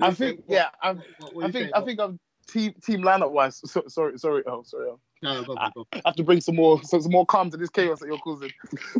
I 0.00 0.10
think, 0.12 0.44
yeah, 0.48 0.68
I'm, 0.82 1.02
I 1.42 1.50
think, 1.50 1.70
I 1.74 1.80
think 1.82 2.00
I'm 2.00 2.18
team 2.48 2.74
team 2.84 3.02
lineup 3.02 3.30
wise. 3.30 3.60
So, 3.64 3.84
sorry, 3.88 4.18
sorry, 4.18 4.42
oh, 4.46 4.62
sorry. 4.64 4.88
Oh. 4.90 5.00
No, 5.20 5.42
go, 5.42 5.54
go, 5.56 5.68
go. 5.74 5.86
I 5.92 6.02
have 6.06 6.14
to 6.16 6.22
bring 6.22 6.40
some 6.40 6.54
more, 6.54 6.80
some, 6.84 7.02
some 7.02 7.10
more 7.10 7.26
calm 7.26 7.50
to 7.50 7.56
this 7.56 7.70
chaos 7.70 7.98
that 7.98 8.06
you're 8.06 8.18
causing. 8.18 8.52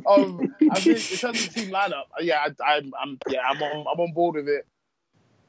Um, 0.04 0.52
I 0.68 0.80
think 0.80 1.12
in 1.12 1.16
terms 1.18 1.46
of 1.46 1.54
team 1.54 1.70
lineup, 1.70 2.04
yeah, 2.20 2.44
I, 2.60 2.76
I'm, 2.76 2.92
I'm, 3.00 3.18
yeah, 3.28 3.40
I'm 3.48 3.62
on, 3.62 3.86
I'm 3.86 4.00
on 4.00 4.12
board 4.12 4.34
with 4.34 4.48
it. 4.48 4.66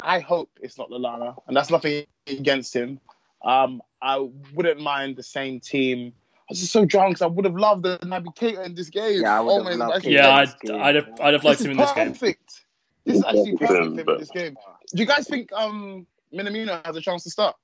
I 0.04 0.20
hope 0.20 0.50
it's 0.62 0.78
not 0.78 0.92
Lallana, 0.92 1.36
and 1.48 1.58
that's 1.58 1.72
nothing 1.72 2.06
against 2.28 2.76
him. 2.76 3.00
Um, 3.44 3.82
I 4.02 4.30
wouldn't 4.54 4.80
mind 4.80 5.16
the 5.16 5.24
same 5.24 5.60
team. 5.60 6.14
I 6.38 6.44
was 6.50 6.60
just 6.60 6.72
so 6.72 6.86
drunk. 6.86 7.16
'cause 7.18 7.22
I 7.24 7.28
would 7.28 7.46
have 7.46 7.56
loved 7.56 7.84
the 7.84 7.98
Naby 8.04 8.36
Keita 8.36 8.66
in 8.66 8.76
this 8.76 8.90
game. 8.90 9.22
Yeah, 9.22 9.38
I 9.38 9.42
would 9.42 9.52
Oh 9.52 9.56
have 9.58 9.66
my 9.66 9.74
loved 9.74 9.94
God, 9.94 10.04
him. 10.06 10.12
yeah, 10.14 10.46
this 10.46 10.54
I'd, 10.54 10.60
game. 10.68 10.82
I'd 10.82 10.96
have 10.96 11.10
I'd 11.22 11.34
have 11.34 11.44
liked 11.44 11.60
this 11.60 11.66
him 11.66 11.72
is 11.72 11.78
in 11.78 11.78
this 11.78 11.92
game. 11.94 12.08
perfect. 12.12 12.66
This 13.06 13.18
is 13.18 13.24
actually 13.24 13.58
perfect 13.58 14.06
for 14.06 14.14
in 14.14 14.20
this 14.20 14.30
game. 14.32 14.56
Do 14.94 15.02
you 15.02 15.06
guys 15.08 15.28
think 15.28 15.52
um 15.54 16.06
Minamino 16.34 16.86
has 16.86 16.96
a 16.96 17.02
chance 17.02 17.24
to 17.24 17.30
start? 17.32 17.56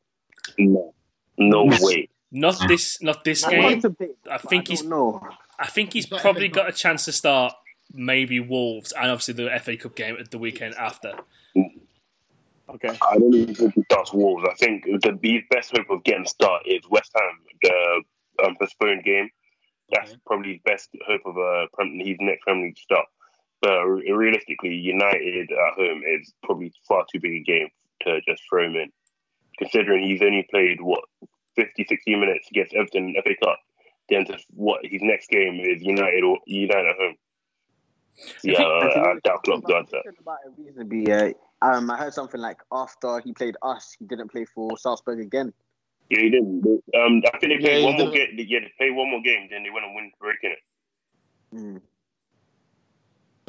No. 0.57 0.93
No 1.37 1.65
way. 1.81 2.09
Not 2.31 2.55
this, 2.67 3.01
not 3.01 3.23
this 3.23 3.43
I 3.43 3.51
game. 3.51 3.63
contemplate, 3.63 4.17
I 4.29 4.37
think 4.37 4.67
I 4.67 4.71
he's 4.71 4.81
don't 4.81 4.89
know. 4.89 5.21
I 5.59 5.67
think 5.67 5.93
he's 5.93 6.05
But 6.05 6.21
probably 6.21 6.47
got 6.49 6.67
a 6.69 6.71
chance 6.71 7.05
to 7.05 7.11
start 7.11 7.53
maybe 7.93 8.39
Wolves 8.39 8.91
and 8.93 9.11
obviously 9.11 9.33
the 9.35 9.49
FA 9.61 9.77
Cup 9.77 9.95
game 9.95 10.17
at 10.19 10.31
the 10.31 10.37
weekend 10.37 10.75
after. 10.75 11.13
Okay. 12.69 12.89
I 12.89 13.17
don't 13.17 13.33
even 13.33 13.53
think 13.55 13.73
he 13.75 13.83
starts 13.83 14.11
Wolves. 14.11 14.43
I 14.49 14.53
think 14.55 14.85
the 14.85 15.17
the 15.21 15.41
best 15.51 15.71
hope 15.75 15.89
of 15.89 16.03
getting 16.03 16.23
a 16.25 16.27
start 16.27 16.63
is 16.65 16.81
West 16.89 17.11
Ham, 17.15 17.39
the 17.61 18.45
um, 18.45 18.55
postponed 18.59 19.03
game. 19.03 19.29
That's 19.91 20.11
Okay. 20.11 20.19
probably 20.25 20.53
his 20.53 20.61
best 20.65 20.89
hope 21.05 21.21
of 21.25 21.37
a 21.37 21.67
Prem- 21.73 21.99
his 21.99 22.17
next 22.19 22.41
Premier 22.43 22.65
League 22.65 22.77
start. 22.77 23.05
But 23.61 23.83
realistically, 23.85 24.73
United 24.73 25.51
at 25.51 25.73
home 25.75 26.01
is 26.07 26.33
probably 26.43 26.73
far 26.87 27.05
too 27.11 27.19
big 27.19 27.33
a 27.33 27.43
game 27.43 27.69
to 28.01 28.19
just 28.27 28.41
throw 28.49 28.65
him 28.65 28.75
in. 28.75 28.91
Considering 29.59 30.03
he's 30.05 30.21
only 30.21 30.45
played 30.49 30.81
what 30.81 31.03
50, 31.55 31.85
60 31.87 32.15
minutes 32.15 32.47
against 32.51 32.73
Everton 32.73 33.05
in 33.09 33.13
the 33.13 33.21
FA 33.21 33.35
Cup, 33.43 33.59
then 34.09 34.25
just 34.25 34.45
what 34.51 34.81
his 34.83 35.01
next 35.01 35.29
game 35.29 35.59
is 35.61 35.81
United 35.81 36.23
or 36.23 36.39
United 36.45 36.89
at 36.89 36.95
home. 36.97 37.15
Yeah, 38.43 38.61
uh, 38.61 39.13
I 39.13 39.15
doubt 39.23 39.43
Klopp 39.43 39.63
does 39.67 39.87
that. 39.91 40.03
About 40.19 40.37
it 40.45 40.53
reasonably, 40.57 41.11
uh, 41.11 41.31
um, 41.61 41.91
I 41.91 41.97
heard 41.97 42.13
something 42.13 42.39
like 42.39 42.59
after 42.71 43.19
he 43.19 43.33
played 43.33 43.55
us, 43.61 43.95
he 43.99 44.05
didn't 44.05 44.29
play 44.31 44.45
for 44.45 44.77
Salzburg 44.77 45.19
again. 45.19 45.53
Yeah, 46.09 46.21
he 46.21 46.29
didn't. 46.29 46.65
Um, 46.65 47.21
I 47.33 47.37
think 47.39 47.53
they 47.53 47.57
played 47.57 47.79
he 47.79 47.85
one 47.85 47.97
more 47.97 48.11
didn't. 48.11 48.37
game. 48.37 48.45
Yeah, 48.47 48.59
they 48.59 48.71
played 48.77 48.95
one 48.95 49.09
more 49.11 49.21
game, 49.21 49.47
then 49.49 49.63
they 49.63 49.69
went 49.69 49.85
and 49.85 49.95
win 49.95 50.11
breaking 50.19 50.51
it. 50.51 50.59
Mm. 51.57 51.81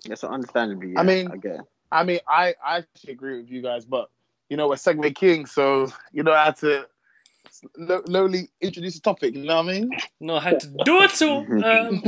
Yeah, 0.04 0.14
so 0.14 0.28
understandably, 0.28 0.92
yeah, 0.92 1.00
I 1.00 1.02
mean- 1.02 1.30
I 1.30 1.36
get 1.36 1.54
it. 1.56 1.60
I 1.92 2.02
mean, 2.02 2.18
I, 2.28 2.52
I 2.64 2.78
actually 2.78 3.12
agree 3.12 3.36
with 3.40 3.48
you 3.50 3.62
guys, 3.62 3.84
but 3.84 4.10
you 4.48 4.56
know, 4.56 4.68
we're 4.68 4.76
Segue 4.76 5.14
King, 5.14 5.46
so 5.46 5.92
you 6.12 6.22
know 6.22 6.34
how 6.34 6.50
to 6.52 6.86
lo- 7.76 8.02
lowly 8.06 8.48
introduce 8.60 8.94
the 8.94 9.00
topic. 9.00 9.34
You 9.34 9.44
know 9.44 9.56
what 9.56 9.68
I 9.68 9.72
mean? 9.72 9.90
No, 10.20 10.36
I 10.36 10.40
had 10.40 10.60
to 10.60 10.68
do 10.84 11.02
it. 11.02 11.10
So, 11.10 11.38
um, 11.64 12.02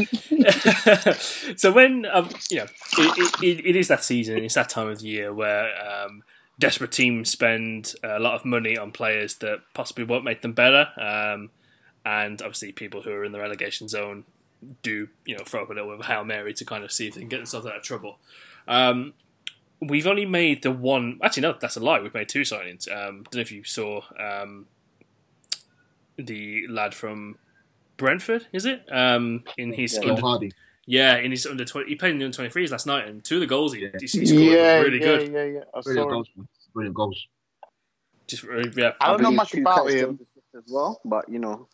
so 1.57 1.73
when 1.73 2.07
um, 2.07 2.29
you 2.51 2.59
know, 2.59 2.67
it, 2.99 3.43
it, 3.43 3.67
it 3.67 3.77
is 3.77 3.89
that 3.89 4.05
season. 4.05 4.39
It's 4.39 4.55
that 4.55 4.69
time 4.69 4.89
of 4.89 5.01
year 5.01 5.33
where 5.33 5.71
um, 5.81 6.23
desperate 6.59 6.93
teams 6.93 7.31
spend 7.31 7.95
a 8.03 8.19
lot 8.19 8.35
of 8.35 8.45
money 8.45 8.77
on 8.77 8.93
players 8.93 9.37
that 9.37 9.61
possibly 9.75 10.05
won't 10.05 10.25
make 10.25 10.43
them 10.43 10.53
better, 10.53 10.89
um, 10.97 11.51
and 12.05 12.41
obviously 12.43 12.73
people 12.73 13.03
who 13.03 13.11
are 13.11 13.25
in 13.25 13.33
the 13.33 13.41
relegation 13.41 13.89
zone 13.89 14.25
do 14.83 15.09
you 15.25 15.37
know 15.37 15.45
throw 15.45 15.63
up 15.63 15.71
a 15.71 15.73
little 15.73 15.89
bit 15.91 16.01
of 16.01 16.01
a 16.01 16.13
hail 16.13 16.25
mary 16.25 16.53
to 16.53 16.65
kind 16.65 16.83
of 16.83 16.91
see 16.91 17.07
if 17.07 17.15
they 17.15 17.21
can 17.21 17.29
get 17.29 17.37
themselves 17.39 17.67
out 17.67 17.77
of 17.77 17.83
trouble. 17.83 18.19
Um, 18.67 19.15
we've 19.81 20.07
only 20.07 20.27
made 20.27 20.63
the 20.63 20.71
one. 20.71 21.19
Actually, 21.23 21.43
no, 21.43 21.57
that's 21.61 21.77
a 21.77 21.81
lie. 21.81 22.01
We've 22.01 22.15
made 22.15 22.29
two 22.29 22.43
signings. 22.43 22.91
Um, 22.91 23.25
don't 23.25 23.37
know 23.37 23.41
if 23.41 23.53
you 23.53 23.65
saw 23.65 24.03
um, 24.19 24.67
the 26.17 26.67
lad 26.69 26.95
from 26.95 27.39
Brentford. 27.97 28.47
Is 28.53 28.65
it 28.67 28.85
um, 28.91 29.45
in 29.57 29.73
his 29.73 29.99
Yeah. 30.03 30.11
Under, 30.11 30.21
Hardy. 30.21 30.53
yeah 30.87 31.17
in 31.17 31.31
his 31.31 31.47
under 31.47 31.65
twenty? 31.65 31.91
He 31.91 31.97
played 31.97 32.13
in 32.13 32.19
the 32.19 32.25
under 32.25 32.35
twenty 32.35 32.51
threes 32.51 32.73
last 32.73 32.87
night, 32.87 33.07
and 33.07 33.25
two 33.25 33.37
of 33.37 33.41
the 33.41 33.47
goals 33.47 33.73
he, 33.73 33.89
he 34.01 34.07
scored 34.07 34.31
were 34.31 34.43
yeah, 34.43 34.79
really 34.79 35.01
yeah, 35.01 35.05
good. 35.05 35.33
yeah, 35.33 35.45
yeah. 35.45 35.61
I 35.75 35.81
Brilliant 35.81 36.11
goals. 36.11 36.29
Brilliant 36.75 36.95
goals. 36.95 37.27
Just 38.27 38.45
yeah. 38.77 38.93
I 39.01 39.09
don't 39.09 39.23
know 39.23 39.31
much 39.31 39.55
about 39.55 39.91
him. 39.91 40.21
As 40.57 40.65
well, 40.67 41.01
but 41.05 41.29
you 41.29 41.39
know, 41.39 41.69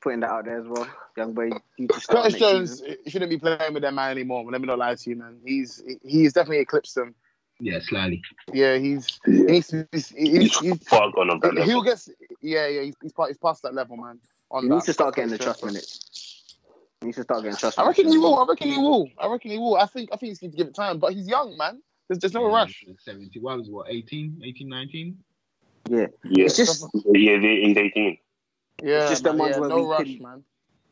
putting 0.00 0.20
that 0.20 0.30
out 0.30 0.44
there 0.44 0.60
as 0.60 0.66
well. 0.66 0.86
Young 1.16 1.32
boy, 1.32 1.50
due 1.78 1.88
to 1.88 2.00
start 2.00 2.24
Curtis 2.24 2.38
Jones 2.38 2.78
season. 2.78 2.96
shouldn't 3.08 3.30
be 3.30 3.38
playing 3.38 3.72
with 3.72 3.82
that 3.82 3.94
man 3.94 4.10
anymore. 4.10 4.44
Let 4.48 4.60
me 4.60 4.66
not 4.66 4.78
lie 4.78 4.94
to 4.94 5.10
you, 5.10 5.16
man. 5.16 5.38
He's 5.44 5.82
he's 6.02 6.32
definitely 6.32 6.58
eclipsed 6.58 6.96
him. 6.96 7.14
Yeah, 7.64 7.78
slightly. 7.80 8.20
Yeah, 8.52 8.76
he's 8.76 9.18
he's 9.24 9.70
he's, 9.90 10.08
he's, 10.10 10.58
he's, 10.58 10.78
Far 10.86 11.10
gone 11.12 11.30
on 11.30 11.40
that 11.40 11.64
he'll 11.64 11.80
get 11.82 12.06
yeah 12.42 12.66
yeah 12.66 12.82
he's, 12.82 12.94
he's, 13.00 13.12
past, 13.14 13.28
he's 13.28 13.38
past 13.38 13.62
that 13.62 13.72
level, 13.72 13.96
man. 13.96 14.18
On 14.50 14.64
He 14.64 14.68
that. 14.68 14.74
needs 14.74 14.84
to 14.86 14.92
start 14.92 15.14
getting 15.14 15.30
the 15.30 15.38
trust 15.38 15.64
minutes. 15.64 16.58
He 17.00 17.06
needs 17.06 17.16
to 17.16 17.22
start 17.22 17.42
getting 17.42 17.56
trust. 17.56 17.78
I 17.78 17.86
reckon 17.86 18.04
minutes. 18.04 18.16
he 18.16 18.18
will. 18.18 18.38
I 18.38 18.44
reckon 18.46 18.68
he 18.68 18.76
will. 18.76 19.08
I 19.18 19.28
reckon 19.28 19.50
he 19.50 19.56
will. 19.56 19.76
I 19.76 19.86
think 19.86 20.10
I 20.12 20.16
think 20.16 20.28
he's 20.32 20.40
going 20.40 20.50
to 20.50 20.56
give 20.58 20.66
it 20.66 20.74
time, 20.74 20.98
but 20.98 21.14
he's 21.14 21.26
young, 21.26 21.56
man. 21.56 21.80
There's, 22.06 22.18
there's 22.18 22.34
no 22.34 22.46
Yeah, 22.48 22.54
rush. 22.54 22.84
71 22.98 23.60
was 23.60 23.70
what, 23.70 23.86
18, 23.88 24.42
18, 24.44 24.68
19? 24.68 25.16
Yeah, 25.88 26.06
Yeah, 26.24 26.44
it's 26.44 26.56
just 26.58 26.84
yeah, 27.14 27.38
he's 27.38 27.76
18. 27.78 28.18
Yeah, 28.82 29.08
just 29.08 29.24
the 29.24 29.32
ones 29.32 29.54
yeah, 29.54 29.60
where 29.60 29.70
no 29.70 29.76
we 29.84 29.90
rush, 29.90 30.04
can- 30.04 30.22
man. 30.22 30.44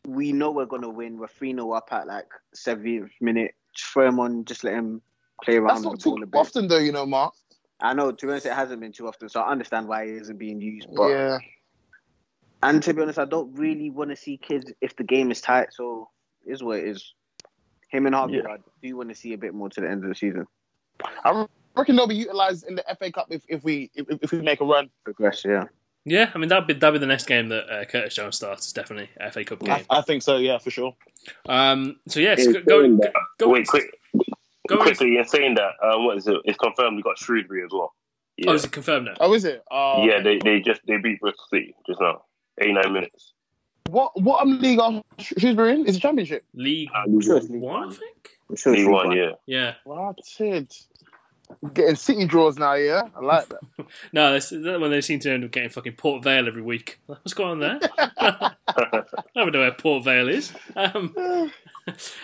we 0.07 0.31
know 0.31 0.49
we're 0.49 0.65
gonna 0.65 0.89
win. 0.89 1.19
We're 1.19 1.27
three 1.27 1.53
0 1.53 1.71
up 1.73 1.89
at 1.91 2.07
like 2.07 2.29
70th 2.55 3.11
minute. 3.21 3.53
Just 3.75 3.91
throw 3.91 4.07
him 4.07 4.19
on. 4.19 4.45
Just 4.45 4.63
let 4.63 4.73
him 4.73 5.03
play 5.43 5.57
around 5.57 5.75
That's 5.75 5.83
not 5.83 5.91
the 5.97 6.03
too 6.03 6.09
ball 6.11 6.23
a 6.23 6.25
bit. 6.27 6.39
often, 6.39 6.67
though, 6.67 6.77
you 6.77 6.91
know, 6.91 7.05
Mark. 7.05 7.33
I 7.81 7.93
know. 7.93 8.11
To 8.11 8.25
be 8.25 8.31
honest, 8.31 8.45
it 8.45 8.53
hasn't 8.53 8.79
been 8.81 8.91
too 8.93 9.07
often, 9.07 9.27
so 9.29 9.41
I 9.41 9.51
understand 9.51 9.87
why 9.87 10.05
he 10.05 10.13
isn't 10.13 10.37
being 10.37 10.61
used. 10.61 10.87
But 10.95 11.07
yeah, 11.09 11.37
And 12.61 12.81
to 12.83 12.93
be 12.93 13.01
honest, 13.01 13.19
I 13.19 13.25
don't 13.25 13.53
really 13.55 13.89
want 13.89 14.09
to 14.11 14.15
see 14.15 14.37
kids 14.37 14.71
if 14.81 14.95
the 14.95 15.03
game 15.03 15.31
is 15.31 15.41
tight. 15.41 15.73
So 15.73 16.09
it 16.45 16.51
is 16.53 16.63
what 16.63 16.79
it 16.79 16.87
is. 16.87 17.13
Him 17.89 18.05
and 18.05 18.15
Harvey, 18.15 18.37
Yeah. 18.37 18.53
I 18.53 18.57
do 18.81 18.95
want 18.97 19.09
to 19.09 19.15
see 19.15 19.33
a 19.33 19.37
bit 19.37 19.53
more 19.53 19.69
to 19.69 19.81
the 19.81 19.89
end 19.89 20.03
of 20.03 20.09
the 20.09 20.15
season. 20.15 20.47
I 21.25 21.45
reckon 21.75 21.95
they'll 21.95 22.07
be 22.07 22.15
utilised 22.15 22.65
in 22.67 22.75
the 22.75 22.83
FA 22.97 23.11
Cup 23.11 23.27
if, 23.29 23.43
if 23.49 23.63
we 23.63 23.91
if, 23.95 24.05
if 24.21 24.31
we 24.31 24.41
make 24.41 24.61
a 24.61 24.65
run. 24.65 24.89
Progress, 25.03 25.43
yeah. 25.45 25.65
Yeah, 26.05 26.31
I 26.33 26.37
mean 26.37 26.49
that'd 26.49 26.67
be 26.67 26.73
that'd 26.73 26.93
be 26.93 26.99
the 26.99 27.07
next 27.07 27.25
game 27.27 27.49
that 27.49 27.69
uh, 27.69 27.85
Curtis 27.85 28.15
Jones 28.15 28.35
starts. 28.35 28.71
Definitely 28.73 29.09
FA 29.31 29.43
Cup 29.43 29.59
game. 29.59 29.71
I, 29.71 29.85
I 29.89 30.01
think 30.01 30.21
so. 30.23 30.37
Yeah, 30.37 30.57
for 30.57 30.69
sure. 30.71 30.95
Um, 31.47 31.97
so 32.07 32.19
yes, 32.19 32.45
Hey, 32.45 32.53
go, 32.53 32.61
go, 32.61 32.87
go, 32.87 32.95
that- 33.03 33.13
go 33.39 33.49
Wait, 33.49 33.67
quick, 33.67 33.85
go 34.67 34.77
quickly, 34.77 35.11
you're 35.11 35.23
saying 35.25 35.55
that, 35.55 35.71
um, 35.85 36.05
what 36.05 36.17
is 36.17 36.27
it? 36.27 36.37
It's 36.45 36.57
confirmed 36.57 36.95
we 36.97 37.01
got 37.03 37.17
Shrewsbury 37.17 37.63
as 37.63 37.71
well. 37.71 37.93
Yeah, 38.37 38.51
Oh, 38.51 38.53
is 38.53 38.63
it 38.65 38.71
confirmed 38.71 39.05
now? 39.05 39.13
Oh, 39.19 39.33
is 39.33 39.45
it? 39.45 39.63
Uh, 39.69 40.01
yeah 40.03 40.21
they, 40.21 40.39
they 40.39 40.59
just 40.59 40.81
they 40.87 40.97
beat 40.97 41.19
Bristol 41.19 41.45
City 41.51 41.75
just 41.87 42.01
now. 42.01 42.23
89 42.59 42.93
minutes. 42.93 43.33
What 43.89 44.19
what 44.19 44.41
um, 44.41 44.59
league 44.61 44.79
are 44.79 45.03
Shrewsbury 45.19 45.73
in? 45.73 45.85
Is 45.85 45.97
it 45.97 45.99
Championship? 46.01 46.43
League 46.53 46.89
I'm 46.95 47.19
sure 47.21 47.37
it's 47.37 47.49
League 47.49 47.61
One, 47.61 47.89
I 47.89 47.91
think. 47.91 48.29
I'm 48.49 48.55
sure 48.55 48.73
it's 48.73 48.79
League 48.79 48.87
League 48.87 48.93
One, 48.93 49.07
One. 49.09 49.17
yeah. 49.17 49.31
Yeah. 49.45 49.73
What 49.83 50.17
it? 50.39 50.73
Getting 51.73 51.95
City 51.95 52.25
draws 52.25 52.57
now. 52.57 52.73
Yeah, 52.73 53.03
I 53.15 53.19
like 53.19 53.49
that. 53.49 53.59
No, 54.11 54.33
that's, 54.33 54.49
that 54.49 54.79
when 54.79 54.91
they 54.91 55.01
seem 55.01 55.19
to 55.19 55.31
end 55.31 55.43
up 55.43 55.51
getting 55.51 55.69
fucking 55.69 55.93
Port 55.93 56.23
Vale 56.23 56.47
every 56.47 56.61
week. 56.61 56.99
What's 57.05 57.33
going 57.33 57.51
on 57.51 57.59
there? 57.59 57.79
I 57.97 58.53
don't 59.35 59.51
know 59.51 59.59
where 59.59 59.71
Port 59.71 60.03
Vale 60.03 60.29
is. 60.29 60.53
Um, 60.75 61.13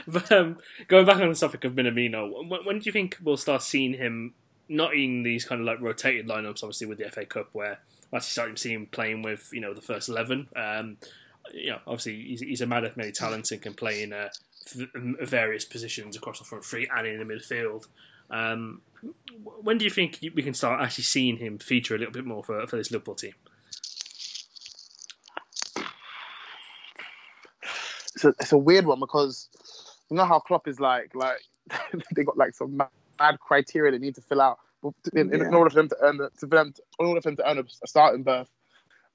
but 0.07 0.31
um, 0.31 0.57
going 0.87 1.05
back 1.05 1.17
on 1.17 1.29
the 1.29 1.35
topic 1.35 1.63
of 1.65 1.73
Minamino, 1.73 2.47
when, 2.47 2.63
when 2.65 2.79
do 2.79 2.85
you 2.85 2.91
think 2.91 3.17
we'll 3.23 3.37
start 3.37 3.61
seeing 3.61 3.93
him 3.93 4.33
not 4.67 4.95
in 4.95 5.23
these 5.23 5.45
kind 5.45 5.61
of 5.61 5.67
like 5.67 5.81
rotated 5.81 6.27
lineups? 6.27 6.63
Obviously, 6.63 6.87
with 6.87 6.97
the 6.97 7.09
FA 7.09 7.25
Cup, 7.25 7.49
where 7.53 7.79
we're 8.11 8.17
actually 8.17 8.31
starting 8.31 8.55
to 8.55 8.61
see 8.61 8.73
him 8.73 8.87
playing 8.87 9.21
with 9.21 9.49
you 9.51 9.61
know 9.61 9.73
the 9.73 9.81
first 9.81 10.09
eleven. 10.09 10.47
Um, 10.55 10.97
you 11.53 11.71
know, 11.71 11.79
obviously 11.87 12.21
he's, 12.21 12.41
he's 12.41 12.61
a 12.61 12.67
man 12.67 12.85
of 12.85 12.95
many 12.95 13.11
talents 13.11 13.51
and 13.51 13.61
can 13.61 13.73
play 13.73 14.03
in 14.03 14.13
uh, 14.13 14.29
various 15.21 15.65
positions 15.65 16.15
across 16.15 16.39
the 16.39 16.45
front 16.45 16.63
three 16.63 16.87
and 16.95 17.07
in 17.07 17.19
the 17.19 17.33
midfield. 17.33 17.87
Um, 18.29 18.81
when 19.61 19.77
do 19.77 19.85
you 19.85 19.91
think 19.91 20.19
we 20.35 20.43
can 20.43 20.53
start 20.53 20.81
actually 20.81 21.05
seeing 21.05 21.37
him 21.37 21.57
feature 21.57 21.95
a 21.95 21.97
little 21.97 22.13
bit 22.13 22.25
more 22.25 22.43
for, 22.43 22.65
for 22.67 22.75
this 22.77 22.91
Liverpool 22.91 23.15
team? 23.15 23.33
It's 28.15 28.25
a, 28.25 28.29
it's 28.39 28.51
a 28.51 28.57
weird 28.57 28.85
one 28.85 28.99
because 28.99 29.47
you 30.09 30.17
know 30.17 30.25
how 30.25 30.39
Klopp 30.39 30.67
is 30.67 30.79
like 30.79 31.13
like 31.15 31.37
they 32.15 32.23
got 32.23 32.37
like 32.37 32.53
some 32.53 32.75
mad 33.19 33.39
criteria 33.39 33.91
they 33.91 33.97
need 33.99 34.15
to 34.15 34.21
fill 34.21 34.41
out 34.41 34.59
in, 34.83 34.93
in, 35.13 35.33
in 35.33 35.39
Yeah. 35.41 35.57
order 35.57 35.69
for 35.69 35.75
them 35.77 35.89
to 35.89 35.97
earn 36.01 36.17
the, 36.17 36.29
to 36.39 36.45
them 36.45 36.73
to, 36.73 36.81
in 36.99 37.05
order 37.05 37.21
for 37.21 37.29
them 37.29 37.37
to 37.37 37.49
earn 37.49 37.57
a, 37.59 37.61
a 37.61 37.87
starting 37.87 38.23
berth. 38.23 38.49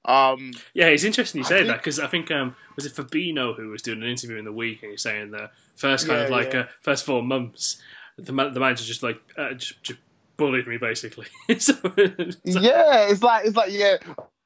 Um, 0.05 0.51
Yeah, 0.73 0.87
it's 0.87 1.03
interesting 1.03 1.39
you 1.39 1.45
say 1.45 1.57
think- 1.57 1.67
that 1.67 1.77
because 1.77 1.99
I 1.99 2.07
think 2.07 2.31
um, 2.31 2.55
was 2.75 2.85
it 2.85 2.93
Fabinho 2.93 3.55
who 3.55 3.69
was 3.69 3.81
doing 3.81 4.01
an 4.01 4.09
interview 4.09 4.37
in 4.37 4.45
the 4.45 4.51
week 4.53 4.81
and 4.83 4.91
he's 4.91 5.01
saying 5.01 5.31
the 5.31 5.49
first 5.75 6.07
kind 6.07 6.19
Yeah, 6.19 6.25
of 6.25 6.29
like 6.31 6.53
yeah. 6.53 6.59
uh, 6.61 6.65
first 6.81 7.05
four 7.05 7.21
months, 7.23 7.81
the 8.17 8.31
ma- 8.31 8.49
the 8.49 8.59
manager 8.59 8.83
just 8.83 9.03
like 9.03 9.21
uh, 9.37 9.53
just, 9.53 9.81
just 9.83 9.99
bullied 10.37 10.67
me 10.67 10.77
basically. 10.77 11.27
so, 11.59 11.73
so- 11.73 12.33
yeah, 12.45 13.09
it's 13.09 13.21
like 13.21 13.45
it's 13.45 13.55
like 13.55 13.71
yeah, 13.71 13.97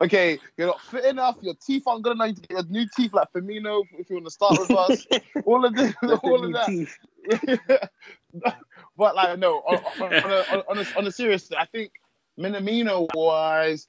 okay, 0.02 0.40
you're 0.58 0.68
not 0.68 0.82
fit 0.82 1.06
enough. 1.06 1.38
Your 1.42 1.56
teeth 1.56 1.84
aren't 1.86 2.04
good 2.04 2.14
enough. 2.14 2.30
You 2.30 2.34
to 2.36 2.42
get 2.42 2.52
your 2.52 2.64
new 2.66 2.88
teeth 2.96 3.14
like 3.14 3.32
Firmino 3.34 3.84
if 3.98 4.10
you 4.10 4.16
want 4.16 4.26
to 4.26 4.32
start 4.32 4.60
with 4.60 4.72
us. 4.72 5.06
all 5.46 5.66
of 5.66 5.76
this, 5.76 5.94
all 6.24 6.46
of 6.46 6.54
that. 6.54 7.90
but 8.98 9.16
like 9.16 9.40
no, 9.40 9.58
on, 9.58 9.78
on, 10.02 10.14
on, 10.14 10.32
a, 10.32 10.70
on, 10.70 10.78
a, 10.78 10.98
on 10.98 11.08
a 11.08 11.12
serious, 11.12 11.52
I 11.52 11.66
think 11.66 11.92
Minamino 12.40 13.08
was. 13.14 13.86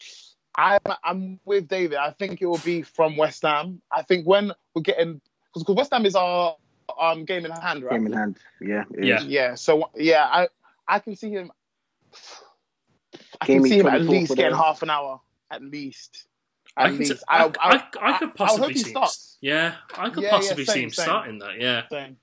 I'm 0.56 0.80
I'm 1.04 1.40
with 1.44 1.68
David. 1.68 1.98
I 1.98 2.10
think 2.10 2.42
it 2.42 2.46
will 2.46 2.58
be 2.58 2.82
from 2.82 3.16
West 3.16 3.42
Ham. 3.42 3.80
I 3.92 4.02
think 4.02 4.26
when 4.26 4.52
we're 4.74 4.82
getting 4.82 5.20
because 5.54 5.74
West 5.74 5.92
Ham 5.92 6.04
is 6.04 6.16
our 6.16 6.56
um 6.98 7.24
game 7.24 7.44
in 7.44 7.50
hand, 7.50 7.82
right? 7.84 7.92
Game 7.94 8.06
in 8.06 8.12
hand. 8.12 8.38
Yeah. 8.60 8.84
Yeah. 8.98 9.18
is. 9.20 9.24
Yeah. 9.26 9.54
So 9.54 9.90
yeah, 9.96 10.24
I 10.30 10.48
I 10.88 10.98
can 10.98 11.16
see 11.16 11.30
him. 11.30 11.52
I 13.40 13.46
Game 13.46 13.62
can 13.62 13.70
see 13.70 13.78
him 13.78 13.86
at 13.86 14.00
least 14.02 14.28
for 14.28 14.36
getting 14.36 14.56
half 14.56 14.82
an 14.82 14.90
hour, 14.90 15.20
at 15.50 15.62
least. 15.62 16.26
I, 16.76 16.84
At 16.84 16.90
can 16.90 16.98
least. 17.00 17.12
s- 17.12 17.24
I, 17.28 17.44
I, 17.44 17.48
I, 17.76 17.82
I 18.14 18.18
could 18.18 18.30
I 18.30 18.32
possibly 18.34 18.62
hope 18.66 18.72
he 18.72 18.78
see 18.78 18.90
him. 18.90 18.92
starts. 18.92 19.38
Yeah, 19.40 19.74
I 19.96 20.10
could 20.10 20.22
Yeah, 20.22 20.30
yeah, 20.30 20.36
possibly 20.36 20.64
see 20.64 20.82
him 20.82 20.90
same. 20.92 21.04
starting 21.04 21.38
that. 21.40 21.58
Yeah, 21.60 21.82
Same. 21.90 22.16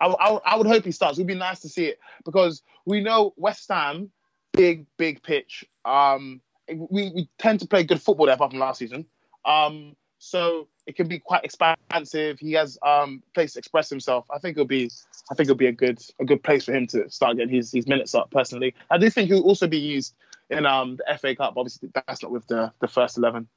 I, 0.00 0.06
I, 0.06 0.28
I 0.44 0.56
would 0.56 0.66
hope 0.66 0.84
he 0.84 0.90
starts. 0.92 1.18
It 1.18 1.22
would 1.22 1.28
be 1.28 1.34
nice 1.34 1.60
to 1.60 1.68
see 1.68 1.86
it 1.86 1.98
because 2.24 2.62
we 2.86 3.00
know 3.00 3.32
West 3.36 3.68
Ham, 3.70 4.10
big, 4.52 4.86
big 4.96 5.22
pitch. 5.22 5.64
Um, 5.84 6.40
we, 6.68 7.10
we 7.14 7.28
tend 7.38 7.60
to 7.60 7.66
play 7.68 7.84
good 7.84 8.00
football 8.02 8.26
there 8.26 8.34
apart 8.34 8.50
from 8.50 8.60
last 8.60 8.78
season. 8.78 9.06
Um, 9.44 9.94
so 10.18 10.68
it 10.86 10.96
can 10.96 11.08
be 11.08 11.18
quite 11.18 11.44
expansive. 11.44 12.38
He 12.38 12.52
has 12.52 12.78
um 12.82 13.22
place 13.34 13.54
to 13.54 13.58
express 13.58 13.88
himself. 13.88 14.26
I 14.30 14.38
think 14.38 14.56
it'll 14.56 14.66
be 14.66 14.90
I 15.30 15.34
think 15.34 15.46
it'll 15.46 15.56
be 15.56 15.66
a 15.66 15.72
good 15.72 16.00
a 16.20 16.24
good 16.24 16.42
place 16.42 16.64
for 16.64 16.74
him 16.74 16.86
to 16.88 17.08
start 17.10 17.36
getting 17.36 17.54
his, 17.54 17.72
his 17.72 17.86
minutes 17.86 18.14
up 18.14 18.30
personally. 18.30 18.74
I 18.90 18.98
do 18.98 19.10
think 19.10 19.30
he'll 19.30 19.42
also 19.42 19.66
be 19.66 19.78
used 19.78 20.14
in 20.50 20.66
um 20.66 20.96
the 20.96 21.18
FA 21.18 21.36
Cup. 21.36 21.54
Obviously 21.56 21.90
that's 21.94 22.22
not 22.22 22.32
with 22.32 22.46
the, 22.46 22.72
the 22.80 22.88
first 22.88 23.18
eleven. 23.18 23.48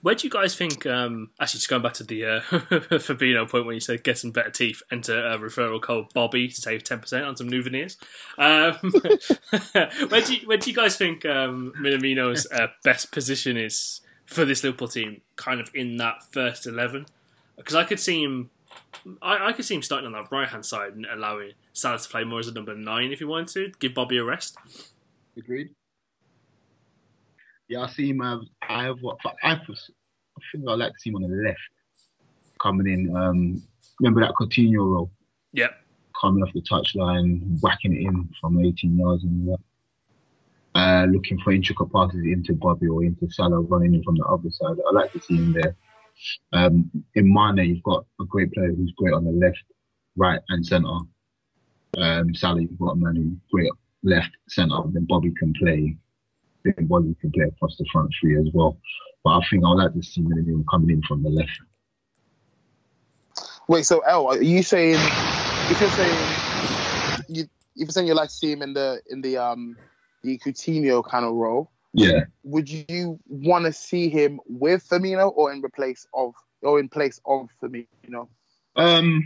Where 0.00 0.14
do 0.14 0.26
you 0.26 0.30
guys 0.30 0.54
think? 0.54 0.86
Um, 0.86 1.30
actually, 1.38 1.58
just 1.58 1.68
going 1.68 1.82
back 1.82 1.92
to 1.94 2.04
the 2.04 2.24
uh, 2.24 2.40
Fabinho 2.40 3.48
point 3.48 3.66
when 3.66 3.74
you 3.74 3.80
said 3.80 4.02
get 4.02 4.16
some 4.16 4.30
better 4.30 4.50
teeth, 4.50 4.82
enter 4.90 5.18
a 5.26 5.38
referral 5.38 5.82
code 5.82 6.06
Bobby 6.14 6.48
to 6.48 6.54
save 6.54 6.84
ten 6.84 7.00
percent 7.00 7.26
on 7.26 7.36
some 7.36 7.48
new 7.48 7.62
veneers. 7.62 7.98
Um, 8.38 8.74
where 10.08 10.22
do 10.22 10.34
you, 10.34 10.48
where 10.48 10.56
do 10.56 10.70
you 10.70 10.74
guys 10.74 10.96
think 10.96 11.26
um, 11.26 11.74
Minamino's 11.78 12.46
uh, 12.50 12.68
best 12.82 13.12
position 13.12 13.58
is 13.58 14.00
for 14.28 14.44
this 14.44 14.62
Liverpool 14.62 14.88
team? 14.88 15.22
Kind 15.36 15.60
of 15.60 15.70
in 15.74 15.96
that 15.96 16.22
first 16.30 16.66
eleven, 16.66 17.06
because 17.56 17.74
I 17.74 17.84
could 17.84 17.98
see 18.00 18.22
him. 18.22 18.50
I, 19.22 19.48
I 19.48 19.52
could 19.52 19.64
see 19.64 19.74
him 19.74 19.82
starting 19.82 20.06
on 20.06 20.12
that 20.12 20.30
right 20.30 20.46
hand 20.48 20.64
side 20.64 20.94
and 20.94 21.06
allowing 21.06 21.52
Salah 21.72 21.98
to 21.98 22.08
play 22.08 22.22
more 22.24 22.38
as 22.40 22.48
a 22.48 22.52
number 22.52 22.74
nine 22.74 23.10
if 23.12 23.18
he 23.18 23.24
wanted 23.24 23.48
to. 23.54 23.72
Give 23.78 23.94
Bobby 23.94 24.18
a 24.18 24.24
rest. 24.24 24.56
Agreed. 25.36 25.70
Yeah, 27.68 27.80
I 27.80 27.88
see 27.88 28.10
him. 28.10 28.20
Have, 28.20 28.40
I 28.68 28.84
have 28.84 28.96
what? 29.00 29.18
I, 29.42 29.52
I 29.52 29.60
think 30.52 30.68
I 30.68 30.74
like 30.74 30.92
to 30.92 30.98
see 31.00 31.10
him 31.10 31.16
on 31.16 31.22
the 31.22 31.28
left, 31.28 31.58
coming 32.62 32.86
in. 32.86 33.14
Um, 33.16 33.62
remember 34.00 34.20
that 34.20 34.32
Coutinho 34.34 34.78
role, 34.78 35.10
Yep. 35.52 35.72
coming 36.20 36.42
off 36.42 36.52
the 36.54 36.62
touchline, 36.62 37.60
whacking 37.60 37.94
it 37.94 38.02
in 38.06 38.28
from 38.40 38.64
18 38.64 38.98
yards 38.98 39.24
and 39.24 39.48
that. 39.48 39.58
Uh, 40.74 41.06
looking 41.10 41.38
for 41.40 41.52
intricate 41.52 41.92
passes 41.92 42.22
into 42.24 42.54
Bobby 42.54 42.86
or 42.86 43.02
into 43.02 43.28
Salah 43.30 43.60
running 43.60 43.94
in 43.94 44.02
from 44.02 44.16
the 44.16 44.24
other 44.24 44.50
side. 44.50 44.76
I 44.88 44.94
like 44.94 45.12
to 45.12 45.20
see 45.20 45.36
him 45.36 45.52
there. 45.52 45.76
Um, 46.52 46.90
in 47.14 47.32
Mane, 47.32 47.68
you've 47.68 47.82
got 47.82 48.04
a 48.20 48.24
great 48.24 48.52
player 48.52 48.72
who's 48.72 48.92
great 48.96 49.14
on 49.14 49.24
the 49.24 49.32
left, 49.32 49.62
right, 50.16 50.40
and 50.50 50.64
centre. 50.64 50.98
Um, 51.96 52.34
Salah, 52.34 52.60
you've 52.60 52.78
got 52.78 52.92
a 52.92 52.96
man 52.96 53.16
who's 53.16 53.38
great 53.50 53.70
left, 54.02 54.30
centre. 54.48 54.76
Then 54.92 55.06
Bobby 55.08 55.32
can 55.38 55.52
play. 55.54 55.96
Then 56.64 56.86
Bobby 56.86 57.16
can 57.20 57.32
play 57.32 57.46
across 57.46 57.76
the 57.76 57.86
front 57.90 58.10
three 58.20 58.38
as 58.38 58.48
well. 58.52 58.78
But 59.24 59.30
I 59.30 59.40
think 59.50 59.64
I'd 59.64 59.72
like 59.72 59.94
to 59.94 60.02
see 60.02 60.20
Minamino 60.20 60.64
coming 60.70 60.90
in 60.90 61.02
from 61.02 61.22
the 61.22 61.30
left. 61.30 61.60
Wait, 63.68 63.84
so 63.84 64.00
L, 64.00 64.28
are 64.28 64.42
you 64.42 64.62
saying 64.62 64.96
if 65.70 65.80
you're 65.80 65.90
saying 65.90 67.24
you 67.28 67.42
if 67.44 67.48
you're 67.76 67.88
saying 67.90 68.06
you 68.06 68.14
like 68.14 68.30
to 68.30 68.34
see 68.34 68.50
him 68.50 68.62
in 68.62 68.72
the 68.72 69.00
in 69.10 69.20
the 69.20 69.36
um 69.36 69.76
the 70.28 70.38
Coutinho 70.38 71.02
kind 71.08 71.24
of 71.24 71.32
role, 71.34 71.70
Yeah. 71.94 72.24
would 72.44 72.68
you 72.70 73.18
want 73.28 73.64
to 73.64 73.72
see 73.72 74.08
him 74.08 74.40
with 74.46 74.86
Firmino 74.88 75.32
or 75.36 75.52
in 75.52 75.62
replace 75.62 76.06
of 76.14 76.34
or 76.62 76.78
in 76.80 76.88
place 76.88 77.20
of 77.26 77.48
Firmino? 77.62 78.28
Um. 78.76 79.22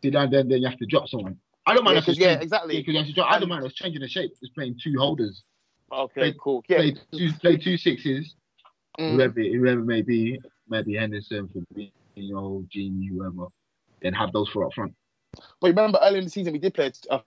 Did 0.00 0.16
I 0.16 0.26
then, 0.26 0.48
then 0.48 0.62
you 0.62 0.68
have 0.68 0.78
to 0.78 0.86
drop 0.86 1.08
someone? 1.08 1.38
I 1.66 1.74
don't 1.74 1.84
mind. 1.84 1.94
Yeah, 1.94 1.98
us 2.00 2.06
'cause- 2.06 2.18
yeah, 2.18 2.26
changing- 2.28 2.42
exactly. 2.42 2.74
Yeah, 2.76 2.80
'cause 2.82 2.92
you 2.92 2.98
have 2.98 3.06
to 3.06 3.12
drop, 3.12 3.32
I 3.32 3.38
don't 3.38 3.48
mind 3.48 3.64
us 3.64 3.72
changing 3.74 4.00
the 4.02 4.08
shape. 4.08 4.32
Just 4.40 4.54
playing 4.54 4.78
two 4.82 4.94
holders. 4.98 5.44
Okay, 5.92 6.20
Play- 6.20 6.34
cool. 6.40 6.64
Yeah, 6.68 6.78
Play 6.78 6.96
two, 7.12 7.32
play 7.34 7.56
two 7.56 7.76
sixes. 7.76 8.34
Mm. 8.98 9.12
Whoever, 9.14 9.40
whoever 9.42 9.80
may 9.82 10.02
be, 10.02 10.40
maybe 10.68 10.94
Henderson, 10.94 11.48
Fabinho, 11.48 12.66
Gini, 12.68 13.08
whoever. 13.10 13.46
Then 14.00 14.12
have 14.14 14.32
those 14.32 14.48
four 14.48 14.64
up 14.66 14.74
front. 14.74 14.92
but 15.60 15.68
remember 15.68 15.98
earlier 16.02 16.18
in 16.18 16.24
the 16.24 16.30
season 16.30 16.52
we 16.52 16.58
did 16.58 16.74
play 16.74 16.90
a 17.10 17.22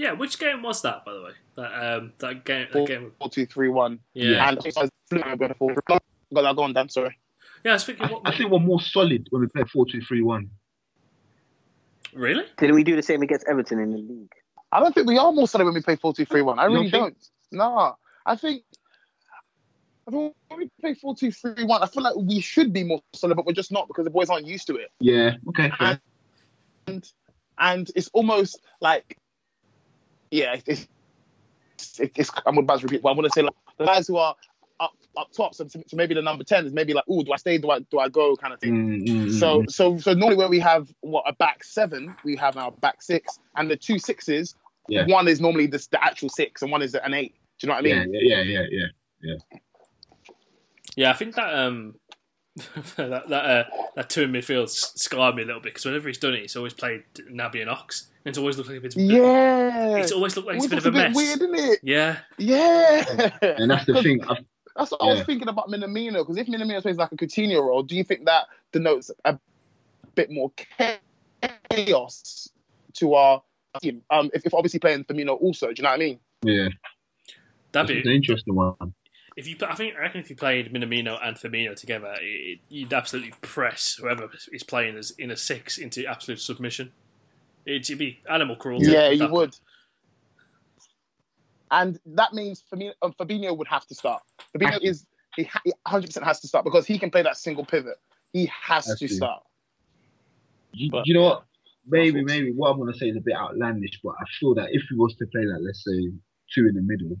Yeah. 0.00 0.12
Which 0.12 0.38
game 0.38 0.62
was 0.62 0.82
that, 0.82 1.04
by 1.04 1.12
the 1.12 1.22
way? 1.22 1.32
That 1.56 1.96
um, 1.96 2.12
that 2.18 2.44
game. 2.44 2.66
That 2.72 2.72
four, 2.72 2.86
game. 2.86 3.12
four 3.18 3.28
two 3.28 3.46
three 3.46 3.68
one. 3.68 4.00
Yeah. 4.14 4.48
And 4.48 4.58
I 4.58 4.80
was 4.82 4.90
going 5.10 5.48
to 5.48 5.54
four. 5.54 5.74
Got 5.86 6.02
that 6.32 6.56
going, 6.56 6.72
Dan. 6.72 6.88
Sorry. 6.88 7.18
Yeah, 7.64 7.72
I 7.72 7.74
was 7.74 7.84
thinking. 7.84 8.06
I, 8.06 8.12
What, 8.12 8.22
I 8.24 8.36
think 8.36 8.50
we're 8.50 8.58
more 8.60 8.80
solid 8.80 9.26
when 9.30 9.42
we 9.42 9.48
play 9.48 9.64
4 9.64 9.84
2 9.84 10.00
3 10.00 10.22
1. 10.22 10.50
really? 12.14 12.44
Didn't 12.56 12.74
we 12.74 12.84
do 12.84 12.96
the 12.96 13.02
same 13.02 13.20
against 13.20 13.46
Everton 13.46 13.78
in 13.78 13.90
the 13.92 13.98
league? 13.98 14.32
I 14.72 14.80
don't 14.80 14.94
think 14.94 15.06
we 15.06 15.18
are 15.18 15.32
more 15.32 15.48
solid 15.48 15.64
when 15.64 15.74
we 15.74 15.82
play 15.82 15.96
four 15.96 16.14
two 16.14 16.24
three 16.24 16.42
one. 16.42 16.58
I 16.58 16.66
You 16.66 16.74
really 16.74 16.90
don't 16.90 17.02
don't. 17.02 17.28
Nah, 17.52 17.94
I 18.24 18.36
think. 18.36 18.62
I 20.06 20.10
think 20.12 20.34
when 20.48 20.58
we 20.58 20.70
play 20.80 20.94
four 20.94 21.14
two 21.14 21.32
three 21.32 21.64
one, 21.64 21.82
I 21.82 21.86
feel 21.86 22.02
like 22.02 22.16
we 22.16 22.40
should 22.40 22.72
be 22.72 22.84
more 22.84 23.00
solid, 23.12 23.34
but 23.34 23.46
we're 23.46 23.52
just 23.52 23.72
not 23.72 23.88
because 23.88 24.04
the 24.04 24.10
boys 24.10 24.30
aren't 24.30 24.46
used 24.46 24.66
to 24.68 24.76
it. 24.76 24.90
Yeah, 25.00 25.36
okay. 25.48 25.72
fair. 25.76 26.00
and 26.86 27.12
and 27.58 27.90
it's 27.94 28.08
almost 28.12 28.60
like 28.80 29.18
yeah 30.30 30.56
it's 30.66 30.88
it, 31.98 32.12
it's 32.16 32.30
I'm 32.46 32.58
about 32.58 32.80
to 32.80 32.86
repeat, 32.86 33.02
but 33.02 33.10
I 33.10 33.12
want 33.12 33.26
to 33.26 33.32
say 33.32 33.42
like 33.42 33.54
the 33.78 33.86
guys 33.86 34.06
who 34.06 34.16
are 34.16 34.34
up 34.80 34.92
up 35.16 35.32
top, 35.32 35.54
so, 35.54 35.66
so 35.68 35.80
maybe 35.92 36.14
the 36.14 36.22
number 36.22 36.44
ten 36.44 36.66
is 36.66 36.72
maybe 36.72 36.92
like, 36.94 37.04
oh, 37.08 37.22
do 37.22 37.32
I 37.32 37.36
stay? 37.36 37.58
Do 37.58 37.70
I 37.70 37.80
do 37.80 37.98
I 37.98 38.08
go? 38.08 38.36
Kind 38.36 38.54
of 38.54 38.60
thing. 38.60 38.74
Mm, 38.74 39.08
mm, 39.08 39.26
mm, 39.26 39.38
So 39.38 39.62
mm. 39.62 39.70
so 39.70 39.98
so 39.98 40.14
normally 40.14 40.36
where 40.36 40.48
we 40.48 40.60
have 40.60 40.92
what 41.00 41.24
a 41.26 41.32
back 41.32 41.64
seven, 41.64 42.14
we 42.24 42.36
have 42.36 42.56
our 42.56 42.70
back 42.70 43.02
six, 43.02 43.38
and 43.56 43.70
the 43.70 43.76
two 43.76 43.98
sixes, 43.98 44.54
Yeah. 44.88 45.06
one 45.06 45.28
is 45.28 45.40
normally 45.40 45.66
the, 45.66 45.86
the 45.90 46.02
actual 46.02 46.28
six, 46.28 46.62
and 46.62 46.70
one 46.70 46.82
is 46.82 46.94
an 46.94 47.14
eight. 47.14 47.34
Do 47.58 47.66
you 47.66 47.68
know 47.68 47.74
what 47.74 47.80
I 47.80 48.04
mean? 48.04 48.12
yeah, 48.14 48.42
yeah, 48.42 48.42
yeah, 48.42 48.66
yeah, 48.70 48.86
yeah. 49.22 49.34
Yeah, 50.96 51.10
I 51.10 51.14
think 51.14 51.34
that 51.36 51.54
um 51.54 51.94
that 52.96 53.28
that 53.28 53.44
uh, 53.44 53.64
that 53.96 54.10
two 54.10 54.22
in 54.22 54.32
midfield 54.32 54.68
scarred 54.68 55.34
me 55.34 55.42
a 55.42 55.46
little 55.46 55.60
bit 55.60 55.72
because 55.72 55.84
whenever 55.84 56.08
he's 56.08 56.18
done 56.18 56.34
it, 56.34 56.40
he's 56.40 56.56
always 56.56 56.74
played 56.74 57.04
Naby 57.30 57.60
and 57.60 57.70
Ox, 57.70 58.08
and 58.24 58.30
it's 58.30 58.38
always 58.38 58.56
looked 58.56 58.68
like 58.68 58.78
a 58.78 58.80
bit. 58.80 58.96
Yeah. 58.96 59.96
It's 59.96 60.12
always 60.12 60.36
looked 60.36 60.48
like 60.48 60.56
it's 60.56 60.66
a 60.66 60.68
bit 60.68 60.78
of 60.78 60.84
was 60.84 60.94
a 60.94 61.08
mess. 61.08 61.16
weird, 61.16 61.42
isn't 61.42 61.54
it? 61.54 61.80
Yeah, 61.82 62.18
Yeah. 62.38 63.34
And 63.42 63.70
that's 63.70 63.86
the 63.86 64.02
thing. 64.02 64.22
I've, 64.28 64.44
That's 64.76 64.92
what 64.92 65.02
I 65.02 65.06
was 65.06 65.22
thinking 65.24 65.48
about 65.48 65.68
Minamino 65.68 66.18
because 66.18 66.36
if 66.36 66.46
Minamino 66.46 66.80
plays 66.80 66.96
like 66.96 67.12
a 67.12 67.16
Coutinho 67.16 67.62
role, 67.62 67.82
do 67.82 67.96
you 67.96 68.04
think 68.04 68.24
that 68.26 68.46
denotes 68.72 69.10
a 69.24 69.38
bit 70.14 70.30
more 70.30 70.52
chaos 71.70 72.48
to 72.94 73.14
our 73.14 73.42
team? 73.82 74.02
Um, 74.10 74.30
if, 74.32 74.46
if 74.46 74.54
obviously 74.54 74.80
playing 74.80 75.04
Firmino 75.04 75.40
also, 75.40 75.66
do 75.68 75.74
you 75.76 75.82
know 75.82 75.90
what 75.90 75.96
I 75.96 75.98
mean? 75.98 76.20
yeah, 76.42 76.68
that'd 77.72 77.94
it's 77.94 78.06
an 78.06 78.12
interesting 78.12 78.54
one. 78.54 78.94
If 79.36 79.46
you. 79.46 79.56
I 79.66 79.74
think 79.74 79.94
I 79.96 80.00
reckon 80.00 80.20
if 80.20 80.30
you 80.30 80.36
played 80.36 80.72
Minamino 80.72 81.18
and 81.22 81.36
Firmino 81.36 81.74
together, 81.74 82.14
it, 82.20 82.60
you'd 82.68 82.92
absolutely 82.92 83.32
press 83.40 83.96
whoever 84.00 84.28
is 84.52 84.62
playing 84.62 84.96
as 84.96 85.12
in 85.12 85.30
a 85.30 85.36
six 85.36 85.78
into 85.78 86.04
absolute 86.06 86.40
submission. 86.40 86.92
It'd 87.66 87.98
be 87.98 88.20
animal 88.28 88.56
cruelty. 88.56 88.90
Yeah, 88.90 89.02
at 89.08 89.16
you 89.18 89.28
would. 89.28 89.54
And 91.70 91.98
that 92.06 92.32
means 92.32 92.64
Firmino, 92.72 92.92
uh, 93.02 93.10
Fabinho 93.20 93.56
would 93.56 93.68
have 93.68 93.86
to 93.86 93.94
start. 93.94 94.22
Fabinho 94.56 94.78
is 94.82 95.06
he, 95.36 95.48
100% 95.86 96.22
has 96.24 96.40
to 96.40 96.48
start 96.48 96.64
because 96.64 96.86
he 96.86 96.98
can 96.98 97.10
play 97.10 97.22
that 97.22 97.36
single 97.36 97.64
pivot. 97.64 97.96
He 98.32 98.46
has 98.46 98.86
Has 98.86 98.98
to 98.98 99.08
to. 99.08 99.14
start. 99.14 99.42
You, 100.72 100.90
But- 100.90 101.06
you 101.06 101.14
know 101.14 101.22
what? 101.22 101.44
Maybe, 101.86 102.22
maybe 102.22 102.52
what 102.52 102.70
I'm 102.70 102.78
gonna 102.78 102.92
say 102.94 103.08
is 103.08 103.16
a 103.16 103.20
bit 103.20 103.34
outlandish, 103.34 104.00
but 104.04 104.10
I 104.10 104.24
feel 104.38 104.54
that 104.54 104.68
if 104.70 104.82
we 104.90 104.96
was 104.98 105.14
to 105.16 105.26
play 105.26 105.44
like 105.44 105.60
let's 105.62 105.82
say 105.82 106.12
two 106.54 106.68
in 106.68 106.74
the 106.74 106.82
middle, 106.82 107.16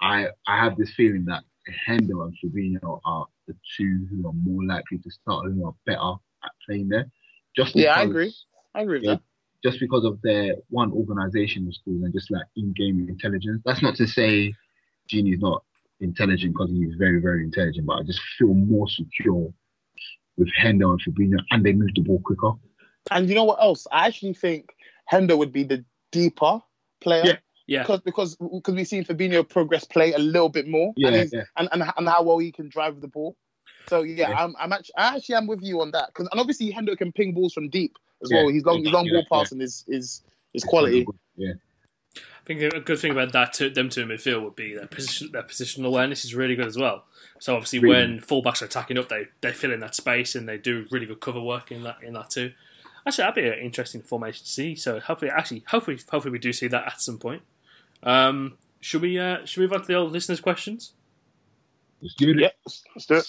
I 0.00 0.28
I 0.46 0.56
have 0.56 0.76
this 0.76 0.92
feeling 0.94 1.24
that 1.26 1.44
Hendo 1.86 2.24
and 2.24 2.34
Fabinho 2.42 3.00
are 3.04 3.26
the 3.46 3.54
two 3.76 4.06
who 4.10 4.26
are 4.28 4.32
more 4.32 4.64
likely 4.64 4.98
to 4.98 5.10
start, 5.10 5.46
who 5.52 5.66
are 5.66 5.74
better 5.86 6.14
at 6.44 6.50
playing 6.66 6.88
there. 6.88 7.10
Just 7.56 7.76
Yeah, 7.76 7.94
I 7.94 8.02
agree. 8.02 8.34
I 8.74 8.82
agree 8.82 8.98
with 8.98 9.04
Yeah. 9.04 9.14
that. 9.14 9.22
Just 9.62 9.78
because 9.78 10.04
of 10.04 10.20
their 10.22 10.56
one 10.70 10.90
organizational 10.90 11.72
skills 11.72 12.02
and 12.02 12.12
just 12.12 12.30
like 12.30 12.46
in-game 12.56 13.08
intelligence. 13.08 13.62
That's 13.64 13.82
not 13.82 13.94
to 13.96 14.08
say 14.08 14.54
Gini's 15.08 15.40
not 15.40 15.62
intelligent 16.00 16.54
because 16.54 16.70
he's 16.70 16.94
very, 16.94 17.20
very 17.20 17.44
intelligent, 17.44 17.86
but 17.86 17.98
I 17.98 18.02
just 18.02 18.20
feel 18.38 18.54
more 18.54 18.88
secure 18.88 19.52
with 20.36 20.48
Hendo 20.60 20.90
and 20.90 21.00
Fabinho, 21.04 21.38
and 21.50 21.64
they 21.64 21.72
move 21.72 21.90
the 21.94 22.02
ball 22.02 22.20
quicker. 22.24 22.52
And 23.10 23.28
you 23.28 23.34
know 23.34 23.44
what 23.44 23.60
else? 23.62 23.86
I 23.92 24.06
actually 24.06 24.34
think 24.34 24.74
Hendo 25.12 25.36
would 25.38 25.52
be 25.52 25.62
the 25.62 25.84
deeper 26.10 26.60
player. 27.00 27.22
Yeah. 27.24 27.36
Yeah. 27.66 27.82
Because 27.82 28.00
because 28.00 28.36
because 28.36 28.74
we've 28.74 28.88
seen 28.88 29.04
Fabinho 29.04 29.48
progress 29.48 29.84
play 29.84 30.12
a 30.12 30.18
little 30.18 30.48
bit 30.48 30.68
more. 30.68 30.92
Yeah, 30.96 31.08
and, 31.08 31.30
yeah. 31.32 31.42
and, 31.56 31.68
and 31.72 31.82
and 31.96 32.08
how 32.08 32.22
well 32.22 32.38
he 32.38 32.52
can 32.52 32.68
drive 32.68 33.00
the 33.00 33.08
ball. 33.08 33.36
So 33.88 34.02
yeah, 34.02 34.30
Yeah. 34.30 34.44
I'm 34.44 34.54
I'm 34.58 34.72
actually 34.72 34.96
I 34.96 35.16
actually 35.16 35.34
am 35.36 35.46
with 35.46 35.62
you 35.62 35.80
on 35.80 35.90
that. 35.92 36.08
Because 36.08 36.28
and 36.30 36.40
obviously 36.40 36.72
Hendo 36.72 36.96
can 36.96 37.12
ping 37.12 37.32
balls 37.32 37.52
from 37.52 37.68
deep 37.68 37.96
as 38.22 38.30
Yeah, 38.30 38.38
well. 38.42 38.48
He's 38.48 38.64
long 38.64 38.84
his 38.84 38.92
long 38.92 39.06
yeah, 39.06 39.12
ball 39.12 39.26
yeah. 39.30 39.38
passing 39.38 39.60
is 39.60 39.84
is 39.88 40.22
is 40.54 40.64
quality. 40.64 41.06
Yeah. 41.36 41.52
I 42.16 42.44
think 42.44 42.60
a 42.60 42.80
good 42.80 42.98
thing 42.98 43.12
about 43.12 43.32
that 43.32 43.52
to 43.54 43.70
them 43.70 43.88
two 43.88 44.02
in 44.02 44.08
midfield 44.08 44.42
would 44.42 44.56
be 44.56 44.74
their 44.74 44.88
position 44.88 45.30
their 45.32 45.44
positional 45.44 45.86
awareness 45.86 46.24
is 46.24 46.34
really 46.34 46.56
good 46.56 46.66
as 46.66 46.76
well. 46.76 47.04
So 47.38 47.54
obviously 47.54 47.78
Really. 47.78 47.94
when 47.94 48.20
fullbacks 48.20 48.62
are 48.62 48.64
attacking 48.64 48.98
up, 48.98 49.08
they 49.08 49.28
they 49.40 49.52
fill 49.52 49.72
in 49.72 49.80
that 49.80 49.94
space 49.94 50.34
and 50.34 50.48
they 50.48 50.58
do 50.58 50.86
really 50.90 51.06
good 51.06 51.20
cover 51.20 51.40
work 51.40 51.70
in 51.70 51.84
that 51.84 51.98
in 52.02 52.14
that 52.14 52.30
too. 52.30 52.52
Actually, 53.06 53.22
that'd 53.22 53.44
be 53.44 53.48
an 53.48 53.58
interesting 53.64 54.02
formation 54.02 54.44
to 54.44 54.50
see. 54.50 54.74
So 54.76 55.00
hopefully, 55.00 55.30
actually, 55.30 55.64
hopefully, 55.68 55.98
hopefully 56.10 56.30
we 56.32 56.38
do 56.38 56.52
see 56.52 56.68
that 56.68 56.86
at 56.86 57.00
some 57.00 57.18
point. 57.18 57.42
Um, 58.02 58.58
should 58.80 59.02
we 59.02 59.18
uh, 59.18 59.44
should 59.44 59.60
we 59.60 59.66
move 59.66 59.74
on 59.74 59.80
to 59.82 59.86
the 59.86 59.94
old 59.94 60.12
listeners' 60.12 60.40
questions? 60.40 60.94
Let's 62.00 62.14
do 62.14 62.30
it. 62.30 62.38
Yeah, 62.38 62.48
let's 62.66 63.06
do 63.06 63.14
it. 63.14 63.26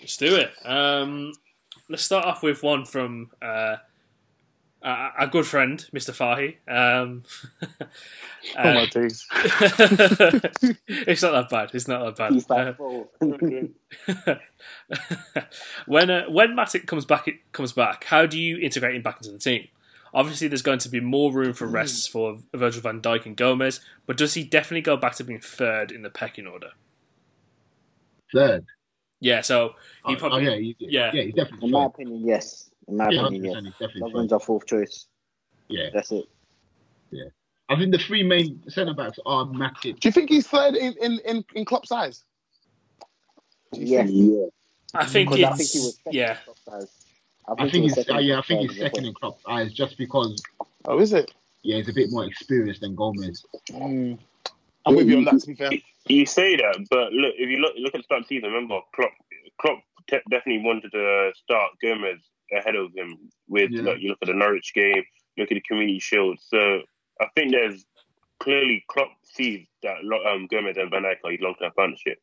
Let's 0.00 0.16
do 0.16 0.36
it. 0.36 0.50
Um, 0.64 1.32
let's 1.88 2.02
start 2.02 2.24
off 2.24 2.42
with 2.42 2.62
one 2.62 2.84
from 2.84 3.30
uh, 3.40 3.76
a, 4.82 5.10
a 5.20 5.26
good 5.26 5.46
friend, 5.46 5.84
Mr. 5.94 6.12
Fahy. 6.12 6.56
Um, 6.68 7.22
Oh 8.56 8.62
my 8.62 8.82
uh, 8.82 8.86
days. 8.86 9.26
it's 10.88 11.22
not 11.22 11.32
that 11.32 11.48
bad. 11.50 11.70
It's 11.74 11.88
not 11.88 12.04
that 12.04 12.16
bad. 12.16 12.32
He's 12.32 12.46
Uh, 14.08 14.36
when 15.86 16.10
uh, 16.10 16.26
when 16.28 16.50
Matip 16.50 16.86
comes 16.86 17.04
back, 17.04 17.26
it 17.26 17.52
comes 17.52 17.72
back. 17.72 18.04
How 18.04 18.24
do 18.24 18.38
you 18.38 18.58
integrate 18.58 18.94
him 18.94 19.02
back 19.02 19.16
into 19.16 19.32
the 19.32 19.38
team? 19.38 19.66
Obviously, 20.16 20.48
there's 20.48 20.62
going 20.62 20.80
to 20.80 20.88
be 20.88 20.98
more 21.00 21.30
room 21.32 21.52
for 21.52 21.68
hmm. 21.68 21.74
rests 21.74 22.08
for 22.08 22.38
Virgil 22.54 22.82
van 22.82 23.02
Dijk 23.02 23.26
and 23.26 23.36
Gomez, 23.36 23.80
but 24.06 24.16
does 24.16 24.34
he 24.34 24.44
definitely 24.44 24.80
go 24.80 24.96
back 24.96 25.14
to 25.16 25.24
being 25.24 25.40
third 25.40 25.92
in 25.92 26.02
the 26.02 26.10
pecking 26.10 26.46
order? 26.48 26.70
Third. 28.34 28.64
Yeah, 29.20 29.42
so 29.42 29.74
he 30.06 30.14
Oh, 30.14 30.16
probably 30.16 30.48
oh, 30.48 30.52
yeah, 30.52 30.58
he- 30.58 30.76
yeah. 30.80 31.10
yeah, 31.14 31.22
he's 31.22 31.34
definitely 31.34 31.66
In 31.66 31.72
my 31.72 31.84
third. 31.84 31.86
opinion, 31.94 32.26
yes. 32.26 32.70
In 32.88 32.96
my 32.96 33.10
Yeah, 33.10 33.26
opinion, 33.26 33.42
100%, 33.54 33.54
yes. 33.54 33.64
he's 33.64 33.72
definitely 33.74 34.00
Lovren's 34.02 34.30
third. 34.30 34.34
our 34.34 34.40
fourth 34.40 34.66
choice. 34.66 35.06
Yeah, 35.68 35.90
That's 35.92 36.10
it. 36.12 36.24
Yeah, 37.10 37.24
I 37.68 37.76
think 37.76 37.92
the 37.92 37.98
three 37.98 38.22
main 38.22 38.62
centre 38.68 38.94
backs 38.94 39.18
are 39.26 39.44
Matip. 39.46 40.00
Do 40.00 40.08
you 40.08 40.12
think 40.12 40.30
he's 40.30 40.46
third 40.46 40.74
in 40.76 40.94
in 41.00 41.18
in, 41.26 41.44
in 41.54 41.64
Klopp's 41.64 41.92
eyes? 41.92 42.24
Yes. 43.72 44.08
I 44.94 45.04
think 45.06 45.30
Because 45.30 45.44
I 45.44 45.48
it's 45.50 45.58
think 45.58 45.70
he 45.70 45.78
was 45.80 45.96
second 45.96 46.12
yeah. 46.14 46.38
In 47.48 47.56
Klopp's. 47.56 47.62
I 47.62 47.70
think 47.70 47.72
he 47.74 47.80
he's 47.82 47.94
second 47.94 48.16
uh, 48.16 48.18
in 48.18 48.26
yeah, 48.26 48.38
I 48.38 48.42
think 48.42 48.60
eyes 48.60 48.70
he's 48.70 48.78
second 48.80 49.04
in 49.06 49.14
Klopp's 49.14 49.42
eyes 49.48 49.72
just 49.72 49.98
because 49.98 50.42
Oh, 50.86 50.98
is 50.98 51.12
it? 51.12 51.32
yeah, 51.62 51.76
he's 51.76 51.88
a 51.88 51.92
bit 51.92 52.10
more 52.10 52.24
experienced 52.24 52.80
than 52.80 52.94
Gomez. 52.94 53.44
Mm. 53.70 54.18
I'm 54.86 54.94
with 54.94 55.08
you 55.08 55.18
on 55.18 55.24
that. 55.24 55.40
To 55.40 55.46
be 55.48 55.54
fair. 55.54 55.70
You 56.08 56.26
say 56.26 56.56
that, 56.56 56.86
but 56.90 57.12
look, 57.12 57.34
if 57.36 57.50
you 57.50 57.58
look 57.58 57.74
look 57.76 57.94
at 57.94 57.98
the 57.98 58.04
start 58.04 58.22
of 58.22 58.28
the 58.28 58.36
season, 58.36 58.50
remember 58.52 58.78
Klopp, 58.94 59.10
Klopp 59.60 59.78
te- 60.08 60.18
definitely 60.30 60.64
wanted 60.64 60.92
to 60.92 61.32
start 61.34 61.72
Gomez 61.82 62.20
ahead 62.56 62.76
of 62.76 62.92
him. 62.94 63.18
With 63.48 63.72
Yeah. 63.72 63.82
like, 63.82 64.00
you 64.00 64.10
look 64.10 64.18
at 64.22 64.28
the 64.28 64.34
Norwich 64.34 64.72
game, 64.74 65.04
look 65.36 65.50
at 65.50 65.54
the 65.56 65.60
Community 65.62 65.98
Shield. 65.98 66.38
So 66.40 66.82
I 67.20 67.26
think 67.34 67.50
there's 67.52 67.84
clearly 68.38 68.84
Klopp 68.88 69.08
sees 69.24 69.66
that 69.82 69.96
um, 70.32 70.46
Gomez 70.46 70.76
and 70.76 70.90
Van 70.90 71.02
Dijk 71.02 71.16
are 71.24 71.32
his 71.32 71.40
long 71.40 71.54
term 71.60 71.72
partnership. 71.76 72.18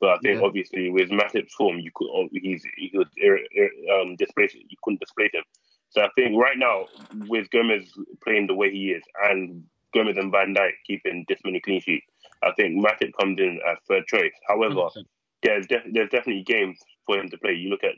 But 0.00 0.10
I 0.10 0.18
think 0.18 0.40
Yeah. 0.40 0.46
obviously 0.46 0.90
with 0.90 1.10
Matip's 1.10 1.54
form, 1.54 1.78
you 1.80 1.90
could 1.94 2.08
oh, 2.12 2.28
he's 2.32 2.64
he 2.76 2.90
could 2.90 3.08
ir- 3.16 3.46
ir- 3.52 3.92
um, 3.92 4.16
displace 4.16 4.54
you 4.54 4.76
couldn't 4.82 5.00
displace 5.00 5.32
him. 5.32 5.42
So 5.90 6.02
I 6.02 6.08
think 6.14 6.36
right 6.36 6.58
now 6.58 6.86
with 7.26 7.50
Gomez 7.50 7.90
playing 8.22 8.46
the 8.46 8.54
way 8.54 8.70
he 8.70 8.90
is 8.90 9.02
and 9.24 9.64
Gomez 9.94 10.16
and 10.18 10.30
Van 10.30 10.54
Dijk 10.54 10.72
keeping 10.86 11.24
this 11.28 11.40
many 11.44 11.60
clean 11.60 11.80
sheets, 11.80 12.06
I 12.42 12.52
think 12.52 12.84
Matip 12.84 13.12
comes 13.18 13.38
in 13.40 13.58
as 13.68 13.78
third 13.88 14.06
choice. 14.06 14.32
However, 14.46 14.74
100%. 14.74 15.04
there's 15.42 15.66
def- 15.66 15.86
there's 15.92 16.10
definitely 16.10 16.42
games 16.44 16.78
for 17.06 17.18
him 17.18 17.28
to 17.30 17.38
play. 17.38 17.54
You 17.54 17.70
look 17.70 17.84
at 17.84 17.94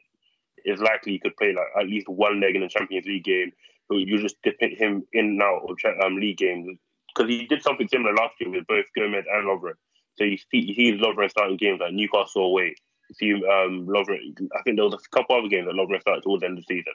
it's 0.65 0.81
likely 0.81 1.13
he 1.13 1.19
could 1.19 1.37
play 1.37 1.53
like 1.53 1.67
at 1.79 1.87
least 1.89 2.09
one 2.09 2.41
leg 2.41 2.55
in 2.57 2.63
a 2.63 2.69
Champions 2.69 3.07
League 3.07 3.25
game. 3.25 3.53
But 3.89 3.97
you 3.97 4.19
just 4.19 4.37
dip 4.43 4.57
him 4.61 5.03
in 5.13 5.25
and 5.25 5.43
out 5.43 5.63
of 5.69 5.77
um, 6.05 6.17
league 6.17 6.37
games 6.39 6.79
because 7.15 7.29
he 7.29 7.47
did 7.47 7.61
something 7.63 7.89
similar 7.89 8.15
last 8.15 8.35
year 8.41 8.51
with 8.51 8.67
both 8.69 8.85
Gomez 8.97 9.25
and 9.29 9.47
Lovren. 9.49 9.75
So 10.21 10.25
you 10.25 10.37
see, 10.37 10.59
you 10.59 10.75
see 10.75 10.99
Lovren 10.99 11.31
starting 11.31 11.57
games 11.57 11.81
like 11.81 11.95
Newcastle 11.95 12.45
away. 12.45 12.75
You 13.09 13.15
see 13.15 13.33
um, 13.33 13.87
Lovren. 13.87 14.19
I 14.55 14.63
think 14.63 14.77
there 14.77 14.85
was 14.85 14.93
a 14.95 15.17
couple 15.17 15.35
other 15.35 15.49
games 15.49 15.67
that 15.67 15.75
Lovren 15.75 15.99
started 16.03 16.23
towards 16.23 16.43
the 16.43 16.47
end 16.49 16.59
of 16.59 16.65
the 16.67 16.75
season. 16.75 16.93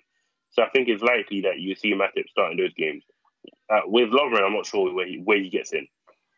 So 0.52 0.62
I 0.62 0.70
think 0.70 0.88
it's 0.90 1.02
likely 1.02 1.42
that 1.42 1.60
you 1.60 1.74
see 1.74 1.94
Matip 1.94 2.30
starting 2.30 2.58
those 2.60 2.74
games. 2.76 3.04
Uh, 3.68 3.82
with 3.88 4.10
Lovren, 4.10 4.46
I'm 4.46 4.54
not 4.54 4.68
sure 4.68 4.94
where 4.94 5.08
he, 5.08 5.18
where 5.18 5.40
he 5.40 5.50
gets 5.50 5.74
in 5.74 5.88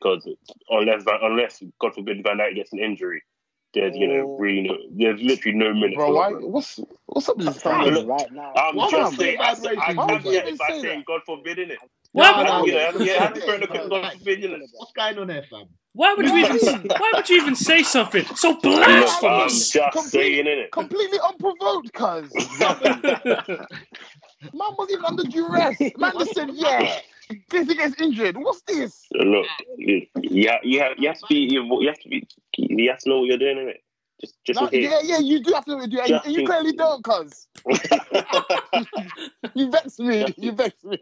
because 0.02 0.26
unless 0.70 1.04
unless 1.22 1.62
God 1.82 1.94
forbid 1.94 2.24
Van 2.24 2.38
Dijk 2.38 2.56
gets 2.56 2.72
an 2.72 2.80
injury, 2.80 3.22
there's 3.74 3.98
you 3.98 4.08
know 4.08 4.24
Oh. 4.26 4.38
really 4.40 4.62
no, 4.62 4.78
there's 4.92 5.22
literally 5.22 5.58
no 5.58 5.74
minutes. 5.74 5.96
Bro, 5.96 6.08
for 6.08 6.14
why? 6.14 6.32
What's 6.32 6.80
what's 7.08 7.28
up 7.28 7.38
with 7.38 7.48
this 7.48 7.62
Telling 7.62 8.08
right 8.08 8.32
now. 8.32 8.54
I'm 8.56 8.76
Why 8.76 8.90
just 8.90 9.18
saying. 9.18 9.38
say 9.38 9.38
I, 9.38 9.54
that, 9.54 9.66
I, 9.66 9.70
Rachel? 9.70 9.84
I, 9.84 9.94
Why 9.94 10.14
would 10.14 10.26
I, 10.26 10.30
you 10.30 10.40
I, 10.40 10.42
I 10.42 10.72
say 10.72 10.82
saying? 10.82 11.04
God 11.06 11.22
forbid, 11.26 11.58
innit? 11.58 11.78
Why 12.12 12.38
would, 12.38 12.48
no, 12.48 12.66
You 12.66 12.74
yeah, 13.06 13.20
no, 13.20 13.26
I'm 13.26 13.34
throwing 13.36 13.62
the 13.62 13.68
no, 13.68 13.88
God 13.90 13.90
no. 13.90 14.10
forbid, 14.18 14.44
innit? 14.44 14.62
What's 14.74 14.92
going 14.94 15.18
on 15.20 15.28
there, 15.28 15.44
fam? 15.50 15.66
why 15.94 16.14
would 16.14 16.28
you 16.28 16.38
even 16.38 16.58
why 17.00 17.12
would 17.16 17.28
you 17.28 17.38
even 17.38 17.56
say 17.56 17.82
something 17.82 18.24
so 18.36 18.52
Look, 18.52 18.66
I'm 18.66 19.02
blasphemous? 19.02 19.72
just 19.72 19.94
Complete- 19.94 20.12
saying, 20.12 20.46
innit? 20.46 20.72
Completely 20.72 21.20
unprovoked, 21.28 21.92
cuz. 21.94 22.32
Man 24.54 24.72
wasn't 24.78 24.92
even 24.92 25.06
under 25.06 25.24
duress. 25.24 25.80
Man 25.98 26.14
just 26.20 26.36
said, 26.36 26.52
yeah. 26.54 27.00
In 27.30 27.44
case 27.50 27.68
he 27.68 27.76
gets 27.76 28.00
injured. 28.00 28.38
What's 28.38 28.62
this? 28.62 29.06
Look, 29.14 29.48
you, 29.78 30.06
you, 30.22 30.48
have, 30.50 30.60
you, 30.64 30.80
have, 30.80 30.92
you 30.98 31.08
have 31.08 31.18
to 31.18 31.26
be, 31.28 31.36
you, 31.36 31.64
you 31.82 31.88
have 31.88 32.00
to 32.00 32.10
be, 32.10 32.28
you 32.58 32.90
have 32.90 33.00
to 33.00 33.10
know 33.10 33.20
what 33.20 33.26
you're 33.28 33.38
doing, 33.38 33.58
innit? 33.58 33.78
Just, 34.22 34.36
just 34.46 34.60
No, 34.62 34.70
yeah, 34.72 35.00
yeah, 35.04 35.20
you 35.20 35.44
do 35.44 35.52
have 35.54 35.66
to 35.66 35.72
know 35.72 35.78
what 35.78 35.92
you 35.92 35.98
do. 35.98 36.00
And, 36.00 36.10
Just 36.10 36.28
you 36.28 36.46
clearly 36.46 36.74
don't, 36.74 37.04
cuz. 37.04 37.48
You 39.54 39.70
vex 39.72 40.00
me. 40.00 40.26
You 40.38 40.52
vex 40.54 40.84
me. 40.84 41.00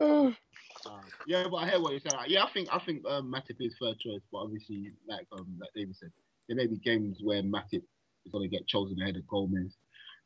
Oh, 0.00 0.34
Yeah, 1.26 1.44
but 1.50 1.56
I 1.56 1.68
hear 1.68 1.80
what 1.80 1.92
you're 1.92 2.00
saying. 2.00 2.24
Yeah, 2.28 2.44
I 2.44 2.50
think 2.50 2.68
I 2.72 2.78
think 2.78 3.06
um, 3.06 3.32
Matip 3.32 3.56
is 3.60 3.76
third 3.78 3.98
choice, 3.98 4.22
but 4.32 4.38
obviously, 4.38 4.92
like 5.06 5.26
um, 5.32 5.46
like 5.60 5.70
David 5.74 5.96
said, 5.96 6.10
there 6.48 6.56
may 6.56 6.66
be 6.66 6.78
games 6.78 7.18
where 7.22 7.42
Matip 7.42 7.82
is 8.24 8.32
going 8.32 8.48
to 8.48 8.56
get 8.56 8.66
chosen 8.66 9.00
ahead 9.02 9.16
of 9.16 9.26
Gomez. 9.26 9.76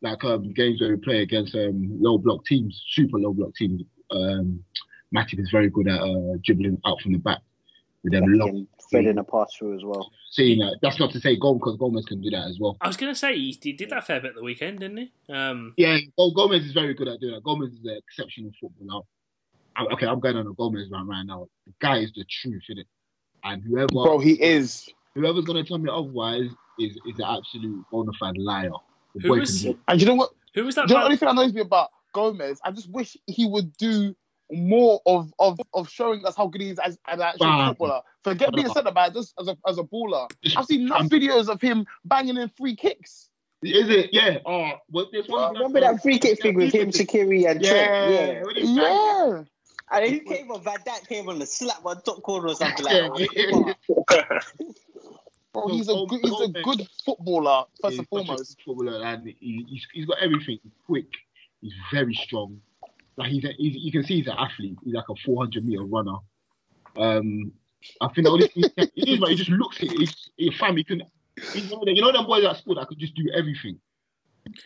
Like 0.00 0.22
um, 0.24 0.52
games 0.52 0.80
where 0.80 0.90
we 0.90 0.96
play 0.96 1.22
against 1.22 1.54
um, 1.54 1.98
low 2.00 2.18
block 2.18 2.44
teams, 2.44 2.80
super 2.90 3.18
low 3.18 3.32
block 3.32 3.54
teams. 3.56 3.82
Um, 4.10 4.62
Matip 5.14 5.40
is 5.40 5.50
very 5.50 5.70
good 5.70 5.88
at 5.88 6.00
uh, 6.00 6.36
dribbling 6.44 6.80
out 6.86 7.00
from 7.00 7.12
the 7.12 7.18
back 7.18 7.40
with 8.02 8.12
them 8.12 8.24
long. 8.26 8.48
And 8.50 8.66
threading 8.90 9.18
a 9.18 9.24
pass 9.24 9.54
through 9.58 9.74
as 9.76 9.84
well. 9.84 10.10
Seeing 10.30 10.58
that, 10.60 10.78
that's 10.82 10.98
not 10.98 11.12
to 11.12 11.20
say 11.20 11.36
Gomez 11.36 11.60
because 11.60 11.76
Gomez 11.76 12.04
can 12.04 12.20
do 12.20 12.30
that 12.30 12.48
as 12.48 12.58
well. 12.60 12.76
I 12.80 12.88
was 12.88 12.96
going 12.96 13.12
to 13.12 13.18
say 13.18 13.34
he, 13.36 13.58
he 13.62 13.72
did 13.72 13.90
that 13.90 14.06
fair 14.06 14.20
bit 14.20 14.30
at 14.30 14.34
the 14.36 14.42
weekend, 14.42 14.80
didn't 14.80 14.96
he? 14.98 15.12
Um, 15.32 15.74
Yeah, 15.76 15.98
Go- 16.18 16.30
Gomez 16.32 16.64
is 16.64 16.72
very 16.72 16.94
good 16.94 17.08
at 17.08 17.20
doing 17.20 17.34
that. 17.34 17.42
Gomez 17.44 17.72
is 17.72 17.84
an 17.84 17.96
exceptional 18.08 18.50
footballer. 18.60 19.02
I- 19.76 19.84
Okay, 19.92 20.06
I'm 20.06 20.20
going 20.20 20.36
on 20.36 20.46
a 20.46 20.52
Gomez 20.52 20.88
run 20.90 21.06
right 21.08 21.24
now. 21.24 21.46
The 21.66 21.72
guy 21.80 21.98
is 21.98 22.12
the 22.14 22.24
truth, 22.24 22.62
innit? 22.70 22.84
And 23.44 23.62
whoever 23.62 23.88
Bro, 23.88 24.18
he 24.20 24.32
is. 24.42 24.88
whoever's 25.14 25.44
gonna 25.44 25.64
tell 25.64 25.78
me 25.78 25.90
otherwise 25.90 26.48
is 26.78 26.96
is 27.06 27.18
an 27.18 27.24
absolute 27.24 27.84
bona 27.90 28.12
fide 28.20 28.36
liar. 28.38 28.70
The 29.14 29.28
Who 29.28 29.38
was- 29.40 29.62
can 29.62 29.72
do 29.72 29.76
it. 29.76 29.82
And 29.88 30.00
you 30.00 30.06
know 30.06 30.14
what? 30.14 30.30
who 30.54 30.64
was 30.64 30.74
that? 30.76 30.86
Do 30.88 30.94
you 30.94 30.98
know 30.98 31.04
the 31.04 31.04
man- 31.04 31.04
only 31.06 31.16
thing 31.16 31.26
that 31.26 31.32
annoys 31.42 31.54
me 31.54 31.60
about 31.62 31.88
Gomez? 32.12 32.60
I 32.64 32.70
just 32.70 32.90
wish 32.90 33.16
he 33.26 33.46
would 33.46 33.74
do 33.78 34.14
more 34.52 35.00
of 35.06 35.32
of, 35.38 35.58
of 35.74 35.88
showing 35.88 36.24
us 36.26 36.36
how 36.36 36.46
good 36.46 36.60
he 36.60 36.70
is 36.70 36.78
as, 36.78 36.98
as 37.08 37.18
an 37.18 37.22
actual 37.22 37.46
Bah. 37.46 37.68
footballer. 37.68 38.00
Forget 38.22 38.52
being 38.54 38.66
Bah. 38.68 38.74
centre 38.74 38.92
back, 38.92 39.14
just 39.14 39.34
as 39.40 39.48
a 39.48 39.56
as 39.66 39.78
a 39.78 39.82
baller. 39.82 40.28
I've 40.56 40.66
seen 40.66 40.82
enough 40.82 41.02
videos 41.06 41.48
of 41.48 41.60
him 41.60 41.86
banging 42.04 42.36
in 42.36 42.48
free 42.50 42.76
kicks. 42.76 43.28
Is 43.62 43.88
it? 43.88 44.10
Yeah. 44.12 44.38
Oh, 44.44 44.72
well, 44.90 45.08
there's 45.12 45.28
one. 45.28 45.54
Remember 45.54 45.80
that 45.80 46.02
free 46.02 46.18
kick 46.18 46.42
thing 46.42 46.54
with 46.56 46.74
him, 46.74 46.90
Shaqiri, 46.90 47.48
and 47.48 47.62
Yeah. 47.62 47.70
Trent? 48.42 48.46
when 48.46 48.56
he 48.56 48.62
banged 48.62 48.76
Yeah. 48.76 49.42
And 49.92 50.04
he 50.06 50.20
came 50.20 50.50
on? 50.50 50.62
Van 50.62 50.78
Dijk 50.86 51.06
came 51.08 51.28
on 51.28 51.36
and 51.36 51.48
slap 51.48 51.82
one 51.84 52.00
top 52.02 52.22
corner 52.22 52.48
or 52.48 52.54
something 52.54 52.84
like 52.84 53.12
that. 53.12 54.44
Bro, 55.52 55.68
he's 55.68 55.88
a 55.88 56.06
good 56.08 56.20
he's 56.22 56.40
a 56.40 56.48
good 56.62 56.88
footballer, 57.04 57.64
first 57.82 57.92
He's 57.92 57.98
and 57.98 58.08
such 58.10 58.22
a 58.22 58.26
foremost. 58.26 58.56
footballer, 58.64 59.04
and 59.04 59.26
he, 59.38 59.66
he's, 59.68 59.86
he's 59.92 60.06
got 60.06 60.18
everything. 60.22 60.58
He's 60.62 60.72
quick. 60.86 61.08
He's 61.60 61.74
very 61.92 62.14
strong. 62.14 62.58
Like 63.16 63.30
he's, 63.30 63.44
a, 63.44 63.52
he's 63.58 63.76
you 63.76 63.92
can 63.92 64.04
see 64.04 64.16
he's 64.16 64.26
an 64.26 64.36
athlete. 64.38 64.76
He's 64.84 64.94
like 64.94 65.08
a 65.10 65.14
400 65.24 65.64
meter 65.64 65.84
runner. 65.84 66.16
Um, 66.96 67.52
I 68.00 68.08
think 68.08 68.26
the 68.26 68.30
only 68.30 68.50
he 68.54 68.62
is, 69.12 69.18
but 69.18 69.30
he 69.30 69.34
just 69.36 69.50
looks 69.50 69.80
it. 69.80 69.90
He's, 69.90 70.30
he's 70.36 70.56
fam. 70.56 70.76
He 70.76 70.84
can. 70.84 71.02
He's 71.52 71.70
one 71.70 71.80
of 71.80 71.86
the, 71.86 71.94
you 71.94 72.02
know 72.02 72.12
them 72.12 72.26
boys 72.26 72.44
at 72.44 72.56
school 72.58 72.74
that 72.76 72.86
could 72.88 72.98
just 72.98 73.14
do 73.14 73.28
everything. 73.34 73.78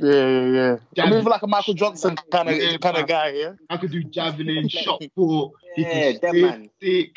Yeah, 0.01 0.12
yeah, 0.12 0.47
yeah. 0.47 0.76
Jab- 0.94 1.11
Moving 1.11 1.24
like 1.30 1.42
a 1.42 1.47
Michael 1.47 1.74
Johnson 1.74 2.16
kind 2.30 2.49
of 2.49 2.57
Yeah, 2.57 2.76
kind 2.78 2.97
of 2.97 3.07
guy, 3.07 3.30
yeah. 3.30 3.53
I 3.70 3.76
could 3.76 3.92
do 3.92 4.03
javelin, 4.05 4.68
shot 4.70 5.03
put. 5.14 5.51
Yeah, 5.76 5.84
can 5.84 6.12
that 6.12 6.16
stick, 6.16 6.42
man. 6.42 6.70
stick. 6.78 7.11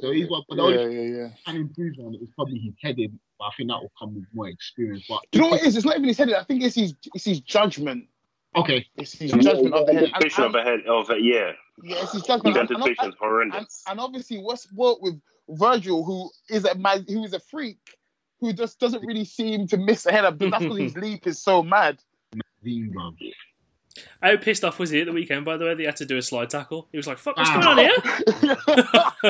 So 0.00 0.10
he's 0.10 0.28
one. 0.28 0.42
But 0.48 0.58
Yeah, 0.58 0.64
only 0.64 0.94
yeah, 0.96 1.16
yeah. 1.18 1.28
can 1.46 1.56
improve 1.56 1.94
on 2.00 2.14
is 2.16 2.28
probably 2.34 2.58
his 2.58 2.74
heading. 2.82 3.18
But 3.38 3.46
I 3.46 3.50
think 3.56 3.70
that 3.70 3.80
will 3.80 3.92
come 3.98 4.14
with 4.14 4.24
more 4.34 4.48
experience. 4.48 5.04
But 5.08 5.20
Do 5.30 5.38
you 5.38 5.44
know 5.44 5.50
what 5.50 5.62
it 5.62 5.66
is? 5.66 5.76
It's 5.76 5.86
not 5.86 5.96
even 5.96 6.08
his 6.08 6.18
head. 6.18 6.32
I 6.32 6.44
think 6.44 6.62
it's 6.62 6.74
his 6.74 6.94
it's 7.14 7.24
his 7.24 7.40
judgment. 7.40 8.06
Okay. 8.56 8.86
It's 8.96 9.12
his 9.12 9.32
judgment 9.32 9.74
of 9.74 9.86
the 9.86 9.94
head. 9.94 10.10
And, 10.14 10.24
and, 10.24 10.38
of 10.38 10.54
a 10.54 10.62
head 10.62 10.80
of 10.86 11.10
a 11.10 11.20
yeah. 11.20 11.52
yeah, 11.82 12.02
it's 12.02 12.12
his 12.12 12.22
His 12.22 12.22
judgment. 12.22 12.56
And, 12.56 12.70
and, 12.70 12.88
is 12.88 12.96
and, 13.00 13.14
horrendous. 13.18 13.82
and 13.88 14.00
obviously, 14.00 14.38
what's 14.38 14.72
worked 14.72 15.02
with 15.02 15.20
Virgil, 15.48 16.04
who 16.04 16.30
is 16.48 16.64
a 16.64 16.74
man, 16.74 17.04
who 17.08 17.24
is 17.24 17.32
a 17.32 17.40
freak, 17.40 17.78
who 18.40 18.52
just 18.52 18.78
doesn't 18.78 19.04
really 19.04 19.24
seem 19.24 19.66
to 19.68 19.76
miss 19.76 20.06
a 20.06 20.12
header, 20.12 20.30
but 20.30 20.50
that's 20.50 20.62
because 20.62 20.78
his 20.78 20.96
leap 20.96 21.26
is 21.26 21.42
so 21.42 21.62
mad. 21.62 21.98
Zine, 22.64 22.92
bro. 22.92 23.12
How 24.20 24.36
pissed 24.36 24.64
off 24.64 24.78
was 24.78 24.90
he 24.90 25.00
at 25.00 25.06
the 25.06 25.12
weekend, 25.12 25.44
by 25.44 25.56
the 25.56 25.64
way, 25.64 25.70
that 25.74 25.78
he 25.78 25.86
had 25.86 25.96
to 25.96 26.04
do 26.04 26.16
a 26.16 26.22
slide 26.22 26.50
tackle? 26.50 26.88
He 26.90 26.96
was 26.96 27.06
like, 27.06 27.18
fuck, 27.18 27.36
what's 27.36 27.48
Ah. 27.50 27.60
going 27.60 27.66
on 27.66 27.78
here? 27.78 28.56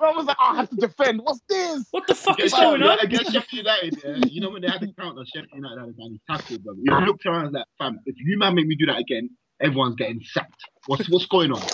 I 0.00 0.12
was 0.16 0.26
like, 0.26 0.36
I 0.40 0.56
have 0.56 0.70
to 0.70 0.76
defend. 0.76 1.20
What's 1.22 1.40
this? 1.48 1.86
What 1.90 2.06
the 2.06 2.14
fuck 2.14 2.38
is 2.40 2.52
Against, 2.52 2.56
going 2.62 2.80
yeah, 2.82 2.88
on? 2.88 2.98
against 3.00 3.32
Sheffield 3.32 3.66
United, 3.66 3.98
yeah, 4.04 4.16
you 4.30 4.40
know 4.40 4.50
when 4.50 4.62
they 4.62 4.68
had 4.68 4.80
the 4.80 4.92
count 4.98 5.18
on 5.18 5.24
Sheffield 5.26 5.48
United, 5.54 5.78
had 5.80 5.88
a 5.88 5.92
man 5.96 6.20
tackle, 6.30 6.58
bro. 6.58 6.74
You 6.80 7.06
looked 7.06 7.26
around 7.26 7.46
and 7.46 7.52
was 7.52 7.52
like, 7.54 7.66
fam, 7.78 8.00
if 8.06 8.14
you 8.18 8.38
man 8.38 8.54
make 8.54 8.66
me 8.66 8.76
do 8.76 8.86
that 8.86 8.98
again, 8.98 9.30
everyone's 9.60 9.96
getting 9.96 10.20
sacked. 10.24 10.62
What's 10.86 11.08
what's 11.10 11.26
going 11.26 11.52
on? 11.52 11.60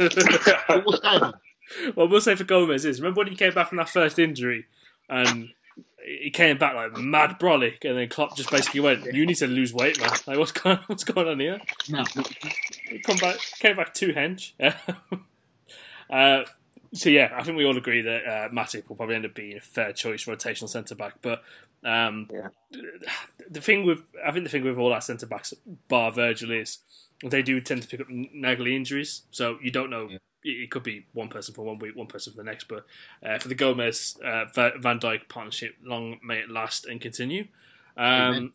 What- 0.67 0.87
what's 0.87 1.01
going 1.01 1.23
on? 1.23 1.35
What 1.95 2.11
we'll 2.11 2.21
say 2.21 2.35
for 2.35 2.45
Gomez 2.45 2.85
is, 2.85 3.01
remember 3.01 3.19
when 3.19 3.29
he 3.29 3.37
came 3.37 3.53
back 3.55 3.69
from 3.69 3.79
that 3.79 3.89
first 3.89 4.19
injury 4.19 4.67
and 5.09 5.51
he 6.05 6.31
came 6.31 6.59
back 6.59 6.75
like 6.75 6.97
mad 6.97 7.39
brolic 7.39 7.85
and 7.85 7.97
then 7.99 8.09
Klopp 8.09 8.37
just 8.37 8.51
basically 8.51 8.81
went, 8.81 9.05
you 9.13 9.27
need 9.27 9.37
to 9.37 9.47
lose 9.47 9.73
weight, 9.73 10.01
man. 10.01 10.11
Like, 10.27 10.39
what's 10.39 10.53
going, 10.53 10.79
what's 10.87 11.05
going 11.05 11.29
on 11.29 11.41
here? 11.41 11.61
Nah, 11.89 12.05
He 12.89 12.99
come 13.01 13.17
back, 13.17 13.37
came 13.59 13.77
back 13.77 13.95
too 13.95 14.13
hench. 14.13 14.53
uh, 16.11 16.45
so 16.93 17.09
yeah, 17.09 17.33
I 17.37 17.43
think 17.43 17.57
we 17.57 17.65
all 17.65 17.77
agree 17.77 18.03
that 18.03 18.25
uh, 18.27 18.49
Matip 18.49 18.89
will 18.89 18.97
probably 18.97 19.15
end 19.17 19.25
up 19.27 19.35
being 19.35 19.57
a 19.57 19.61
fair 19.61 19.93
choice 19.93 20.25
rotational 20.25 20.69
centre 20.69 20.95
back. 20.95 21.15
But 21.23 21.43
um, 21.85 22.29
Yeah. 22.33 22.49
the 23.49 23.61
thing 23.61 23.85
with 23.87 24.03
I 24.25 24.33
think 24.33 24.45
the 24.45 24.51
thing 24.51 24.65
with 24.65 24.79
all 24.79 24.93
our 24.93 25.01
centre 25.01 25.27
backs, 25.27 25.55
bar 25.89 26.11
Virgil, 26.11 26.51
is 26.51 26.79
they 27.25 27.43
do 27.43 27.61
tend 27.61 27.83
to 27.83 27.89
pick 27.89 28.01
up 28.01 28.09
naggly 28.09 28.75
injuries. 28.75 29.23
So 29.31 29.59
you 29.63 29.71
don't 29.71 29.91
know. 29.91 30.09
It 30.11 30.21
it 30.43 30.71
could 30.71 30.83
be 30.83 31.07
one 31.13 31.29
person 31.29 31.55
for 31.55 31.63
one 31.63 31.79
week, 31.79 31.97
one 31.97 32.07
person 32.07 32.33
for 32.33 32.39
the 32.39 32.45
next. 32.45 32.69
But 32.69 32.87
uh, 33.25 33.39
for 33.39 33.49
the 33.49 33.55
Gomez 33.55 34.17
uh, 34.25 34.47
Van 34.55 34.99
Dijk 34.99 35.29
partnership, 35.29 35.77
long 35.83 36.19
may 36.23 36.39
it 36.39 36.51
last 36.51 36.87
and 36.87 37.01
continue. 37.01 37.47
Um, 37.97 38.05
Amen. 38.07 38.53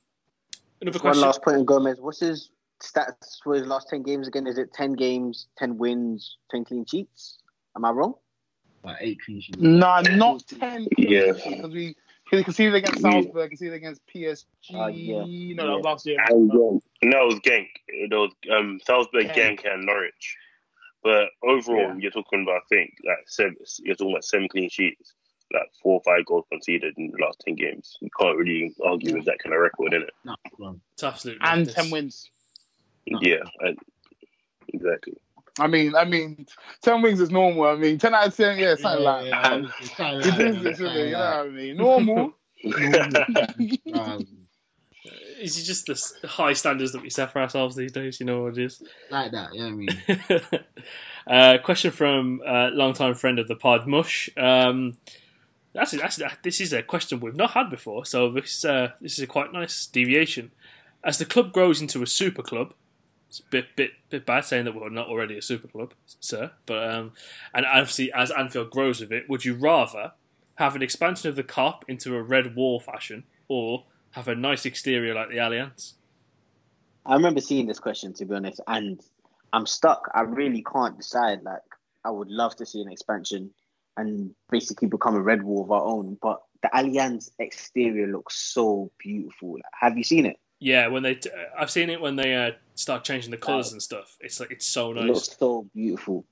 another 0.81 0.99
One 0.99 1.19
last 1.19 1.41
point 1.43 1.57
on 1.57 1.65
Gomez. 1.65 1.99
What's 1.99 2.19
his 2.19 2.49
stats 2.81 3.41
for 3.43 3.55
his 3.55 3.65
last 3.65 3.89
ten 3.89 4.03
games 4.03 4.27
again? 4.27 4.47
Is 4.47 4.57
it 4.57 4.73
ten 4.73 4.93
games, 4.93 5.47
ten 5.57 5.77
wins, 5.77 6.37
ten 6.49 6.65
clean 6.65 6.85
sheets? 6.85 7.39
Am 7.75 7.85
I 7.85 7.91
wrong? 7.91 8.15
like 8.85 8.97
eight 9.01 9.19
clean 9.25 9.41
sheets. 9.41 9.57
Nah, 9.59 10.01
not 10.01 10.43
ten. 10.47 10.87
Yeah. 10.97 11.33
because 11.33 11.71
we 11.71 11.95
because 12.23 12.39
he 12.39 12.43
conceded 12.43 12.75
against 12.75 13.01
Salzburg, 13.01 13.49
conceded 13.49 13.73
against 13.75 14.01
PSG. 14.07 14.45
Uh, 14.73 14.87
yeah. 14.87 15.53
No, 15.55 15.67
that 15.67 15.75
was 15.75 15.83
last 15.83 16.05
year. 16.05 16.17
Um, 16.31 16.47
no, 16.47 16.79
it 17.01 17.25
was 17.25 17.39
Genk. 17.41 17.67
It 17.87 18.11
was 18.11 18.31
um, 18.55 18.79
Salzburg, 18.85 19.27
Genk. 19.27 19.61
Genk, 19.61 19.73
and 19.73 19.85
Norwich. 19.85 20.37
But 21.05 21.29
overall, 21.43 21.93
Yeah. 21.93 21.97
you're 21.99 22.11
talking 22.11 22.41
about, 22.41 22.63
I 22.63 22.65
think, 22.67 22.95
like 23.05 23.19
seven, 23.27 23.55
you're 23.83 23.93
talking 23.95 24.13
about 24.13 24.23
seven 24.23 24.47
clean 24.47 24.69
sheets, 24.69 25.13
like 25.53 25.69
four 25.83 25.99
or 25.99 26.01
five 26.03 26.25
goals 26.25 26.45
conceded 26.51 26.95
in 26.97 27.11
the 27.11 27.23
last 27.23 27.43
10 27.45 27.53
games. 27.53 27.95
You 28.01 28.09
can't 28.19 28.35
really 28.35 28.73
argue 28.83 29.13
with 29.13 29.25
that 29.25 29.37
kind 29.37 29.53
of 29.53 29.61
record, 29.61 29.91
innit? 29.91 30.09
Nah, 30.23 30.33
bro. 30.57 30.79
It's 30.93 31.03
absolutely 31.03 31.45
and 31.45 31.59
madness. 31.59 31.75
ten 31.75 31.91
wins. 31.91 32.31
Yeah, 33.05 33.43
I, 33.63 33.75
exactly. 34.69 35.13
I 35.59 35.67
mean, 35.67 35.95
I 35.95 36.05
mean, 36.05 36.47
ten 36.81 37.03
wins 37.03 37.21
is 37.21 37.29
normal. 37.29 37.65
I 37.65 37.75
mean, 37.75 37.99
ten 37.99 38.15
out 38.15 38.25
of 38.29 38.35
ten, 38.35 38.57
yeah, 38.57 38.73
something 38.73 39.03
Yeah, 39.03 39.11
like 39.11 39.25
yeah, 39.27 39.41
that. 39.43 39.61
yeah, 39.61 39.69
it's 39.79 39.95
something 39.95 40.19
It 40.21 40.25
like 40.25 40.39
is, 40.39 40.63
that, 40.63 40.69
it's, 40.71 40.79
you 40.79 40.85
know 40.87 41.19
like 41.19 41.37
what 41.37 41.45
I 41.45 41.49
mean? 41.49 41.77
Normal. 41.77 42.33
that. 42.63 43.69
Um, 43.93 44.44
Is 45.45 45.59
it 45.59 45.63
just 45.63 45.85
the 45.85 46.27
high 46.27 46.53
standards 46.53 46.91
that 46.93 47.03
we 47.03 47.11
set 47.11 47.31
for 47.31 47.39
ourselves 47.39 47.75
these 47.75 47.91
days? 47.91 48.19
You 48.19 48.25
know 48.25 48.41
what 48.41 48.57
it 48.57 48.65
is. 48.65 48.81
like 49.11 49.31
that, 49.31 49.53
yeah, 49.53 49.65
I 49.65 49.69
mean. 49.69 49.89
uh, 51.27 51.57
question 51.63 51.91
from 51.91 52.41
uh, 52.43 52.69
longtime 52.73 53.13
friend 53.13 53.37
of 53.37 53.47
the 53.47 53.55
pod, 53.55 53.85
Mush. 53.85 54.27
Um, 54.37 54.97
that's, 55.73 55.91
that's 55.91 56.19
this 56.41 56.59
is 56.59 56.73
a 56.73 56.81
question 56.81 57.19
we've 57.19 57.35
not 57.35 57.51
had 57.51 57.69
before, 57.69 58.05
so 58.05 58.31
this 58.31 58.65
uh, 58.65 58.93
this 59.01 59.19
is 59.19 59.23
a 59.23 59.27
quite 59.27 59.53
nice 59.53 59.85
deviation. 59.85 60.51
As 61.03 61.19
the 61.19 61.25
club 61.25 61.53
grows 61.53 61.79
into 61.79 62.01
a 62.01 62.07
super 62.07 62.41
club, 62.41 62.73
it's 63.29 63.39
a 63.39 63.43
bit 63.51 63.75
bit 63.75 63.91
bit 64.09 64.25
bad 64.25 64.45
saying 64.45 64.65
that 64.65 64.73
we're 64.73 64.89
not 64.89 65.09
already 65.09 65.37
a 65.37 65.43
super 65.43 65.67
club, 65.67 65.93
sir. 66.19 66.53
But 66.65 66.91
um, 66.91 67.11
and 67.53 67.67
obviously 67.67 68.11
as 68.13 68.31
Anfield 68.31 68.71
grows 68.71 68.99
with 68.99 69.11
it, 69.11 69.29
would 69.29 69.45
you 69.45 69.53
rather 69.53 70.13
have 70.55 70.75
an 70.75 70.81
expansion 70.81 71.29
of 71.29 71.35
the 71.35 71.43
Kop 71.43 71.83
into 71.87 72.15
a 72.15 72.23
red 72.23 72.55
wall 72.55 72.79
fashion, 72.79 73.25
or 73.47 73.83
have 74.15 74.27
a 74.29 74.35
nice 74.35 74.65
exterior 74.65 75.13
like 75.13 75.29
the 75.29 75.35
Allianz? 75.37 75.93
I 77.05 77.13
remember 77.15 77.41
seeing 77.41 77.67
this 77.67 77.79
question 77.79 78.13
to 78.13 78.25
be 78.25 78.33
honest, 78.33 78.61
and 78.67 79.01
I'm 79.51 79.65
stuck. 79.65 80.09
I 80.15 80.21
really 80.21 80.63
can't 80.63 80.97
decide. 80.97 81.43
Like, 81.43 81.61
I 82.05 82.11
would 82.11 82.29
love 82.29 82.55
to 82.57 82.65
see 82.65 82.81
an 82.81 82.89
expansion 82.91 83.51
and 83.97 84.33
basically 84.49 84.87
become 84.87 85.15
a 85.15 85.21
red 85.21 85.43
wall 85.43 85.63
of 85.63 85.71
our 85.71 85.83
own, 85.83 86.17
but 86.21 86.41
the 86.61 86.69
Allianz 86.73 87.29
exterior 87.39 88.07
looks 88.07 88.35
so 88.37 88.89
beautiful. 88.97 89.53
Like, 89.53 89.63
have 89.79 89.97
you 89.97 90.03
seen 90.03 90.25
it? 90.25 90.37
Yeah, 90.59 90.87
when 90.87 91.03
they, 91.03 91.19
I've 91.57 91.69
seen 91.69 91.89
it 91.89 91.99
when 91.99 92.15
they 92.15 92.33
uh, 92.35 92.51
start 92.75 93.03
changing 93.03 93.31
the 93.31 93.37
colours 93.37 93.69
Oh. 93.71 93.73
and 93.73 93.81
stuff. 93.83 94.17
It's 94.21 94.39
like 94.39 94.51
it's 94.51 94.65
so 94.65 94.91
It 94.91 94.95
nice. 94.95 95.07
looks 95.07 95.37
so 95.37 95.67
beautiful. 95.75 96.25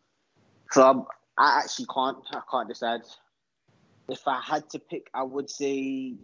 So 0.71 0.89
I'm, 0.89 1.03
I 1.37 1.59
actually 1.59 1.87
can't. 1.93 2.17
I 2.31 2.39
can't 2.49 2.69
decide. 2.69 3.01
If 4.09 4.25
I 4.27 4.39
had 4.41 4.69
to 4.71 4.79
pick, 4.79 5.09
I 5.13 5.23
would 5.23 5.49
say 5.49 6.15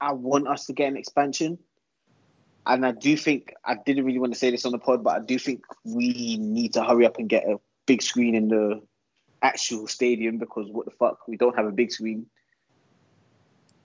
I 0.00 0.12
want 0.12 0.48
us 0.48 0.66
to 0.66 0.72
get 0.72 0.88
an 0.88 0.96
expansion. 0.96 1.58
And 2.66 2.84
I 2.84 2.92
do 2.92 3.16
think 3.16 3.54
I 3.64 3.74
didn't 3.74 4.04
really 4.04 4.18
want 4.18 4.32
to 4.32 4.38
say 4.38 4.50
this 4.50 4.64
on 4.64 4.72
the 4.72 4.78
pod, 4.78 5.02
but 5.02 5.16
I 5.16 5.20
do 5.20 5.38
think 5.38 5.64
we 5.84 6.36
need 6.38 6.74
to 6.74 6.84
hurry 6.84 7.06
up 7.06 7.18
and 7.18 7.28
get 7.28 7.44
a 7.44 7.56
big 7.86 8.02
screen 8.02 8.34
in 8.34 8.48
the 8.48 8.82
actual 9.42 9.86
stadium 9.86 10.38
because 10.38 10.68
what 10.70 10.84
the 10.84 10.92
fuck, 10.92 11.26
we 11.26 11.36
don't 11.36 11.56
have 11.56 11.66
a 11.66 11.72
big 11.72 11.90
screen. 11.90 12.26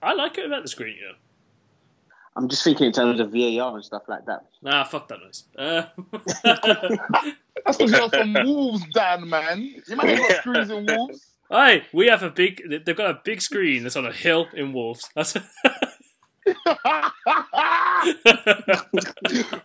I 0.02 0.12
like 0.12 0.36
it 0.38 0.46
about 0.46 0.62
the 0.62 0.68
screen, 0.68 0.96
yeah. 1.00 1.14
I'm 2.36 2.48
just 2.48 2.62
thinking 2.62 2.86
in 2.86 2.92
terms 2.92 3.18
of 3.18 3.32
VAR 3.32 3.74
and 3.74 3.84
stuff 3.84 4.02
like 4.08 4.26
that. 4.26 4.44
Nah, 4.60 4.84
fuck 4.84 5.08
that 5.08 5.20
noise. 5.20 5.44
Uh, 5.56 5.84
That's 7.64 7.78
because 7.78 7.92
you're 7.92 8.10
from 8.10 8.34
Wolves, 8.44 8.84
Dan, 8.92 9.28
man. 9.28 9.74
You 9.88 9.96
might 9.96 10.10
have 10.10 10.18
got 10.18 10.36
screws 10.40 10.70
in 10.70 10.86
Wolves. 10.86 11.26
Hey, 11.50 11.84
we 11.94 12.08
have 12.08 12.22
a 12.22 12.30
big. 12.30 12.60
They've 12.68 12.96
got 12.96 13.10
a 13.10 13.20
big 13.24 13.40
screen 13.40 13.84
that's 13.84 13.96
on 13.96 14.04
a 14.04 14.12
hill 14.12 14.48
in 14.52 14.74
Wolves. 14.74 15.08
That's 15.14 15.34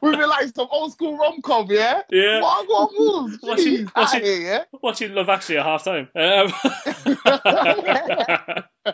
We've 0.02 0.18
been 0.18 0.30
like 0.30 0.48
some 0.56 0.68
old 0.72 0.94
school 0.94 1.18
rom 1.18 1.42
com, 1.42 1.68
yeah? 1.70 2.02
Yeah. 2.10 2.42
What 2.42 2.92
Wolves? 2.98 3.38
Watching- 3.42 3.86
Jeez, 3.88 3.92
watching- 3.96 4.24
here, 4.24 4.42
yeah? 4.42 4.64
watching 4.82 5.14
Love 5.14 5.30
Actually 5.30 5.58
at 5.58 5.66
half 5.66 5.84
time. 5.84 6.08
Um, 6.16 6.54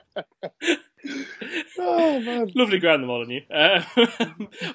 Oh, 1.79 2.19
man. 2.19 2.51
lovely 2.55 2.79
ground 2.79 3.03
them 3.03 3.09
all 3.09 3.21
on 3.21 3.29
you. 3.29 3.41
Uh, 3.49 3.81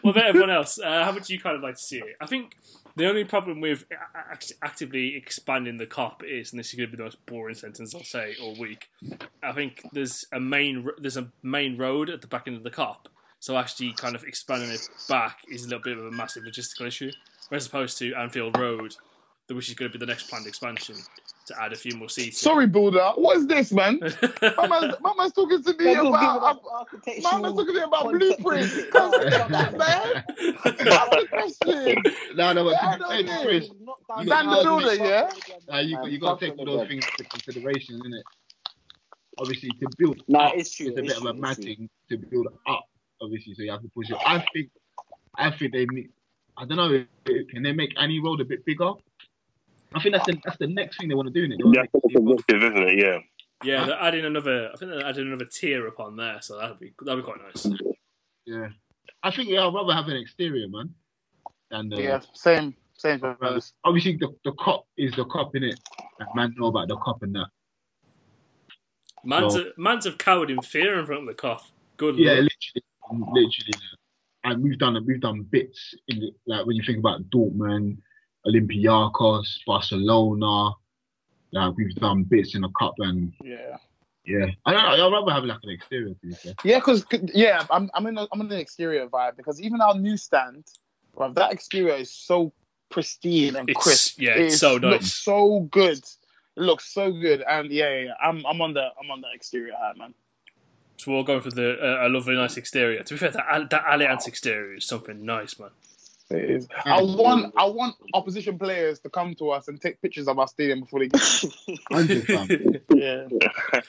what 0.00 0.12
about 0.12 0.26
everyone 0.26 0.50
else? 0.50 0.78
Uh, 0.78 1.04
how 1.04 1.12
would 1.12 1.28
you 1.28 1.38
kind 1.38 1.56
of 1.56 1.62
like 1.62 1.76
to 1.76 1.82
see 1.82 1.98
it? 1.98 2.16
I 2.20 2.26
think 2.26 2.56
the 2.96 3.06
only 3.06 3.24
problem 3.24 3.60
with 3.60 3.84
act- 4.14 4.52
actively 4.62 5.14
expanding 5.16 5.76
the 5.76 5.86
Kop 5.86 6.22
is, 6.24 6.52
and 6.52 6.58
this 6.60 6.68
is 6.68 6.74
going 6.74 6.88
to 6.90 6.90
be 6.90 6.96
the 6.96 7.04
most 7.04 7.24
boring 7.26 7.54
sentence 7.54 7.94
I'll 7.94 8.02
say 8.04 8.34
all 8.40 8.56
week. 8.58 8.88
I 9.42 9.52
think 9.52 9.82
there's 9.92 10.24
a 10.32 10.40
main 10.40 10.86
there's 10.98 11.16
a 11.18 11.28
main 11.42 11.76
road 11.76 12.08
at 12.08 12.22
the 12.22 12.28
back 12.28 12.44
end 12.46 12.56
of 12.56 12.62
the 12.62 12.70
Kop, 12.70 13.06
so 13.42 13.58
actually 13.58 13.92
kind 13.94 14.14
of 14.14 14.22
expanding 14.22 14.70
it 14.70 14.88
back 15.08 15.38
is 15.50 15.64
a 15.64 15.68
little 15.68 15.82
bit 15.82 15.98
of 15.98 16.06
a 16.06 16.12
massive 16.12 16.44
logistical 16.44 16.86
issue, 16.86 17.10
as 17.50 17.66
opposed 17.66 17.98
to 17.98 18.14
Anfield 18.14 18.56
Road, 18.56 18.94
which 19.50 19.68
is 19.68 19.74
going 19.74 19.90
to 19.90 19.98
be 19.98 20.00
the 20.00 20.06
next 20.08 20.28
planned 20.30 20.46
expansion 20.46 20.94
to 21.48 21.60
add 21.60 21.72
a 21.72 21.76
few 21.76 21.96
more 21.96 22.08
seats. 22.08 22.40
Sorry, 22.40 22.68
Builder. 22.68 23.10
What 23.16 23.38
is 23.38 23.48
this, 23.48 23.72
man? 23.72 23.98
My 24.56 24.68
man's, 24.68 24.94
my 25.00 25.12
man's 25.18 25.32
talking 25.32 25.60
to 25.60 25.70
me 25.70 25.76
People 25.76 26.04
give 26.04 26.06
about. 26.12 26.42
up 26.44 26.62
My 26.62 26.78
architectural 26.78 27.42
man's 27.42 27.56
talking 27.56 27.66
to 27.66 27.72
me 27.72 27.80
about 27.80 28.02
concept. 28.02 28.42
blueprints. 28.42 28.84
Come 28.92 29.12
on, 29.12 29.76
man. 29.76 30.24
Ask 30.64 31.10
the 31.10 31.26
question. 31.28 32.02
No, 32.36 32.52
no, 32.52 32.62
but 32.64 32.70
Yeah, 32.80 32.92
to 32.92 32.96
be 32.96 33.00
no, 33.00 33.08
fair, 33.08 34.44
no. 34.44 34.56
The 34.62 34.62
builder, 34.62 34.94
yeah? 34.94 35.30
uh, 35.74 35.78
you, 35.80 35.98
you 36.06 36.20
got 36.20 36.38
to 36.38 36.46
take 36.46 36.56
all 36.60 36.64
those 36.64 36.86
things 36.86 37.04
into 37.18 37.28
consideration, 37.28 38.00
innit? 38.06 38.22
Obviously, 39.38 39.70
to 39.70 39.88
build 39.98 40.22
No, 40.28 40.38
up 40.38 40.52
it's 40.54 40.72
true, 40.76 40.86
is 40.92 40.96
a 40.96 41.00
it's 41.00 41.08
bit 41.08 41.16
of 41.16 41.24
a 41.26 41.32
true, 41.32 41.40
mad 41.40 41.56
thing 41.56 41.90
to 42.08 42.18
build 42.18 42.46
up, 42.68 42.84
obviously, 43.22 43.54
so 43.54 43.62
you 43.62 43.70
have 43.70 43.82
to 43.82 43.88
push 43.88 44.10
it. 44.10 44.16
I 44.26 44.44
think, 44.52 44.70
I 45.36 45.50
think 45.50 45.72
they 45.72 45.86
need, 45.86 46.10
I 46.56 46.64
don't 46.66 46.76
know, 46.76 47.04
can 47.50 47.62
they 47.62 47.72
make 47.72 47.92
any 47.98 48.20
road 48.20 48.40
a 48.40 48.44
bit 48.44 48.64
bigger? 48.64 48.92
I 49.94 50.00
think 50.02 50.14
that's 50.14 50.26
the, 50.26 50.38
that's 50.44 50.56
the 50.58 50.66
next 50.66 50.98
thing 50.98 51.08
they 51.08 51.14
want 51.14 51.32
to 51.32 51.34
do, 51.34 51.46
innit? 51.46 51.58
They 51.58 51.78
Yeah, 51.78 51.82
to 51.82 51.90
make 51.94 52.02
that's 52.02 52.16
objective, 52.16 52.62
isn't 52.62 52.88
it? 52.88 52.98
Yeah. 52.98 53.18
Yeah, 53.64 53.84
they're 53.86 54.02
adding 54.02 54.24
another. 54.24 54.70
I 54.72 54.76
think 54.76 54.90
they're 54.90 55.06
adding 55.06 55.28
another 55.28 55.44
tier 55.44 55.86
upon 55.86 56.16
there, 56.16 56.38
so 56.40 56.58
that'd 56.58 56.80
be 56.80 56.92
that'd 57.04 57.22
be 57.22 57.30
quite 57.30 57.40
nice. 57.44 57.64
Yeah. 58.44 58.70
I 59.22 59.30
think 59.30 59.50
yeah, 59.50 59.64
I'd 59.66 59.72
rather 59.72 59.92
have 59.92 60.08
an 60.08 60.16
exterior, 60.16 60.66
man. 60.68 60.92
Than 61.70 61.88
the, 61.88 62.02
Yeah, 62.02 62.20
same. 62.34 62.74
Same 62.94 63.20
for 63.20 63.36
us. 63.44 63.72
obviously 63.84 64.16
the, 64.16 64.34
the 64.44 64.50
Kop 64.52 64.82
is 64.96 65.12
the 65.14 65.24
Kop 65.26 65.54
in 65.54 65.62
it. 65.64 65.78
Man 66.34 66.54
know 66.56 66.66
about 66.66 66.88
the 66.88 66.96
Kop 66.96 67.22
and 67.22 67.34
that. 67.36 67.46
Man's 69.24 69.54
So- 69.54 69.60
a, 69.60 69.80
man's 69.80 70.04
have 70.06 70.18
cowered 70.18 70.50
in 70.50 70.60
fear 70.62 70.98
in 70.98 71.06
front 71.06 71.22
of 71.22 71.28
the 71.28 71.34
cough. 71.34 71.70
Good 71.96 72.16
Yeah, 72.18 72.32
lord. 72.32 72.42
literally, 72.44 72.84
literally. 73.20 73.72
And 74.44 74.62
we've 74.62 74.78
done 74.78 74.96
we've 75.06 75.20
done 75.20 75.42
bits 75.50 75.94
in 76.08 76.20
the, 76.20 76.30
like 76.46 76.66
when 76.66 76.76
you 76.76 76.82
think 76.84 76.98
about 76.98 77.22
Dortmund, 77.30 77.98
Olympiacos, 78.46 79.46
Barcelona. 79.66 80.72
Like 81.52 81.76
we've 81.76 81.94
done 81.96 82.24
bits 82.24 82.54
in 82.54 82.62
the 82.62 82.70
cup 82.78 82.94
and 82.98 83.32
Yeah. 83.44 83.76
yeah. 84.24 84.46
I 84.64 84.72
don't 84.72 84.82
know. 84.98 85.06
I'd 85.06 85.12
rather 85.12 85.32
have 85.32 85.44
like 85.44 85.58
an 85.62 85.70
exterior. 85.70 86.14
To 86.14 86.14
be. 86.22 86.34
Yeah, 86.64 86.78
because 86.78 87.04
yeah, 87.34 87.64
I'm 87.70 87.90
I'm 87.94 88.06
in 88.06 88.16
a, 88.18 88.26
I'm 88.32 88.40
in 88.40 88.50
an 88.50 88.58
exterior 88.58 89.06
vibe 89.06 89.36
because 89.36 89.60
even 89.60 89.80
our 89.80 89.94
newsstand, 89.94 90.64
well, 91.14 91.32
that 91.34 91.52
exterior 91.52 91.94
is 91.94 92.10
so 92.10 92.52
pristine 92.90 93.56
and 93.56 93.68
It's- 93.68 93.82
crisp. 93.84 94.20
yeah, 94.20 94.32
it's 94.32 94.54
It 94.54 94.58
so 94.58 94.74
looks 94.76 95.04
nice. 95.04 95.14
so 95.14 95.60
good. 95.70 95.98
It 96.56 96.60
looks 96.60 96.92
so 96.92 97.12
good, 97.12 97.42
and 97.48 97.70
yeah, 97.70 97.88
yeah, 97.90 98.00
yeah, 98.06 98.12
I'm 98.22 98.44
I'm 98.46 98.60
on 98.60 98.74
the 98.74 98.88
I'm 99.00 99.10
on 99.10 99.20
the 99.20 99.28
exterior 99.34 99.72
hat, 99.74 99.96
man. 99.98 100.14
So 101.02 101.10
we're 101.10 101.16
all 101.16 101.24
going 101.24 101.40
for 101.40 101.50
the 101.50 101.72
uh, 101.82 102.06
a 102.06 102.08
lovely, 102.08 102.36
nice 102.36 102.56
exterior. 102.56 103.02
To 103.02 103.14
be 103.14 103.18
fair, 103.18 103.32
that, 103.32 103.70
that 103.70 103.84
Allianz 103.86 104.28
exterior 104.28 104.76
is 104.76 104.86
something 104.86 105.24
nice, 105.24 105.58
man. 105.58 105.70
It 106.30 106.48
is. 106.48 106.68
I 106.84 107.02
want 107.02 107.52
I 107.56 107.64
want 107.64 107.96
opposition 108.14 108.56
players 108.56 109.00
to 109.00 109.10
come 109.10 109.34
to 109.36 109.50
us 109.50 109.66
and 109.66 109.80
take 109.80 110.00
pictures 110.00 110.28
of 110.28 110.38
our 110.38 110.46
stadium 110.46 110.82
before 110.82 111.00
they. 111.00 111.10
Hundred 111.90 112.24
fam. 112.26 112.48
yeah. 112.94 113.26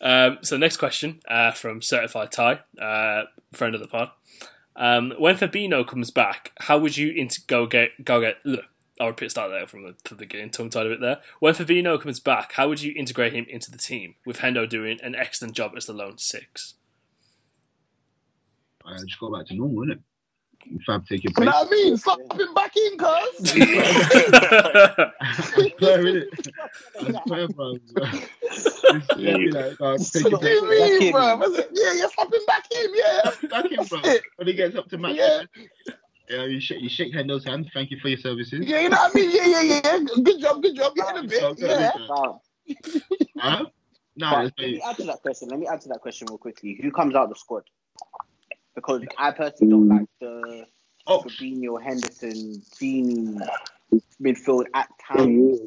Um, 0.00 0.38
so 0.42 0.58
next 0.58 0.76
question 0.76 1.20
uh, 1.30 1.52
from 1.52 1.80
Certified 1.80 2.30
Ty, 2.30 2.60
uh, 2.78 3.22
friend 3.54 3.74
of 3.74 3.80
the 3.80 3.86
pod. 3.86 4.10
Um, 4.76 5.14
when 5.18 5.36
Fabinho 5.36 5.86
comes 5.86 6.10
back, 6.10 6.52
how 6.58 6.76
would 6.76 6.98
you 6.98 7.10
int- 7.12 7.46
go 7.46 7.64
get 7.64 8.04
go 8.04 8.20
get? 8.20 8.36
Ugh, 8.44 8.58
I'll 9.00 9.08
repeat 9.08 9.30
start 9.30 9.50
there 9.50 9.66
from 9.66 9.82
the, 9.82 9.94
from 10.04 10.16
the 10.18 10.24
beginning, 10.24 10.50
tongue 10.50 10.70
tied 10.70 10.86
a 10.86 10.90
bit 10.90 11.00
there. 11.00 11.18
When 11.40 11.54
Fabinho 11.54 12.00
comes 12.00 12.20
back, 12.20 12.52
how 12.52 12.68
would 12.68 12.80
you 12.80 12.92
integrate 12.96 13.32
him 13.32 13.44
into 13.48 13.70
the 13.70 13.78
team 13.78 14.14
with 14.24 14.38
Hendo 14.38 14.68
doing 14.68 14.98
an 15.02 15.14
excellent 15.14 15.54
job 15.54 15.72
as 15.76 15.86
the 15.86 15.92
lone 15.92 16.18
six? 16.18 16.74
I 18.86 18.96
just 18.98 19.18
go 19.18 19.32
back 19.36 19.46
to 19.46 19.54
normal, 19.54 19.86
innit? 19.86 19.98
Fab, 20.86 21.06
take 21.06 21.22
your 21.24 21.32
You 21.38 21.44
know 21.44 21.50
what 21.52 21.66
I 21.66 21.70
mean? 21.70 21.96
Slap 21.96 22.18
him 22.20 22.54
back 22.54 22.74
in, 22.76 22.96
cuz. 22.96 23.38
That's 23.38 23.52
fair, 25.80 26.04
innit? 26.04 26.26
That's 27.00 27.18
fair, 27.28 27.48
bro. 27.48 27.74
Just 27.76 29.16
be 29.16 29.50
like, 29.50 29.78
take 30.12 30.22
your 30.24 30.30
What 30.30 30.40
do 30.40 30.48
you 30.48 30.70
mean, 30.70 31.02
in. 31.02 31.12
bro? 31.12 31.40
Yeah, 31.72 31.92
you're 31.94 32.08
him 32.08 32.44
back 32.46 32.64
in, 32.74 32.86
yeah. 32.94 33.30
Back 33.50 33.66
in, 33.72 33.84
bro. 33.84 34.00
When 34.36 34.46
he 34.48 34.54
gets 34.54 34.76
up 34.76 34.88
to 34.88 34.96
match, 34.98 35.16
Yeah. 35.16 35.42
Yeah, 36.28 36.44
you 36.44 36.60
shake, 36.60 36.80
you 36.80 36.88
shake 36.88 37.12
Hendo's 37.14 37.44
hand. 37.44 37.70
Thank 37.74 37.90
you 37.90 37.98
for 38.00 38.08
your 38.08 38.18
services. 38.18 38.60
Yeah, 38.66 38.80
you 38.80 38.88
know 38.88 38.96
what 38.96 39.12
I 39.14 39.18
mean? 39.18 39.30
Yeah, 39.30 39.60
yeah, 39.60 39.80
yeah. 39.84 39.98
Good 40.22 40.40
job, 40.40 40.62
good 40.62 40.74
job. 40.76 40.92
You 40.96 41.04
had 41.04 41.24
a 41.24 41.28
So, 41.28 41.54
bit. 41.54 41.68
Yeah. 41.68 41.90
Wow. 42.08 42.40
Huh? 43.38 43.64
No, 44.16 44.30
But 44.30 44.44
it's 44.46 44.54
let 44.58 44.66
me 44.66 44.72
very- 44.78 44.82
add 44.82 44.96
to 44.98 45.02
that 45.06 45.22
question. 45.22 45.48
Let 45.48 45.58
me 45.58 45.66
add 45.66 45.80
to 45.80 45.88
that 45.88 46.00
question 46.00 46.28
real 46.30 46.38
quickly. 46.38 46.78
Who 46.80 46.92
comes 46.92 47.16
out 47.16 47.24
of 47.24 47.30
the 47.30 47.34
squad? 47.34 47.64
Because 48.76 49.02
I 49.18 49.32
personally 49.32 49.72
don't 49.72 49.88
like 49.88 50.06
the 50.20 50.66
Oh. 51.08 51.18
Fabinho, 51.22 51.82
Henderson, 51.82 52.62
Gini 52.80 53.40
midfield 54.22 54.66
at 54.72 54.88
oh, 55.10 55.16
times. 55.16 55.60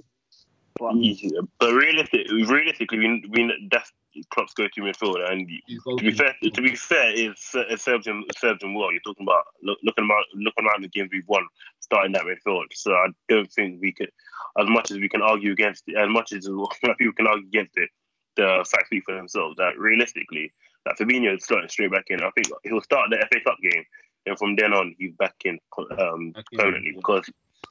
But 0.79 0.95
Easy. 0.95 1.29
But 1.59 1.73
realistic, 1.73 2.27
realistically, 2.31 2.99
we, 2.99 3.25
we 3.29 3.67
that's 3.69 3.91
Klopp's 4.29 4.53
go-to 4.53 4.81
midfield, 4.81 5.29
and 5.29 5.47
to 5.47 6.03
be 6.03 6.11
fair, 6.11 6.35
to 6.41 6.61
be 6.61 6.75
fair, 6.75 7.09
it, 7.11 7.35
it 7.53 7.79
serves 7.79 8.07
him 8.07 8.23
it 8.27 8.37
serves 8.37 8.63
him 8.63 8.73
well. 8.73 8.91
You're 8.91 9.01
talking 9.01 9.25
about 9.25 9.45
look, 9.63 9.77
looking 9.83 10.05
about 10.05 10.23
looking 10.33 10.65
around 10.65 10.83
the 10.83 10.89
games 10.89 11.09
we've 11.11 11.27
won, 11.27 11.47
starting 11.79 12.13
that 12.13 12.23
midfield. 12.23 12.65
So 12.73 12.93
I 12.93 13.07
don't 13.29 13.51
think 13.51 13.81
we 13.81 13.91
could, 13.91 14.11
as 14.59 14.67
much 14.69 14.91
as 14.91 14.97
we 14.97 15.09
can 15.09 15.21
argue 15.21 15.51
against 15.51 15.83
it, 15.87 15.97
as 15.97 16.09
much 16.09 16.33
as 16.33 16.47
people 16.97 17.13
can 17.13 17.27
argue 17.27 17.47
against 17.47 17.77
it, 17.77 17.89
the 18.35 18.65
facts 18.69 18.87
speak 18.87 19.03
for 19.05 19.15
themselves. 19.15 19.57
That 19.57 19.77
realistically, 19.77 20.53
that 20.85 20.97
Fabinho 20.97 21.35
is 21.35 21.43
starting 21.43 21.69
straight 21.69 21.91
back 21.91 22.05
in. 22.09 22.21
I 22.21 22.29
think 22.31 22.47
he'll 22.63 22.81
start 22.81 23.09
the 23.09 23.17
FA 23.17 23.39
Cup 23.43 23.57
game, 23.61 23.83
and 24.25 24.37
from 24.37 24.55
then 24.55 24.73
on 24.73 24.95
he's 24.97 25.13
back 25.17 25.35
in 25.45 25.59
um, 25.99 26.31
Back 26.31 26.45
permanently 26.53 26.93
because. 26.95 27.29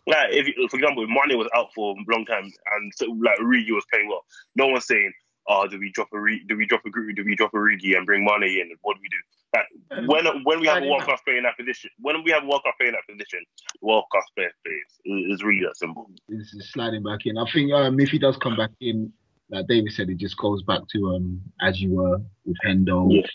Like 0.08 0.28
if, 0.30 0.46
for 0.70 0.76
example, 0.76 1.02
if 1.02 1.08
Mane 1.08 1.36
was 1.36 1.48
out 1.54 1.68
for 1.74 1.96
a 1.96 2.12
long 2.12 2.24
time 2.26 2.44
and 2.44 2.92
so, 2.94 3.06
like 3.06 3.38
Origi 3.38 3.72
was 3.72 3.84
playing 3.90 4.08
well, 4.08 4.24
no 4.54 4.68
one's 4.68 4.86
saying, 4.86 5.12
"Oh, 5.48 5.66
do 5.66 5.78
we 5.78 5.90
drop 5.92 6.08
a 6.12 6.18
Re- 6.18 6.44
do 6.48 6.56
we 6.56 6.66
drop 6.66 6.82
a 6.86 6.90
Gru- 6.90 7.12
do 7.12 7.24
we 7.24 7.36
drop 7.36 7.54
a 7.54 7.56
Origi 7.56 7.96
and 7.96 8.06
bring 8.06 8.24
Mane 8.24 8.42
in? 8.60 8.70
What 8.82 8.96
do 8.96 9.00
we 9.02 9.08
do?" 9.08 9.16
Like, 9.54 10.08
when 10.08 10.26
when 10.44 10.60
we 10.60 10.66
have 10.66 10.82
a 10.82 10.86
world 10.86 11.02
class 11.02 11.20
player 11.22 11.38
in 11.38 11.44
that 11.44 11.56
position, 11.56 11.90
when 12.00 12.22
we 12.24 12.30
have 12.30 12.42
a 12.42 12.46
world 12.46 12.62
class 12.62 12.74
player 12.78 12.88
in 12.90 12.94
that 12.94 13.06
position, 13.12 13.40
world 13.80 14.04
class 14.10 14.24
player 14.34 14.50
plays. 14.64 15.30
It's 15.30 15.42
really 15.42 15.64
that 15.66 15.76
simple. 15.76 16.10
This 16.28 16.52
is 16.52 16.70
sliding 16.72 17.02
back 17.02 17.20
in. 17.24 17.38
I 17.38 17.50
think 17.50 17.72
um, 17.72 17.98
if 18.00 18.10
he 18.10 18.18
does 18.18 18.36
come 18.36 18.56
back 18.56 18.70
in, 18.80 19.12
like 19.50 19.66
David 19.68 19.92
said, 19.92 20.10
it 20.10 20.18
just 20.18 20.36
goes 20.36 20.62
back 20.62 20.80
to 20.92 21.14
um, 21.14 21.40
as 21.60 21.80
you 21.80 21.94
were 21.94 22.18
with 22.44 22.56
Hendo 22.66 23.14
Yeah. 23.14 23.26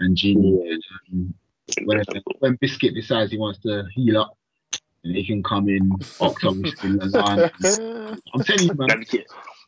and 0.00 0.16
Gini. 0.16 0.78
Um, 1.12 1.34
when, 1.84 2.02
when 2.40 2.58
Biscuit 2.60 2.94
decides 2.94 3.30
he 3.30 3.38
wants 3.38 3.60
to 3.60 3.84
heal 3.94 4.18
up, 4.18 4.36
and 5.04 5.16
he 5.16 5.26
can 5.26 5.42
come 5.42 5.68
in. 5.68 5.90
Ox 6.20 6.44
obviously, 6.44 6.90
Milan. 6.90 7.50
I'm 8.34 8.44
telling 8.44 8.66
you, 8.68 8.74
man. 8.74 9.04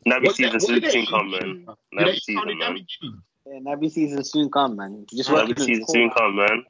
Naby, 0.06 0.12
Naby 0.12 0.24
What's 0.24 0.36
season 0.36 0.52
what 0.54 0.62
soon, 0.62 0.80
did 0.80 0.92
soon 0.92 1.06
come, 1.06 1.30
man. 1.30 1.66
Did 1.98 2.22
season, 2.22 2.58
man. 2.58 2.74
Naby 2.74 2.86
yeah, 3.46 3.58
Naby 3.60 3.90
season 3.92 4.24
soon 4.24 4.50
come, 4.50 4.76
man. 4.76 5.06
Just 5.14 5.30
work 5.30 5.46
Naby 5.48 5.50
it 5.52 5.60
season 5.60 5.86
soon 5.88 6.10
come, 6.10 6.36
man. 6.36 6.64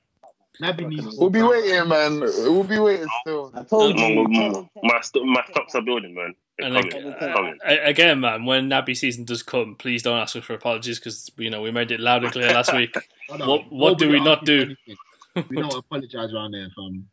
Naby 0.61 0.89
needs. 0.89 1.17
We'll 1.17 1.31
be 1.31 1.43
waiting, 1.43 1.89
man. 1.89 2.21
We'll 2.21 2.63
be 2.65 2.79
waiting 2.79 3.09
still. 3.23 3.51
I 3.55 3.63
told 3.63 3.97
My, 3.97 4.07
you. 4.09 4.29
my, 4.29 4.65
my, 4.83 5.01
st- 5.01 5.25
my 5.27 5.43
stocks 5.51 5.75
are 5.75 5.81
building, 5.83 6.15
man. 6.15 6.35
They're 6.59 6.67
And 6.77 6.91
coming. 6.91 7.07
like, 7.11 7.23
uh, 7.23 7.33
coming. 7.35 7.59
again, 7.65 8.21
man, 8.21 8.45
when 8.45 8.69
Naby 8.69 8.95
season 8.97 9.25
does 9.25 9.43
come, 9.43 9.77
please 9.77 10.03
don't 10.03 10.19
ask 10.19 10.37
us 10.37 10.45
for 10.45 10.53
apologies 10.55 10.99
because 10.99 11.31
you 11.39 11.49
know 11.49 11.63
we 11.63 11.71
made 11.71 11.91
it 11.91 12.01
loud 12.01 12.23
and 12.25 12.33
clear 12.33 12.53
last 12.53 12.73
week. 12.77 12.95
Hold 13.31 13.41
on. 13.43 13.49
what- 13.49 13.73
what 13.73 13.99
do 13.99 14.09
we 14.11 14.21
not 14.21 14.45
do? 14.45 14.63
anything. 14.63 15.49
We 15.49 15.57
don't 15.57 15.75
apologize 15.75 16.35
around 16.35 16.53
there, 16.53 16.69
fam. 16.77 17.09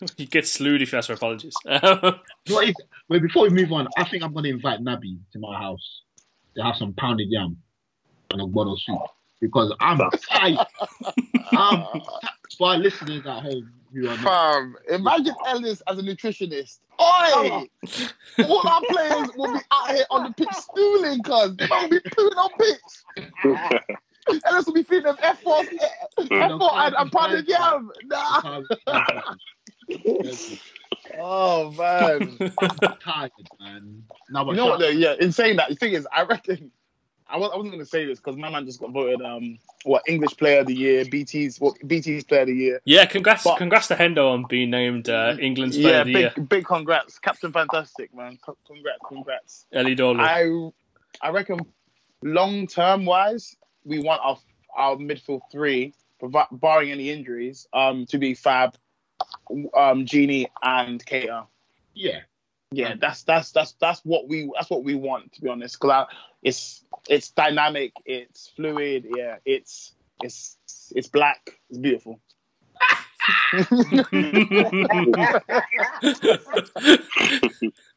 you 0.16 0.26
get 0.26 0.46
slewed 0.46 0.82
if 0.82 0.92
you 0.92 0.98
ask 0.98 1.08
for 1.08 1.14
apologies. 1.14 1.54
What 2.48 2.68
is, 2.68 2.74
wait, 3.08 3.22
before 3.22 3.42
we 3.44 3.50
move 3.50 3.72
on, 3.72 3.86
I 3.96 4.04
think 4.04 4.22
I'm 4.22 4.32
going 4.32 4.44
to 4.44 4.50
invite 4.50 4.80
Naby 4.80 5.18
to 5.32 5.38
my 5.38 5.58
house 5.58 6.02
to 6.56 6.62
have 6.62 6.76
some 6.76 6.92
pounded 6.94 7.28
yam 7.30 7.56
and 8.30 8.40
a 8.40 8.46
bottle 8.46 8.74
of 8.74 8.80
soup. 8.82 8.98
because 9.40 9.72
I'm 9.80 9.98
tight. 10.28 10.58
I'm 11.52 11.84
for 12.58 12.68
our 12.70 12.78
listeners 12.78 13.24
at 13.26 13.42
home 13.42 13.72
who 13.92 14.08
are 14.08 14.16
not. 14.18 14.22
Fam, 14.22 14.76
imagine 14.90 15.34
Ellis 15.46 15.82
as 15.86 15.98
a 15.98 16.02
nutritionist. 16.02 16.78
Oi! 17.00 17.66
All 18.44 18.68
our 18.68 18.80
players 18.90 19.28
will 19.36 19.52
be 19.54 19.60
out 19.70 19.90
here 19.90 20.04
on 20.10 20.24
the 20.24 20.32
pitch 20.36 20.54
stooling, 20.54 21.22
cuz. 21.22 21.56
They 21.56 21.66
will 21.66 21.88
be 21.88 22.00
pooing 22.00 22.36
on 22.36 22.50
pitch. 22.58 24.40
Ellis 24.46 24.66
will 24.66 24.74
be 24.74 24.82
feeding 24.82 25.04
them 25.04 25.16
F4, 25.16 25.64
F4 26.18 26.72
and, 26.86 26.94
and 26.96 27.12
pounded 27.12 27.48
yam. 27.48 27.90
Nah. 28.04 28.60
Oh, 31.18 31.70
man. 31.72 32.36
I'm 32.60 32.78
tired, 33.04 33.30
man. 33.60 34.04
No, 34.30 34.44
but 34.44 34.52
You 34.52 34.56
know 34.58 34.66
what, 34.66 34.80
though? 34.80 34.88
Yeah, 34.88 35.14
in 35.20 35.32
saying 35.32 35.56
that, 35.56 35.68
the 35.70 35.74
thing 35.76 35.92
is, 35.92 36.06
I 36.14 36.22
reckon. 36.24 36.70
I, 37.32 37.36
was, 37.36 37.50
I 37.52 37.56
wasn't 37.56 37.74
going 37.74 37.84
to 37.84 37.88
say 37.88 38.06
this 38.06 38.18
because 38.18 38.36
my 38.36 38.50
man 38.50 38.66
just 38.66 38.80
got 38.80 38.90
voted 38.90 39.22
um 39.22 39.56
what 39.84 40.02
English 40.08 40.36
Player 40.36 40.60
of 40.62 40.66
the 40.66 40.74
Year, 40.74 41.04
BT's 41.04 41.60
what 41.60 41.74
BT's 41.86 42.24
Player 42.24 42.40
of 42.40 42.48
the 42.48 42.54
Year. 42.54 42.80
Yeah, 42.84 43.04
congrats, 43.06 43.44
But- 43.44 43.56
congrats 43.56 43.86
to 43.88 43.94
Hendo 43.94 44.32
on 44.32 44.46
being 44.48 44.70
named 44.70 45.08
uh, 45.08 45.36
England's 45.40 45.76
Player 45.76 45.92
Yeah, 45.92 46.00
of 46.00 46.06
the 46.08 46.12
big 46.12 46.22
Year. 46.36 46.44
big 46.44 46.64
congrats, 46.64 47.20
Captain 47.20 47.52
Fantastic, 47.52 48.12
man. 48.14 48.36
Congrats, 48.66 48.98
congrats. 49.06 49.66
Ellie 49.72 49.94
Dolan. 49.94 50.18
I 50.20 50.70
I 51.22 51.30
reckon 51.30 51.60
long 52.24 52.66
term 52.66 53.04
wise, 53.04 53.54
we 53.84 54.00
want 54.00 54.20
our 54.24 54.36
our 54.76 54.96
midfield 54.96 55.42
three, 55.52 55.94
provi- 56.18 56.48
barring 56.50 56.90
any 56.90 57.10
injuries, 57.10 57.68
um, 57.72 58.06
to 58.06 58.18
be 58.18 58.34
Fab, 58.34 58.74
um, 59.50 60.04
Gini, 60.04 60.46
and 60.62 61.04
Keita. 61.04 61.46
yeah. 61.94 62.20
Yeah, 62.72 62.94
that's 63.00 63.24
that's 63.24 63.50
that's 63.50 63.72
that's 63.80 64.00
what 64.04 64.28
we 64.28 64.48
that's 64.54 64.70
what 64.70 64.84
we 64.84 64.94
want 64.94 65.32
to 65.32 65.40
be 65.40 65.48
honest. 65.48 65.80
Because 65.80 66.06
it's 66.40 66.84
it's 67.08 67.30
dynamic, 67.30 67.92
it's 68.04 68.52
fluid. 68.54 69.06
Yeah, 69.16 69.38
it's 69.44 69.94
it's 70.22 70.56
it's 70.94 71.08
black. 71.08 71.58
It's 71.68 71.78
beautiful. 71.78 72.20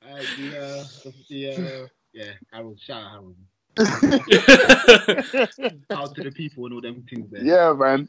Uh, 0.06 0.20
the, 0.38 0.50
uh, 0.60 1.12
the, 1.30 1.50
uh, 1.50 1.88
yeah, 2.14 2.32
Harold, 2.52 2.80
shout 2.80 3.04
out 3.04 3.12
Harold. 3.12 3.36
Out 5.90 6.16
to 6.16 6.24
the 6.24 6.32
people 6.32 6.66
and 6.66 6.76
all 6.76 6.82
them 6.82 7.04
things 7.10 7.32
there. 7.32 7.44
Yeah, 7.44 7.74
man. 7.74 8.08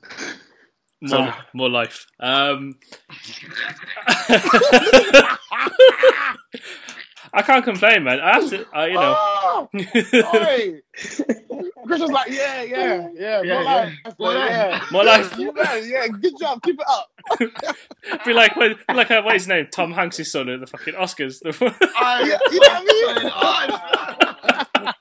More, 1.03 1.35
more 1.53 1.69
life. 1.71 2.07
Um, 2.21 2.75
I 7.33 7.43
can't 7.43 7.65
complain, 7.65 8.05
man. 8.05 8.21
I 8.21 8.35
have 8.35 8.49
to, 8.51 8.65
I, 8.73 8.87
you 8.87 8.95
know. 8.95 9.17
Oh. 9.55 9.69
Chris 11.87 12.01
was 12.01 12.11
like, 12.11 12.31
yeah, 12.31 12.63
yeah, 12.63 13.09
yeah, 13.15 13.43
Yeah, 13.43 13.55
more 13.55 13.63
yeah. 13.63 13.63
life, 13.65 14.15
More 14.19 14.35
life. 14.35 14.51
yeah. 14.51 14.87
More 14.93 15.05
life. 15.05 15.39
You 15.39 15.53
yeah, 15.57 16.07
good 16.09 16.33
job, 16.39 16.63
keep 16.63 16.79
it 16.81 16.87
up. 16.89 17.11
Be 18.25 18.33
like, 18.33 18.55
be 18.55 18.75
like, 18.95 19.11
uh, 19.11 19.23
what 19.23 19.35
is 19.37 19.43
his 19.43 19.49
name? 19.49 19.67
Tom 19.73 19.93
Hanks' 19.93 20.31
son 20.31 20.49
at 20.49 20.61
the 20.61 20.67
fucking 20.67 20.95
Oscars. 20.95 21.41
I, 21.97 22.23
Yeah, 22.23 22.39
you 22.51 22.61
know 22.61 22.69
what 22.81 23.71
I 24.77 24.85
mean? 24.85 24.95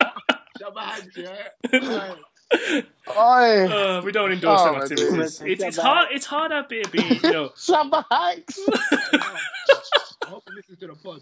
Shabba 0.60 0.82
Hanks, 0.82 1.18
yeah. 1.18 2.82
Oi, 3.09 3.67
Uh, 3.67 4.01
we 4.03 4.11
don't 4.11 4.31
endorse 4.31 4.61
Oh, 4.61 4.65
them 4.65 4.75
my 4.75 4.81
activities. 4.84 5.41
It's, 5.41 5.61
it's 5.63 5.77
hard. 5.77 6.07
It's 6.11 6.25
hard 6.25 6.51
out 6.51 6.69
being, 6.69 6.85
being, 6.91 7.19
you 7.23 7.31
know, 7.31 7.49
Shabba 7.55 8.05
Hanks. 8.09 8.57
I 8.69 10.25
hope 10.27 10.43
you 10.49 10.55
listen 10.55 10.75
to 10.77 10.88
the 10.88 10.95
pod. 10.95 11.21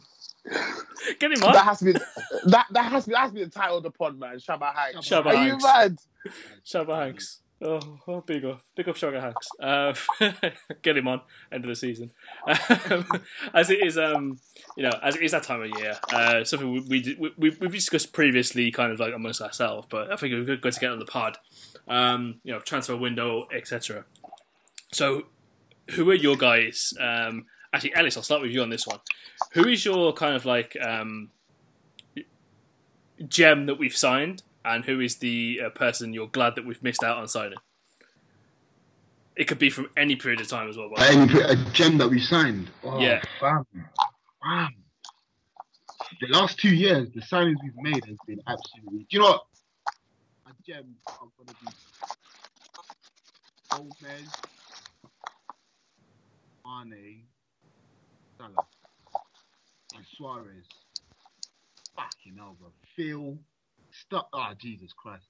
get 1.19 1.31
him 1.31 1.39
That 1.39 1.55
on. 1.55 1.65
has 1.65 1.79
to 1.79 1.85
be 1.85 1.93
that 1.93 2.65
that 2.71 2.91
has 2.91 3.03
to 3.05 3.09
be 3.09 3.13
that 3.13 3.19
has 3.21 3.29
to 3.31 3.35
be 3.35 3.43
the 3.43 3.49
title 3.49 3.77
of 3.77 3.83
the 3.83 3.91
pod, 3.91 4.19
man. 4.19 4.35
Shabba 4.37 4.73
Hanks. 4.75 5.07
Shabba 5.07 5.25
Are 5.27 5.47
you 5.47 5.57
mad? 5.57 5.97
Shabba 6.65 6.95
Hanks. 7.03 7.39
Oh, 7.63 7.79
oh, 8.07 8.21
big 8.21 8.43
up, 8.43 8.59
big 8.75 8.89
up, 8.89 8.95
Shabba 8.95 9.21
Hanks. 9.21 9.47
Uh, 9.59 9.93
get 10.81 10.97
him 10.97 11.07
on 11.07 11.21
end 11.51 11.63
of 11.63 11.69
the 11.69 11.75
season. 11.75 12.09
Um, 12.47 13.05
as 13.53 13.69
it 13.69 13.83
is, 13.85 13.99
um, 13.99 14.39
you 14.75 14.81
know, 14.81 14.97
as 15.03 15.15
it 15.15 15.21
is 15.21 15.31
that 15.31 15.43
time 15.43 15.61
of 15.61 15.69
year, 15.79 15.95
uh, 16.11 16.43
something 16.43 16.71
we, 16.71 16.79
we, 16.79 17.15
we 17.19 17.31
we 17.37 17.49
we've 17.59 17.71
discussed 17.71 18.13
previously, 18.13 18.71
kind 18.71 18.91
of 18.91 18.99
like 18.99 19.13
amongst 19.13 19.41
ourselves, 19.41 19.85
but 19.91 20.11
I 20.11 20.15
think 20.15 20.33
we're 20.33 20.55
good 20.57 20.73
to 20.73 20.79
get 20.79 20.91
on 20.91 20.97
the 20.97 21.05
pod. 21.05 21.37
Um, 21.87 22.39
you 22.43 22.53
know, 22.53 22.59
transfer 22.59 22.95
window, 22.95 23.47
etc. 23.53 24.05
So, 24.91 25.23
who 25.91 26.09
are 26.09 26.15
your 26.15 26.35
guys? 26.37 26.93
Um, 26.99 27.45
actually, 27.73 27.95
Ellis, 27.95 28.15
I'll 28.17 28.23
start 28.23 28.41
with 28.41 28.51
you 28.51 28.61
on 28.61 28.69
this 28.69 28.85
one. 28.87 28.99
Who 29.53 29.67
is 29.67 29.83
your 29.83 30.13
kind 30.13 30.35
of 30.35 30.45
like 30.45 30.77
um, 30.81 31.29
gem 33.27 33.65
that 33.65 33.77
we've 33.77 33.95
signed, 33.95 34.43
and 34.63 34.85
who 34.85 34.99
is 34.99 35.17
the 35.17 35.61
uh, 35.65 35.69
person 35.69 36.13
you're 36.13 36.27
glad 36.27 36.55
that 36.55 36.65
we've 36.65 36.81
missed 36.83 37.03
out 37.03 37.17
on 37.17 37.27
signing? 37.27 37.57
It 39.35 39.45
could 39.45 39.59
be 39.59 39.69
from 39.69 39.89
any 39.97 40.15
period 40.15 40.41
of 40.41 40.47
time 40.47 40.69
as 40.69 40.77
well. 40.77 40.89
by 40.93 41.01
way. 41.01 41.07
Any, 41.21 41.39
a 41.41 41.55
gem 41.71 41.97
that 41.97 42.09
we 42.09 42.19
signed. 42.19 42.69
Oh, 42.83 42.99
Yeah. 42.99 43.21
Fam. 43.39 43.65
Fam. 44.43 44.69
The 46.19 46.27
last 46.27 46.59
two 46.59 46.75
years, 46.75 47.07
the 47.15 47.21
signings 47.21 47.55
we've 47.63 47.75
made 47.77 48.05
has 48.05 48.17
been 48.27 48.41
absolutely. 48.47 48.99
Do 48.99 49.05
you 49.09 49.19
know 49.19 49.25
what? 49.31 49.41
A 50.61 50.71
gem 50.71 50.95
are 51.07 51.27
going 51.37 51.47
to 51.47 51.55
be 51.63 51.71
Gomez, 53.69 54.29
Mane, 56.65 57.23
Salah, 58.37 58.65
and 59.95 60.05
Suarez. 60.15 60.65
Fucking 61.95 62.37
hell, 62.37 62.57
bro. 62.59 62.69
Phil. 62.95 63.37
Stuck. 63.91 64.27
Ah, 64.33 64.53
Jesus 64.59 64.93
Christ. 64.93 65.25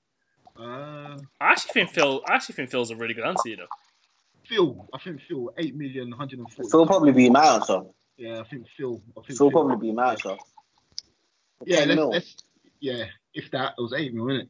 Uh, 0.60 1.18
I 1.40 1.52
actually 1.52 1.72
think 1.74 1.90
Phil. 1.92 2.22
I 2.28 2.36
actually 2.36 2.56
think 2.56 2.70
Phil's 2.70 2.92
a 2.92 2.96
really 2.96 3.14
good 3.14 3.26
answer. 3.26 3.50
You 3.50 3.58
know, 3.58 3.68
Phil. 4.48 4.88
I 4.94 4.98
think 5.00 5.22
Phil. 5.28 5.52
Eight 5.58 5.76
million, 5.76 6.10
140. 6.10 6.70
Phil 6.70 6.86
probably 6.86 7.12
be 7.12 7.30
my 7.30 7.46
answer. 7.56 7.82
Yeah, 8.18 8.40
I 8.40 8.44
think 8.44 8.66
Phil. 8.78 9.02
I 9.18 9.22
think 9.26 9.38
Phil 9.38 9.52
probably 9.52 9.78
be 9.78 9.94
my 9.94 10.12
answer. 10.12 10.36
Yeah, 11.66 11.86
10 11.86 11.88
let's, 11.90 12.02
let's 12.02 12.36
yeah. 12.80 13.06
If 13.34 13.50
that 13.52 13.76
it 13.78 13.82
was 13.82 13.94
eight 13.94 14.14
million, 14.14 14.28
mil, 14.28 14.42
it? 14.42 14.50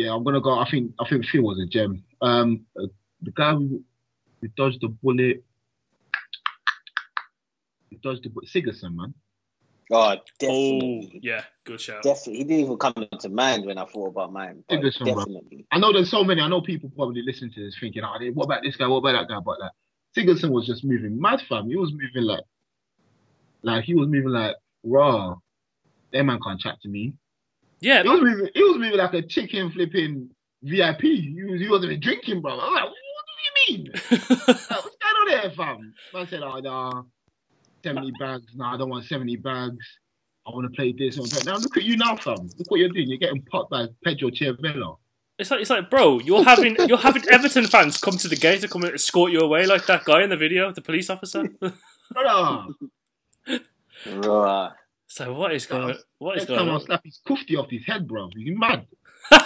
Yeah, 0.00 0.14
I'm 0.14 0.24
gonna 0.24 0.40
go. 0.40 0.58
I 0.58 0.66
think 0.70 0.94
I 0.98 1.06
think 1.06 1.26
Phil 1.26 1.42
was 1.42 1.58
a 1.58 1.66
gem. 1.66 2.02
Um, 2.22 2.64
the 2.74 3.30
guy 3.34 3.52
who, 3.52 3.84
who 4.40 4.48
dodged 4.56 4.80
the 4.80 4.88
bullet, 4.88 5.44
who 7.90 7.96
dodged 7.98 8.24
the 8.24 8.30
bullet, 8.30 8.48
Sigurdsson, 8.48 8.94
man. 8.94 9.12
Oh, 9.92 10.16
oh 10.44 11.02
yeah, 11.20 11.44
good 11.64 11.82
shout. 11.82 12.02
Definitely. 12.02 12.38
He 12.38 12.44
didn't 12.44 12.64
even 12.64 12.78
come 12.78 12.94
into 13.12 13.28
mind 13.28 13.66
when 13.66 13.76
I 13.76 13.84
thought 13.84 14.06
about 14.06 14.32
mine. 14.32 14.64
but 14.70 14.80
Listen, 14.80 15.04
bro. 15.04 15.16
definitely. 15.16 15.66
I 15.70 15.78
know 15.78 15.92
there's 15.92 16.10
so 16.10 16.24
many. 16.24 16.40
I 16.40 16.48
know 16.48 16.62
people 16.62 16.90
probably 16.96 17.20
listening 17.20 17.52
to 17.52 17.62
this 17.62 17.76
thinking, 17.78 18.02
"Oh, 18.02 18.16
what 18.32 18.44
about 18.44 18.62
this 18.62 18.76
guy? 18.76 18.86
What 18.86 18.98
about 19.04 19.12
that 19.12 19.28
guy?" 19.28 19.40
But 19.44 19.60
like, 19.60 19.72
Sigurdsson 20.16 20.48
was 20.50 20.66
just 20.66 20.82
moving 20.82 21.20
mad, 21.20 21.42
fam. 21.46 21.68
He 21.68 21.76
was 21.76 21.92
moving 21.92 22.22
like, 22.22 22.44
like 23.60 23.84
he 23.84 23.94
was 23.94 24.08
moving 24.08 24.30
like 24.30 24.56
raw. 24.82 25.34
That 26.14 26.22
man 26.22 26.40
can't 26.42 26.58
chat 26.58 26.80
to 26.80 26.88
me. 26.88 27.12
Yeah, 27.80 28.02
He 28.02 28.08
was 28.08 28.20
moving. 28.20 28.48
He 28.54 28.62
was 28.62 28.76
moving 28.78 28.98
like 28.98 29.14
a 29.14 29.22
chicken 29.22 29.70
flipping 29.72 30.30
VIP. 30.62 31.00
He, 31.02 31.44
was, 31.48 31.60
he 31.60 31.68
wasn't 31.68 31.92
even 31.92 32.00
drinking, 32.00 32.40
bro. 32.42 32.52
I 32.52 32.56
was 32.56 32.74
like, 32.74 32.84
what 32.84 32.94
do 33.26 33.72
you 33.72 33.78
mean? 33.78 33.92
Like, 34.20 34.48
what's 34.48 34.68
going 34.68 35.16
on 35.16 35.28
there, 35.28 35.50
fam? 35.52 35.94
Man 36.14 36.26
said, 36.28 36.42
oh, 36.42 36.58
nah, 36.60 37.02
70 37.84 38.12
bags. 38.20 38.44
Nah, 38.54 38.74
I 38.74 38.76
don't 38.76 38.90
want 38.90 39.04
70 39.06 39.36
bags. 39.36 39.86
I 40.46 40.50
want 40.50 40.70
to 40.70 40.76
play 40.76 40.92
this. 40.92 41.16
I 41.16 41.20
wanna 41.20 41.30
play- 41.32 41.42
Now 41.52 41.56
look 41.58 41.76
at 41.76 41.82
you 41.84 41.96
now, 41.96 42.16
fam. 42.16 42.36
Look 42.58 42.70
what 42.70 42.80
you're 42.80 42.88
doing. 42.90 43.08
You're 43.08 43.18
getting 43.18 43.42
popped 43.42 43.70
by 43.70 43.86
Pedro 44.04 44.28
Chirivella. 44.30 44.96
it's 45.38 45.50
like 45.50 45.60
it's 45.60 45.70
like, 45.70 45.88
bro, 45.90 46.18
you're 46.20 46.44
having 46.44 46.76
you're 46.88 46.98
having 46.98 47.22
Everton 47.30 47.66
fans 47.66 47.96
come 47.98 48.16
to 48.18 48.28
the 48.28 48.36
gate 48.36 48.60
to 48.62 48.68
come 48.68 48.82
and 48.82 48.94
escort 48.94 49.32
you 49.32 49.40
away 49.40 49.64
like 49.66 49.86
that 49.86 50.04
guy 50.04 50.22
in 50.22 50.30
the 50.30 50.36
video, 50.36 50.72
the 50.72 50.80
police 50.82 51.08
officer. 51.10 51.44
Brother, 52.12 52.74
Right. 54.06 54.70
So 55.10 55.32
what 55.32 55.52
is 55.52 55.66
going? 55.66 55.96
What 56.18 56.36
is 56.36 56.42
next 56.42 56.48
going 56.48 56.58
time 56.60 56.68
I'll 56.68 56.74
on? 56.76 56.80
slap 56.82 57.04
his 57.04 57.20
kufti 57.28 57.56
off 57.58 57.68
his 57.68 57.84
head, 57.84 58.06
bro. 58.06 58.30
You 58.36 58.56
mad? 58.56 58.86
I 59.32 59.42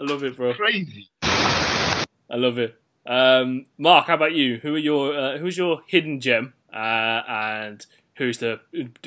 love 0.00 0.24
it, 0.24 0.36
bro. 0.36 0.52
Crazy. 0.52 1.08
I 1.22 2.04
love 2.30 2.58
it. 2.58 2.74
Um, 3.06 3.66
Mark, 3.78 4.08
how 4.08 4.14
about 4.14 4.32
you? 4.34 4.58
Who 4.58 4.74
are 4.74 4.78
your 4.78 5.16
uh, 5.16 5.38
who's 5.38 5.56
your 5.56 5.82
hidden 5.86 6.20
gem, 6.20 6.54
uh, 6.74 7.22
and 7.28 7.86
who's 8.16 8.38
the 8.38 8.58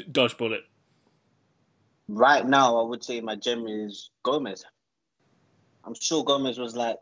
dodge 0.09 0.37
bullet? 0.37 0.61
Right 2.07 2.47
now, 2.47 2.79
I 2.79 2.87
would 2.87 3.03
say 3.03 3.19
my 3.19 3.35
gem 3.35 3.67
is 3.67 4.09
Gomez. 4.23 4.65
I'm 5.83 5.95
sure 5.99 6.23
Gomez 6.23 6.57
was 6.57 6.77
like 6.77 6.99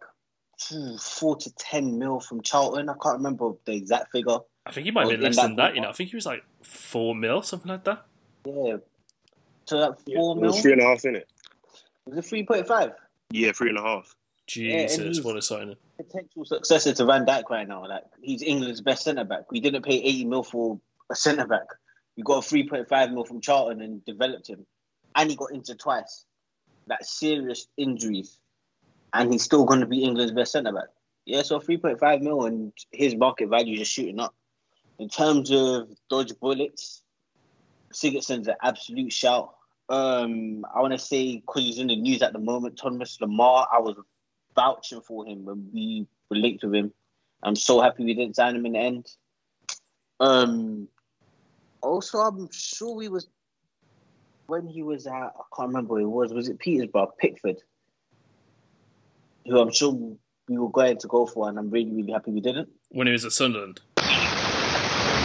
four 1.00 1.36
to 1.36 1.54
ten 1.56 2.00
mil 2.00 2.20
from 2.20 2.42
Charlton. 2.42 2.90
I 2.90 2.94
can't 3.00 3.18
remember 3.18 3.52
the 3.66 3.74
exact 3.74 4.12
figure. 4.12 4.40
I 4.68 4.72
think 4.72 4.86
he 4.86 4.92
might 4.92 5.02
have 5.02 5.12
been 5.12 5.22
less 5.22 5.36
that 5.38 5.48
than 5.48 5.56
that. 5.58 5.76
You 5.76 5.82
know, 5.82 5.90
I 5.90 5.94
think 5.94 6.10
he 6.10 6.16
was 6.16 6.26
like 6.26 6.44
four 6.62 7.16
mil, 7.16 7.42
something 7.42 7.70
like 7.70 7.84
that. 7.86 8.06
Yeah. 8.46 8.78
So 9.66 9.80
that 9.80 10.02
four 10.02 10.38
It 10.38 10.42
mil 10.42 10.52
was 10.52 10.62
three 10.62 10.74
and 10.74 10.82
a 10.82 10.86
half, 10.86 11.02
innit? 11.04 11.24
was 12.06 12.18
it 12.18 12.26
three 12.26 12.46
point 12.46 12.70
and 12.70 12.94
Yeah, 13.32 13.52
three 13.52 13.70
and 13.70 13.78
a 13.78 13.82
half. 13.82 14.16
Jesus, 14.46 14.98
he's- 14.98 15.22
what 15.22 15.36
a 15.36 15.42
signing! 15.42 15.76
Potential 15.98 16.46
successor 16.46 16.94
to 16.94 17.06
Van 17.06 17.26
Dijk 17.26 17.50
right 17.50 17.68
now. 17.68 17.86
Like 17.88 18.04
he's 18.22 18.42
England's 18.44 18.82
best 18.82 19.04
centre 19.04 19.24
back. 19.26 19.52
We 19.52 19.60
didn't 19.60 19.84
pay 19.84 19.96
eighty 19.96 20.26
mil 20.26 20.44
for 20.44 20.80
a 21.10 21.16
centre 21.16 21.48
back. 21.48 21.66
We 22.16 22.24
got 22.24 22.38
a 22.38 22.42
three 22.48 22.68
point 22.70 22.88
five 22.88 23.12
mil 23.12 23.26
from 23.26 23.42
Charlton 23.42 23.82
and 23.82 24.06
developed 24.06 24.48
him, 24.48 24.66
and 25.16 25.30
he 25.30 25.36
got 25.36 25.52
injured 25.54 25.80
twice. 25.80 26.26
that 26.88 27.06
serious 27.06 27.68
injuries, 27.76 28.40
and 29.14 29.34
he's 29.34 29.44
still 29.44 29.66
going 29.66 29.82
to 29.82 29.86
be 29.86 30.04
England's 30.04 30.32
best 30.32 30.54
centre 30.54 30.72
back. 30.72 30.88
Yeah, 31.26 31.42
so 31.42 31.60
3.5 31.60 32.22
mil 32.22 32.46
and 32.46 32.72
his 32.94 33.14
market 33.14 33.50
value 33.50 33.74
is 33.74 33.80
just 33.80 33.92
shooting 33.92 34.22
up. 34.22 34.34
In 35.00 35.10
terms 35.10 35.52
of 35.52 35.90
dodge 36.10 36.34
bullets, 36.40 37.04
Sigurdsson's 37.94 38.48
an 38.48 38.56
absolute 38.62 39.14
shout. 39.14 39.54
Um, 39.90 40.66
I 40.74 40.82
want 40.82 40.94
to 40.94 41.00
say 41.00 41.38
because 41.38 41.64
he's 41.64 41.80
in 41.80 41.88
the 41.88 41.96
news 41.96 42.22
at 42.22 42.34
the 42.34 42.40
moment, 42.40 42.78
Thomas 42.78 43.18
Lemar. 43.22 43.68
I 43.72 43.80
was 43.80 43.96
vouching 44.56 45.02
for 45.02 45.26
him 45.26 45.46
when 45.46 45.70
we 45.74 46.08
were 46.30 46.38
linked 46.38 46.64
with 46.64 46.76
him. 46.76 46.94
I'm 47.44 47.56
so 47.56 47.80
happy 47.80 48.04
we 48.04 48.14
didn't 48.14 48.36
sign 48.36 48.56
him 48.56 48.66
in 48.66 48.74
the 48.74 48.80
end. 48.80 49.08
Um, 50.20 50.88
also, 51.82 52.18
I'm 52.18 52.50
sure 52.52 53.02
he 53.02 53.08
was 53.08 53.28
when 54.48 54.68
he 54.68 54.84
was 54.84 55.08
at. 55.08 55.14
I 55.14 55.44
can't 55.56 55.70
remember 55.70 55.96
who 55.96 56.02
it 56.02 56.10
was. 56.10 56.34
Was 56.34 56.50
it 56.50 56.60
Petersburg, 56.60 57.10
Pickford? 57.20 57.58
Who 59.46 59.60
I'm 59.60 59.72
sure 59.72 59.92
we 60.50 60.58
were 60.58 60.70
going 60.70 60.98
to 60.98 61.08
go 61.08 61.26
for, 61.26 61.48
and 61.48 61.58
I'm 61.58 61.70
really, 61.70 61.94
really 61.94 62.12
happy 62.12 62.32
we 62.32 62.42
didn't. 62.42 62.70
When 62.90 63.08
he 63.08 63.14
was 63.14 63.26
at 63.26 63.32
Sunderland, 63.32 63.82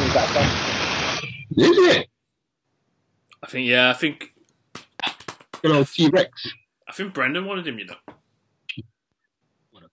Who's 0.02 0.14
that 0.14 1.22
Is 1.56 1.96
it? 1.96 2.08
I 3.40 3.46
think. 3.46 3.68
Yeah, 3.68 3.90
I 3.90 3.92
think. 3.92 4.34
Good 5.62 5.70
old 5.70 5.86
T 5.86 6.08
Rex. 6.08 6.48
I 6.88 6.92
think 6.92 7.14
Brendan 7.14 7.46
wanted 7.46 7.68
him. 7.68 7.78
You 7.78 7.86
know. 7.86 7.94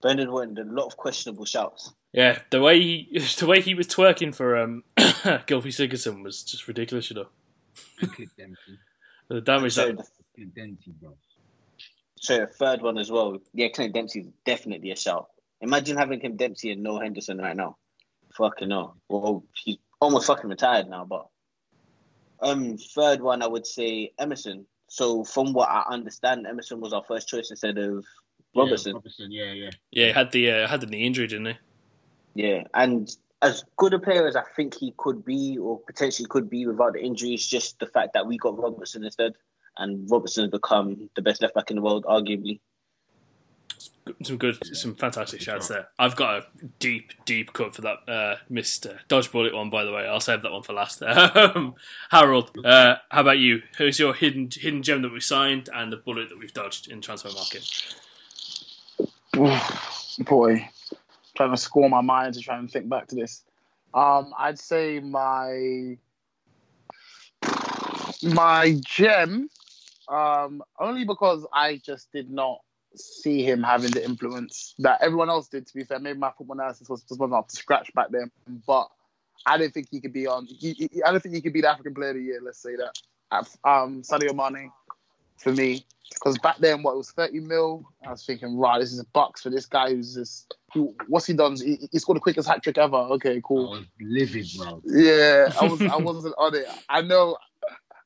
Brendan 0.02 0.32
wanted 0.32 0.58
a 0.66 0.72
lot 0.72 0.88
of 0.88 0.98
questionable 0.98 1.46
shouts. 1.46 1.94
Yeah, 2.12 2.40
the 2.50 2.60
way 2.60 2.80
he 2.80 3.20
the 3.38 3.46
way 3.46 3.62
he 3.62 3.76
was 3.76 3.88
twerking 3.88 4.34
for 4.34 4.58
um 4.58 4.84
Gylfi 4.98 5.68
Sigurdsson 5.68 6.24
was 6.24 6.42
just 6.42 6.68
ridiculous. 6.68 7.12
You 7.12 7.18
know, 7.18 8.08
the 9.28 9.42
damage 9.42 9.76
that 9.76 9.96
the, 9.96 10.04
Clint 10.34 10.56
Dempsey, 10.56 10.94
bro. 11.00 11.16
so 12.16 12.40
the 12.40 12.48
third 12.48 12.82
one 12.82 12.98
as 12.98 13.12
well. 13.12 13.38
Yeah, 13.54 13.68
Clint 13.68 13.94
Dempsey's 13.94 14.26
definitely 14.44 14.90
a 14.90 14.96
shout. 14.96 15.28
Imagine 15.62 15.98
having 15.98 16.20
Clint 16.20 16.38
Dempsey 16.38 16.72
and 16.72 16.82
Noah 16.82 17.04
Henderson 17.04 17.38
right 17.38 17.56
now. 17.56 17.78
Fucking 18.34 18.70
no. 18.70 18.96
Well, 19.08 19.44
he's 19.54 19.78
almost 20.02 20.28
fucking 20.28 20.50
retired 20.50 20.90
now, 20.90 21.06
but 21.06 21.28
um, 22.42 22.78
third 22.78 23.22
one 23.22 23.42
I 23.42 23.48
would 23.48 23.68
say 23.68 24.12
Emerson. 24.18 24.66
So 24.88 25.24
from 25.24 25.54
what 25.54 25.70
I 25.70 25.84
understand, 25.92 26.48
Emerson 26.48 26.80
was 26.80 26.94
our 26.94 27.04
first 27.08 27.28
choice 27.28 27.52
instead 27.52 27.78
of 27.78 28.04
Robertson. 28.56 28.92
Yeah, 28.92 28.96
Robertson, 28.96 29.32
yeah, 29.32 29.52
yeah. 29.52 29.70
yeah 29.92 30.06
he 30.08 30.12
had 30.12 30.32
the 30.32 30.52
uh, 30.52 30.68
had 30.68 30.82
the 30.82 30.88
knee 30.88 31.06
injury, 31.06 31.28
didn't 31.28 31.46
he? 31.48 31.58
Yeah, 32.36 32.64
and 32.74 33.10
as 33.42 33.64
good 33.78 33.94
a 33.94 34.00
player 34.00 34.28
as 34.28 34.36
I 34.36 34.44
think 34.56 34.76
he 34.76 34.94
could 34.98 35.24
be, 35.24 35.58
or 35.58 35.80
potentially 35.80 36.28
could 36.30 36.50
be 36.50 36.66
without 36.66 36.94
the 36.94 37.02
injuries, 37.02 37.46
just 37.46 37.80
the 37.80 37.88
fact 37.88 38.14
that 38.14 38.28
we 38.28 38.38
got 38.38 38.58
Robertson 38.58 39.04
instead, 39.04 39.34
and 39.78 40.10
Robertson 40.10 40.44
has 40.44 40.52
become 40.52 41.10
the 41.16 41.22
best 41.22 41.42
left 41.42 41.56
back 41.56 41.70
in 41.70 41.78
the 41.78 41.82
world, 41.82 42.06
arguably. 42.06 42.60
Some 44.24 44.38
good, 44.38 44.76
some 44.76 44.96
fantastic 44.96 45.40
shots 45.40 45.68
there. 45.68 45.90
I've 46.00 46.16
got 46.16 46.38
a 46.38 46.46
deep, 46.80 47.14
deep 47.26 47.54
cut 47.54 47.76
for 47.76 47.82
that 47.82 48.10
uh, 48.10 48.36
missed 48.50 48.86
uh, 48.88 48.94
dodge 49.08 49.32
bullet 49.32 49.54
one. 49.54 49.70
By 49.70 49.84
the 49.84 49.92
way, 49.92 50.08
I'll 50.08 50.20
save 50.20 50.42
that 50.42 50.52
one 50.52 50.64
for 50.64 50.74
last. 50.74 51.02
Um, 51.10 51.76
Harold, 52.10 52.52
uh, 52.66 52.96
how 53.10 53.22
about 53.22 53.38
you? 53.38 53.62
Who's 53.78 54.00
your 54.00 54.14
hidden 54.14 54.50
hidden 54.52 54.82
gem 54.82 55.04
that 55.04 55.14
we 55.14 55.20
signed 55.20 55.70
and 55.74 55.92
the 55.92 55.98
bullet 55.98 56.30
that 56.30 56.40
we've 56.40 56.54
dodged 56.54 56.90
in 56.90 57.02
transfer 57.02 57.30
market? 57.30 57.96
Boy, 60.20 60.68
trying 61.36 61.52
to 61.52 61.58
score 61.58 61.90
my 61.90 62.02
mind 62.02 62.34
to 62.34 62.42
try 62.42 62.58
and 62.58 62.70
think 62.70 62.90
back 62.90 63.08
to 63.08 63.16
this. 63.16 63.44
Um, 63.94 64.34
I'd 64.38 64.60
say 64.60 65.00
my 65.00 65.98
my 68.24 68.80
gem, 68.86 69.50
um, 70.08 70.62
only 70.80 71.06
because 71.06 71.46
I 71.54 71.78
just 71.78 72.12
did 72.12 72.30
not 72.30 72.60
see 72.96 73.44
him 73.44 73.64
having 73.64 73.92
the 73.92 74.04
influence 74.04 74.74
that 74.80 75.02
everyone 75.02 75.30
else 75.30 75.48
did. 75.48 75.68
To 75.68 75.74
be 75.74 75.84
fair, 75.84 76.00
maybe 76.00 76.20
my 76.20 76.32
football 76.38 76.58
analysis 76.58 76.90
was 76.90 77.02
just 77.04 77.20
wasn't 77.20 77.38
up 77.40 77.48
to 77.50 77.56
scratch 77.56 77.94
back 77.94 78.08
then, 78.12 78.32
but 78.66 78.88
I 79.46 79.58
do 79.58 79.66
not 79.66 79.74
think 79.74 79.88
he 79.92 80.00
could 80.02 80.14
be 80.14 80.28
on. 80.28 80.46
He, 80.48 80.74
he- 80.74 81.04
I 81.04 81.12
don't 81.12 81.22
think 81.22 81.36
he 81.36 81.42
could 81.42 81.54
be 81.54 81.62
the 81.62 81.70
African 81.70 81.94
Player 81.94 82.10
of 82.10 82.16
the 82.16 82.24
Year. 82.24 82.40
Let's 82.44 82.62
say 82.62 82.76
that. 82.76 83.48
Um, 83.64 84.02
Sadio 84.02 84.34
Mane 84.36 84.72
for 85.38 85.52
me. 85.52 85.86
Because 86.12 86.40
back 86.40 86.58
then, 86.58 86.82
what 86.82 86.94
it 86.94 86.98
was 86.98 87.12
30 87.12 87.40
mil. 87.42 87.84
I 88.06 88.10
was 88.12 88.26
thinking, 88.26 88.58
right, 88.58 88.80
this 88.80 88.92
is 88.92 89.00
a 89.00 89.06
bucks 89.14 89.44
for 89.44 89.52
this 89.52 89.68
guy 89.68 89.92
who's 89.92 90.16
just, 90.16 90.56
who, 90.74 90.96
what's 91.08 91.28
he 91.28 91.34
done? 91.34 91.56
He, 91.56 91.88
he 91.92 92.00
scored 92.00 92.16
the 92.16 92.22
quickest 92.22 92.48
hat 92.50 92.64
trick 92.64 92.80
ever. 92.80 92.98
Okay, 92.98 93.40
cool 93.44 93.68
I 93.68 93.78
was 93.78 93.86
livid, 94.02 94.48
bro. 94.58 94.82
Yeah, 94.86 95.50
I 95.62 95.66
was, 95.66 95.80
I 95.82 95.98
wasn't 95.98 96.34
on 96.40 96.56
it. 96.56 96.66
I 96.90 97.02
know, 97.04 97.38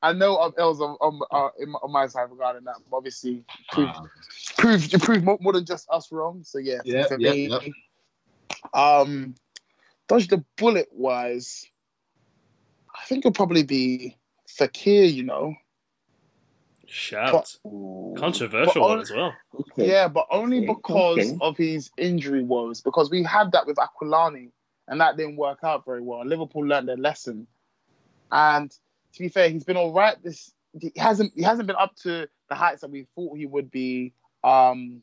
I 0.04 0.12
know 0.12 0.36
of 0.36 0.54
Els 0.58 0.82
on, 0.82 0.98
on, 1.00 1.22
uh, 1.32 1.50
in 1.58 1.70
my, 1.72 1.80
on 1.82 1.92
my 1.92 2.08
side 2.08 2.30
regarding 2.30 2.66
that. 2.66 2.76
But 2.92 2.98
obviously, 2.98 3.46
proved, 3.72 3.96
Um, 3.96 4.12
proved, 4.58 5.02
proved 5.02 5.24
more, 5.24 5.38
more 5.40 5.54
than 5.54 5.66
just 5.66 5.88
us 5.90 6.12
wrong. 6.12 6.44
So 6.44 6.60
yeah, 6.60 6.82
Yeah, 6.84 7.06
for 7.06 7.18
yeah, 7.18 7.32
me, 7.32 7.48
yeah. 7.48 7.60
um, 8.74 9.34
dodge 10.10 10.28
the 10.28 10.44
bullet 10.58 10.90
wise, 10.92 11.66
I 12.94 13.06
think 13.06 13.20
it'll 13.20 13.32
probably 13.32 13.64
be 13.64 14.18
Fekir. 14.60 15.12
You 15.12 15.24
know, 15.24 15.56
Shout, 16.86 17.58
Ooh. 17.66 18.14
controversial 18.18 18.82
But 18.82 18.90
one 18.90 19.00
as 19.00 19.10
well. 19.10 19.34
Okay. 19.58 19.88
Yeah, 19.88 20.10
but 20.10 20.28
only 20.30 20.58
Okay, 20.58 20.68
because 20.68 21.32
okay. 21.32 21.38
of 21.40 21.56
his 21.56 21.90
injury 21.98 22.44
woes. 22.44 22.82
Because 22.82 23.10
we 23.10 23.24
had 23.24 23.54
that 23.54 23.66
with 23.66 23.78
Aquilani, 23.78 24.52
and 24.90 25.00
that 25.00 25.16
didn't 25.16 25.38
work 25.38 25.60
out 25.64 25.86
very 25.86 26.02
well. 26.02 26.26
Liverpool 26.26 26.68
learned 26.68 26.90
their 26.90 26.98
lesson. 26.98 27.48
And 28.32 28.70
to 29.14 29.20
be 29.20 29.30
fair, 29.30 29.50
he's 29.50 29.64
been 29.64 29.78
all 29.78 29.92
right. 29.94 30.22
This 30.24 30.52
he 30.80 30.92
hasn't 30.98 31.34
he 31.36 31.44
hasn't 31.44 31.68
been 31.68 31.76
up 31.76 31.96
to 31.98 32.28
the 32.50 32.56
heights 32.56 32.82
that 32.82 32.90
we 32.90 33.08
thought 33.16 33.38
he 33.38 33.46
would 33.46 33.70
be. 33.72 34.14
Um, 34.44 35.02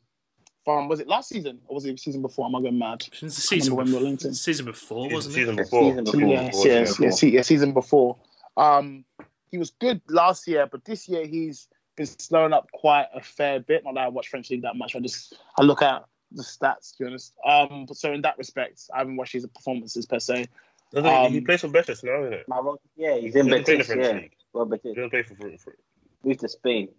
from 0.63 0.87
was 0.87 0.99
it 0.99 1.07
last 1.07 1.29
season 1.29 1.59
or 1.65 1.75
was 1.75 1.85
it 1.85 1.91
the 1.91 1.97
season 1.97 2.21
before? 2.21 2.45
Am 2.45 2.55
I 2.55 2.61
going 2.61 2.77
mad? 2.77 3.01
Since 3.13 3.35
the 3.35 3.41
season 3.41 3.75
when 3.75 3.87
we 3.87 3.93
were 3.93 3.97
before, 3.99 4.09
linked 4.09 4.25
in. 4.25 4.33
season 4.33 4.65
before, 4.65 5.09
wasn't 5.09 5.33
it? 5.33 5.39
season 5.39 5.55
The 5.55 5.63
before. 5.63 5.89
season 5.89 6.03
before. 6.03 6.21
yes, 6.21 6.51
before, 6.51 6.67
yes, 6.67 6.99
yeah. 6.99 7.05
yes, 7.07 7.23
yeah, 7.23 7.41
season 7.41 7.73
before. 7.73 8.17
Um, 8.57 9.05
he 9.49 9.57
was 9.57 9.71
good 9.71 10.01
last 10.07 10.47
year, 10.47 10.67
but 10.67 10.85
this 10.85 11.09
year 11.09 11.25
he's 11.25 11.67
been 11.97 12.05
slowing 12.05 12.53
up 12.53 12.69
quite 12.71 13.07
a 13.13 13.21
fair 13.21 13.59
bit. 13.59 13.83
Not 13.83 13.95
that 13.95 14.01
I 14.01 14.07
watch 14.09 14.27
French 14.29 14.49
league 14.51 14.61
that 14.61 14.75
much. 14.75 14.95
I 14.95 14.99
just 14.99 15.33
I 15.57 15.63
look 15.63 15.81
at 15.81 16.05
the 16.31 16.43
stats 16.43 16.95
to 16.97 17.03
be 17.03 17.07
honest. 17.07 17.33
Um, 17.45 17.85
but 17.87 17.97
so 17.97 18.13
in 18.13 18.21
that 18.21 18.37
respect, 18.37 18.83
I 18.93 18.99
haven't 18.99 19.15
watched 19.15 19.33
his 19.33 19.45
performances 19.47 20.05
per 20.05 20.19
se. 20.19 20.47
Doesn't 20.93 21.09
he- 21.09 21.29
he 21.31 21.37
Um, 21.39 21.43
plays 21.45 21.61
for 21.61 21.67
Betis 21.69 22.03
now, 22.03 22.21
isn't 22.21 22.33
it? 22.33 22.47
My 22.47 22.59
Rob- 22.59 22.79
yeah, 22.95 23.15
he's 23.15 23.35
in 23.35 23.45
He 23.45 23.51
doesn't 23.51 23.65
play 23.65 23.73
in 23.73 23.79
Betis. 23.79 23.95
Yeah, 23.95 24.11
league. 24.21 24.35
well, 24.53 24.65
Betis. 24.65 24.83
He 24.83 24.93
doesn't 24.95 25.09
play 25.09 25.23
for, 25.23 25.35
for, 25.35 25.57
for 25.57 25.75
Moved 26.23 26.39
to 26.41 26.49
Spain. 26.49 26.89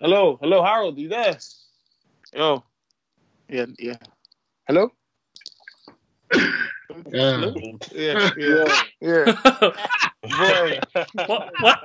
Hello, 0.00 0.36
hello, 0.40 0.62
Harold, 0.64 0.98
you 0.98 1.08
there? 1.08 1.38
Yo, 2.34 2.64
yeah, 3.48 3.66
yeah. 3.78 3.94
Hello. 4.66 4.90
Yeah. 7.12 7.50
Yeah, 7.92 8.30
yeah, 8.36 8.82
yeah. 9.00 9.24
Boy, 10.22 10.80
what? 11.60 11.60
What? 11.60 11.78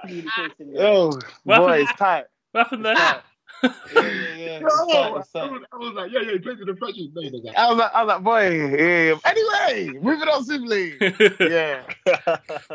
yo, 0.59 1.09
What 1.43 1.57
boy, 1.59 1.67
happened? 1.67 1.81
it's 1.89 1.93
tight. 1.99 2.25
What 2.51 2.63
happened 2.63 2.85
there? 2.85 3.21
Yeah, 3.63 3.71
yeah, 3.95 4.35
yeah. 4.37 4.59
I, 4.63 5.11
was. 5.11 5.29
I 5.35 5.45
was 5.77 5.93
like, 5.93 6.11
yeah, 6.11 6.19
yeah, 6.21 6.31
he 6.33 6.39
plays 6.39 6.59
in 6.59 6.65
the 6.67 6.75
French 6.75 6.95
league. 6.97 7.13
No, 7.13 7.21
he 7.21 7.29
doesn't. 7.29 7.55
I 7.57 7.69
was 7.69 7.77
like, 7.77 7.91
I 7.93 8.03
was 8.03 8.07
like, 8.09 8.23
boy. 8.23 8.49
Yeah. 8.75 9.15
Anyway, 9.25 9.99
moving 10.01 10.27
on 10.27 10.43
simply. 10.43 10.93
Yeah. 11.39 11.83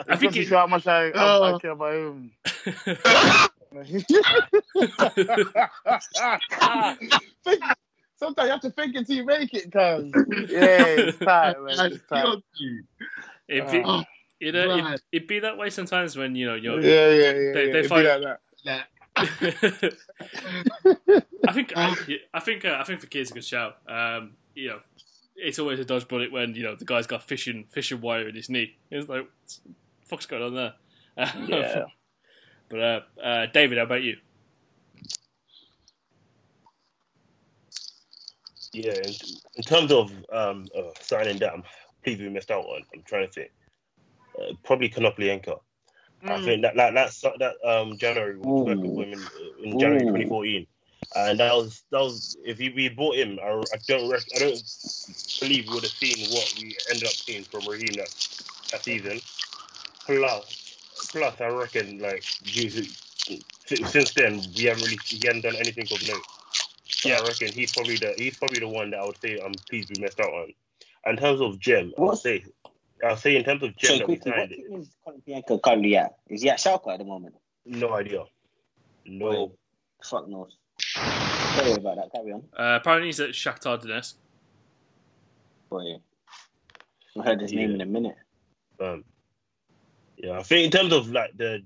I 0.09 0.17
think 0.17 0.33
Just 0.33 0.47
it, 0.47 0.49
show 0.49 0.59
how 0.59 0.67
much 0.67 0.87
I, 0.87 1.11
Oh. 1.15 1.43
I, 1.43 1.55
I 1.55 1.59
care 1.59 1.71
about 1.73 1.95
him. 1.95 2.31
Sometimes 8.19 8.47
you 8.47 8.53
have 8.53 8.61
to 8.63 8.71
think 8.71 8.97
until 8.97 9.17
you 9.17 9.25
make 9.27 9.53
it, 9.53 9.71
cuz. 9.71 10.11
Yeah, 10.51 10.85
it's 10.87 11.19
tight, 11.19 11.61
man. 11.61 11.93
It's 11.93 11.99
tight. 12.09 12.23
killed 12.23 12.43
you. 12.59 12.83
it'd 13.49 13.71
be, 13.71 13.83
Oh, 13.85 14.03
you 14.41 14.53
know, 14.53 14.69
right. 14.69 14.95
it, 14.95 15.03
it'd 15.13 15.29
be 15.29 15.39
that 15.41 15.59
way 15.59 15.69
sometimes 15.69 16.17
when 16.17 16.35
you 16.35 16.47
know 16.47 16.55
you're. 16.55 16.81
yeah, 16.81 17.11
yeah. 17.11 17.33
They- 17.33 17.47
yeah. 17.47 17.53
they 17.53 17.63
It'd 17.69 17.83
be 17.83 17.89
find- 17.89 18.07
like 18.07 18.23
that. 18.23 18.41
Like, 18.65 18.85
I 19.17 19.23
think 21.53 21.73
I, 21.75 21.95
I 22.35 22.41
think 22.41 22.65
uh, 22.65 22.77
I 22.79 22.85
think 22.85 23.01
for 23.01 23.07
kids 23.07 23.31
a 23.31 23.35
good 23.35 23.45
shout. 23.45 23.79
Um, 23.89 24.33
you 24.55 24.69
know, 24.69 24.81
it's 25.37 25.59
always 25.59 25.81
a 25.81 25.85
dodge 25.85 26.07
bullet 26.07 26.31
when 26.31 26.55
you 26.55 26.63
know 26.63 26.75
the 26.75 26.85
guy's 26.85 27.07
got 27.07 27.23
fishing 27.23 27.65
fishing 27.71 28.01
wire 28.01 28.29
in 28.29 28.35
his 28.35 28.51
knee. 28.51 28.77
It's 28.91 29.09
like, 29.09 29.23
what 29.23 29.31
the 29.65 30.07
fuck's 30.07 30.27
going 30.27 30.43
on 30.43 30.55
there? 30.55 30.75
Yeah. 31.49 31.85
but 32.69 32.81
uh, 32.81 33.01
uh, 33.23 33.47
David, 33.47 33.79
how 33.79 33.85
about 33.85 34.03
you? 34.03 34.19
Yeah, 38.75 38.93
in, 38.93 39.15
in 39.55 39.63
terms 39.63 39.91
of 39.91 40.13
um, 40.31 40.67
uh, 40.77 40.91
signing 41.01 41.39
that, 41.39 41.55
I'm 41.55 41.63
pleased 42.05 42.21
we 42.21 42.29
missed 42.29 42.51
out 42.51 42.67
on. 42.67 42.83
I'm 42.95 43.03
trying 43.03 43.27
to 43.27 43.33
think. 43.33 43.51
Uh, 44.39 44.53
probably 44.63 44.91
Konoplyanka. 44.91 45.59
I 46.29 46.41
think 46.41 46.63
that 46.63 46.77
that 46.77 46.95
that's 46.95 47.21
that 47.23 47.57
um 47.65 47.99
January 47.99 48.39
we 48.39 48.53
was 48.53 48.63
working 48.65 48.95
Ooh. 48.95 48.97
with 48.97 49.09
him 49.09 49.31
in, 49.61 49.73
in 49.73 49.79
January 49.79 50.05
Ooh. 50.05 50.07
2014, 50.07 50.67
and 51.17 51.41
that 51.41 51.55
was 51.55 51.85
that 51.93 52.01
was 52.01 52.37
if 52.45 52.59
we, 52.59 52.71
we 52.71 52.89
bought 52.91 53.17
him, 53.17 53.39
I, 53.43 53.49
I 53.73 53.79
don't 53.89 54.09
rec- 54.09 54.29
I 54.35 54.41
don't 54.41 54.65
believe 55.41 55.69
we 55.69 55.75
would 55.75 55.85
have 55.85 55.93
seen 55.93 56.31
what 56.31 56.53
we 56.57 56.77
ended 56.91 57.09
up 57.09 57.17
seeing 57.17 57.47
from 57.47 57.67
Raheem 57.69 57.97
that, 57.97 58.11
that 58.73 58.85
season. 58.85 59.23
Plus, 60.07 60.79
plus 61.13 61.41
I 61.41 61.49
reckon 61.49 61.99
like 62.01 62.25
due 62.53 62.71
to 62.71 62.85
si- 63.67 63.85
since 63.85 64.13
then 64.15 64.53
we 64.57 64.65
haven't 64.65 64.85
really 64.85 65.01
he 65.05 65.27
hasn't 65.27 65.45
done 65.45 65.57
anything 65.57 65.89
of 65.93 66.03
note. 66.03 66.27
So 67.03 67.11
Yeah. 67.11 67.19
I 67.19 67.21
reckon 67.21 67.53
he's 67.53 67.71
probably 67.71 67.99
the 67.99 68.15
he's 68.17 68.37
probably 68.37 68.61
the 68.61 68.69
one 68.69 68.91
that 68.93 69.01
I 69.01 69.05
would 69.05 69.19
say 69.21 69.41
I'm 69.41 69.61
pleased 69.71 69.91
we 69.91 69.97
missed 69.99 70.21
out 70.21 70.33
on. 70.33 70.55
In 71.07 71.17
terms 71.19 71.41
of 71.41 71.59
Gem, 71.61 71.95
I'll 72.03 72.15
What? 72.15 72.17
say 72.17 72.45
I'll 73.05 73.17
say 73.17 73.37
in 73.37 73.45
terms 73.45 73.63
of 73.63 73.77
Gem 73.77 73.89
So 73.89 73.99
that 73.99 74.05
quickly, 74.05 74.31
what 74.31 74.39
signed, 74.39 74.51
team 74.51 75.39
is 75.39 75.45
Colin 75.47 75.61
currently 75.61 75.97
at? 75.97 76.17
Is 76.29 76.43
he 76.43 76.51
at 76.51 76.59
Schalke 76.59 76.93
at 76.93 76.99
the 76.99 77.05
moment? 77.05 77.35
no 77.65 77.93
idea. 77.93 78.25
No. 79.05 79.53
Fuck 80.05 80.29
knows. 80.29 80.57
Sorry 80.79 81.73
about 81.73 81.97
that. 81.97 82.11
Carry 82.15 82.33
on. 82.33 82.43
Uh, 82.57 82.79
apparently 82.81 83.09
he's 83.09 83.21
at 83.21 83.31
Shakhtar 83.31 83.83
Donetsk. 83.83 84.15
Boy, 85.71 85.97
I 87.19 87.23
heard 87.25 87.41
his 87.41 87.53
name 87.53 87.75
in 87.75 87.81
a 87.81 87.87
minute. 87.87 88.17
Um, 88.81 89.05
yeah, 90.17 90.39
I 90.39 90.43
think 90.43 90.67
in 90.67 90.71
terms 90.71 90.93
of 90.93 91.11
like 91.11 91.37
the 91.37 91.63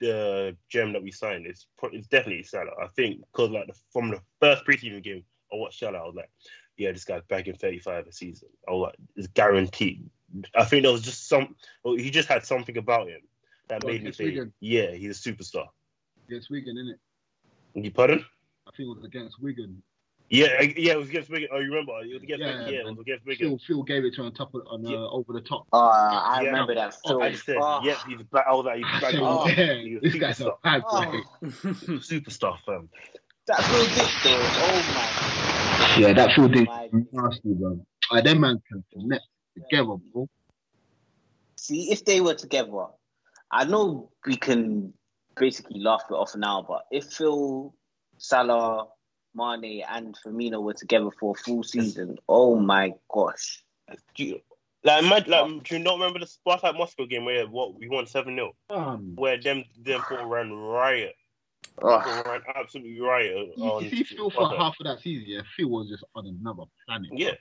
the 0.00 0.56
gem 0.68 0.92
that 0.92 1.02
we 1.02 1.10
signed, 1.10 1.46
it's 1.46 1.66
it's 1.92 2.08
definitely 2.08 2.42
Salah. 2.42 2.72
I 2.82 2.88
think 2.88 3.20
because 3.32 3.50
like 3.50 3.66
the, 3.66 3.74
from 3.92 4.10
the 4.10 4.20
first 4.40 4.64
preseason 4.66 5.02
game, 5.02 5.22
I 5.52 5.56
watched 5.56 5.78
Salah. 5.78 5.98
I 5.98 6.06
was 6.06 6.14
like, 6.16 6.30
yeah, 6.76 6.92
this 6.92 7.04
guy's 7.04 7.22
bagging 7.28 7.56
35 7.56 8.06
a 8.06 8.12
season. 8.12 8.48
I 8.68 8.72
was 8.72 8.88
like, 8.88 8.96
it's 9.16 9.28
guaranteed. 9.28 10.08
I 10.54 10.64
think 10.64 10.82
there 10.82 10.92
was 10.92 11.02
just 11.02 11.28
some. 11.28 11.54
Well, 11.84 11.94
he 11.96 12.10
just 12.10 12.28
had 12.28 12.44
something 12.44 12.76
about 12.76 13.08
him 13.08 13.20
that 13.68 13.82
Well, 13.84 13.92
made 13.92 14.02
me 14.02 14.08
against 14.08 14.18
say, 14.18 14.24
Wigan. 14.26 14.52
yeah, 14.60 14.90
he's 14.92 15.24
a 15.26 15.32
superstar. 15.32 15.66
Against 16.28 16.50
Wigan, 16.50 16.76
innit? 16.76 17.82
You 17.82 17.90
pardon? 17.90 18.24
I 18.66 18.70
think 18.76 18.88
it 18.88 18.96
was 18.96 19.04
against 19.04 19.40
Wigan. 19.40 19.82
Yeah, 20.28 20.60
yeah, 20.76 20.94
it 20.94 20.98
was 20.98 21.08
against 21.08 21.30
Wigan. 21.30 21.48
Oh, 21.52 21.58
you 21.60 21.68
remember? 21.70 21.92
It 22.02 22.14
was 22.14 22.22
against 22.24 22.40
Yeah, 22.44 22.58
Wigan. 22.58 22.74
Yeah, 22.74 22.80
it 22.80 22.84
was 22.86 22.98
against 23.00 23.26
Wigan. 23.26 23.48
Phil, 23.50 23.58
Phil 23.66 23.82
gave 23.84 24.04
it 24.04 24.14
to 24.14 24.20
him 24.22 24.26
on 24.26 24.32
top 24.34 24.52
of, 24.54 24.62
on 24.68 24.84
uh, 24.84 24.90
Yeah. 24.90 24.96
over 24.98 25.32
the 25.32 25.40
top. 25.40 25.68
Oh, 25.72 25.78
I 25.78 26.40
Yeah. 26.42 26.46
remember 26.48 26.74
that 26.74 26.94
film. 27.06 27.22
I 27.22 27.30
just 27.30 27.44
said, 27.46 27.56
oh, 27.60 27.80
yeah, 27.84 27.96
he's 28.08 28.22
back. 28.24 28.44
I 28.50 28.54
was 28.54 28.64
like, 28.66 28.78
he's 28.78 29.00
back. 29.00 29.14
Oh. 29.18 29.46
yeah, 29.56 29.74
He's 29.74 29.96
a 29.98 30.00
this 30.00 30.14
guy's 30.16 30.40
a 30.40 30.44
superstar. 30.44 30.62
bad 30.64 30.82
oh. 30.88 31.22
Superstar, 31.44 32.58
fam. 32.66 32.88
that 33.46 33.62
Phil 33.62 33.86
Dick 33.86 34.12
though. 34.24 34.40
Oh 34.42 35.96
Yeah, 36.00 36.12
that 36.12 36.32
Phil 36.34 36.48
did 36.48 36.66
My- 36.66 36.88
nasty, 37.12 37.54
bro. 37.54 37.86
Uh, 38.10 38.20
them 38.20 38.40
man 38.40 38.60
can 38.68 38.84
connect 38.92 39.22
together, 39.56 39.96
bro. 40.12 40.28
See, 41.56 41.90
if 41.90 42.04
they 42.04 42.20
were 42.20 42.34
together, 42.34 42.86
I 43.50 43.64
know 43.64 44.10
we 44.26 44.36
can 44.36 44.92
basically 45.36 45.80
laugh 45.80 46.02
it 46.10 46.14
off 46.14 46.36
now, 46.36 46.64
but 46.66 46.82
if 46.90 47.04
Phil, 47.04 47.74
Salah, 48.18 48.86
Mane, 49.34 49.82
and 49.88 50.16
Firmino 50.24 50.62
were 50.62 50.74
together 50.74 51.10
for 51.18 51.34
a 51.36 51.42
full 51.42 51.62
season, 51.62 52.16
oh 52.28 52.56
my 52.56 52.92
gosh. 53.12 53.62
Do 54.14 54.24
you, 54.24 54.40
like, 54.84 55.04
imagine, 55.04 55.30
like, 55.30 55.64
do 55.64 55.76
you 55.76 55.82
not 55.82 55.94
remember 55.94 56.20
the 56.20 56.26
Spartak 56.26 56.76
Moscow 56.76 57.06
game 57.06 57.24
where 57.24 57.46
what 57.46 57.78
we 57.78 57.88
won 57.88 58.06
seven 58.06 58.34
0 58.34 58.52
Um, 58.70 59.12
where 59.16 59.40
them 59.40 59.64
them 59.80 60.00
four 60.08 60.26
ran 60.26 60.52
riot, 60.52 61.14
Four 61.80 62.02
ran 62.26 62.40
absolutely 62.54 62.98
riot. 63.00 63.48
you, 63.56 63.62
on 63.62 63.84
you 63.84 63.90
see 63.90 64.04
Phil 64.04 64.30
for 64.30 64.42
Spartak. 64.42 64.58
half 64.58 64.74
of 64.80 64.86
that 64.86 65.00
season, 65.00 65.24
yeah, 65.28 65.40
Phil 65.56 65.68
was 65.68 65.88
just 65.88 66.04
on 66.14 66.26
another 66.26 66.64
planet. 66.86 67.10
Yeah, 67.12 67.34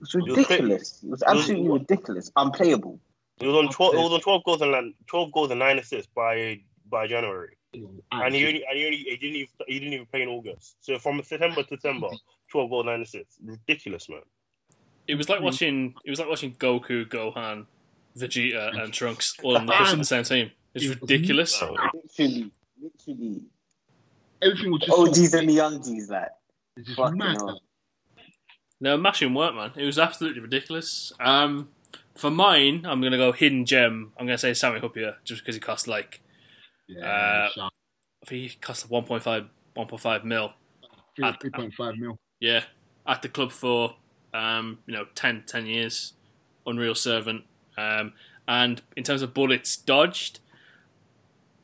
it's 0.00 0.14
ridiculous. 0.14 1.02
It 1.02 1.10
was 1.10 1.22
absolutely 1.22 1.68
ridiculous. 1.68 2.30
Unplayable. 2.36 3.00
it 3.40 3.46
was 3.46 3.56
on 3.56 3.68
twelve. 3.70 3.94
It 3.94 3.98
was 3.98 4.12
on 4.12 4.20
twelve 4.20 4.44
goals 4.44 4.62
and 4.62 4.94
twelve 5.06 5.32
goals 5.32 5.50
and 5.50 5.60
nine 5.60 5.78
assists 5.78 6.10
by 6.14 6.60
by 6.88 7.06
January, 7.06 7.56
and 7.74 8.34
he 8.34 8.46
only 8.46 8.64
and 8.64 8.78
he 8.78 8.84
only 8.84 8.96
he 8.96 9.16
didn't 9.16 9.36
even 9.36 9.48
he 9.66 9.78
didn't 9.78 9.94
even 9.94 10.06
play 10.06 10.22
in 10.22 10.28
August. 10.28 10.76
So 10.80 10.98
from 10.98 11.22
September 11.22 11.62
to 11.62 11.76
December, 11.76 12.08
twelve 12.50 12.70
goals 12.70 12.86
nine 12.86 13.02
assists. 13.02 13.38
Ridiculous, 13.42 14.08
man. 14.08 14.20
It 15.06 15.16
was 15.16 15.28
like 15.28 15.38
hmm. 15.38 15.44
watching. 15.44 15.94
It 16.04 16.10
was 16.10 16.18
like 16.18 16.28
watching 16.28 16.54
Goku, 16.54 17.06
Gohan, 17.06 17.66
Vegeta, 18.16 18.80
and 18.82 18.92
Trunks 18.92 19.36
all 19.42 19.56
on 19.56 19.66
the 19.66 19.72
pitch 19.72 19.92
the 19.92 20.04
same 20.04 20.24
team. 20.24 20.50
It's 20.74 20.86
ridiculous. 20.86 21.60
Oh, 21.62 21.76
Literally, 22.18 22.52
literally. 22.80 23.42
everything 24.40 24.70
was 24.70 24.82
just 24.82 24.98
OGs 24.98 25.30
so, 25.32 25.38
and 25.38 25.48
the 25.48 25.52
young 25.54 25.82
G's, 25.82 26.08
like. 26.10 26.28
it's 26.76 26.94
just 26.94 27.14
mad. 27.14 27.38
No, 28.80 28.96
mashing 28.96 29.34
work, 29.34 29.54
man. 29.54 29.72
It 29.76 29.84
was 29.84 29.98
absolutely 29.98 30.40
ridiculous. 30.40 31.12
Um, 31.20 31.68
for 32.14 32.30
mine, 32.30 32.84
I'm 32.86 33.00
gonna 33.02 33.16
go 33.18 33.32
hidden 33.32 33.64
gem. 33.66 34.12
I'm 34.18 34.26
gonna 34.26 34.38
say 34.38 34.54
Sami 34.54 34.80
Hyypia 34.80 35.16
just 35.24 35.42
because 35.42 35.54
he 35.54 35.60
cost 35.60 35.86
like 35.86 36.20
Yeah, 36.88 37.06
Uh, 37.06 37.50
sharp. 37.50 37.72
I 38.22 38.26
think 38.26 38.50
he 38.50 38.56
cost 38.58 38.88
1.5 38.90 39.48
1.5 39.76 40.24
mil. 40.24 40.52
Three- 41.16 41.24
at- 41.26 41.40
3.5 41.40 41.96
mil. 41.98 42.18
Yeah, 42.40 42.64
at 43.06 43.22
the 43.22 43.28
club 43.28 43.52
for 43.52 43.96
um, 44.34 44.78
you 44.86 44.94
know 44.94 45.06
10, 45.14 45.44
10 45.46 45.66
years, 45.66 46.14
unreal 46.66 46.94
servant. 46.94 47.44
Um, 47.76 48.12
and 48.48 48.82
in 48.96 49.04
terms 49.04 49.22
of 49.22 49.32
bullets 49.34 49.76
dodged, 49.76 50.40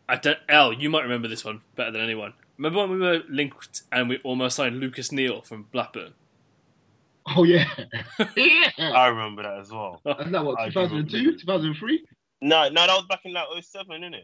I 0.08 0.16
don't. 0.16 0.38
L, 0.48 0.72
you 0.72 0.88
might 0.90 1.02
remember 1.02 1.28
this 1.28 1.44
one 1.44 1.62
better 1.74 1.90
than 1.90 2.00
anyone. 2.00 2.34
Remember 2.58 2.80
when 2.80 2.90
we 2.90 2.98
were 2.98 3.22
linked 3.28 3.82
and 3.92 4.08
we 4.08 4.18
almost 4.18 4.56
signed 4.56 4.78
Lucas 4.80 5.10
Neill 5.12 5.42
from 5.42 5.64
Blackburn? 5.72 6.14
Oh, 7.34 7.44
yeah. 7.44 7.66
yeah. 8.36 8.70
I 8.78 9.08
remember 9.08 9.42
that 9.42 9.58
as 9.58 9.70
well. 9.70 10.00
That's 10.04 10.30
that 10.30 10.44
what, 10.44 10.60
I 10.60 10.68
do 10.68 10.80
remember 10.80 11.10
2002, 11.10 11.32
that. 11.32 11.40
2003? 11.40 12.04
No, 12.42 12.68
no, 12.68 12.86
that 12.86 12.88
was 12.88 13.06
back 13.08 13.20
in 13.24 13.32
like 13.32 13.46
07, 13.62 13.86
innit? 14.02 14.22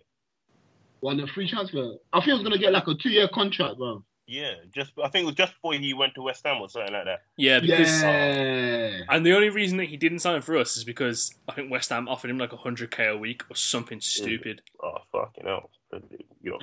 Well, 1.01 1.17
the 1.17 1.27
free 1.27 1.49
transfer. 1.49 1.95
I 2.13 2.21
think 2.21 2.31
I 2.31 2.35
was 2.35 2.43
going 2.43 2.53
to 2.53 2.59
get 2.59 2.73
like 2.73 2.87
a 2.87 2.95
two 2.95 3.11
year 3.11 3.27
contract, 3.29 3.79
bro. 3.79 4.05
Yeah, 4.29 4.53
just 4.73 4.93
I 5.03 5.09
think 5.09 5.25
it 5.25 5.27
was 5.27 5.35
just 5.35 5.53
before 5.55 5.75
he 5.75 5.93
went 5.95 6.15
to 6.15 6.23
West 6.23 6.47
Ham 6.47 6.61
or 6.61 6.69
something 6.69 6.93
like 6.93 7.07
that. 7.07 7.23
Yeah, 7.37 7.59
because 7.59 8.03
Yeah. 8.03 9.01
and 9.11 9.27
the 9.27 9.35
only 9.35 9.49
reason 9.51 9.79
that 9.79 9.87
he 9.87 9.97
didn't 9.97 10.21
sign 10.21 10.41
for 10.43 10.57
us 10.57 10.77
is 10.77 10.85
because 10.85 11.35
I 11.49 11.53
think 11.53 11.73
West 11.73 11.91
Ham 11.91 12.07
offered 12.09 12.31
him 12.31 12.39
like 12.39 12.51
100k 12.51 13.11
a 13.13 13.19
week 13.19 13.43
or 13.51 13.57
something 13.57 14.01
stupid. 14.01 14.63
Oh 14.83 14.99
fucking 15.11 15.45
hell! 15.45 15.71
You 16.41 16.53
know, 16.53 16.59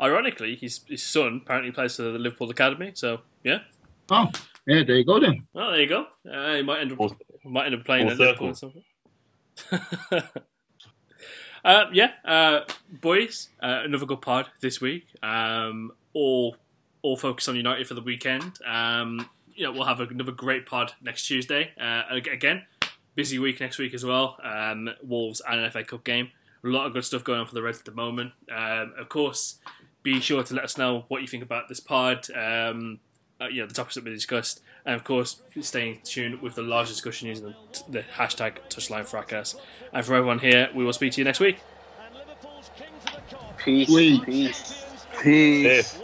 Ironically, 0.00 0.56
his 0.56 0.80
his 0.88 1.02
son 1.02 1.40
apparently 1.44 1.70
plays 1.72 1.96
for 1.96 2.02
the 2.02 2.18
Liverpool 2.18 2.50
academy. 2.50 2.90
So 2.94 3.20
yeah, 3.44 3.60
Oh, 4.10 4.30
yeah, 4.68 4.84
there 4.84 4.96
you 4.96 5.04
go 5.04 5.18
then. 5.18 5.46
well 5.52 5.70
there 5.72 5.80
you 5.80 5.88
go. 5.88 6.06
Uh, 6.30 6.54
he 6.56 6.62
might 6.62 6.80
end 6.80 6.92
up 6.92 6.98
Full- 6.98 7.16
might 7.44 7.66
end 7.66 7.74
up 7.74 7.84
playing 7.84 8.04
full 8.08 8.12
at 8.12 8.18
Liverpool 8.18 8.48
or 8.50 8.54
something. 8.54 8.84
uh, 11.64 11.84
yeah, 11.92 12.12
uh, 12.24 12.60
boys, 13.00 13.48
uh, 13.62 13.80
another 13.84 14.06
good 14.06 14.22
pod 14.22 14.46
this 14.60 14.80
week. 14.80 15.06
Um, 15.22 15.92
all 16.12 16.56
all 17.02 17.16
focused 17.16 17.48
on 17.48 17.56
United 17.56 17.86
for 17.86 17.94
the 17.94 18.02
weekend. 18.02 18.58
Um, 18.66 19.28
you 19.54 19.64
know, 19.64 19.72
we'll 19.72 19.84
have 19.84 20.00
another 20.00 20.32
great 20.32 20.66
pod 20.66 20.92
next 21.02 21.26
Tuesday. 21.26 21.70
Uh, 21.80 22.02
again, 22.10 22.64
busy 23.14 23.38
week 23.38 23.60
next 23.60 23.78
week 23.78 23.94
as 23.94 24.04
well. 24.04 24.36
Um, 24.42 24.90
Wolves 25.02 25.40
and 25.48 25.60
an 25.60 25.70
FA 25.70 25.84
Cup 25.84 26.04
game. 26.04 26.30
A 26.64 26.68
lot 26.68 26.86
of 26.86 26.92
good 26.92 27.04
stuff 27.04 27.22
going 27.24 27.40
on 27.40 27.46
for 27.46 27.54
the 27.54 27.62
Reds 27.62 27.78
at 27.78 27.84
the 27.84 27.92
moment. 27.92 28.32
Um, 28.54 28.92
of 28.98 29.08
course, 29.08 29.58
be 30.02 30.20
sure 30.20 30.42
to 30.42 30.54
let 30.54 30.64
us 30.64 30.76
know 30.76 31.04
what 31.08 31.22
you 31.22 31.28
think 31.28 31.42
about 31.42 31.68
this 31.68 31.80
pod. 31.80 32.26
Um, 32.30 32.98
uh, 33.40 33.46
you 33.48 33.60
know 33.60 33.66
the 33.66 33.74
topics 33.74 33.94
that 33.94 34.04
we 34.04 34.10
discussed, 34.10 34.62
and 34.84 34.94
of 34.96 35.04
course, 35.04 35.42
staying 35.60 36.00
tuned 36.04 36.42
with 36.42 36.54
the 36.54 36.62
large 36.62 36.88
discussion 36.88 37.28
using 37.28 37.46
the, 37.46 37.54
the 37.88 38.02
hashtag 38.02 38.58
Touchline 38.68 39.06
Fracas. 39.06 39.56
And 39.92 40.04
for 40.04 40.14
everyone 40.14 40.40
here, 40.40 40.70
we 40.74 40.84
will 40.84 40.92
speak 40.92 41.12
to 41.12 41.20
you 41.20 41.24
next 41.24 41.40
week. 41.40 41.58
And 42.04 42.14
Liverpool's 42.14 42.70
king 42.76 42.88
to 43.06 43.12
the 43.12 43.36
cup. 43.36 43.58
Peace, 43.58 43.88
peace, 44.24 44.84
peace. 45.22 46.02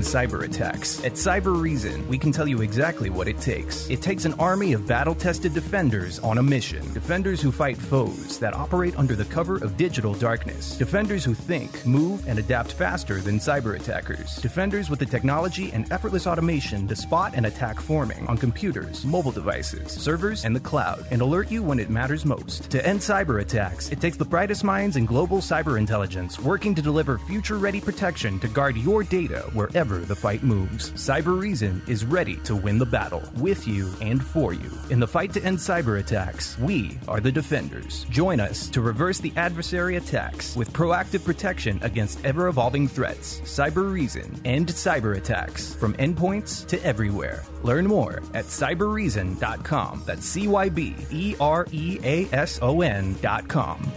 Cyber 0.00 0.44
attacks? 0.44 1.04
At 1.04 1.12
Cybereason, 1.12 2.06
we 2.08 2.18
can 2.18 2.32
tell 2.32 2.46
you 2.46 2.62
exactly 2.62 3.10
what 3.10 3.28
it 3.28 3.40
takes. 3.40 3.88
It 3.88 4.02
takes 4.02 4.24
an 4.24 4.34
army 4.34 4.72
of 4.72 4.86
battle 4.86 5.14
tested 5.14 5.54
defenders 5.54 6.18
on 6.18 6.38
a 6.38 6.42
mission. 6.42 6.82
Defenders 6.92 7.40
who 7.40 7.52
fight 7.52 7.76
foes 7.76 8.38
that 8.38 8.54
operate 8.54 8.96
under 8.98 9.14
the 9.14 9.24
cover 9.24 9.56
of 9.56 9.76
digital 9.76 10.14
darkness. 10.14 10.76
Defenders 10.76 11.24
who 11.24 11.34
think, 11.34 11.86
move, 11.86 12.26
and 12.28 12.38
adapt 12.38 12.72
faster 12.72 13.20
than 13.20 13.38
cyber 13.38 13.76
attackers. 13.76 14.36
Defenders 14.36 14.90
with 14.90 14.98
the 14.98 15.06
technology 15.06 15.70
and 15.72 15.90
effortless 15.92 16.26
automation 16.26 16.86
to 16.88 16.96
spot 16.96 17.32
and 17.34 17.46
attack 17.46 17.80
forming 17.80 18.26
on 18.26 18.36
computers, 18.36 19.04
mobile 19.04 19.32
devices, 19.32 19.92
servers, 19.92 20.44
and 20.44 20.54
the 20.54 20.60
cloud, 20.60 21.06
and 21.10 21.22
alert 21.22 21.50
you 21.50 21.62
when 21.62 21.78
it 21.78 21.90
matters 21.90 22.24
most. 22.24 22.70
To 22.70 22.86
end 22.86 23.00
cyber 23.00 23.40
attacks, 23.40 23.90
it 23.90 24.00
takes 24.00 24.16
the 24.16 24.24
brightest 24.24 24.64
minds 24.64 24.96
in 24.96 25.06
global 25.06 25.38
cyber 25.38 25.78
intelligence 25.78 26.40
working 26.40 26.74
to 26.74 26.82
deliver 26.82 27.18
future 27.18 27.58
ready 27.58 27.80
protection 27.80 28.38
to 28.40 28.48
guard 28.48 28.76
your 28.76 29.02
data 29.02 29.48
wherever 29.52 29.85
the 29.86 30.16
fight 30.16 30.42
moves. 30.42 30.90
Cybereason 30.92 31.88
is 31.88 32.04
ready 32.04 32.36
to 32.44 32.56
win 32.56 32.78
the 32.78 32.84
battle 32.86 33.22
with 33.36 33.66
you 33.66 33.90
and 34.00 34.22
for 34.22 34.52
you. 34.52 34.70
In 34.90 35.00
the 35.00 35.06
fight 35.06 35.32
to 35.34 35.42
end 35.44 35.58
cyber 35.58 36.00
attacks, 36.00 36.58
we 36.58 36.98
are 37.08 37.20
the 37.20 37.32
defenders. 37.32 38.04
Join 38.10 38.40
us 38.40 38.68
to 38.70 38.80
reverse 38.80 39.18
the 39.18 39.32
adversary 39.36 39.96
attacks 39.96 40.56
with 40.56 40.72
proactive 40.72 41.24
protection 41.24 41.78
against 41.82 42.24
ever 42.24 42.48
evolving 42.48 42.88
threats. 42.88 43.40
Cyber 43.40 43.92
Reason 43.92 44.40
end 44.44 44.68
cyber 44.68 45.16
attacks 45.16 45.74
from 45.74 45.94
endpoints 45.94 46.66
to 46.66 46.82
everywhere. 46.84 47.44
Learn 47.62 47.86
more 47.86 48.22
at 48.34 48.46
cybereason.com. 48.46 50.02
That's 50.04 50.26
C 50.26 50.48
Y 50.48 50.68
B 50.68 50.96
E 51.10 51.36
R 51.40 51.66
E 51.70 51.98
A 52.02 52.28
S 52.32 52.58
O 52.60 52.80
N.com. 52.80 53.92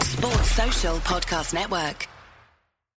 Sports 0.00 0.50
Social 0.52 0.96
Podcast 0.98 1.54
Network. 1.54 2.08